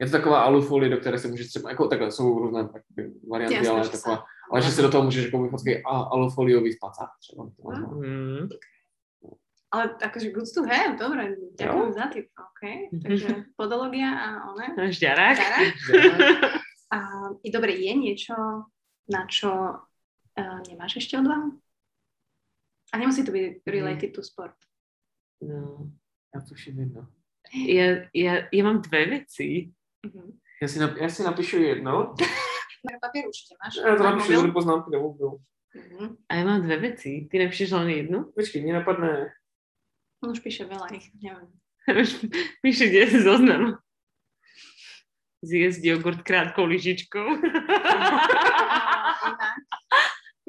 Je 0.00 0.06
to 0.06 0.12
taková 0.12 0.40
alufolie, 0.40 0.90
do 0.90 0.96
které 0.96 1.18
se 1.18 1.28
můžeš 1.28 1.48
třeba, 1.48 1.70
jako 1.70 1.88
takhle 1.88 2.10
jsou 2.10 2.38
různé 2.38 2.60
jakoby 2.60 3.12
varianty, 3.30 3.54
Jasné, 3.54 3.70
ale 3.70 3.84
že 3.84 3.90
taková, 3.90 4.24
ale 4.50 4.62
že 4.62 4.70
si 4.70 4.82
do 4.82 4.90
toho 4.90 5.04
můžeš 5.04 5.24
jako 5.24 5.42
vyfotkej 5.42 5.82
a 5.86 5.90
alufoliový 5.90 6.72
spacák 6.72 7.08
třeba. 7.20 7.44
Mm. 7.94 8.48
Ale 9.70 9.94
akože 10.02 10.34
good 10.34 10.50
to 10.50 10.66
have, 10.66 10.98
dobre, 10.98 11.38
ďakujem 11.54 11.92
za 11.94 12.06
tip. 12.10 12.26
OK, 12.34 12.62
takže 13.02 13.28
podologia 13.60 14.10
a 14.18 14.26
one. 14.50 14.74
Žďarák. 14.90 15.36
Čara. 15.38 15.58
Šťárák. 15.70 16.60
A 16.90 16.98
i 17.46 17.54
dobre, 17.54 17.70
je 17.78 17.94
niečo, 17.94 18.34
na 19.06 19.22
čo 19.30 19.78
uh, 20.34 20.58
nemáš 20.66 20.98
ešte 20.98 21.22
odvahu? 21.22 21.54
A 22.90 22.98
nemusí 22.98 23.22
to 23.22 23.30
byť 23.30 23.62
related 23.62 24.10
to 24.10 24.26
sport. 24.26 24.58
No. 25.38 25.86
Já 26.34 26.40
to 26.42 26.54
všim 26.54 26.78
jedno. 26.78 27.06
Ja, 27.54 28.10
ja, 28.14 28.50
ja 28.50 28.62
mám 28.66 28.82
dve 28.82 29.06
veci. 29.06 29.70
Mhm. 30.06 30.38
Já 30.62 30.68
si, 30.68 30.78
nap, 30.78 30.96
já 30.96 31.08
si 31.08 31.22
napíšu 31.22 31.56
jedno 31.62 32.14
Na 32.90 32.98
papier 33.00 33.24
určite 33.28 33.54
máš. 33.64 33.76
Já 33.86 33.96
to 33.96 34.02
Na 34.02 34.10
napíšu 34.10 34.32
mobil? 34.32 34.46
do 34.46 34.52
poznámky 34.52 34.90
do 34.90 35.00
mobilu. 35.00 35.38
Mhm. 35.76 36.16
A 36.28 36.34
ja 36.34 36.44
mám 36.44 36.62
dve 36.62 36.76
veci. 36.76 37.28
Ty 37.30 37.38
napíšeš 37.38 37.70
len 37.70 37.88
jednu? 37.88 38.24
Počkej, 38.34 38.62
mně 38.62 38.72
napadne, 38.72 39.32
On 40.20 40.30
už 40.30 40.40
píše 40.40 40.64
veľa 40.64 40.92
ich, 40.92 41.08
neviem. 41.16 41.48
Píše, 42.62 42.86
kde 42.86 42.98
je 43.08 43.20
zoznam. 43.28 43.80
Zjesť 45.40 45.80
jogurt 45.82 46.20
krátkou 46.20 46.68
lyžičkou. 46.68 47.24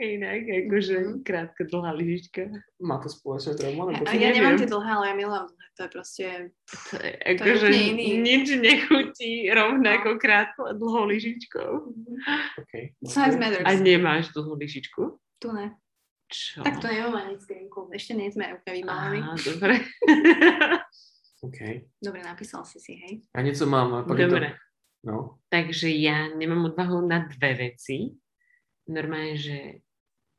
Inak. 0.01 0.41
Akože 0.49 0.95
Mhm. 0.99 1.23
krátka, 1.23 1.61
dlhá 1.63 1.91
lyžička. 1.93 2.41
má 2.81 2.97
to 2.97 3.09
společné 3.09 3.53
trauma, 3.55 3.91
ja 3.93 4.01
neviem. 4.01 4.33
nemám 4.33 4.57
tie 4.57 4.65
dlhé, 4.67 4.91
ale 4.91 5.05
ja 5.07 5.15
milujem 5.15 5.45
dlhé. 5.45 5.65
To 5.71 5.81
je 5.83 5.89
proste... 5.89 6.25
To 6.91 6.95
je, 6.99 7.11
akože 7.31 7.67
nič 8.17 8.47
nechutí 8.59 9.31
rovnako 9.47 10.17
krátko 10.17 10.67
a 10.67 10.73
dlhou 10.73 11.05
lyžičkou. 11.07 11.71
Okay. 12.59 12.91
Size 13.05 13.37
matters. 13.39 13.63
A 13.63 13.71
nemáš 13.77 14.33
dlhú 14.33 14.57
lyžičku? 14.57 15.15
Tu 15.39 15.47
ne. 15.53 15.71
Čo? 16.31 16.63
Tak 16.63 16.79
to 16.79 16.87
nemám 16.87 17.15
ani 17.27 17.35
skrinku. 17.35 17.91
Ešte 17.91 18.15
nie 18.15 18.31
sme 18.31 18.55
úplne 18.55 18.87
vybavení. 18.87 19.19
Á, 19.19 19.35
dobre. 19.35 19.75
OK. 21.45 21.59
Dobre, 21.99 22.19
napísal 22.23 22.63
si 22.63 22.79
si, 22.79 22.93
hej. 22.95 23.21
Já 23.35 23.41
něco 23.41 23.65
mám, 23.65 24.05
je 24.17 24.27
to... 24.27 24.33
dobre. 24.33 24.55
No, 25.03 25.41
Takže 25.49 25.89
ja 25.89 26.29
nemám 26.29 26.69
odvahu 26.69 27.01
na 27.09 27.25
dve 27.25 27.73
veci. 27.73 28.13
Normálne, 28.85 29.33
že 29.33 29.81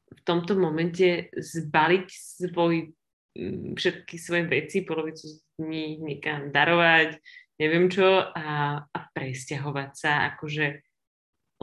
v 0.06 0.20
tomto 0.22 0.54
momente 0.54 1.34
zbaliť 1.34 2.06
svoj, 2.06 2.94
mm, 3.34 3.74
všetky 3.74 4.14
svoje 4.22 4.46
veci, 4.46 4.86
polovicu 4.86 5.26
z 5.26 5.36
nich 5.58 5.98
niekam 5.98 6.54
darovať, 6.54 7.18
neviem 7.58 7.90
čo, 7.90 8.06
a, 8.22 8.78
a 8.86 8.98
presťahovať 9.10 9.90
sa, 9.98 10.30
akože, 10.34 10.66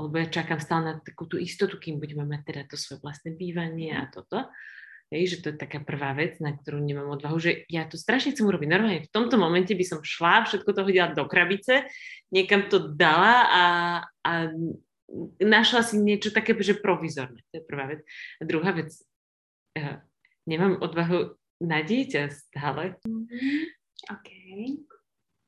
lebo 0.05 0.15
ja 0.21 0.31
čakám 0.31 0.61
stále 0.63 0.83
na 0.85 0.93
takú 1.01 1.27
tú 1.27 1.35
istotu, 1.35 1.75
kým 1.75 1.99
budeme 1.99 2.23
mať 2.23 2.41
teda 2.47 2.61
to 2.69 2.75
svoje 2.79 3.03
vlastné 3.03 3.35
bývanie 3.35 3.91
a 3.91 4.07
toto. 4.07 4.47
Hej, 5.09 5.23
že 5.25 5.37
to 5.41 5.47
je 5.49 5.57
taká 5.57 5.81
prvá 5.81 6.13
vec, 6.13 6.37
na 6.37 6.53
ktorú 6.53 6.77
nemám 6.85 7.09
odvahu, 7.17 7.41
že 7.41 7.65
ja 7.65 7.89
to 7.89 7.97
strašne 7.97 8.29
chcem 8.29 8.45
urobiť. 8.45 8.69
Normálne 8.69 9.09
v 9.09 9.09
tomto 9.09 9.41
momente 9.41 9.73
by 9.73 9.81
som 9.81 10.05
šla, 10.05 10.45
všetko 10.45 10.69
to 10.69 10.85
hodila 10.85 11.09
do 11.17 11.25
krabice, 11.25 11.89
niekam 12.29 12.69
to 12.69 12.93
dala 12.93 13.49
a, 13.49 13.63
a 14.21 14.53
našla 15.41 15.81
si 15.81 15.97
niečo 15.97 16.29
také, 16.29 16.53
že 16.61 16.77
provizorné. 16.77 17.41
To 17.49 17.53
je 17.57 17.63
prvá 17.65 17.89
vec. 17.89 18.05
A 18.37 18.45
druhá 18.45 18.69
vec, 18.69 18.93
uh, 19.81 19.97
nemám 20.45 20.77
odvahu 20.77 21.33
na 21.57 21.81
dieťa 21.81 22.29
stále. 22.29 22.95
OK. 24.13 24.29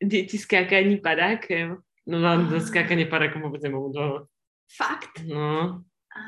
Deti 0.01 0.37
skákaní 0.41 0.97
padákem. 0.97 1.77
No 2.09 2.17
mám 2.17 2.49
do 2.49 2.57
skákanie 2.57 3.05
padákom 3.05 3.45
vôbec 3.45 3.61
nemám 3.61 3.93
odvahu. 3.93 4.25
Fakt? 4.77 5.23
No. 5.27 5.83
Á. 6.15 6.21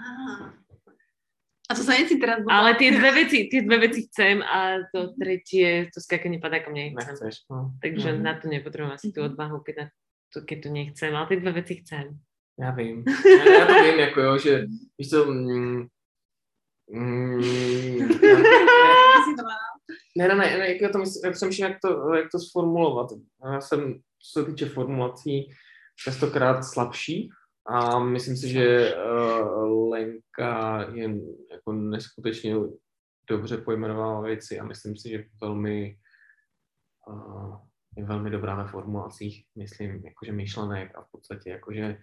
A 1.71 1.75
to 1.75 1.81
sa 1.83 1.95
neci 1.95 2.19
teraz... 2.19 2.43
Ale 2.43 2.75
tie 2.75 2.91
dve 2.91 3.23
veci, 3.23 3.47
tie 3.47 3.63
dve 3.63 3.87
veci 3.87 4.03
chcem 4.11 4.43
a 4.43 4.83
to 4.91 5.15
tretie, 5.15 5.87
to 5.95 6.03
skákanie 6.03 6.37
padákom 6.43 6.75
nechcem. 6.75 6.99
nechceš. 6.99 7.47
No. 7.49 7.71
Takže 7.81 8.13
Mhm. 8.13 8.23
na 8.23 8.33
to 8.39 8.45
nepotrebujem 8.51 8.93
asi 8.95 9.11
tú 9.15 9.23
odvahu, 9.23 9.63
keď, 9.63 9.75
na 9.77 9.85
to, 10.35 10.37
keď 10.43 10.57
to 10.63 10.69
nechcem. 10.69 11.11
Ale 11.15 11.27
tie 11.31 11.39
dve 11.39 11.51
veci 11.63 11.73
chcem. 11.81 12.05
Já 12.59 12.71
vím. 12.71 13.03
Já, 13.25 13.43
já 13.59 13.65
to 13.65 13.73
vím, 13.83 13.99
jako 13.99 14.19
jo, 14.21 14.37
že 14.37 14.65
víš 14.99 15.09
co, 15.09 15.25
mm, 15.25 15.87
mm, 16.93 17.39
to 19.37 19.43
ne, 20.17 20.27
ne, 20.27 20.35
ne, 20.35 20.57
ne, 20.57 20.67
jako 20.73 20.83
já 20.83 20.89
to 20.89 20.97
myslím, 20.97 21.21
já 21.25 21.31
přemýšlím, 21.31 21.67
jak 21.67 21.77
to, 21.81 22.13
jak 22.13 22.27
to 22.31 22.39
sformulovat. 22.39 23.07
Já 23.53 23.61
jsem, 23.61 23.93
co 24.33 24.39
se 24.39 24.45
týče 24.45 24.65
formulací, 24.69 25.49
častokrát 26.03 26.65
slabší 26.65 27.29
a 27.65 27.99
myslím 27.99 28.37
si, 28.37 28.49
že 28.49 28.95
uh, 28.95 29.89
Lenka 29.89 30.81
je 30.93 31.09
jako 31.51 31.73
neskutečně 31.73 32.55
dobře 33.29 33.57
pojmenovala 33.57 34.21
věci 34.21 34.59
a 34.59 34.63
myslím 34.63 34.97
si, 34.97 35.09
že 35.09 35.25
velmi 35.41 35.97
uh, 37.07 37.57
je 37.97 38.05
velmi 38.05 38.29
dobrá 38.29 38.63
ve 38.63 38.71
formulacích, 38.71 39.45
myslím, 39.57 40.05
jakože 40.05 40.31
myšlenek 40.31 40.95
a 40.95 41.01
v 41.01 41.11
podstatě 41.11 41.49
jakože 41.49 41.97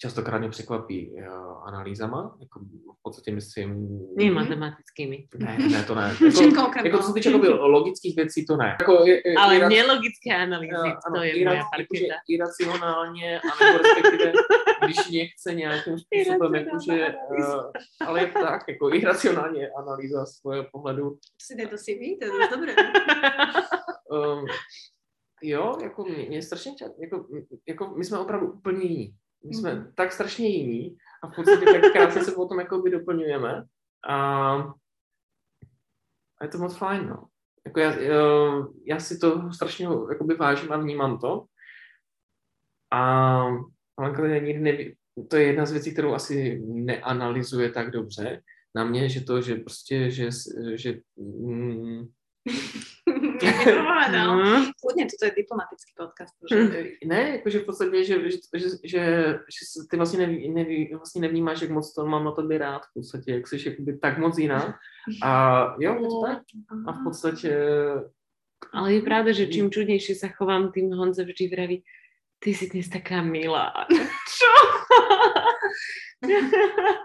častokrát 0.00 0.38
mě 0.38 0.48
překvapí 0.50 1.10
uh, 1.10 1.68
analýzama, 1.68 2.36
jako 2.40 2.60
v 2.98 3.02
podstatě 3.02 3.32
myslím... 3.32 3.70
Nie 4.16 4.30
Mhm. 4.30 4.34
matematickými. 4.34 5.26
Ne, 5.38 5.58
ne, 5.70 5.82
to 5.84 5.94
ne. 5.94 6.14
Jako, 6.46 6.70
jako 6.84 6.98
co 6.98 7.02
se 7.08 7.14
týče 7.14 7.30
logických 7.60 8.16
věcí, 8.16 8.46
to 8.46 8.56
ne. 8.56 8.76
Jako, 8.80 9.04
je, 9.06 9.14
je, 9.28 9.34
Ale 9.38 9.56
irac- 9.58 9.68
nelogické 9.68 10.30
analýzy, 10.36 10.72
to 10.72 11.06
ano, 11.06 11.24
je 11.24 11.32
irac- 11.34 11.44
moja 11.48 11.64
parketa. 11.76 12.14
iracionálně, 12.28 13.40
anebo 13.40 13.78
respektive, 13.78 14.32
když 14.84 15.08
někde 15.10 15.54
nějakým 15.54 15.96
způsobem, 15.98 16.54
jakože, 16.54 17.14
uh, 17.38 17.70
ale 18.06 18.20
je 18.20 18.26
to 18.26 18.40
tak, 18.42 18.62
jako 18.68 18.94
iracionálně 18.94 19.68
analýza 19.70 20.26
svého 20.26 20.64
pohledu. 20.72 21.10
To 21.10 21.18
si 21.42 21.56
daj 21.56 21.66
do 21.66 21.76
CV, 21.78 22.00
to 22.20 22.24
je 22.42 22.48
dobré. 22.50 22.74
Um, 24.10 24.46
jo, 25.42 25.78
jako 25.82 26.04
mě, 26.04 26.24
mě 26.28 26.42
strašně 26.42 26.74
čas, 26.74 26.92
jako, 27.02 27.26
jako 27.68 27.94
my 27.96 28.04
jsme 28.04 28.18
opravdu 28.18 28.52
úplně 28.52 28.84
jiní. 28.84 29.14
My 29.44 29.54
jsme 29.54 29.74
Mhm. 29.74 29.92
tak 29.94 30.12
strašně 30.12 30.48
jiní 30.48 30.96
a 31.22 31.26
v 31.28 31.34
podstatě 31.34 31.64
tak 31.64 31.92
krásně 31.92 32.24
se 32.24 32.32
potom 32.32 32.58
jako 32.60 32.78
by 32.82 32.90
doplňujeme. 32.90 33.64
A, 34.08 34.54
a 36.38 36.44
je 36.44 36.48
to 36.48 36.58
moc 36.58 36.76
fajn, 36.76 37.08
no. 37.08 37.28
Jako 37.66 37.80
já, 37.80 38.00
já, 38.00 38.22
já 38.86 39.00
si 39.00 39.18
to 39.18 39.52
strašně 39.52 39.88
jakoby 40.12 40.34
vážím 40.34 40.72
a 40.72 40.76
vnímám 40.76 41.18
to. 41.18 41.44
A 42.92 43.00
Alenka 43.98 44.28
nikdy 44.28 44.58
neví, 44.58 44.96
to 45.28 45.36
je 45.36 45.42
jedna 45.42 45.66
z 45.66 45.72
věcí, 45.72 45.92
kterou 45.92 46.14
asi 46.14 46.58
neanalyzuje 46.66 47.70
tak 47.70 47.90
dobře 47.90 48.42
na 48.74 48.84
mě, 48.84 49.08
že 49.08 49.20
to, 49.20 49.40
že 49.42 49.54
prostě, 49.56 50.10
že, 50.10 50.28
že 50.74 51.00
mm, 51.16 52.06
povedal. 53.84 54.28
No. 54.36 54.72
Kľudne, 54.78 55.04
toto 55.08 55.24
je 55.26 55.32
diplomatický 55.36 55.92
podcast. 55.96 56.34
Hm. 56.44 56.68
Že... 56.70 56.80
Ne, 57.04 57.20
jakože 57.40 57.58
v 57.58 57.64
podstatě, 57.64 58.04
že, 58.04 58.14
že, 58.30 58.38
že, 58.54 58.68
že, 58.84 59.02
že 59.48 59.62
ty 59.90 59.96
vlastně, 59.96 60.18
neví, 60.26 60.48
neví, 60.48 60.94
vlastně 60.94 61.20
nevnímáš, 61.20 61.60
jak 61.62 61.70
moc 61.70 61.94
to 61.94 62.06
mám 62.06 62.24
na 62.24 62.32
tobě 62.32 62.58
rád, 62.58 62.82
v 62.82 62.94
podstatě, 62.94 63.32
jak 63.32 63.48
jsi 63.48 63.70
jakoby 63.70 63.98
tak 63.98 64.18
moc 64.18 64.38
jiná. 64.38 64.78
A 65.22 65.30
jo, 65.80 65.94
je 65.94 66.08
to 66.08 66.22
tak. 66.26 66.42
A 66.86 66.92
v 66.92 67.04
podstatě, 67.04 67.56
Ale 68.72 68.94
je 68.94 69.02
pravda, 69.02 69.30
že 69.32 69.46
čím 69.46 69.70
čudnejšie 69.70 70.18
sa 70.18 70.28
chovám, 70.34 70.74
tým 70.74 70.90
Honza 70.90 71.22
vždy 71.22 71.46
vraví, 71.48 71.78
ty 72.38 72.54
si 72.54 72.70
dnes 72.70 72.88
taká 72.88 73.22
milá. 73.22 73.72
Čo? 74.38 74.52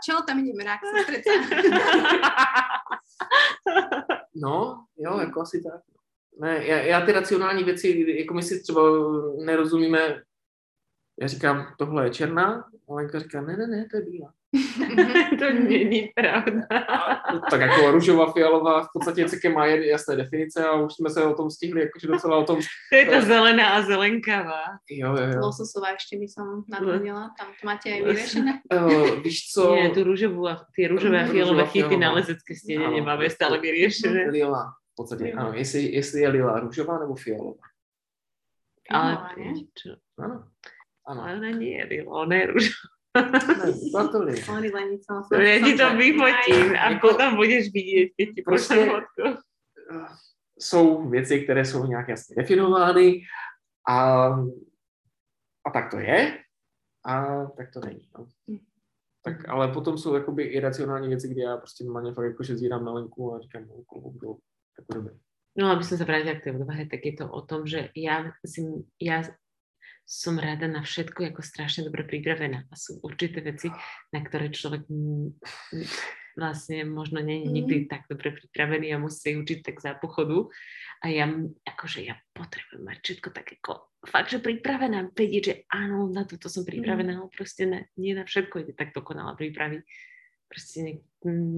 Čo, 0.01 0.13
tam 0.25 0.41
ideme 0.41 0.63
rák 0.65 0.81
sa 0.81 1.05
no, 4.35 4.85
jo, 4.97 5.19
jako 5.19 5.41
asi 5.41 5.61
tak. 5.61 5.81
Ne, 6.39 6.65
já, 6.65 6.77
já 6.77 7.01
ty 7.05 7.11
racionální 7.11 7.63
věci, 7.63 8.05
jako 8.17 8.33
my 8.33 8.43
si 8.43 8.61
třeba 8.61 8.81
nerozumíme, 9.45 10.21
já 11.21 11.27
říkám, 11.27 11.75
tohle 11.77 12.05
je 12.05 12.09
černá, 12.09 12.69
a 12.89 12.93
Lenka 12.93 13.19
říká, 13.19 13.41
ne, 13.41 13.57
ne, 13.57 13.67
ne, 13.67 13.87
to 13.91 13.97
je 13.97 14.03
bílá. 14.03 14.33
to 15.39 15.45
není 15.53 16.09
pravda. 16.15 16.61
tak 17.49 17.61
jako 17.61 17.91
růžová, 17.91 18.31
fialová, 18.31 18.83
v 18.83 18.87
podstatě 18.93 19.29
ceké 19.29 19.49
má 19.49 19.65
jasné 19.65 20.15
definice 20.15 20.65
a 20.65 20.73
už 20.73 20.93
jsme 20.93 21.09
se 21.09 21.23
o 21.23 21.33
tom 21.33 21.51
stihli, 21.51 21.81
jakože 21.81 22.07
docela 22.07 22.37
o 22.37 22.43
tom, 22.43 22.59
To 22.91 22.95
je 22.95 23.05
tá 23.05 23.21
zelená 23.21 23.69
a 23.73 23.81
zelenkavá. 23.81 24.77
jo, 24.89 25.17
jo, 25.17 25.25
jo. 25.33 25.39
Lososová 25.41 25.97
ešte 25.97 26.21
by 26.21 26.27
som 26.29 26.61
nadhodila. 26.69 27.33
Tam 27.33 27.49
to 27.57 27.63
máte 27.65 27.89
aj 27.89 27.99
vyriešené. 28.05 28.51
Uh, 28.69 29.17
víš 29.25 29.49
co? 29.49 29.73
Nie, 29.75 29.89
tú 29.89 30.05
rúžovú 30.05 30.45
a 30.45 30.61
tie 30.77 30.85
rúžové 30.87 31.25
a 31.25 31.27
fialové 31.27 31.65
chyty 31.73 31.97
na 31.97 32.13
lezecké 32.13 32.53
stene 32.53 32.85
Áno. 32.89 32.95
nemáme 33.01 33.25
stále 33.33 33.57
vyriešené. 33.57 34.29
Lila, 34.29 34.69
v 34.69 34.95
podstatě, 34.95 35.33
ano, 35.33 35.53
jestli, 35.53 35.93
jestli 35.93 36.21
je 36.21 36.29
lila 36.29 36.59
růžová 36.59 36.99
nebo 36.99 37.15
fialová. 37.15 37.65
Ale? 38.89 39.11
No? 39.37 39.53
Ano, 40.19 40.37
ano. 41.05 41.23
Ale 41.25 41.35
ona 41.35 41.51
nie 41.51 41.77
je 41.77 41.85
lila, 41.85 42.11
ona 42.21 42.35
je 42.35 42.45
rúžová. 42.47 42.93
Sorry, 44.43 44.69
Lenica. 44.73 45.13
Ja 45.37 45.57
ti 45.61 45.73
to 45.77 45.87
vyfotím 45.93 46.73
a 46.73 46.89
Jako- 46.97 47.07
potom 47.07 47.35
budeš 47.37 47.69
vidieť, 47.69 48.07
keď 48.17 48.27
ti 48.35 48.41
pošlem 48.41 48.89
fotku. 48.89 49.23
Jsou 50.59 51.09
věci, 51.09 51.43
které 51.43 51.65
jsou 51.65 51.85
nějak 51.85 52.07
jasně 52.09 52.35
definovány 52.35 53.21
a, 53.89 54.27
a 55.65 55.69
tak 55.73 55.91
to 55.91 55.99
je 55.99 56.39
a 57.05 57.45
tak 57.45 57.71
to 57.73 57.79
není. 57.79 58.09
No. 58.17 58.27
Tak, 59.23 59.49
ale 59.49 59.71
potom 59.71 59.97
jsou 59.97 60.15
jakoby 60.15 60.43
iracionální 60.43 61.07
věci, 61.07 61.27
kdy 61.27 61.41
já 61.41 61.57
prostě 61.57 61.83
normálně 61.83 62.13
fakt 62.13 62.25
jakože 62.25 62.57
zírám 62.57 62.85
na 62.85 62.91
Lenku 62.91 63.35
a 63.35 63.39
říkám, 63.39 63.65
no, 63.67 63.83
klobouk 63.87 64.17
dolů. 64.17 64.39
Tak. 64.77 65.13
No 65.53 65.69
aby 65.69 65.85
som 65.85 66.01
sa 66.01 66.05
vrátila 66.09 66.41
k 66.41 66.49
tej 66.49 66.57
odvahe, 66.57 66.89
tak 66.89 67.05
je 67.05 67.13
to 67.13 67.29
o 67.29 67.41
tom, 67.45 67.69
že 67.69 67.93
ja, 67.93 68.33
si, 68.41 68.65
ja 68.97 69.21
som 70.05 70.35
rada 70.35 70.67
na 70.67 70.83
všetko 70.83 71.31
ako 71.31 71.41
strašne 71.41 71.87
dobre 71.87 72.03
pripravená 72.03 72.67
a 72.67 72.73
sú 72.75 72.99
určité 73.01 73.39
veci, 73.39 73.71
na 74.11 74.19
ktoré 74.19 74.51
človek 74.51 74.83
mm, 74.85 75.27
vlastne 76.39 76.83
možno 76.83 77.21
nie 77.21 77.45
je 77.45 77.49
nikdy 77.49 77.75
Mhm. 77.85 77.87
tak 77.89 78.09
dobre 78.09 78.33
pripravený 78.33 78.89
a 78.93 78.97
musí 78.97 79.37
učiť 79.37 79.59
tak 79.61 79.77
za 79.79 79.93
pochodu. 79.93 80.49
A 81.03 81.11
ja, 81.11 81.27
akože 81.67 81.99
ja 82.07 82.15
potrebujem 82.33 82.83
mať 82.87 82.97
všetko 83.03 83.29
tak 83.35 83.47
ako 83.59 83.91
fakt, 84.07 84.31
že 84.31 84.39
pripravená, 84.39 85.11
vedieť, 85.13 85.43
že 85.43 85.55
áno, 85.69 86.07
na 86.09 86.23
toto 86.23 86.47
som 86.47 86.63
pripravená, 86.63 87.19
ale 87.19 87.29
proste 87.29 87.63
ne, 87.67 87.79
nie 87.99 88.15
na 88.15 88.23
všetko 88.23 88.63
ide 88.63 88.73
tak 88.73 88.95
dokonale 88.95 89.35
pripraviť. 89.35 89.83
Proste 90.47 90.77
niek- 90.81 91.05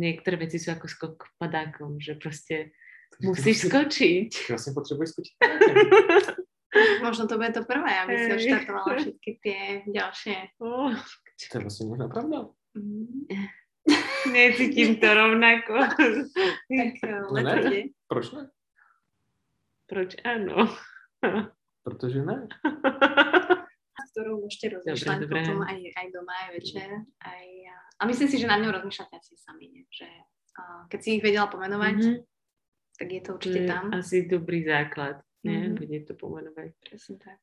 niektoré 0.02 0.36
veci 0.38 0.58
sú 0.60 0.72
ako 0.74 0.86
skok 0.88 1.18
padákom, 1.38 2.02
že 2.02 2.18
proste 2.18 2.74
musíš 3.22 3.70
skočiť. 3.70 4.28
Ty 4.34 4.42
vlastne 4.54 4.72
potrebuješ 4.76 5.10
skočiť. 5.14 5.36
Možno 7.02 7.26
to 7.26 7.36
bude 7.36 7.52
to 7.52 7.62
prvé, 7.62 7.92
aby 8.00 8.14
si 8.18 8.30
odštartovala 8.34 8.92
všetky 8.98 9.32
tie 9.38 9.60
ďalšie. 9.86 10.36
Oh, 10.60 10.92
To 11.42 11.54
je 11.54 11.62
vlastne 11.62 11.86
možná 11.86 12.08
pravda. 12.08 12.38
Mm. 12.74 13.28
necítim 14.28 14.98
to 14.98 15.08
rovnako. 15.08 15.74
Tak 16.66 16.94
eh, 17.00 17.22
No 17.22 17.34
ne. 17.34 17.94
Proč 18.06 18.26
ne? 18.32 18.44
Proč 19.86 20.10
áno? 20.22 20.66
Protože 21.84 22.20
ne. 22.20 22.50
ktorú 24.08 24.40
môžete 24.40 24.72
rozmýšľať 24.74 25.18
dobre. 25.22 25.44
potom 25.44 25.60
aj, 25.62 25.80
aj 25.92 26.08
doma, 26.10 26.34
aj 26.34 26.50
večer. 26.54 26.88
Aj, 27.20 27.48
a 27.94 28.04
myslím 28.06 28.28
si, 28.28 28.38
že 28.38 28.48
na 28.48 28.56
ňu 28.56 28.72
rozmýšľate 28.72 29.12
asi 29.12 29.36
sami, 29.36 29.68
nie? 29.68 29.84
že 29.90 30.08
a 30.56 30.88
keď 30.88 31.00
si 31.00 31.10
ich 31.14 31.22
vedela 31.22 31.46
pomenovať, 31.46 31.98
Mhm. 32.00 32.14
tak 32.96 33.08
je 33.10 33.20
to 33.20 33.28
To 33.28 33.36
určite 33.36 33.60
je 33.60 33.68
tam. 33.68 33.84
asi 33.92 34.18
dobrý 34.24 34.64
základ, 34.64 35.20
nie? 35.46 35.60
Mhm. 35.70 35.78
Vedieť 35.78 36.04
to 36.10 36.14
pomenovať. 36.18 36.74
Presne 36.82 37.16
tak. 37.22 37.40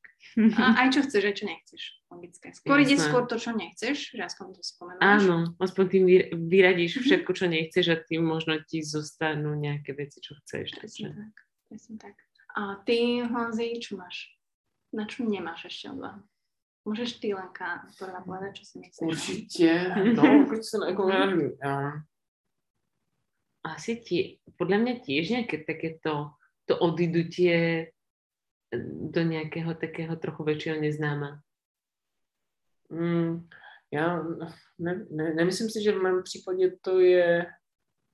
A 0.59 0.63
aj 0.83 0.87
čo 0.91 0.99
chceš, 1.07 1.23
aj 1.23 1.35
čo 1.39 1.45
nechceš. 1.47 1.81
Logické. 2.11 2.47
Skôr 2.51 2.77
ide 2.83 2.99
Jasné. 2.99 3.07
skôr 3.07 3.23
to, 3.25 3.35
čo 3.39 3.51
nechceš, 3.55 3.97
že 4.11 4.21
aspoň 4.21 4.47
to 4.53 4.61
spomenúš. 4.61 5.01
Áno, 5.01 5.35
aspoň 5.57 5.85
tým 5.87 6.03
vy- 6.03 6.27
vyradíš 6.35 6.99
všetko, 6.99 7.31
čo 7.31 7.45
nechceš 7.47 7.85
a 7.89 7.97
tým 7.97 8.27
možno 8.27 8.59
ti 8.67 8.83
zostanú 8.83 9.55
nejaké 9.55 9.95
veci, 9.95 10.19
čo 10.19 10.35
chceš. 10.43 10.75
Presne 10.75 11.07
Takže. 11.07 11.07
tak. 11.15 11.35
Presne 11.71 11.95
tak. 11.97 12.15
A 12.53 12.61
ty, 12.85 13.23
Honzi, 13.23 13.79
čo 13.79 13.97
máš? 13.97 14.29
Na 14.93 15.09
čo 15.09 15.25
nemáš 15.25 15.65
ešte 15.71 15.89
odvahu? 15.89 16.21
Môžeš 16.83 17.23
ty, 17.23 17.31
Lenka, 17.31 17.87
prvá 17.95 18.19
povedať, 18.21 18.59
čo 18.59 18.63
si 18.67 18.75
myslíš? 18.83 19.07
Určitě. 19.07 19.71
No, 20.13 21.09
já 21.09 21.25
nevím, 21.25 21.51
já, 21.63 22.03
Asi 23.63 23.95
ti, 24.03 24.43
podľa 24.59 24.77
mňa 24.83 24.93
tiež 25.07 25.23
nejaké 25.31 25.63
takéto 25.63 26.35
to 26.67 26.75
odidutie 26.83 27.92
do 29.11 29.21
nejakého 29.23 29.73
takého 29.75 30.15
trochu 30.15 30.43
väčšieho 30.43 30.81
neznáma. 30.81 31.39
mm, 32.89 33.47
já 33.93 34.23
ne, 34.79 35.05
ne, 35.11 35.33
nemyslím 35.33 35.69
si, 35.69 35.83
že 35.83 35.91
v 35.91 36.01
mém 36.01 36.23
případě 36.23 36.71
to 36.81 36.99
je 36.99 37.45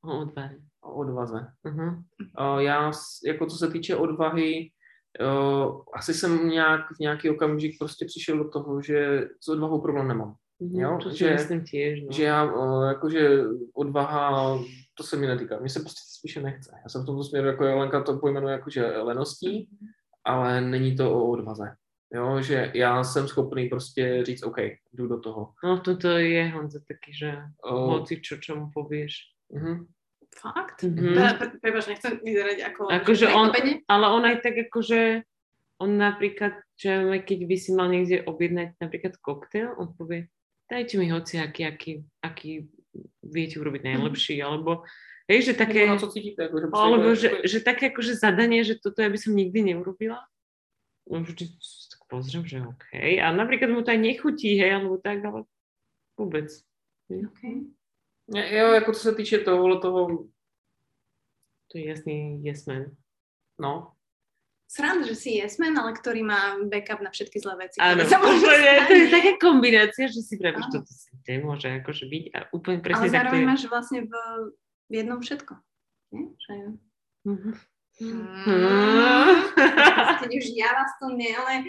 O 0.03 0.21
odvahe. 0.21 0.55
o 0.83 0.93
odvaze. 0.93 1.47
Uh-huh. 1.65 2.03
Uh, 2.39 2.59
já, 2.59 2.91
jako 3.27 3.45
co 3.45 3.55
se 3.57 3.67
týče 3.71 3.95
odvahy, 3.95 4.71
uh, 5.21 5.83
asi 5.95 6.13
jsem 6.13 6.49
nějak 6.49 6.81
v 6.95 6.99
nějaký 6.99 7.29
okamžik 7.29 7.75
prostě 7.79 8.05
přišel 8.05 8.37
do 8.37 8.49
toho, 8.49 8.81
že 8.81 9.27
s 9.43 9.47
odvahou 9.47 9.81
problém 9.81 10.07
nemám. 10.07 10.35
Uh-huh. 10.61 10.81
Jo, 10.81 10.99
to 11.03 11.09
že- 11.09 11.33
myslím 11.33 11.61
tiež. 11.63 12.03
No. 12.03 12.11
Že 12.11 12.23
já, 12.23 12.43
uh, 12.43 12.83
jakože 12.87 13.43
odvaha, 13.75 14.59
to 14.95 15.03
se 15.03 15.15
mi 15.17 15.27
netýká. 15.27 15.59
Mně 15.59 15.69
se 15.69 15.79
prostě 15.79 16.01
spíše 16.19 16.41
nechce. 16.41 16.71
Já 16.83 16.89
jsem 16.89 17.03
v 17.03 17.05
tomto 17.05 17.23
směru, 17.23 17.47
jako 17.47 17.63
Lenka 17.63 18.03
to 18.03 18.19
pojmenuje 18.19 18.51
jakože 18.53 18.85
leností, 18.97 19.69
ale 20.23 20.61
není 20.61 20.95
to 20.95 21.13
o 21.13 21.31
odvaze. 21.31 21.75
Jo, 22.13 22.41
že 22.41 22.71
já 22.75 23.03
jsem 23.03 23.27
schopný 23.27 23.69
prostě 23.69 24.25
říct, 24.25 24.43
OK, 24.43 24.57
jdu 24.93 25.07
do 25.07 25.19
toho. 25.19 25.53
no 25.63 25.79
toto 25.79 26.07
je 26.07 26.49
Honza 26.49 26.79
taký, 26.87 27.13
že 27.13 27.37
Uh, 27.71 27.89
hoci 27.89 28.21
čo, 28.21 28.37
čo 28.37 28.55
mu 28.55 28.71
povieš. 28.73 29.13
uh-huh. 29.53 29.85
Fakt? 30.29 30.83
Mhm. 30.83 31.13
Pre, 31.13 31.49
prepač, 31.61 31.87
nechcem 31.87 32.19
vyzerať 32.21 32.57
ako... 32.61 32.81
Akože 32.89 33.27
on, 33.33 33.49
ale 33.89 34.05
on 34.07 34.23
aj 34.25 34.37
tak 34.45 34.55
akože, 34.69 35.25
on 35.81 35.97
napríklad, 35.97 36.53
že 36.77 37.01
keď 37.25 37.39
by 37.49 37.55
si 37.57 37.69
mal 37.73 37.89
niekde 37.89 38.23
objednať 38.23 38.77
napríklad 38.77 39.17
koktail, 39.19 39.73
on 39.75 39.89
povie, 39.97 40.29
dajte 40.69 41.01
mi 41.01 41.09
hoci 41.09 41.41
aký, 41.41 41.65
aký, 41.65 41.91
aký 42.21 42.69
viete 43.25 43.57
urobiť 43.57 43.81
najlepší, 43.83 44.37
alebo 44.39 44.85
hej, 45.29 45.41
že 45.41 45.53
také, 45.53 45.79
Nebo 45.85 45.93
na 45.93 45.99
co 45.99 46.07
cítíte? 46.11 46.41
Jako, 46.43 46.59
že 46.59 46.65
alebo 46.73 47.15
že, 47.15 47.29
že 47.45 47.59
také 47.61 47.93
akože 47.93 48.13
zadanie, 48.17 48.63
že 48.63 48.75
toto 48.81 49.01
ja 49.01 49.09
by 49.09 49.17
som 49.17 49.37
nikdy 49.37 49.61
neurobila. 49.63 50.25
No 51.09 51.21
vždy 51.25 51.45
tak 51.89 52.01
pozriem, 52.09 52.45
že 52.45 52.61
OK. 52.61 52.93
A 53.21 53.33
napríklad 53.33 53.69
mu 53.73 53.81
to 53.81 53.89
aj 53.89 53.97
nechutí, 53.97 54.57
hej, 54.61 54.77
alebo 54.77 54.97
tak, 55.01 55.25
ale 55.25 55.45
vôbec. 56.17 56.49
Okay. 57.09 57.65
Ne, 58.29 58.53
Jo, 58.53 58.73
jako 58.73 58.93
co 58.93 58.99
se 58.99 59.15
týče 59.15 59.37
tohohle 59.37 59.79
toho, 59.79 60.07
To 61.71 61.77
je 61.77 61.87
jasný 61.87 62.41
yes 62.43 62.65
man. 62.65 62.85
no, 63.59 63.93
Sranda, 64.69 65.01
že 65.07 65.15
si 65.17 65.29
yes 65.33 65.57
man, 65.57 65.73
ale 65.81 65.97
ktorý 65.97 66.21
má 66.21 66.53
backup 66.69 67.01
na 67.01 67.09
všetky 67.09 67.41
zlé 67.41 67.57
veci. 67.57 67.81
Áno, 67.81 68.05
sa 68.09 68.21
úplne, 68.21 68.85
to 68.85 68.93
je 68.93 69.09
taká 69.09 69.33
kombinácia, 69.41 70.05
že 70.05 70.21
si 70.21 70.37
pravíš, 70.37 70.69
toto 70.69 70.85
si 70.93 71.09
nemôže 71.25 71.73
akože 71.81 72.05
byť 72.05 72.23
a 72.37 72.39
úplne 72.53 72.77
Ale 72.77 72.85
presne 72.85 73.07
tak 73.09 73.09
to 73.09 73.17
zároveň 73.17 73.41
je. 73.41 73.49
máš 73.49 73.63
vlastne 73.65 73.99
v, 74.05 74.13
v 74.89 74.93
jednom 74.95 75.21
všetko. 75.21 75.53
Nie? 76.11 76.25
Že... 76.35 76.53
Mhm. 77.25 77.49
Mm. 77.99 79.43
Už 80.39 80.45
ja 80.55 80.71
vás 80.71 80.91
to 80.99 81.11
nie, 81.11 81.31
ale... 81.35 81.67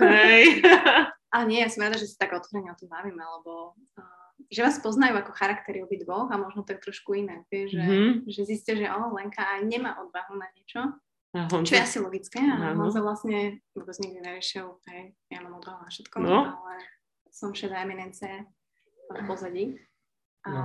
Hej. 0.00 0.62
Ale 1.28 1.44
nie, 1.44 1.60
ja 1.60 1.68
som 1.68 1.84
rada, 1.84 2.00
že 2.00 2.08
si 2.08 2.16
tak 2.16 2.32
otvorene 2.32 2.72
o 2.72 2.78
tom 2.80 2.88
bavíme, 2.88 3.20
lebo 3.20 3.76
uh, 3.76 4.28
že 4.48 4.64
vás 4.64 4.80
poznajú 4.80 5.12
ako 5.12 5.36
charaktery 5.36 5.84
obidvoch 5.84 6.32
a 6.32 6.40
možno 6.40 6.64
tak 6.64 6.80
trošku 6.80 7.12
iné, 7.12 7.44
vieš, 7.52 7.76
že, 7.76 7.84
Mhm. 7.84 8.08
že 8.24 8.40
zistia, 8.48 8.72
že 8.80 8.88
o, 8.88 9.12
Lenka 9.12 9.44
aj 9.44 9.60
nemá 9.68 10.00
odvahu 10.00 10.40
na 10.40 10.48
niečo, 10.56 10.96
A 11.36 11.44
čo 11.52 11.76
je 11.76 11.84
asi 11.84 12.00
logické, 12.00 12.40
a. 12.40 12.72
Honza 12.72 13.04
vlastne 13.04 13.60
vôbec 13.76 13.92
nikdy 14.00 14.24
nevyšiel, 14.24 14.80
hej, 14.88 15.12
ja 15.28 15.38
mám 15.44 15.60
odvahu 15.60 15.84
na 15.84 15.90
všetko, 15.92 16.16
No. 16.24 16.48
ale 16.64 16.74
som 17.28 17.52
šedá 17.52 17.84
eminence 17.84 18.24
v 19.12 19.20
pozadí. 19.28 19.76
A 20.46 20.50
No. 20.50 20.62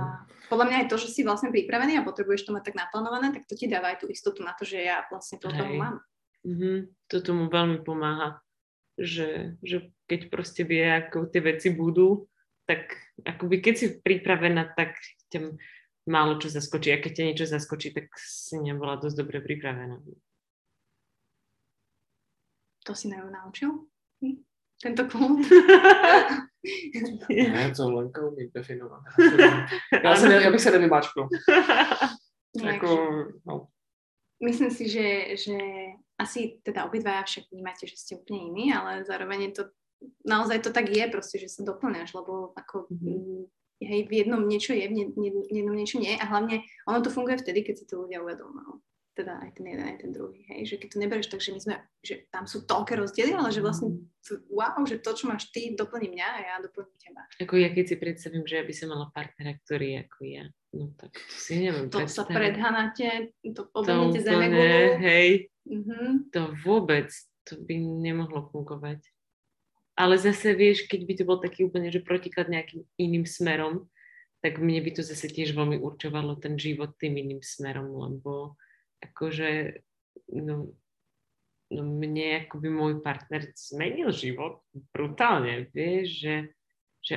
podľa 0.48 0.66
mňa 0.70 0.76
aj 0.84 0.88
to, 0.90 0.96
že 1.02 1.08
si 1.10 1.20
vlastne 1.26 1.50
pripravený 1.50 1.98
a 1.98 2.06
potrebuješ 2.06 2.46
to 2.46 2.54
mať 2.54 2.70
tak 2.70 2.76
naplánované, 2.78 3.34
tak 3.34 3.48
to 3.50 3.58
ti 3.58 3.66
dáva 3.66 3.92
aj 3.94 4.04
tú 4.04 4.06
istotu 4.06 4.44
na 4.46 4.54
to, 4.54 4.62
že 4.62 4.78
ja 4.80 5.02
vlastne 5.10 5.42
to 5.42 5.50
Hej. 5.50 5.78
mám. 5.78 5.98
mhm, 6.46 6.94
toto 7.10 7.34
mu 7.34 7.50
veľmi 7.50 7.82
pomáha, 7.82 8.38
že, 8.94 9.58
že 9.64 9.90
keď 10.06 10.30
proste 10.30 10.62
vie, 10.62 10.84
ako 10.84 11.26
tie 11.26 11.42
veci 11.42 11.74
budú, 11.74 12.30
tak 12.64 12.96
akoby 13.26 13.60
keď 13.60 13.74
si 13.76 13.86
pripravená, 14.00 14.72
tak 14.72 14.96
ťa 15.28 15.58
málo 16.08 16.40
čo 16.40 16.48
zaskočí. 16.48 16.92
A 16.92 17.00
keď 17.00 17.12
ťa 17.12 17.24
niečo 17.28 17.46
zaskočí, 17.48 17.92
tak 17.92 18.08
si 18.16 18.56
nebola 18.60 18.96
dosť 18.96 19.16
dobre 19.20 19.40
pripravená. 19.40 20.00
To 22.84 22.92
si 22.92 23.08
na 23.08 23.24
naučil? 23.24 23.88
Hm? 24.20 24.44
Tento 24.80 25.02
klub? 25.08 25.40
ne, 27.30 27.72
co 27.76 27.90
Lenka 27.90 28.26
umí 28.26 28.50
definovat. 28.54 29.02
Já, 30.04 30.16
se 30.16 30.28
ne, 30.28 30.42
já 30.42 30.50
bych 30.50 30.60
se 30.60 30.70
nevymáčkl. 30.70 31.28
Jako, 32.64 33.08
no. 33.46 33.66
Myslím 34.44 34.70
si, 34.70 34.88
že, 34.88 35.36
že 35.36 35.58
asi 36.18 36.60
teda 36.62 36.84
obidvaja 36.84 37.22
však 37.22 37.44
vnímate, 37.50 37.86
že 37.90 37.98
ste 37.98 38.14
úplne 38.14 38.46
iní, 38.46 38.70
ale 38.70 39.02
zároveň 39.02 39.42
je 39.42 39.50
to, 39.50 39.62
naozaj 40.22 40.62
to 40.62 40.70
tak 40.70 40.86
je 40.86 41.02
proste, 41.10 41.42
že 41.42 41.50
sa 41.50 41.66
doplňaš, 41.66 42.14
lebo 42.14 42.54
ako 42.54 42.86
Mhm. 42.94 43.10
mm. 43.10 43.44
hej, 43.82 44.00
v 44.06 44.12
jednom 44.22 44.46
niečo 44.46 44.70
je, 44.70 44.86
v 44.86 45.50
jednom 45.50 45.74
niečo 45.74 45.98
nie 45.98 46.14
a 46.14 46.24
hlavne 46.30 46.62
ono 46.86 47.02
to 47.02 47.10
funguje 47.10 47.42
vtedy, 47.42 47.66
keď 47.66 47.74
si 47.74 47.84
to 47.90 48.06
ľudia 48.06 48.22
uvedomujú. 48.22 48.78
Teda 49.14 49.38
aj 49.38 49.54
ten 49.54 49.62
jeden, 49.64 49.86
aj 49.86 49.98
ten 50.02 50.10
druhý, 50.10 50.42
hej, 50.44 50.66
že 50.66 50.74
keď 50.74 50.88
to 50.90 50.98
neberieš 50.98 51.30
tak, 51.30 51.38
že 51.38 51.54
my 51.54 51.60
sme, 51.62 51.74
že 52.02 52.26
tam 52.28 52.44
sú 52.44 52.66
toľké 52.66 52.98
rozdiely, 52.98 53.30
ale 53.30 53.54
že 53.54 53.62
vlastne 53.62 53.94
t- 54.20 54.42
wow, 54.50 54.74
že 54.82 54.98
to, 54.98 55.14
čo 55.14 55.30
máš 55.30 55.54
ty, 55.54 55.70
doplní 55.70 56.10
mňa 56.10 56.26
a 56.26 56.38
ja 56.42 56.54
doplním 56.58 56.98
teba. 56.98 57.22
Ako 57.38 57.54
ja 57.54 57.70
keď 57.70 57.84
si 57.86 57.96
predstavím, 57.96 58.42
že 58.42 58.58
ja 58.58 58.66
by 58.66 58.74
som 58.74 58.90
mala 58.90 59.06
partnera, 59.08 59.54
ktorý 59.56 59.86
je 59.86 59.98
ako 60.02 60.18
ja, 60.26 60.44
no 60.72 60.84
tak 60.98 61.14
to 61.14 61.30
si 61.32 61.52
neviem 61.56 61.86
To 61.88 62.02
sa 62.02 62.26
predstaviť. 62.26 62.34
predhanáte, 62.34 63.06
to 63.48 63.62
obehnete 63.70 64.18
zeme 64.18 64.46
hej, 64.98 65.28
Mhm. 65.64 66.28
to 66.28 66.42
vôbec, 66.60 67.06
to 67.42 67.54
by 67.56 67.78
nemohlo 67.78 68.50
fungovať. 68.50 68.98
Ale 69.94 70.18
zase 70.18 70.52
vieš, 70.52 70.90
keď 70.90 71.00
by 71.06 71.14
to 71.14 71.24
bol 71.24 71.38
taký 71.38 71.62
úplne, 71.62 71.86
že 71.86 72.02
protiklad 72.02 72.50
nejakým 72.50 72.82
iným 72.98 73.22
smerom, 73.24 73.86
tak 74.42 74.58
mne 74.58 74.82
by 74.82 74.90
to 74.90 75.00
zase 75.00 75.30
tiež 75.30 75.54
veľmi 75.54 75.78
určovalo 75.78 76.34
ten 76.36 76.58
život 76.58 76.98
tým 76.98 77.14
iným 77.16 77.40
smerom, 77.40 77.88
lebo 77.94 78.58
akože, 79.10 79.80
no, 80.38 80.72
no 81.72 81.80
mne 81.82 82.46
akoby 82.46 82.68
môj 82.70 83.00
partner 83.04 83.50
zmenil 83.56 84.12
život 84.14 84.64
brutálne, 84.94 85.68
vieš, 85.72 86.06
že, 86.22 86.36
že 87.04 87.16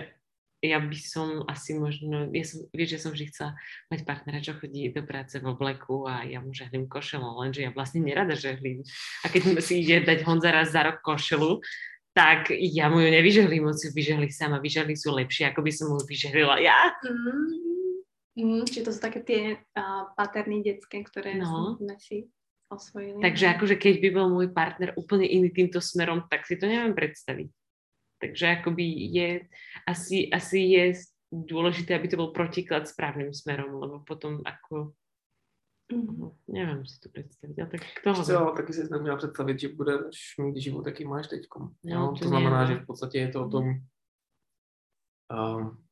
ja 0.61 0.81
by 0.81 0.97
som 0.97 1.45
asi 1.45 1.77
možno, 1.77 2.33
ja 2.33 2.41
som, 2.41 2.65
vieš, 2.73 2.97
že 2.97 3.01
som 3.05 3.11
vždy 3.13 3.25
chcela 3.29 3.51
mať 3.93 3.99
partnera, 4.09 4.41
čo 4.41 4.57
chodí 4.57 4.89
do 4.89 5.05
práce 5.05 5.37
v 5.37 5.45
obleku 5.45 6.09
a 6.09 6.25
ja 6.25 6.41
mu 6.41 6.49
žehlím 6.49 6.89
košelu, 6.89 7.23
lenže 7.45 7.61
ja 7.61 7.69
vlastne 7.69 8.01
nerada 8.01 8.33
žehlím. 8.33 8.81
A 9.21 9.29
keď 9.29 9.61
si 9.61 9.85
ide 9.85 10.01
dať 10.01 10.25
Honza 10.25 10.49
raz 10.49 10.73
za 10.73 10.81
rok 10.81 11.05
košelu, 11.05 11.61
tak 12.17 12.49
ja 12.49 12.89
mu 12.89 12.97
ju 12.97 13.13
nevyžehlím, 13.13 13.69
on 13.69 13.77
si 13.77 13.89
ju 13.89 13.91
vyžehlí 13.93 14.33
sama, 14.33 14.57
vyžehli 14.57 14.97
sú 14.97 15.13
lepšie, 15.13 15.53
ako 15.53 15.61
by 15.61 15.69
som 15.69 15.93
mu 15.93 16.01
vyžehlila 16.01 16.57
ja. 16.57 16.97
Mm, 17.05 17.76
Mm, 18.37 18.69
čiže 18.69 18.85
to 18.85 18.91
sú 18.93 19.01
také 19.01 19.25
tie 19.25 19.41
uh, 19.57 20.13
paterny 20.13 20.61
detské, 20.61 21.01
ktoré 21.01 21.41
No. 21.41 21.73
sme 21.81 21.97
si 21.97 22.29
osvojili. 22.69 23.17
Takže 23.17 23.57
akože 23.57 23.75
keď 23.81 23.95
by 23.97 24.09
bol 24.13 24.27
môj 24.29 24.53
partner 24.53 24.93
úplne 24.93 25.25
iný 25.25 25.49
týmto 25.49 25.81
smerom, 25.81 26.21
tak 26.29 26.45
si 26.45 26.53
to 26.59 26.69
neviem 26.69 26.93
predstaviť. 26.93 27.49
Takže 28.21 28.45
akoby 28.61 28.85
je, 29.13 29.29
asi, 29.89 30.29
asi 30.29 30.59
je 30.73 30.83
dôležité, 31.33 31.93
aby 31.97 32.07
to 32.09 32.17
bol 32.17 32.29
protiklad 32.33 32.85
správnym 32.89 33.33
smerom, 33.33 33.77
lebo 33.77 34.01
potom 34.01 34.41
ako, 34.45 34.93
no, 35.93 36.37
neviem 36.49 36.81
si 36.85 36.97
to 37.01 37.09
predstaviť, 37.13 37.55
ale 37.61 37.69
tak 37.73 37.81
kto 38.01 38.07
ho 38.13 38.23
co, 38.23 38.53
taky 38.57 38.73
si 38.73 38.81
neměla 38.91 39.17
představit, 39.17 39.59
že 39.59 39.67
budeš 39.69 40.37
mít 40.37 40.57
život, 40.57 40.85
jaký 40.87 41.05
máš 41.05 41.27
teď. 41.27 41.41
No, 41.57 41.71
No, 41.83 42.13
to 42.13 42.19
to 42.19 42.29
znamená, 42.29 42.65
že 42.65 42.75
v 42.75 42.85
podstatě 42.85 43.17
je 43.17 43.29
to 43.29 43.45
o 43.45 43.49
tom, 43.49 43.65
um, 45.31 45.86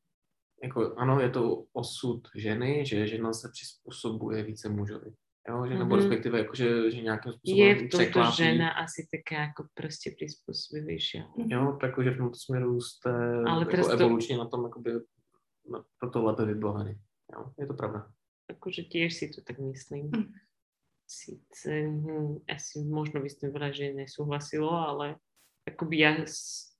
jako 0.66 0.94
ano, 0.98 1.20
je 1.20 1.30
to 1.30 1.66
osud 1.74 2.28
ženy, 2.36 2.86
že 2.86 3.08
žena 3.08 3.34
se 3.34 3.50
přizpůsobuje 3.52 4.44
více 4.44 4.70
mužovi. 4.70 5.14
Jo, 5.50 5.66
že, 5.68 5.74
nebo 5.78 5.96
Mhm. 5.96 6.00
respektive 6.04 6.38
jako, 6.40 6.56
že, 6.56 6.92
že 6.92 7.02
nějakým 7.02 7.32
Je 7.32 7.38
způsobem 7.38 7.76
v 7.76 7.80
tomto 7.82 7.98
překlápí. 7.98 8.36
žena 8.38 8.70
asi 8.82 9.02
taká 9.14 9.46
ako 9.54 9.64
proste 9.78 10.10
prispôsobivejšia. 10.18 11.22
Jo, 11.38 11.78
tak 11.82 11.94
že 12.04 12.12
v 12.12 12.18
tomto 12.18 12.38
směru 12.38 12.82
jste 12.82 13.10
Ale 13.46 13.62
jako 13.62 13.72
teraz 13.72 13.88
to- 13.88 13.94
evolučně 13.94 14.38
na 14.38 14.46
tom 14.46 14.64
jakoby, 14.64 14.92
na, 15.72 15.84
pro 16.00 16.10
to 16.10 16.24
lépe. 16.24 16.44
Jo, 17.34 17.54
je 17.60 17.68
to 17.68 17.74
pravda. 17.74 18.10
Akože 18.50 18.82
tiež 18.90 19.10
si 19.14 19.26
to 19.34 19.42
tak 19.42 19.58
myslím. 19.60 20.10
Mm. 20.14 20.34
Sice 21.08 21.70
hm, 21.82 22.42
asi 22.50 22.80
možno 22.86 23.22
by 23.22 23.30
s 23.30 23.38
tým 23.38 23.54
veľa 23.54 23.70
žien 23.74 23.94
nesúhlasilo, 23.98 24.70
ale 24.74 25.22
akoby 25.70 25.96
ja, 26.02 26.12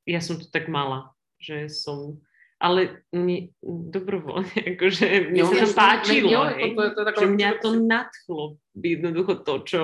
ja 0.06 0.18
som 0.22 0.38
to 0.42 0.50
tak 0.50 0.66
mala, 0.70 1.14
že 1.38 1.70
som 1.70 2.18
ale 2.66 3.06
ne, 3.14 3.54
dobrovoľne, 3.62 4.58
akože 4.74 5.08
sa 5.46 5.54
to 5.62 5.78
páčilo, 5.78 6.30
hej, 6.50 6.74
to- 6.74 7.22
že 7.22 7.28
mňa 7.30 7.50
to 7.62 7.70
nadchlo, 7.78 8.44
jednoducho 8.74 9.34
to, 9.46 9.54
čo, 9.62 9.84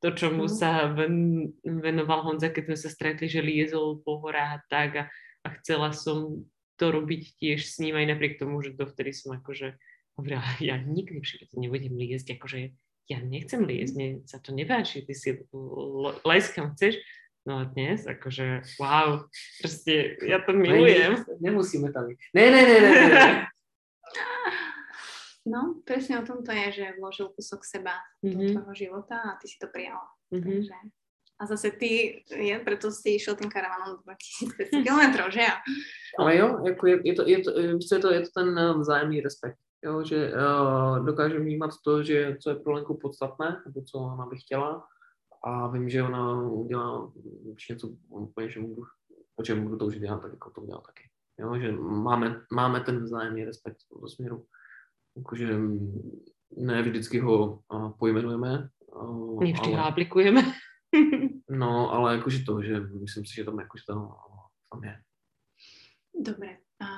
to, 0.00 0.08
čomu 0.12 0.48
Mhm. 0.48 0.52
sa 0.52 0.70
ven, 0.88 1.16
venoval 1.60 2.24
Honza, 2.24 2.48
keď 2.48 2.64
sme 2.66 2.78
sa 2.80 2.88
stretli, 2.88 3.28
že 3.28 3.44
liezol 3.44 4.00
po 4.00 4.20
horách 4.20 4.56
a 4.56 4.64
tak 4.66 4.90
a, 4.96 5.04
a 5.44 5.48
chcela 5.60 5.92
som 5.92 6.40
to 6.74 6.90
robiť 6.90 7.36
tiež 7.36 7.60
s 7.62 7.76
ním, 7.78 7.94
aj 7.94 8.10
napriek 8.10 8.40
tomu, 8.40 8.58
že 8.58 8.72
dovtedy 8.72 9.12
som 9.12 9.36
akože 9.36 9.76
hovorila, 10.16 10.42
ja 10.58 10.74
nikdy 10.76 11.20
v 11.20 11.28
živote 11.28 11.54
nebudem 11.54 11.92
liezť, 11.92 12.34
akože 12.34 12.58
ja 13.04 13.20
nechcem 13.20 13.60
liezť, 13.60 13.92
mne 13.94 14.08
sa 14.24 14.40
to 14.40 14.50
nepáči, 14.50 15.04
ty 15.04 15.12
si 15.12 15.36
l- 15.36 16.16
les 16.24 16.46
kam 16.50 16.72
chceš, 16.72 16.96
no 17.46 17.58
a 17.60 17.64
dnes, 17.64 18.06
akože 18.08 18.64
wow, 18.80 19.28
proste 19.60 20.16
ja 20.24 20.40
to 20.40 20.52
milujem. 20.56 21.20
Ne, 21.40 21.50
nemusíme 21.52 21.92
tam 21.92 22.08
ísť. 22.10 22.20
Ne, 22.32 22.44
ne, 22.50 22.62
ne, 22.64 22.76
ne, 22.80 22.92
ne. 23.08 23.24
No, 25.44 25.76
presne 25.84 26.16
o 26.20 26.24
tom 26.24 26.40
to 26.40 26.56
je, 26.56 26.72
že 26.72 26.96
vložil 26.96 27.28
kúsok 27.36 27.68
seba 27.68 28.00
do 28.24 28.32
Mhm, 28.32 28.56
tvojho 28.56 28.72
života 28.74 29.16
a 29.20 29.36
ty 29.36 29.44
si 29.44 29.60
to 29.60 29.68
prijala. 29.68 30.00
mhm. 30.32 30.40
Takže. 30.64 30.76
A 31.34 31.46
zase 31.50 31.70
ty, 31.70 32.22
je, 32.30 32.54
preto 32.64 32.94
si 32.94 33.18
išiel 33.18 33.34
tým 33.34 33.50
karavanom 33.50 33.98
2500 34.06 34.70
km, 34.86 35.28
že 35.34 35.42
jo? 35.42 35.56
Ale 36.22 36.36
jo, 36.36 36.46
jako 36.64 36.86
je, 36.86 36.96
je, 37.04 37.14
to, 37.14 37.22
je, 37.28 37.38
to, 37.42 37.50
je, 37.60 37.66
je, 37.74 37.98
to, 38.00 38.08
je 38.10 38.20
to 38.22 38.30
ten 38.30 38.58
eh, 38.58 38.72
vzájemný 38.78 39.20
respekt. 39.20 39.58
Jo, 39.84 40.00
že 40.04 40.32
uh, 40.32 41.04
dokáže 41.04 41.36
vnímat 41.38 41.70
to, 41.84 42.00
že 42.02 42.36
co 42.40 42.50
je 42.50 42.56
pro 42.56 42.72
Lenku 42.72 42.96
podstatné, 42.96 43.60
nebo 43.66 43.82
co 43.84 43.98
ona 43.98 44.26
by 44.26 44.36
chtěla. 44.36 44.86
A 45.44 45.68
vím, 45.68 45.88
že 45.88 46.02
ona 46.02 46.42
udělá 46.42 47.12
už 47.44 47.68
něco 47.68 47.88
úplně, 48.08 48.50
že 48.50 48.60
budu, 48.60 48.82
o 49.36 49.42
čem 49.42 49.62
budu 49.62 49.76
toužit 49.76 50.02
já, 50.02 50.18
tak 50.18 50.32
jako 50.32 50.50
to 50.50 50.60
udělá 50.60 50.80
taky. 50.80 51.08
Jo, 51.38 51.58
že 51.58 51.72
máme, 51.72 52.40
máme 52.52 52.80
ten 52.80 53.04
vzájemný 53.04 53.44
respekt 53.44 53.76
v 53.82 53.88
tomto 53.88 54.08
směru. 54.08 54.46
Jakože 55.16 55.58
ne 56.56 56.82
vždycky 56.82 57.18
ho 57.20 57.62
uh, 57.72 57.92
pojmenujeme. 57.98 58.68
Uh, 58.86 59.44
Nevždy 59.44 59.70
ho 59.70 59.78
ale, 59.78 59.88
aplikujeme. 59.88 60.42
no, 61.50 61.92
ale 61.92 62.16
jakože 62.16 62.44
to, 62.44 62.62
že 62.62 62.80
myslím 62.80 63.26
si, 63.26 63.34
že 63.34 63.44
tam 63.44 63.58
jakože 63.58 63.84
to 63.86 63.94
tam 64.72 64.84
je. 64.84 64.94
Dobre. 66.14 66.58
A 66.80 66.88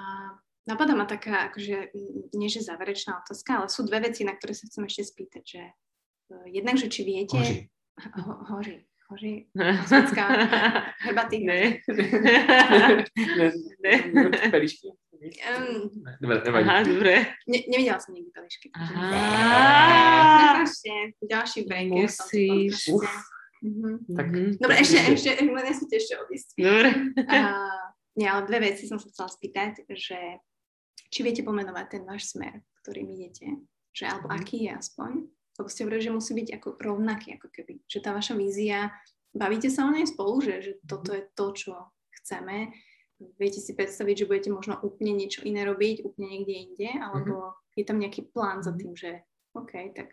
napadá 0.68 0.94
ma 0.94 1.04
taká, 1.04 1.48
akože, 1.48 1.90
nie 2.36 2.48
že 2.48 2.60
záverečná 2.60 3.24
otázka, 3.24 3.58
ale 3.58 3.68
sú 3.68 3.88
dve 3.88 4.00
veci, 4.00 4.24
na 4.24 4.36
ktoré 4.36 4.52
sa 4.52 4.68
chcem 4.68 4.84
ešte 4.84 5.02
spýtať, 5.04 5.42
že 5.44 5.62
uh, 6.30 6.46
jednak, 6.46 6.76
že 6.76 6.92
či 6.92 7.02
viete... 7.02 7.40
Hoří. 7.40 7.75
Ho, 7.96 8.32
hoří. 8.56 8.84
Hoří. 9.08 9.48
Švédská. 9.86 10.26
Herbatý. 11.00 11.38
Ne. 11.46 11.82
ne, 13.84 13.92
Ne. 14.12 14.50
pelíšky. 14.50 14.88
Um, 15.16 15.90
ne, 16.04 16.42
nevadí. 16.44 16.68
Aha, 16.68 16.82
dobre. 16.84 17.26
ne, 17.48 17.58
nevidela 17.72 17.96
som 18.00 18.12
nikdy 18.14 18.30
pelišky. 18.36 18.68
Aha. 18.76 20.60
Ďalší 21.30 21.64
break. 21.64 21.88
Musíš. 21.88 22.88
Mhm. 23.64 23.98
Tak- 24.16 24.26
Mhm. 24.26 24.60
Dobre, 24.60 24.76
ešte, 24.84 24.98
ešte, 25.16 25.30
len 25.40 25.64
nesmíte 25.64 25.96
ešte 25.96 26.14
odísť. 26.20 26.48
Dobre. 26.60 26.88
A, 27.32 27.36
nie, 28.14 28.28
ale 28.28 28.44
dve 28.46 28.58
veci 28.60 28.84
som 28.84 29.00
sa 29.00 29.08
chcela 29.08 29.32
spýtať, 29.32 29.88
že 29.96 30.18
či 31.08 31.24
viete 31.24 31.40
pomenovať 31.40 31.86
ten 31.88 32.02
váš 32.04 32.28
smer, 32.36 32.60
ktorým 32.84 33.08
idete, 33.16 33.48
že 33.96 34.04
alebo 34.06 34.28
Mhm. 34.28 34.36
aký 34.36 34.56
je 34.68 34.72
aspoň, 34.76 35.10
lebo 35.58 35.68
ste 35.68 35.84
hovorili, 35.84 36.04
že 36.04 36.16
musí 36.16 36.32
byť 36.34 36.48
ako 36.60 36.68
rovnaký, 36.80 37.36
ako 37.40 37.48
keby, 37.48 37.80
že 37.88 37.98
tá 38.04 38.12
vaša 38.12 38.36
vízia, 38.36 38.92
bavíte 39.34 39.70
sa 39.72 39.88
o 39.88 39.90
nej 39.92 40.04
spolu, 40.06 40.40
že, 40.40 40.54
že 40.62 40.72
toto 40.86 41.12
je 41.16 41.22
to, 41.34 41.46
čo 41.52 41.72
chceme, 42.22 42.72
viete 43.40 43.60
si 43.60 43.72
predstaviť, 43.72 44.14
že 44.24 44.28
budete 44.28 44.50
možno 44.52 44.76
úplne 44.84 45.16
niečo 45.16 45.40
iné 45.48 45.64
robiť, 45.64 46.04
úplne 46.04 46.28
niekde 46.36 46.54
inde, 46.68 46.90
alebo 47.00 47.56
je 47.76 47.84
tam 47.84 47.96
nejaký 48.00 48.28
plán 48.32 48.60
za 48.62 48.70
Mhm. 48.72 48.78
tým, 48.78 48.92
že 48.96 49.10
OK, 49.56 49.72
tak 49.96 50.08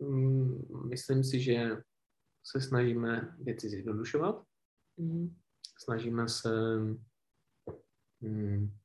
Mm, 0.00 0.88
Myslím 0.88 1.24
si, 1.24 1.40
že 1.40 1.76
se 2.44 2.60
snažíme 2.60 3.36
věci 3.38 3.68
zjednodušovat. 3.68 4.44
Mhm. 4.96 5.36
Snažíme 5.78 6.28
se 6.28 6.50
mm, 8.20 8.76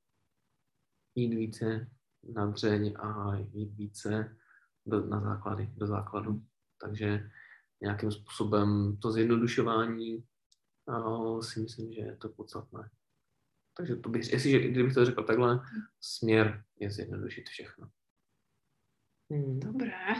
jít 1.15 1.33
více 1.35 1.87
na 2.33 2.45
dřeň 2.51 2.93
a 2.99 3.35
jít 3.35 3.71
více 3.75 4.37
do, 4.85 5.05
na 5.05 5.19
základy, 5.21 5.69
do 5.77 5.87
základu. 5.87 6.41
Takže 6.81 7.29
nějakým 7.81 8.11
způsobem 8.11 8.97
to 9.01 9.11
zjednodušování 9.11 10.23
uh, 10.87 11.41
si 11.41 11.59
myslím, 11.59 11.93
že 11.93 12.01
je 12.01 12.15
to 12.17 12.29
podstatné. 12.29 12.89
Takže 13.77 13.95
to 13.95 14.09
bych, 14.09 14.31
jestliže, 14.33 14.59
kdybych 14.59 14.93
to 14.93 15.05
řekl 15.05 15.23
takhle, 15.23 15.59
směr 16.01 16.63
je 16.79 16.91
zjednodušit 16.91 17.49
všechno. 17.49 17.89
Mhm. 19.29 19.59
dobré, 19.59 20.13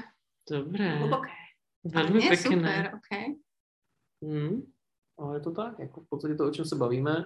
Dobre. 0.50 0.90
hlboké. 0.98 1.30
Veľmi 1.86 2.18
nie, 2.18 2.34
super, 2.34 2.50
pekné. 2.50 2.94
OK. 2.98 3.10
Mhm. 4.26 4.74
Ale 5.18 5.38
je 5.38 5.42
to 5.42 5.52
tak, 5.52 5.80
jako 5.80 6.02
v 6.02 6.10
podstatě 6.10 6.36
to, 6.36 6.48
o 6.48 6.52
čem 6.52 6.66
se 6.66 6.76
bavíme, 6.76 7.26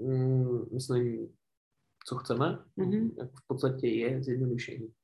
mm, 0.00 0.74
myslím, 0.74 1.36
co 2.06 2.16
chceme, 2.16 2.58
Mhm. 2.76 3.10
jako 3.18 3.36
v 3.36 3.46
podstatě 3.46 3.86
je 3.88 4.22
zjednodušení. 4.22 4.94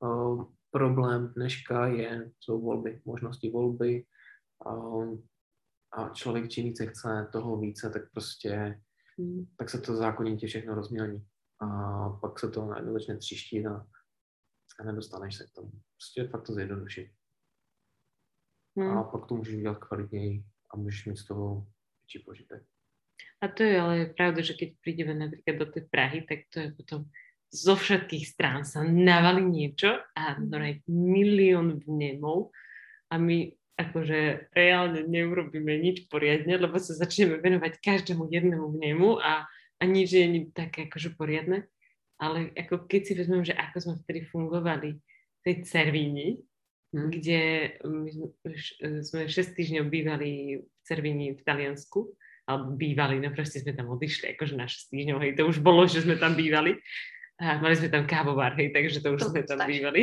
Uh, 0.00 0.44
problém 0.70 1.32
dneška 1.36 1.86
je, 1.86 2.30
jsou 2.40 2.60
volby, 2.60 3.02
možnosti 3.04 3.50
volby 3.50 4.04
uh, 4.66 5.18
a 5.92 6.08
člověk 6.08 6.48
čím 6.50 6.64
více 6.64 6.86
chce 6.86 7.28
toho 7.32 7.56
více, 7.60 7.90
tak 7.90 8.02
prostě, 8.12 8.80
Mhm. 9.18 9.46
tak 9.58 9.70
se 9.70 9.80
to 9.80 9.96
zákonitě 9.96 10.46
všechno 10.46 10.74
rozmělní. 10.74 11.26
A 11.60 11.66
pak 12.08 12.38
se 12.38 12.50
to 12.50 12.64
najednou 12.66 12.92
začne 12.92 13.16
třištit 13.18 13.66
a, 13.66 13.86
a 14.80 14.84
nedostaneš 14.84 15.36
se 15.36 15.46
k 15.46 15.50
tomu. 15.50 15.70
Prostě 15.70 16.28
fakt 16.28 16.46
to 16.46 16.52
zjednodušit. 16.52 17.10
A 18.76 18.80
Mhm. 18.80 19.04
pak 19.12 19.26
to 19.28 19.34
můžeš 19.34 19.54
udělat 19.54 19.78
kvalitněji 19.78 20.44
a 20.74 20.76
můžeš 20.76 21.06
mít 21.06 21.16
z 21.16 21.24
toho 21.26 21.66
větší 22.02 22.18
požitek. 22.24 22.62
A 23.42 23.48
to 23.48 23.62
je 23.62 23.80
ale 23.80 24.06
pravda, 24.16 24.40
že 24.44 24.52
keď 24.52 24.76
prídeme 24.84 25.16
napríklad 25.16 25.56
do 25.58 25.66
tej 25.72 25.84
Prahy, 25.88 26.24
tak 26.28 26.38
to 26.52 26.60
je 26.60 26.68
potom 26.76 27.04
zo 27.50 27.74
všetkých 27.74 28.24
strán 28.24 28.62
sa 28.62 28.86
navalí 28.86 29.42
niečo 29.42 29.98
a 30.14 30.38
milión 30.86 31.82
vnemov 31.82 32.54
a 33.10 33.18
my 33.18 33.50
akože 33.74 34.52
reálne 34.54 35.02
neurobíme 35.08 35.74
nič 35.80 36.06
poriadne, 36.06 36.60
lebo 36.60 36.78
sa 36.78 36.94
začneme 36.94 37.40
venovať 37.42 37.80
každému 37.80 38.28
jednému 38.28 38.66
vnemu 38.76 39.18
a, 39.18 39.48
a 39.50 39.82
nič 39.82 40.14
je 40.14 40.24
také 40.54 40.86
akože 40.86 41.16
poriadne. 41.16 41.66
Ale 42.20 42.52
ako 42.52 42.84
keď 42.84 43.00
si 43.02 43.12
vezmem, 43.16 43.42
že 43.42 43.56
ako 43.56 43.76
sme 43.80 43.94
vtedy 44.04 44.20
fungovali 44.28 44.90
v 45.00 45.40
tej 45.40 45.56
Cervíni, 45.64 46.36
Hm. 46.90 47.06
kde 47.14 47.40
my 47.86 48.08
sme, 48.10 48.26
š- 48.50 48.76
sme 49.06 49.30
6 49.30 49.54
týždňov 49.54 49.84
bývali 49.86 50.58
v 50.58 50.78
Cervíni 50.82 51.38
v 51.38 51.42
Taliansku, 51.46 52.10
alebo 52.50 52.74
bývali, 52.74 53.22
no 53.22 53.30
proste 53.30 53.62
sme 53.62 53.78
tam 53.78 53.94
odišli, 53.94 54.34
akože 54.34 54.58
na 54.58 54.66
6 54.66 54.90
týždňov, 54.90 55.18
hej, 55.22 55.32
to 55.38 55.46
už 55.46 55.62
bolo, 55.62 55.86
že 55.86 56.02
sme 56.02 56.18
tam 56.18 56.34
bývali. 56.34 56.82
A 57.40 57.56
mali 57.56 57.72
sme 57.76 57.88
tam 57.88 58.04
kávovar, 58.04 58.52
hej, 58.60 58.68
takže 58.68 59.00
to 59.00 59.16
už 59.16 59.20
To 59.24 59.28
sme 59.32 59.42
tam 59.48 59.58
stačí. 59.64 59.72
bývali. 59.72 60.02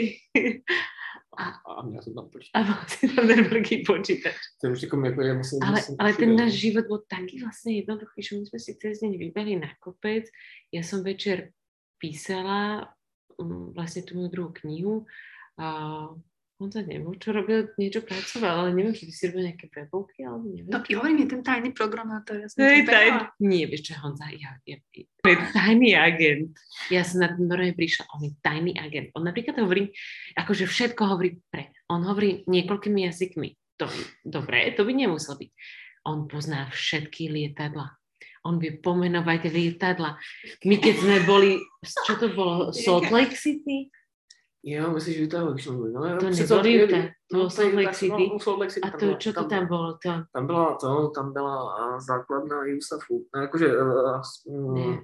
A, 1.37 1.43
a 1.69 1.81
měl 1.85 2.01
jsem 2.01 2.13
tam 2.17 2.29
počítač. 2.33 2.51
A 2.57 2.59
mal 2.65 2.81
si 2.89 3.05
tam 3.13 3.27
ten 3.29 3.41
veľký 3.45 3.85
počítač. 3.85 4.33
To 4.61 4.73
už 4.73 4.81
jako, 4.83 5.05
jako 5.05 5.21
je, 5.21 5.33
musím, 5.33 5.59
Ale, 5.63 5.77
musím 5.77 5.95
ale 5.99 6.13
ten 6.13 6.31
náš 6.35 6.51
život 6.57 6.85
bol 6.89 7.05
taký 7.05 7.37
vlastne 7.45 7.77
jednoduchý, 7.77 8.19
že 8.25 8.31
my 8.41 8.43
sme 8.49 8.59
si 8.59 8.71
cez 8.81 8.93
deň 9.05 9.11
vybali 9.21 9.53
na 9.61 9.69
kopec, 9.77 10.25
ja 10.73 10.81
som 10.81 11.05
večer 11.05 11.53
písala 12.01 12.89
um, 13.37 13.69
vlastne 13.77 14.01
tú 14.01 14.17
moju 14.17 14.29
druhú 14.33 14.51
knihu. 14.65 15.05
A 15.61 16.09
on 16.57 16.73
sa 16.73 16.81
neviem, 16.81 17.05
čo 17.21 17.29
robil, 17.29 17.69
niečo 17.77 18.01
pracoval, 18.01 18.65
ale 18.65 18.69
neviem, 18.73 18.89
či 18.97 19.05
by 19.05 19.13
si 19.13 19.23
robil 19.29 19.43
nejaké 19.53 19.69
webovky, 19.69 20.25
alebo 20.25 20.49
neviem. 20.49 20.73
No, 20.73 20.81
ja 20.81 20.95
hovorím, 20.97 21.17
je 21.21 21.29
ten 21.37 21.43
tajný 21.45 21.69
programátor. 21.69 22.41
Ja 22.41 22.49
to 22.49 22.57
taj, 22.57 23.07
nie, 23.37 23.69
vieš 23.69 23.93
čo, 23.93 24.01
Honza, 24.01 24.25
ja, 24.33 24.57
ja, 24.65 24.81
ja, 24.81 25.05
to 25.21 25.27
je 25.29 25.37
tajný 25.53 25.93
agent. 25.93 26.49
Ja 26.89 27.05
som 27.05 27.21
na 27.21 27.29
ten 27.29 27.45
normálne 27.45 27.77
prišla, 27.77 28.09
on 28.09 28.25
je 28.25 28.31
tajný 28.41 28.73
agent. 28.73 29.13
On 29.13 29.21
napríklad 29.21 29.53
hovorí, 29.61 29.93
akože 30.33 30.65
všetko 30.65 31.01
hovorí 31.05 31.37
pre. 31.53 31.69
On 31.93 32.01
hovorí 32.01 32.41
niekoľkými 32.49 33.05
jazykmi. 33.05 33.77
To, 33.77 33.85
dobre, 34.25 34.73
to 34.73 34.81
by 34.81 34.97
nemusel 34.97 35.37
byť. 35.37 35.51
On 36.09 36.25
pozná 36.25 36.73
všetky 36.73 37.29
lietadla. 37.29 37.93
On 38.49 38.57
vie 38.57 38.73
pomenovať 38.73 39.53
lietadla. 39.53 40.17
My 40.65 40.75
keď 40.81 40.95
sme 41.05 41.17
boli, 41.27 41.61
čo 41.85 42.17
to 42.17 42.33
bolo, 42.33 42.73
Salt 42.73 43.13
Lake 43.13 43.37
City? 43.37 43.93
Jo, 44.67 44.91
myslíš, 44.91 45.15
že 45.17 45.23
Utah, 45.23 45.51
když 45.53 45.63
jsme 45.65 45.75
byli. 45.77 45.91
No, 45.93 46.05
jo, 46.05 46.17
To 46.19 46.25
je- 46.67 46.83
Utah, 46.83 47.05
to 47.31 47.37
no, 47.37 47.49
tak, 47.83 47.95
City. 47.95 48.29
No, 48.47 48.57
A 48.83 48.89
tam 48.91 48.99
to, 48.99 49.13
čo 49.15 49.31
to 49.33 49.43
tam 49.47 49.67
bolo? 49.67 49.95
To, 50.03 50.11
Tam 50.33 50.43
byla 50.47 50.75
to, 50.75 51.07
tam 51.15 51.33
byla 51.33 51.55
a, 51.71 51.99
základna 51.99 52.55
USAFu. 52.77 53.25
No, 53.35 53.41
jakože, 53.41 53.67
uh, 53.77 54.21
Ne. 54.75 54.97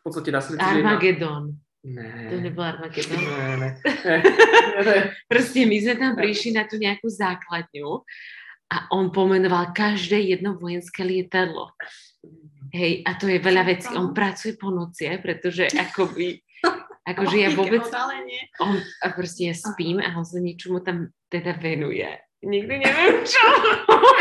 v 0.00 0.02
podstatě 0.04 0.30
dá 0.30 0.40
jedna- 0.50 0.64
Armageddon. 0.68 1.56
Ne. 1.84 2.26
To 2.30 2.40
nebol 2.40 2.64
Armageddon. 2.64 3.24
Ne, 3.24 3.56
ne. 3.56 3.80
ne. 4.84 5.12
Proste 5.28 5.66
my 5.66 5.76
sme 5.80 5.94
tam 5.96 6.12
prišli 6.18 6.52
na 6.52 6.68
tú 6.68 6.76
nejakú 6.76 7.08
základňu 7.08 8.02
a 8.74 8.76
on 8.92 9.08
pomenoval 9.14 9.72
každé 9.72 10.20
jedno 10.36 10.58
vojenské 10.58 11.00
lietadlo. 11.06 11.72
Hej, 12.74 13.06
a 13.06 13.14
to 13.14 13.30
je 13.30 13.38
veľa 13.38 13.62
vecí. 13.64 13.88
On 13.94 14.10
pracuje 14.12 14.58
po 14.58 14.74
nociach, 14.74 15.22
pretože 15.22 15.70
akoby, 15.70 16.42
akože 17.06 17.36
ja 17.38 17.50
vôbec, 17.54 17.86
on, 18.58 18.74
a 19.02 19.06
proste 19.14 19.48
ja 19.48 19.54
spím 19.54 20.02
a 20.02 20.10
on 20.18 20.26
sa 20.26 20.42
niečomu 20.42 20.82
tam 20.82 21.14
teda 21.30 21.54
venuje. 21.56 22.10
Nikdy 22.42 22.74
neviem 22.82 23.22
čo. 23.30 23.44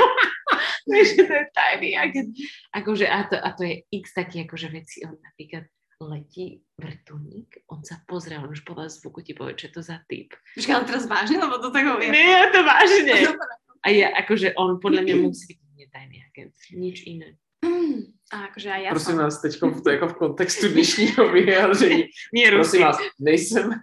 Takže 0.90 1.22
to 1.26 1.34
je 1.34 1.46
tajný 1.50 1.90
agent. 1.98 2.30
Akože, 2.70 3.10
a, 3.10 3.26
to, 3.26 3.36
a 3.42 3.50
to 3.58 3.66
je 3.66 3.90
x 3.90 4.14
taký 4.14 4.46
akože 4.46 4.70
veci. 4.70 5.02
On 5.02 5.18
napríklad 5.18 5.66
letí 5.98 6.62
vrtulník, 6.76 7.66
on 7.72 7.82
sa 7.82 8.04
pozrie, 8.04 8.36
on 8.36 8.52
už 8.52 8.68
podľa 8.68 8.92
zvuku 9.00 9.24
ti 9.24 9.32
povie, 9.32 9.56
čo 9.56 9.72
je 9.72 9.74
to 9.80 9.82
za 9.82 10.04
typ. 10.12 10.36
Počkaj, 10.54 10.76
ale 10.76 10.86
teraz 10.86 11.08
vážne, 11.08 11.40
lebo 11.40 11.56
to 11.58 11.72
tak 11.72 11.88
hovorí. 11.88 12.12
Nie, 12.12 12.52
to 12.52 12.62
vážne. 12.62 13.16
A 13.86 13.94
ja, 13.94 14.10
akože 14.18 14.58
on 14.58 14.82
podľa 14.82 15.06
mňa 15.06 15.16
musí 15.22 15.54
byť 15.54 15.72
netajný 15.78 16.18
agent. 16.26 16.54
Nič 16.74 17.06
iné. 17.06 17.38
A 18.34 18.50
akože 18.50 18.70
aj 18.74 18.82
ja 18.82 18.90
Prosím 18.90 19.16
som. 19.16 19.24
vás, 19.30 19.36
teď 19.38 19.54
v, 19.62 19.82
to 19.86 19.90
jako 19.90 20.08
v 20.08 20.14
kontextu 20.18 20.66
dnešního 20.68 21.30
vyjádření. 21.30 22.04
Nie 22.34 22.52
Prosím 22.52 22.82
vás, 22.82 22.98
nejsem. 23.22 23.70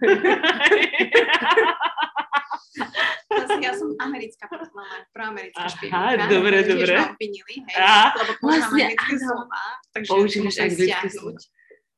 Ja 3.63 3.71
som 3.79 3.95
americká 3.95 4.43
mama, 4.51 4.83
proamerická 5.15 5.63
Aha, 5.63 5.71
špionika. 5.71 6.27
dobre, 6.27 6.57
Tiež 6.67 6.73
dobre. 6.75 6.93
ma 6.99 7.05
obvinili, 7.15 7.53
hej, 7.63 7.75
lebo 8.19 8.31
používam 8.43 8.59
vlastne, 8.59 8.83
anglické 8.83 9.13
áno. 9.15 9.23
slova, 9.23 9.63
takže 9.95 10.09
musím 10.19 10.41
anglické 10.43 10.65
stiahnuť. 10.75 11.37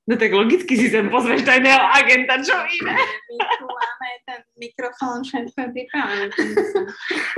No 0.05 0.13
tak 0.21 0.37
logicky 0.37 0.77
si 0.77 0.93
sem 0.93 1.09
pozveš 1.09 1.41
tajného 1.41 1.81
agenta, 1.81 2.37
čo 2.37 2.53
iné. 2.53 2.93
My 2.93 3.45
tu 3.57 3.65
máme 3.65 4.09
ten 4.29 4.39
mikrofón, 4.53 5.25
všetko 5.25 5.73
pripravené. 5.73 6.29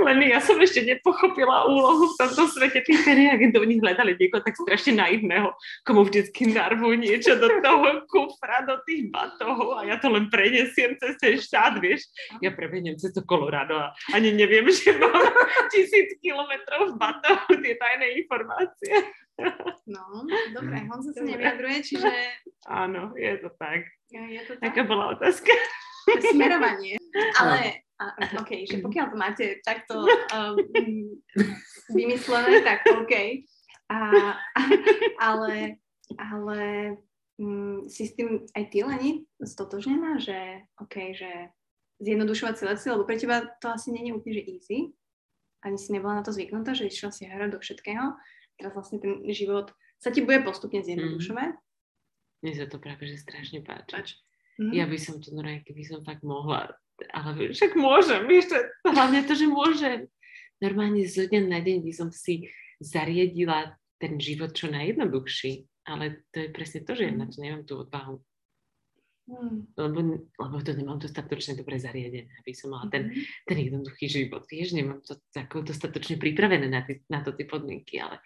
Len 0.04 0.18
ja 0.28 0.36
som 0.36 0.60
ešte 0.60 0.84
nepochopila 0.84 1.64
úlohu 1.64 2.12
v 2.12 2.14
tomto 2.20 2.44
svete. 2.52 2.84
Tých 2.84 3.08
tajných 3.08 3.40
agentov 3.40 3.64
oni 3.64 3.80
hľadali 3.80 4.20
niekoho 4.20 4.44
tak 4.44 4.52
strašne 4.52 5.00
naivného, 5.00 5.56
komu 5.80 6.04
vždycky 6.04 6.52
narvú 6.52 6.92
niečo 6.92 7.40
do 7.40 7.48
toho 7.64 8.04
kufra, 8.04 8.60
do 8.68 8.76
tých 8.84 9.08
batohov 9.08 9.80
a 9.80 9.88
ja 9.88 9.96
to 9.96 10.12
len 10.12 10.28
prenesiem 10.28 10.92
cez 11.00 11.16
ten 11.16 11.40
štát, 11.40 11.80
vieš. 11.80 12.04
Ja 12.44 12.52
prebeniem 12.52 13.00
cez 13.00 13.16
to 13.16 13.24
Colorado 13.24 13.80
a 13.80 13.96
ani 14.12 14.36
neviem, 14.36 14.68
že 14.68 14.92
mám 14.92 15.24
tisíc 15.72 16.20
kilometrov 16.20 16.92
v 16.92 17.00
batohu 17.00 17.64
tie 17.64 17.80
tajné 17.80 18.20
informácie. 18.20 19.08
No, 19.88 20.28
dobre, 20.52 20.84
Honza 20.90 21.16
sa 21.16 21.24
nevyjadruje, 21.24 21.78
čiže 21.80 22.12
Áno, 22.68 23.16
je 23.16 23.40
to 23.40 23.48
tak. 23.56 23.88
je 24.12 24.42
to 24.44 24.60
tak. 24.60 24.74
Taká 24.74 24.82
bola 24.84 25.16
otázka. 25.16 25.48
Smerovanie. 26.28 27.00
Ale, 27.40 27.88
a, 27.96 28.04
OK, 28.36 28.68
že 28.68 28.84
pokiaľ 28.84 29.06
to 29.12 29.16
máte 29.16 29.44
takto 29.64 30.04
um, 30.36 30.56
vymyslené, 31.96 32.60
tak 32.60 32.84
OK. 32.84 33.44
A, 33.88 33.98
a, 34.36 34.60
ale 35.32 35.80
ale 36.16 36.60
um, 37.36 37.84
si 37.88 38.08
s 38.08 38.16
tým 38.16 38.48
aj 38.56 38.64
ty, 38.72 38.80
Leni, 38.80 39.28
stotožnená, 39.44 40.16
že 40.16 40.64
OK, 40.80 41.12
že 41.12 41.52
zjednodušovať 42.00 42.54
si 42.56 42.64
veci, 42.64 42.86
lebo 42.88 43.04
pre 43.04 43.20
teba 43.20 43.44
to 43.60 43.68
asi 43.68 43.92
je 43.92 44.14
úplne 44.14 44.34
že 44.40 44.48
easy. 44.48 44.78
Ani 45.60 45.76
si 45.76 45.90
nebola 45.90 46.22
na 46.22 46.24
to 46.24 46.30
zvyknutá, 46.30 46.72
že 46.72 46.86
išla 46.88 47.10
si 47.10 47.26
hrať 47.26 47.50
do 47.50 47.58
všetkého. 47.58 48.14
Teraz 48.58 48.74
vlastne 48.74 48.98
ten 48.98 49.22
život 49.30 49.70
sa 50.02 50.10
ti 50.10 50.20
bude 50.22 50.42
postupne 50.42 50.82
zjednodušovať. 50.82 51.54
Mne 52.42 52.52
sa 52.54 52.66
to 52.66 52.78
práve 52.78 53.06
že 53.06 53.18
strašne 53.18 53.62
páči. 53.62 53.90
Páči. 53.94 54.14
Mhm. 54.58 54.74
Ja 54.74 54.84
by 54.90 54.98
som 54.98 55.22
to 55.22 55.30
normálne, 55.30 55.62
keby 55.62 55.82
som 55.86 56.02
fakt 56.02 56.26
mohla, 56.26 56.74
ale 57.14 57.54
však 57.54 57.78
môžem, 57.78 58.26
vieš, 58.26 58.50
to, 58.50 58.58
hlavne 58.90 59.22
to, 59.22 59.38
že 59.38 59.46
môžem. 59.46 60.10
Normálne 60.58 61.06
zo 61.06 61.22
dňa 61.30 61.46
na 61.46 61.62
deň 61.62 61.86
by 61.86 61.92
som 61.94 62.10
si 62.10 62.50
zariadila 62.82 63.78
ten 64.02 64.18
život 64.18 64.50
čo 64.50 64.66
najjednoduchší, 64.66 65.62
ale 65.86 66.26
to 66.34 66.42
je 66.42 66.48
presne 66.50 66.82
to, 66.82 66.98
že 66.98 67.06
ja 67.06 67.14
na 67.14 67.30
to 67.30 67.38
nemám 67.38 67.62
tú 67.62 67.86
odvahu, 67.86 68.18
Hmm. 69.28 69.68
lebo, 69.76 70.24
lebo 70.24 70.56
to 70.64 70.72
nemám 70.72 70.96
dostatočne 70.96 71.52
dobre 71.52 71.76
zariadené, 71.76 72.32
aby 72.40 72.52
som 72.56 72.72
mala 72.72 72.88
ten, 72.88 73.12
Mhm. 73.12 73.22
ten 73.44 73.58
jednoduchý 73.60 74.08
život, 74.08 74.48
vieš, 74.48 74.72
nemám 74.72 75.04
to 75.04 75.20
tako 75.36 75.60
dostatočne 75.60 76.16
pripravené 76.16 76.64
na, 76.64 76.80
ty, 76.80 77.04
na 77.12 77.20
to 77.20 77.36
tie 77.36 77.44
podmienky, 77.44 78.00
ale 78.00 78.24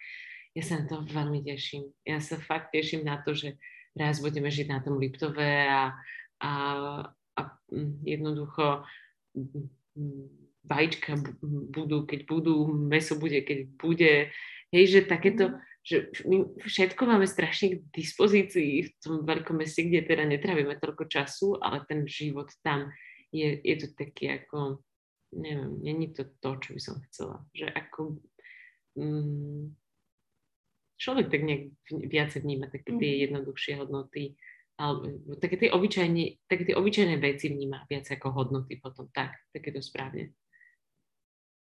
ja 0.55 0.63
sa 0.63 0.79
na 0.79 0.87
to 0.87 1.03
veľmi 1.03 1.43
teším. 1.43 1.91
Ja 2.07 2.23
sa 2.23 2.39
fakt 2.39 2.71
teším 2.71 3.03
na 3.03 3.19
to, 3.19 3.35
že 3.35 3.59
raz 3.99 4.23
budeme 4.23 4.47
žiť 4.47 4.67
na 4.71 4.79
tom 4.79 4.95
Liptove 4.95 5.67
a, 5.67 5.91
a, 6.39 6.51
a 7.35 7.41
mm, 7.67 8.07
jednoducho 8.07 8.87
mm, 9.35 9.67
mm, 9.99 10.25
vajíčka 10.63 11.19
bu- 11.19 11.67
budú, 11.67 12.07
keď 12.07 12.19
budú, 12.23 12.63
meso 12.71 13.19
bude, 13.19 13.43
keď 13.43 13.59
bude. 13.75 14.13
Hej, 14.71 14.83
že 14.87 14.99
takéto, 15.03 15.51
že 15.83 16.07
my 16.23 16.63
všetko 16.63 17.03
máme 17.03 17.27
strašne 17.27 17.75
k 17.75 17.83
dispozícii 17.91 18.87
v 18.87 18.89
tom 19.03 19.27
veľkom 19.27 19.59
meste, 19.59 19.83
kde 19.83 20.07
teda 20.07 20.23
netrávime 20.23 20.79
toľko 20.79 21.11
času, 21.11 21.59
ale 21.59 21.83
ten 21.83 22.07
život 22.07 22.47
tam 22.63 22.87
je, 23.35 23.59
je 23.59 23.75
to 23.83 23.87
taký 23.91 24.31
ako, 24.31 24.79
neviem, 25.35 25.83
není 25.83 26.15
to 26.15 26.23
to, 26.39 26.55
čo 26.63 26.69
by 26.71 26.81
som 26.81 26.95
chcela. 27.11 27.43
Že 27.51 27.67
ako 27.67 28.01
mm, 28.95 29.63
človek 30.95 31.27
tak 31.27 31.41
nejak 31.43 31.63
viacej 31.91 32.39
vníma 32.47 32.71
také 32.71 32.95
tie 32.95 33.11
Mhm. 33.11 33.21
jednoduchšie 33.27 33.73
hodnoty, 33.75 34.39
alebo 34.79 35.35
také 35.37 35.59
tie, 35.59 35.69
obyčajne, 35.69 36.47
také 36.49 36.63
tie 36.65 36.75
obyčajné 36.79 37.19
veci 37.19 37.51
vníma 37.51 37.85
viac 37.91 38.07
ako 38.09 38.31
hodnoty 38.31 38.79
potom. 38.79 39.11
Tak, 39.11 39.35
také 39.51 39.69
to 39.75 39.83
správne. 39.83 40.33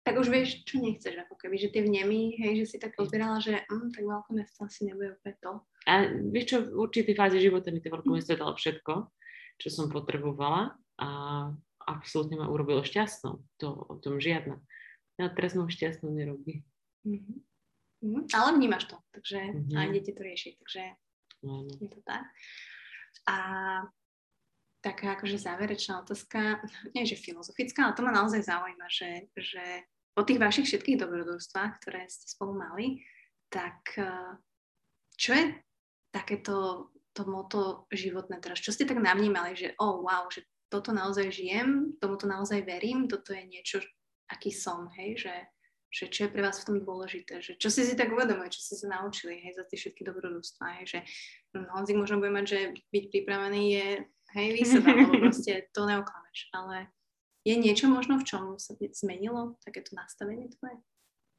Tak 0.09 0.17
už 0.17 0.29
vieš, 0.33 0.65
čo 0.65 0.81
nechceš, 0.81 1.15
ako 1.29 1.37
keby, 1.37 1.61
že 1.61 1.69
tie 1.69 1.85
vnemy, 1.85 2.41
hej, 2.41 2.65
že 2.65 2.67
si 2.73 2.77
tak 2.81 2.97
pozbierala, 2.97 3.45
že 3.45 3.61
mm, 3.69 3.93
tak 3.93 4.05
veľké 4.09 4.31
mesto 4.33 4.65
asi 4.65 4.89
nebude 4.89 5.21
úplne 5.21 5.37
to. 5.45 5.53
A 5.85 5.93
vieš 6.33 6.45
čo, 6.49 6.57
v 6.65 6.89
určitej 6.89 7.13
fáze 7.13 7.37
života 7.37 7.69
mi 7.69 7.85
to 7.85 7.93
veľké 7.93 8.09
mesto 8.09 8.33
dalo 8.33 8.57
všetko, 8.57 8.93
čo 9.61 9.69
som 9.69 9.93
potrebovala 9.93 10.73
a 10.97 11.09
absolútne 11.85 12.41
ma 12.41 12.49
urobilo 12.49 12.81
šťastnou. 12.81 13.45
To 13.61 13.69
o 13.69 13.95
tom 14.01 14.17
žiadna. 14.17 14.57
A 15.21 15.29
teraz 15.29 15.53
ma 15.53 15.69
už 15.69 15.77
šťastnou 15.77 16.09
nerobí. 16.17 16.65
Mhm. 17.05 17.45
Mhm. 18.01 18.21
Ale 18.33 18.49
vnímaš 18.57 18.89
to, 18.89 18.97
takže 19.13 19.39
Mhm. 19.53 19.77
a 19.77 19.79
idete 19.93 20.15
to 20.17 20.23
riešiť, 20.23 20.53
takže 20.63 20.83
Áno. 21.45 21.71
je 21.83 21.89
to 21.91 22.01
tak. 22.07 22.25
A 23.29 23.37
taká 24.79 25.19
akože 25.19 25.43
záverečná 25.43 26.07
otázka, 26.07 26.63
nie 26.95 27.03
že 27.03 27.19
filozofická, 27.19 27.91
ale 27.91 27.97
to 27.99 28.03
ma 28.07 28.15
naozaj 28.15 28.47
zaujíma, 28.47 28.87
že, 28.87 29.27
že 29.35 29.65
po 30.19 30.27
tých 30.27 30.43
vašich 30.43 30.67
všetkých 30.67 30.99
dobrodružstvách, 30.99 31.79
ktoré 31.79 32.11
ste 32.11 32.27
spolu 32.27 32.59
mali, 32.59 33.07
tak 33.55 33.95
eh, 33.95 34.35
čo 35.15 35.31
je 35.31 35.45
takéto 36.11 36.91
to 37.15 37.23
moto 37.23 37.87
životné 37.95 38.43
teraz? 38.43 38.59
Čo 38.59 38.75
ste 38.75 38.83
tak 38.83 38.99
navnímali, 38.99 39.55
že 39.55 39.79
oh 39.79 40.03
wow, 40.03 40.27
že 40.27 40.43
toto 40.67 40.91
naozaj 40.91 41.31
žijem, 41.31 41.95
tomuto 42.03 42.27
naozaj 42.27 42.67
verím, 42.67 43.07
toto 43.07 43.31
je 43.31 43.47
niečo, 43.47 43.79
aký 44.27 44.51
som, 44.51 44.91
hej, 44.99 45.23
že, 45.23 45.35
že 45.87 46.05
čo 46.11 46.27
je 46.27 46.33
pre 46.35 46.43
vás 46.43 46.61
v 46.61 46.67
tom 46.67 46.77
dôležité, 46.83 47.39
že 47.39 47.55
čo 47.55 47.71
si 47.71 47.87
si 47.87 47.95
tak 47.95 48.11
uvedomuje, 48.11 48.53
čo 48.53 48.61
ste 48.61 48.75
sa 48.75 49.01
naučili, 49.01 49.39
hej, 49.39 49.55
za 49.55 49.65
tie 49.71 49.79
všetky 49.79 50.03
dobrodružstvá, 50.03 50.83
hej, 50.83 50.87
že 50.87 50.99
Honzik 51.55 51.97
možno 51.97 52.19
bude 52.19 52.35
mať, 52.35 52.45
že 52.51 52.61
byť 52.91 53.05
pripravený 53.15 53.63
je, 53.71 53.89
hej, 54.35 54.49
výsada, 54.51 54.93
lebo 54.93 55.15
proste 55.31 55.71
to 55.73 55.81
neoklameš, 55.87 56.39
ale 56.53 56.91
je 57.49 57.55
niečo 57.57 57.89
možno, 57.89 58.21
v 58.21 58.29
čom 58.29 58.43
sa 58.61 58.77
zmenilo 58.77 59.57
takéto 59.65 59.97
nastavenie 59.97 60.53
tvoje? 60.53 60.77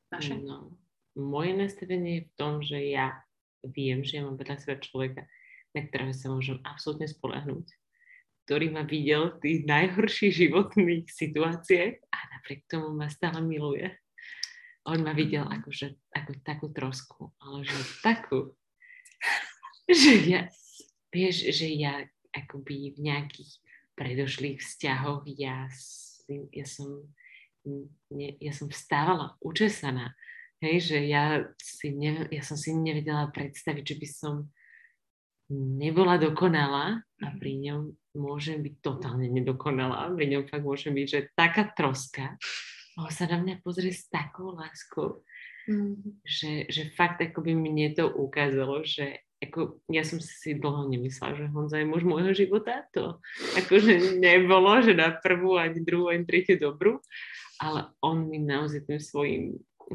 Vaše? 0.09 0.33
No, 0.41 0.73
moje 1.13 1.53
nastavenie 1.53 2.11
je 2.17 2.25
v 2.25 2.33
tom, 2.33 2.53
že 2.65 2.81
ja 2.81 3.21
viem, 3.61 4.01
že 4.01 4.17
ja 4.17 4.25
mám 4.25 4.41
vedľa 4.41 4.57
seba 4.57 4.81
človeka, 4.81 5.21
na 5.77 5.85
ktorého 5.85 6.13
sa 6.17 6.33
môžem 6.33 6.57
absolútne 6.65 7.05
spolehnúť. 7.05 7.69
ktorý 8.49 8.73
ma 8.73 8.81
videl 8.81 9.37
v 9.37 9.41
tých 9.45 9.59
najhorších 9.69 10.33
životných 10.33 11.05
situáciách 11.05 11.93
a 12.09 12.17
napriek 12.33 12.65
tomu 12.65 12.97
ma 12.97 13.05
stále 13.05 13.45
miluje. 13.45 13.93
On 14.89 14.97
ma 15.05 15.13
videl 15.13 15.45
Mhm. 15.45 15.53
akože, 15.61 15.87
ako 16.17 16.31
takú 16.41 16.65
trosku, 16.73 17.29
ale 17.37 17.61
že 17.61 17.77
takú, 18.01 18.57
že 19.85 20.13
ja, 20.25 20.41
vieš, 21.13 21.53
že 21.53 21.69
ja 21.77 22.01
akoby 22.33 22.97
v 22.97 23.05
nejakých 23.05 23.53
predošlých 23.99 24.63
vzťahoch 24.63 25.27
ja, 25.35 25.67
ja 26.31 26.65
som 26.65 27.03
ne, 28.15 28.29
ja 28.39 28.51
som 28.55 28.71
vstávala 28.71 29.35
učesaná. 29.43 30.15
Hej, 30.63 30.91
že 30.91 30.97
ja, 31.07 31.43
si 31.59 31.91
ne, 31.95 32.27
ja 32.31 32.43
som 32.43 32.55
si 32.59 32.75
nevedela 32.75 33.31
predstaviť, 33.31 33.83
že 33.83 33.95
by 33.95 34.07
som 34.07 34.33
nebola 35.51 36.19
dokonalá 36.19 36.99
a 36.99 37.27
pri 37.39 37.59
ňom 37.63 37.95
môžem 38.15 38.59
byť 38.63 38.75
totálne 38.83 39.27
nedokonalá. 39.31 40.11
Pri 40.15 40.27
ňom 40.31 40.47
fakt 40.47 40.67
môžem 40.67 40.95
byť, 40.95 41.07
že 41.07 41.31
taká 41.35 41.71
troska. 41.71 42.35
On 42.99 43.07
sa 43.07 43.27
na 43.31 43.39
mňa 43.39 43.63
pozrie 43.63 43.95
s 43.95 44.11
takou 44.11 44.51
láskou, 44.55 45.23
Mhm. 45.69 46.25
že, 46.25 46.65
že 46.65 46.89
fakt 46.97 47.21
akoby 47.21 47.53
mne 47.53 47.93
to 47.93 48.09
ukázalo, 48.09 48.81
že 48.81 49.21
ako, 49.39 49.79
ja 49.87 50.03
som 50.03 50.19
si 50.19 50.59
dlho 50.59 50.91
nemyslela, 50.91 51.39
že 51.39 51.51
Honza 51.55 51.79
je 51.79 51.87
muž 51.87 52.03
môjho 52.03 52.35
života. 52.35 52.83
To 52.91 53.23
akože 53.55 54.19
nebolo, 54.19 54.83
že 54.83 54.91
na 54.91 55.15
prvú, 55.15 55.55
ani 55.55 55.79
druhú, 55.79 56.11
ani 56.11 56.27
tretiu 56.27 56.59
dobrú. 56.59 56.99
Ale 57.59 57.91
on 58.03 58.27
mi 58.27 58.39
naozaj 58.39 58.87
tým 58.87 58.99
svojim 58.99 59.43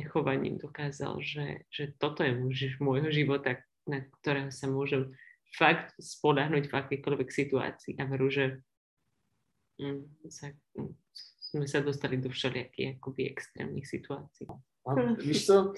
chovaním 0.09 0.57
dokázal, 0.57 1.21
že, 1.21 1.69
že 1.69 1.93
toto 2.01 2.25
je 2.25 2.33
muž 2.33 2.81
môjho 2.81 3.13
života, 3.13 3.61
na 3.85 4.01
ktorého 4.21 4.49
sa 4.49 4.65
môžem 4.65 5.13
fakt 5.55 5.93
spodahnuť 6.01 6.73
v 6.73 6.75
akýkoľvek 6.75 7.29
situácii. 7.29 8.01
A 8.01 8.09
veru, 8.09 8.33
že 8.33 8.65
mm, 9.77 10.29
sa, 10.33 10.51
mm, 10.75 10.93
sme 11.53 11.67
sa 11.69 11.85
dostali 11.85 12.17
do 12.17 12.33
všelijakých 12.33 12.99
akoby 12.99 13.29
extrémnych 13.29 13.87
situácií. 13.87 14.49
A 14.85 14.91
víš 15.21 15.53
a 15.53 15.69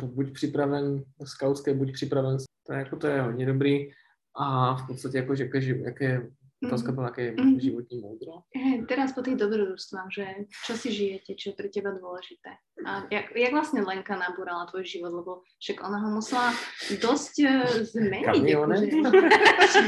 to 0.00 0.06
buď 0.06 0.32
připraven, 0.32 1.04
skautské, 1.24 1.74
buď 1.74 1.92
připraven, 1.92 2.36
to 2.66 2.72
je, 2.72 2.78
jako, 2.78 2.96
to 2.96 3.06
je 3.06 3.20
hodně 3.22 3.46
dobrý 3.46 3.90
a 4.36 4.74
v 4.76 4.86
podstatě 4.86 5.18
jako, 5.18 5.34
že 5.34 5.44
jaké, 5.44 5.58
jaké 5.84 6.30
otázka 6.66 6.92
byla, 6.92 7.06
jaké 7.06 7.32
Mhm. 7.32 7.60
životní 7.60 8.00
moudro. 8.00 8.32
Hej, 8.56 8.84
teraz 8.86 9.12
po 9.12 9.22
tých 9.22 9.36
dobrodružstvách, 9.36 10.08
že 10.12 10.26
čo 10.68 10.76
si 10.76 10.92
žijete, 10.92 11.32
čo 11.32 11.50
je 11.50 11.56
pre 11.56 11.68
teba 11.72 11.88
dôležité. 11.96 12.52
A 12.84 13.08
jak, 13.10 13.32
jak 13.32 13.52
vlastne 13.52 13.80
Lenka 13.80 14.12
nabúrala 14.16 14.68
tvoj 14.68 14.84
život, 14.84 15.12
lebo 15.12 15.40
však 15.56 15.80
ona 15.80 15.98
ho 16.04 16.08
musela 16.20 16.52
dosť 17.00 17.34
uh, 17.48 17.64
zmeniť. 17.80 18.44
Akože, 18.60 19.82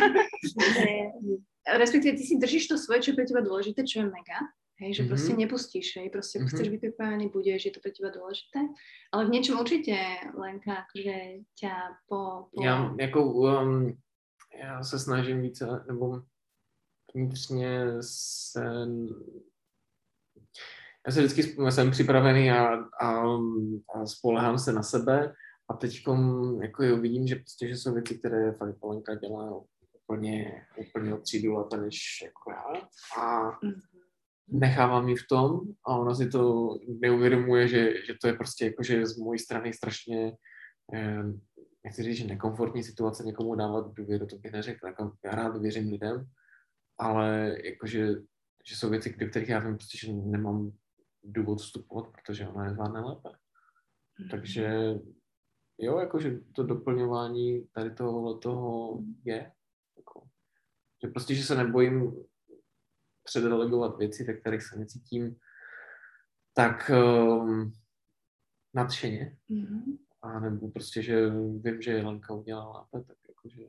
že, 0.80 0.92
respektíve 1.76 2.16
ty 2.16 2.24
si 2.24 2.40
držíš 2.40 2.72
to 2.72 2.76
svoje, 2.80 3.04
čo 3.04 3.08
je 3.12 3.16
pre 3.20 3.26
teba 3.28 3.44
dôležité, 3.44 3.84
čo 3.84 4.00
je 4.02 4.06
mega. 4.08 4.40
Hej, 4.80 4.94
že 4.94 5.02
Mhm. 5.02 5.08
proste 5.08 5.32
nepustíš, 5.36 5.96
hej, 5.96 6.10
proste 6.10 6.38
Mhm. 6.38 6.48
chceš 6.48 6.68
byť 6.68 6.80
pripravený, 6.80 7.28
budeš, 7.28 7.64
je 7.64 7.72
to 7.72 7.80
pre 7.80 7.92
teba 7.92 8.10
dôležité. 8.10 8.58
Ale 9.12 9.26
v 9.26 9.30
niečom 9.30 9.60
určite, 9.60 9.94
Lenka, 10.34 10.86
akože 10.88 11.16
ťa 11.54 11.74
po... 12.08 12.48
po... 12.50 12.62
Já 12.64 12.94
jako, 13.00 13.20
um, 13.32 13.94
já 14.58 14.82
se 14.82 14.98
snažím 14.98 15.42
více, 15.42 15.66
nebo 15.86 16.22
vnitřně 17.14 17.86
se, 18.00 18.64
já 21.06 21.12
se 21.12 21.20
vždycky 21.20 21.42
jsem 21.70 21.90
připravený 21.90 22.50
a, 22.50 22.74
a, 23.00 23.08
a 23.94 24.06
spolehám 24.06 24.58
se 24.58 24.72
na 24.72 24.82
sebe 24.82 25.34
a 25.68 25.74
teď 25.74 26.02
jako 26.62 26.82
jo, 26.84 26.96
vidím, 26.96 27.26
že 27.26 27.36
prostě, 27.36 27.68
že 27.68 27.76
jsou 27.76 27.94
věci, 27.94 28.18
které 28.18 28.52
fakt 28.52 28.78
Polenka 28.80 29.14
dělá 29.14 29.62
úplně, 30.02 30.66
úplně 30.76 31.14
o 31.14 31.18
třídu 31.18 31.54
lépe 31.54 31.76
než 31.76 31.98
jako 32.22 32.50
já 32.50 32.88
a 33.22 33.50
Mhm. 34.48 34.60
nechávám 34.60 35.08
ji 35.08 35.16
v 35.16 35.26
tom 35.28 35.60
a 35.86 35.96
ona 35.96 36.14
si 36.14 36.28
to 36.28 36.74
neuvědomuje, 36.88 37.68
že, 37.68 38.06
že 38.06 38.14
to 38.20 38.26
je 38.26 38.32
prostě 38.32 38.64
jakože 38.64 39.06
z 39.06 39.16
mojí 39.16 39.38
strany 39.38 39.72
strašně 39.72 40.32
eh, 40.94 41.22
nechci 41.84 42.02
říct, 42.02 42.16
že 42.16 42.26
nekomfortní 42.26 42.84
situace 42.84 43.24
někomu 43.24 43.54
dávat 43.54 43.92
důvěru, 43.94 44.26
to 44.26 44.36
bych 44.36 44.52
neřekl, 44.52 44.86
jako 44.86 45.12
já 45.24 45.30
rád 45.30 45.56
věřím 45.56 45.88
lidem, 45.88 46.24
ale 46.98 47.56
jakože 47.64 48.14
že 48.66 48.76
jsou 48.76 48.90
věci, 48.90 49.16
do 49.16 49.28
kterých 49.28 49.48
já 49.48 49.58
vím 49.58 49.76
prostě, 49.76 49.98
že 49.98 50.12
nemám 50.12 50.72
důvod 51.24 51.60
vstupovat, 51.60 52.08
protože 52.12 52.48
ona 52.48 52.64
je 52.64 52.72
zvládne 52.72 53.00
lépe. 53.00 53.28
Takže 54.30 54.94
jo, 55.78 55.98
jakože 55.98 56.40
to 56.54 56.62
doplňování 56.62 57.66
tady 57.72 57.90
tohohle 57.90 58.38
toho 58.38 58.98
je. 59.24 59.52
Jako, 59.96 60.28
že 61.04 61.10
prostě, 61.10 61.34
že 61.34 61.44
se 61.44 61.54
nebojím 61.54 62.24
předelegovat 63.24 63.98
věci, 63.98 64.24
ve 64.24 64.34
kterých 64.34 64.62
se 64.62 64.78
necítím 64.78 65.36
tak 66.54 66.90
um, 66.90 67.72
nadšeně. 68.74 69.36
Mhm. 69.48 69.98
A 70.22 70.40
nebo 70.40 70.70
prostě, 70.70 71.02
že 71.02 71.30
vím, 71.58 71.82
že 71.82 72.02
Lenka 72.02 72.34
udělala 72.34 72.88
lépe, 72.92 73.06
tak 73.06 73.16
jakože, 73.28 73.62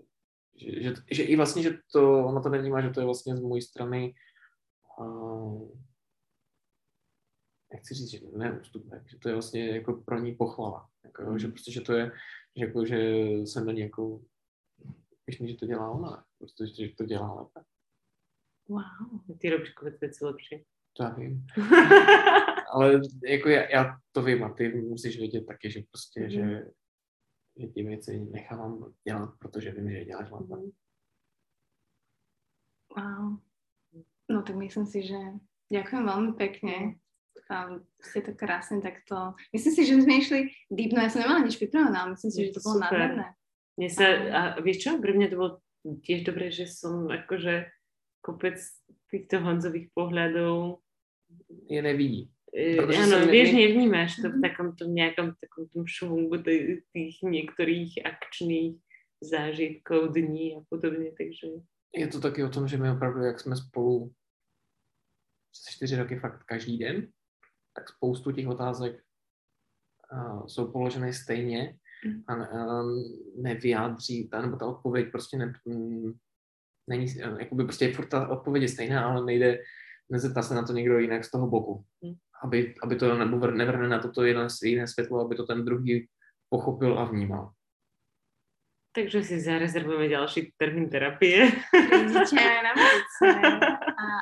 že, 0.55 0.83
že, 0.83 0.93
že, 1.11 1.23
i 1.23 1.35
vlastně, 1.35 1.63
že 1.63 1.77
to, 1.91 2.25
ona 2.25 2.41
to 2.41 2.49
nevnímá, 2.49 2.81
že 2.81 2.89
to 2.89 2.99
je 2.99 3.05
vlastně 3.05 3.37
z 3.37 3.39
mojí 3.39 3.61
strany 3.61 4.13
uh, 4.99 5.71
nechci 7.73 7.93
říct, 7.93 8.09
že 8.09 8.19
ne 8.37 8.59
ústupek, 8.59 9.09
že 9.09 9.19
to 9.19 9.29
je 9.29 9.35
vlastně 9.35 9.75
jako 9.75 9.93
pro 9.93 10.19
ní 10.19 10.35
pochvala. 10.35 10.89
Jako, 11.03 11.23
jo, 11.23 11.37
že 11.37 11.47
prostě, 11.47 11.71
že 11.71 11.81
to 11.81 11.93
je, 11.93 12.11
že, 12.57 12.65
jako, 12.65 12.85
že 12.85 12.97
jsem 13.45 13.65
na 13.65 13.73
ní 13.73 13.79
jako 13.79 14.21
pyšný, 15.25 15.47
že 15.47 15.57
to 15.57 15.65
dělá 15.65 15.91
ona, 15.91 16.25
prostě, 16.37 16.67
že 16.67 16.95
to 16.97 17.05
dělá 17.05 17.33
lépe. 17.33 17.72
Wow. 18.69 19.37
Ty 19.39 19.49
robíš 19.49 19.69
kopec 19.69 19.99
věci 19.99 20.25
lepší. 20.25 20.63
To 20.97 21.03
já 21.03 21.09
vím. 21.09 21.45
Ale 22.73 23.01
jako 23.27 23.49
já, 23.49 23.69
já 23.69 23.97
to 24.11 24.21
vím 24.21 24.43
a 24.43 24.53
ty 24.53 24.69
musíš 24.69 25.17
vědět 25.17 25.45
taky, 25.45 25.71
že 25.71 25.81
prostě, 25.91 26.19
Mhm. 26.19 26.29
že, 26.29 26.65
že 27.59 27.67
ty 27.67 27.83
věci 27.83 28.19
nechávám 28.19 28.93
dělat, 29.07 29.29
protože 29.39 29.71
vím, 29.71 29.89
že 29.89 29.97
je 29.97 30.05
děláš 30.05 30.31
lépe. 30.31 30.55
Wow. 32.97 33.37
No 34.29 34.43
tak 34.43 34.55
myslím 34.55 34.85
si, 34.85 35.03
že 35.03 35.17
ďakujem 35.73 36.05
veľmi 36.05 36.31
pekne. 36.37 37.01
A 37.49 37.75
ste 37.99 38.21
to 38.23 38.37
krásne 38.37 38.79
takto... 38.79 39.35
Myslím 39.51 39.73
si, 39.73 39.81
že 39.85 39.99
sme 39.99 40.13
išli 40.21 40.39
deep, 40.71 40.93
no 40.93 41.01
ja 41.01 41.09
som 41.11 41.21
nemala 41.25 41.43
nič 41.43 41.57
pripravené, 41.59 41.97
ale 41.97 42.13
myslím 42.15 42.31
si, 42.31 42.39
že 42.47 42.55
to 42.55 42.61
bolo 42.63 42.79
nádherné. 42.85 43.27
Mne 43.77 43.89
sa, 43.89 44.05
a 44.07 44.39
vieš 44.61 44.85
čo, 44.85 45.01
pre 45.01 45.11
mňa 45.17 45.27
to 45.33 45.37
bolo 45.37 45.51
tiež 46.05 46.23
dobré, 46.23 46.53
že 46.53 46.69
som 46.69 47.09
akože 47.09 47.72
kopec 48.23 48.55
týchto 49.11 49.43
Honzových 49.43 49.91
pohľadov 49.91 50.79
Je 51.69 51.81
nevidí. 51.81 52.31
E, 52.53 52.77
Protože 52.77 52.97
áno, 53.03 53.17
sa 53.19 53.25
ne- 53.25 53.31
vieš, 53.31 53.51
ne- 53.51 53.59
nevnímaš 53.59 54.11
to 54.21 54.29
v 54.29 54.37
takom 54.41 54.75
tom 54.77 54.93
nejakom 54.93 55.33
takom 55.41 55.65
tom 55.73 55.83
švungu 55.89 56.37
tých, 56.93 57.17
niektorých 57.25 58.05
akčných 58.05 58.77
zážitkov, 59.21 60.13
dní 60.13 60.55
a 60.55 60.59
podobne, 60.69 61.11
takže 61.17 61.61
Je 61.93 62.07
to 62.07 62.19
taky 62.21 62.43
o 62.43 62.49
tom, 62.49 62.67
že 62.67 62.77
my 62.77 62.89
opravdu, 62.91 63.21
jak 63.21 63.39
jsme 63.39 63.55
spolu 63.55 64.13
čtyři 65.69 65.95
roky 65.95 66.19
fakt 66.19 66.43
každý 66.43 66.77
den, 66.77 67.07
tak 67.75 67.89
spoustu 67.89 68.31
těch 68.31 68.47
otázek 68.47 69.03
uh, 70.13 70.45
jsou 70.47 70.71
položené 70.71 71.13
stejně 71.13 71.77
a 72.27 72.35
uh, 72.35 72.89
nevyjádří, 73.37 74.29
ta, 74.29 74.41
nebo 74.41 74.57
ta 74.57 74.65
odpověď 74.65 75.11
prostě 75.11 75.37
ne, 75.37 75.53
není, 76.89 77.05
uh, 77.05 77.39
jakoby 77.39 77.63
prostě 77.63 77.85
je 77.85 77.93
furt 77.93 78.07
ta 78.07 78.27
odpověď 78.27 78.63
je 78.63 78.69
stejná, 78.69 79.05
ale 79.05 79.25
nejde, 79.25 79.59
nezeptá 80.09 80.41
se 80.41 80.55
na 80.55 80.63
to 80.63 80.73
někdo 80.73 80.99
jinak 80.99 81.25
z 81.25 81.31
toho 81.31 81.47
boku. 81.47 81.83
Mm. 82.01 82.13
Aby, 82.43 82.75
aby 82.83 82.95
to 82.95 83.17
nebo 83.17 83.37
vr- 83.37 83.55
nevrne 83.55 83.87
na 83.87 83.99
toto 83.99 84.23
jiné, 84.23 84.47
jiné 84.63 84.87
světlo, 84.87 85.19
aby 85.19 85.35
to 85.35 85.45
ten 85.45 85.65
druhý 85.65 86.07
pochopil 86.49 86.99
a 86.99 87.03
vnímal. 87.05 87.51
Takže 88.93 89.25
si 89.25 89.41
zarezervujeme 89.41 90.05
ďalší 90.05 90.53
termín 90.53 90.85
terapie. 90.85 91.49
Vidíte 91.73 92.45
na 92.67 92.77
budúce. 92.77 93.25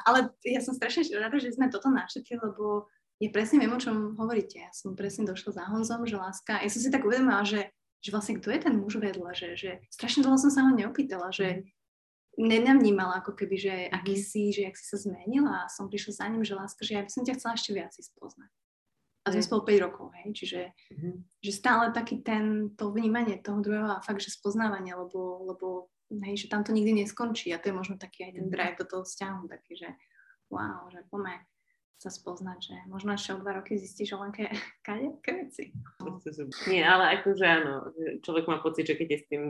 Ale 0.08 0.32
ja 0.48 0.64
som 0.64 0.72
strašne 0.72 1.04
rada, 1.20 1.36
že 1.36 1.52
sme 1.52 1.68
toto 1.68 1.92
našetli, 1.92 2.40
lebo 2.40 2.88
ja 3.20 3.28
presne 3.36 3.60
viem, 3.60 3.76
o 3.76 3.84
čom 3.84 4.16
hovoríte. 4.16 4.64
Ja 4.64 4.72
som 4.72 4.96
presne 4.96 5.28
došla 5.28 5.60
za 5.60 5.64
Honzom, 5.68 6.08
že 6.08 6.16
láska. 6.16 6.64
Ja 6.64 6.72
som 6.72 6.80
si 6.80 6.88
tak 6.88 7.04
uvedomila, 7.04 7.44
že, 7.44 7.68
že 8.00 8.10
vlastne 8.16 8.40
kto 8.40 8.48
je 8.48 8.60
ten 8.64 8.74
muž 8.80 8.96
vedľa, 8.96 9.36
že, 9.36 9.50
že 9.60 9.70
strašne 9.92 10.24
dlho 10.24 10.40
som 10.40 10.48
sa 10.48 10.64
ho 10.64 10.72
neopýtala, 10.72 11.36
že 11.36 11.68
nenavnímala 12.38 13.20
ako 13.20 13.36
keby, 13.36 13.56
že 13.58 13.74
aký 13.92 14.16
si, 14.16 14.52
že 14.52 14.64
jak 14.64 14.76
si 14.80 14.86
sa 14.88 14.98
zmenila 14.98 15.66
a 15.66 15.72
som 15.72 15.92
prišla 15.92 16.14
za 16.16 16.26
ním, 16.28 16.44
že 16.44 16.56
láska, 16.56 16.82
že 16.84 16.96
ja 16.96 17.04
by 17.04 17.12
som 17.12 17.24
ťa 17.24 17.36
chcela 17.36 17.54
ešte 17.56 17.72
viac 17.76 17.92
spoznať. 17.92 18.52
A 19.22 19.28
sme 19.30 19.42
Mm. 19.44 19.48
spolu 19.48 19.62
5 19.70 19.80
rokov, 19.86 20.06
hej, 20.18 20.28
čiže 20.34 20.60
Mhm. 20.98 21.10
že 21.46 21.52
stále 21.54 21.94
taký 21.94 22.26
ten, 22.26 22.74
to 22.74 22.90
vnímanie 22.90 23.38
toho 23.38 23.62
druhého 23.62 23.86
a 23.94 24.02
fakt, 24.02 24.24
že 24.24 24.34
spoznávanie, 24.34 24.98
lebo, 24.98 25.46
lebo 25.46 25.68
hej, 26.26 26.36
že 26.36 26.48
tam 26.50 26.66
to 26.66 26.74
nikdy 26.74 27.06
neskončí 27.06 27.54
a 27.54 27.62
to 27.62 27.70
je 27.70 27.76
možno 27.78 28.02
taký 28.02 28.26
aj 28.26 28.34
ten 28.34 28.48
drive 28.50 28.78
do 28.82 28.86
toho 28.90 29.04
vzťahu, 29.06 29.46
taký, 29.46 29.78
že 29.78 29.90
wow, 30.50 30.90
že 30.90 31.06
poďme 31.08 31.46
sa 32.02 32.10
spoznať, 32.10 32.60
že 32.66 32.76
možno 32.90 33.14
ešte 33.14 33.38
o 33.38 33.42
dva 33.46 33.62
roky 33.62 33.78
zistíš, 33.78 34.10
že 34.10 34.18
len 34.18 34.34
ke, 34.34 34.50
kade, 34.88 35.22
veci. 35.22 35.70
Nie, 36.66 36.82
ale 36.84 37.22
akože 37.22 37.46
áno, 37.46 37.94
človek 38.26 38.50
má 38.50 38.58
pocit, 38.58 38.90
že 38.90 38.98
keď 38.98 39.08
je 39.08 39.20
s 39.22 39.30
tým 39.30 39.44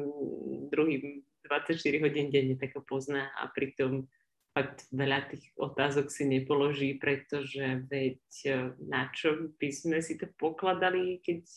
druhým 0.67 1.23
24 1.45 2.03
hodín 2.03 2.29
denne, 2.29 2.55
tak 2.57 2.75
ho 2.77 2.81
pozná 2.81 3.31
a 3.37 3.49
pritom 3.49 4.05
fakt 4.51 4.83
veľa 4.91 5.31
tých 5.31 5.47
otázok 5.55 6.11
si 6.11 6.27
nepoloží, 6.27 6.99
pretože 6.99 7.87
veď 7.87 8.19
e, 8.43 8.51
na 8.83 9.07
čo 9.15 9.51
by 9.55 9.69
sme 9.71 9.97
si 10.03 10.19
to 10.19 10.27
pokladali, 10.35 11.23
keď 11.23 11.47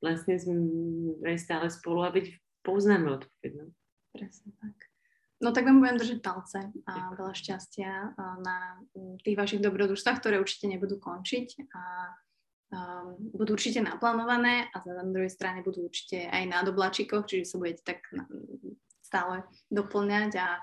vlastne 0.00 0.36
sme 0.40 1.36
stále 1.36 1.68
spolu 1.68 2.00
a 2.04 2.12
veď 2.12 2.32
poznáme 2.64 3.20
odpoveď. 3.20 3.52
No. 3.60 3.64
Presne 4.16 4.56
tak. 4.56 4.76
No 5.44 5.52
tak 5.52 5.68
vám 5.68 5.84
budem 5.84 6.00
držať 6.00 6.18
palce 6.24 6.60
a 6.88 7.12
veľa 7.12 7.34
šťastia 7.36 8.16
na 8.40 8.80
tých 9.20 9.36
vašich 9.36 9.60
dobrodružstvách, 9.60 10.20
ktoré 10.22 10.40
určite 10.40 10.72
nebudú 10.72 10.96
končiť 10.96 11.68
a 11.74 11.82
um, 12.72 13.18
budú 13.34 13.52
určite 13.52 13.84
naplánované 13.84 14.72
a 14.72 14.80
na 14.88 15.04
druhej 15.04 15.28
strane 15.28 15.60
budú 15.60 15.84
určite 15.84 16.30
aj 16.32 16.44
na 16.48 16.64
doblačikoch, 16.64 17.28
čiže 17.28 17.50
sa 17.50 17.60
budete 17.60 17.82
tak 17.84 18.00
stále 19.14 19.46
doplňať 19.70 20.42
a 20.42 20.58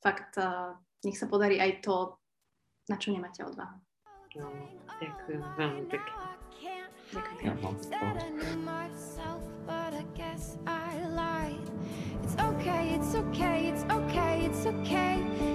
fakt 0.00 0.40
uh, 0.40 0.72
nech 1.04 1.20
sa 1.20 1.28
podarí 1.28 1.60
aj 1.60 1.84
to, 1.84 2.16
na 2.88 2.96
čo 2.96 3.12
nemáte 3.12 3.44
odvahu. 3.44 3.76
No, 4.40 4.48
ďakujem 4.96 5.44
veľmi 5.60 5.84
pekne. 5.92 6.16
Ďakujem. 7.12 7.60
It's 12.24 12.38
okay, 12.38 12.94
it's 12.94 13.12
okay, 13.12 13.58
it's 13.68 13.84
okay, 13.90 14.34
it's 14.46 14.64
okay. 14.64 15.49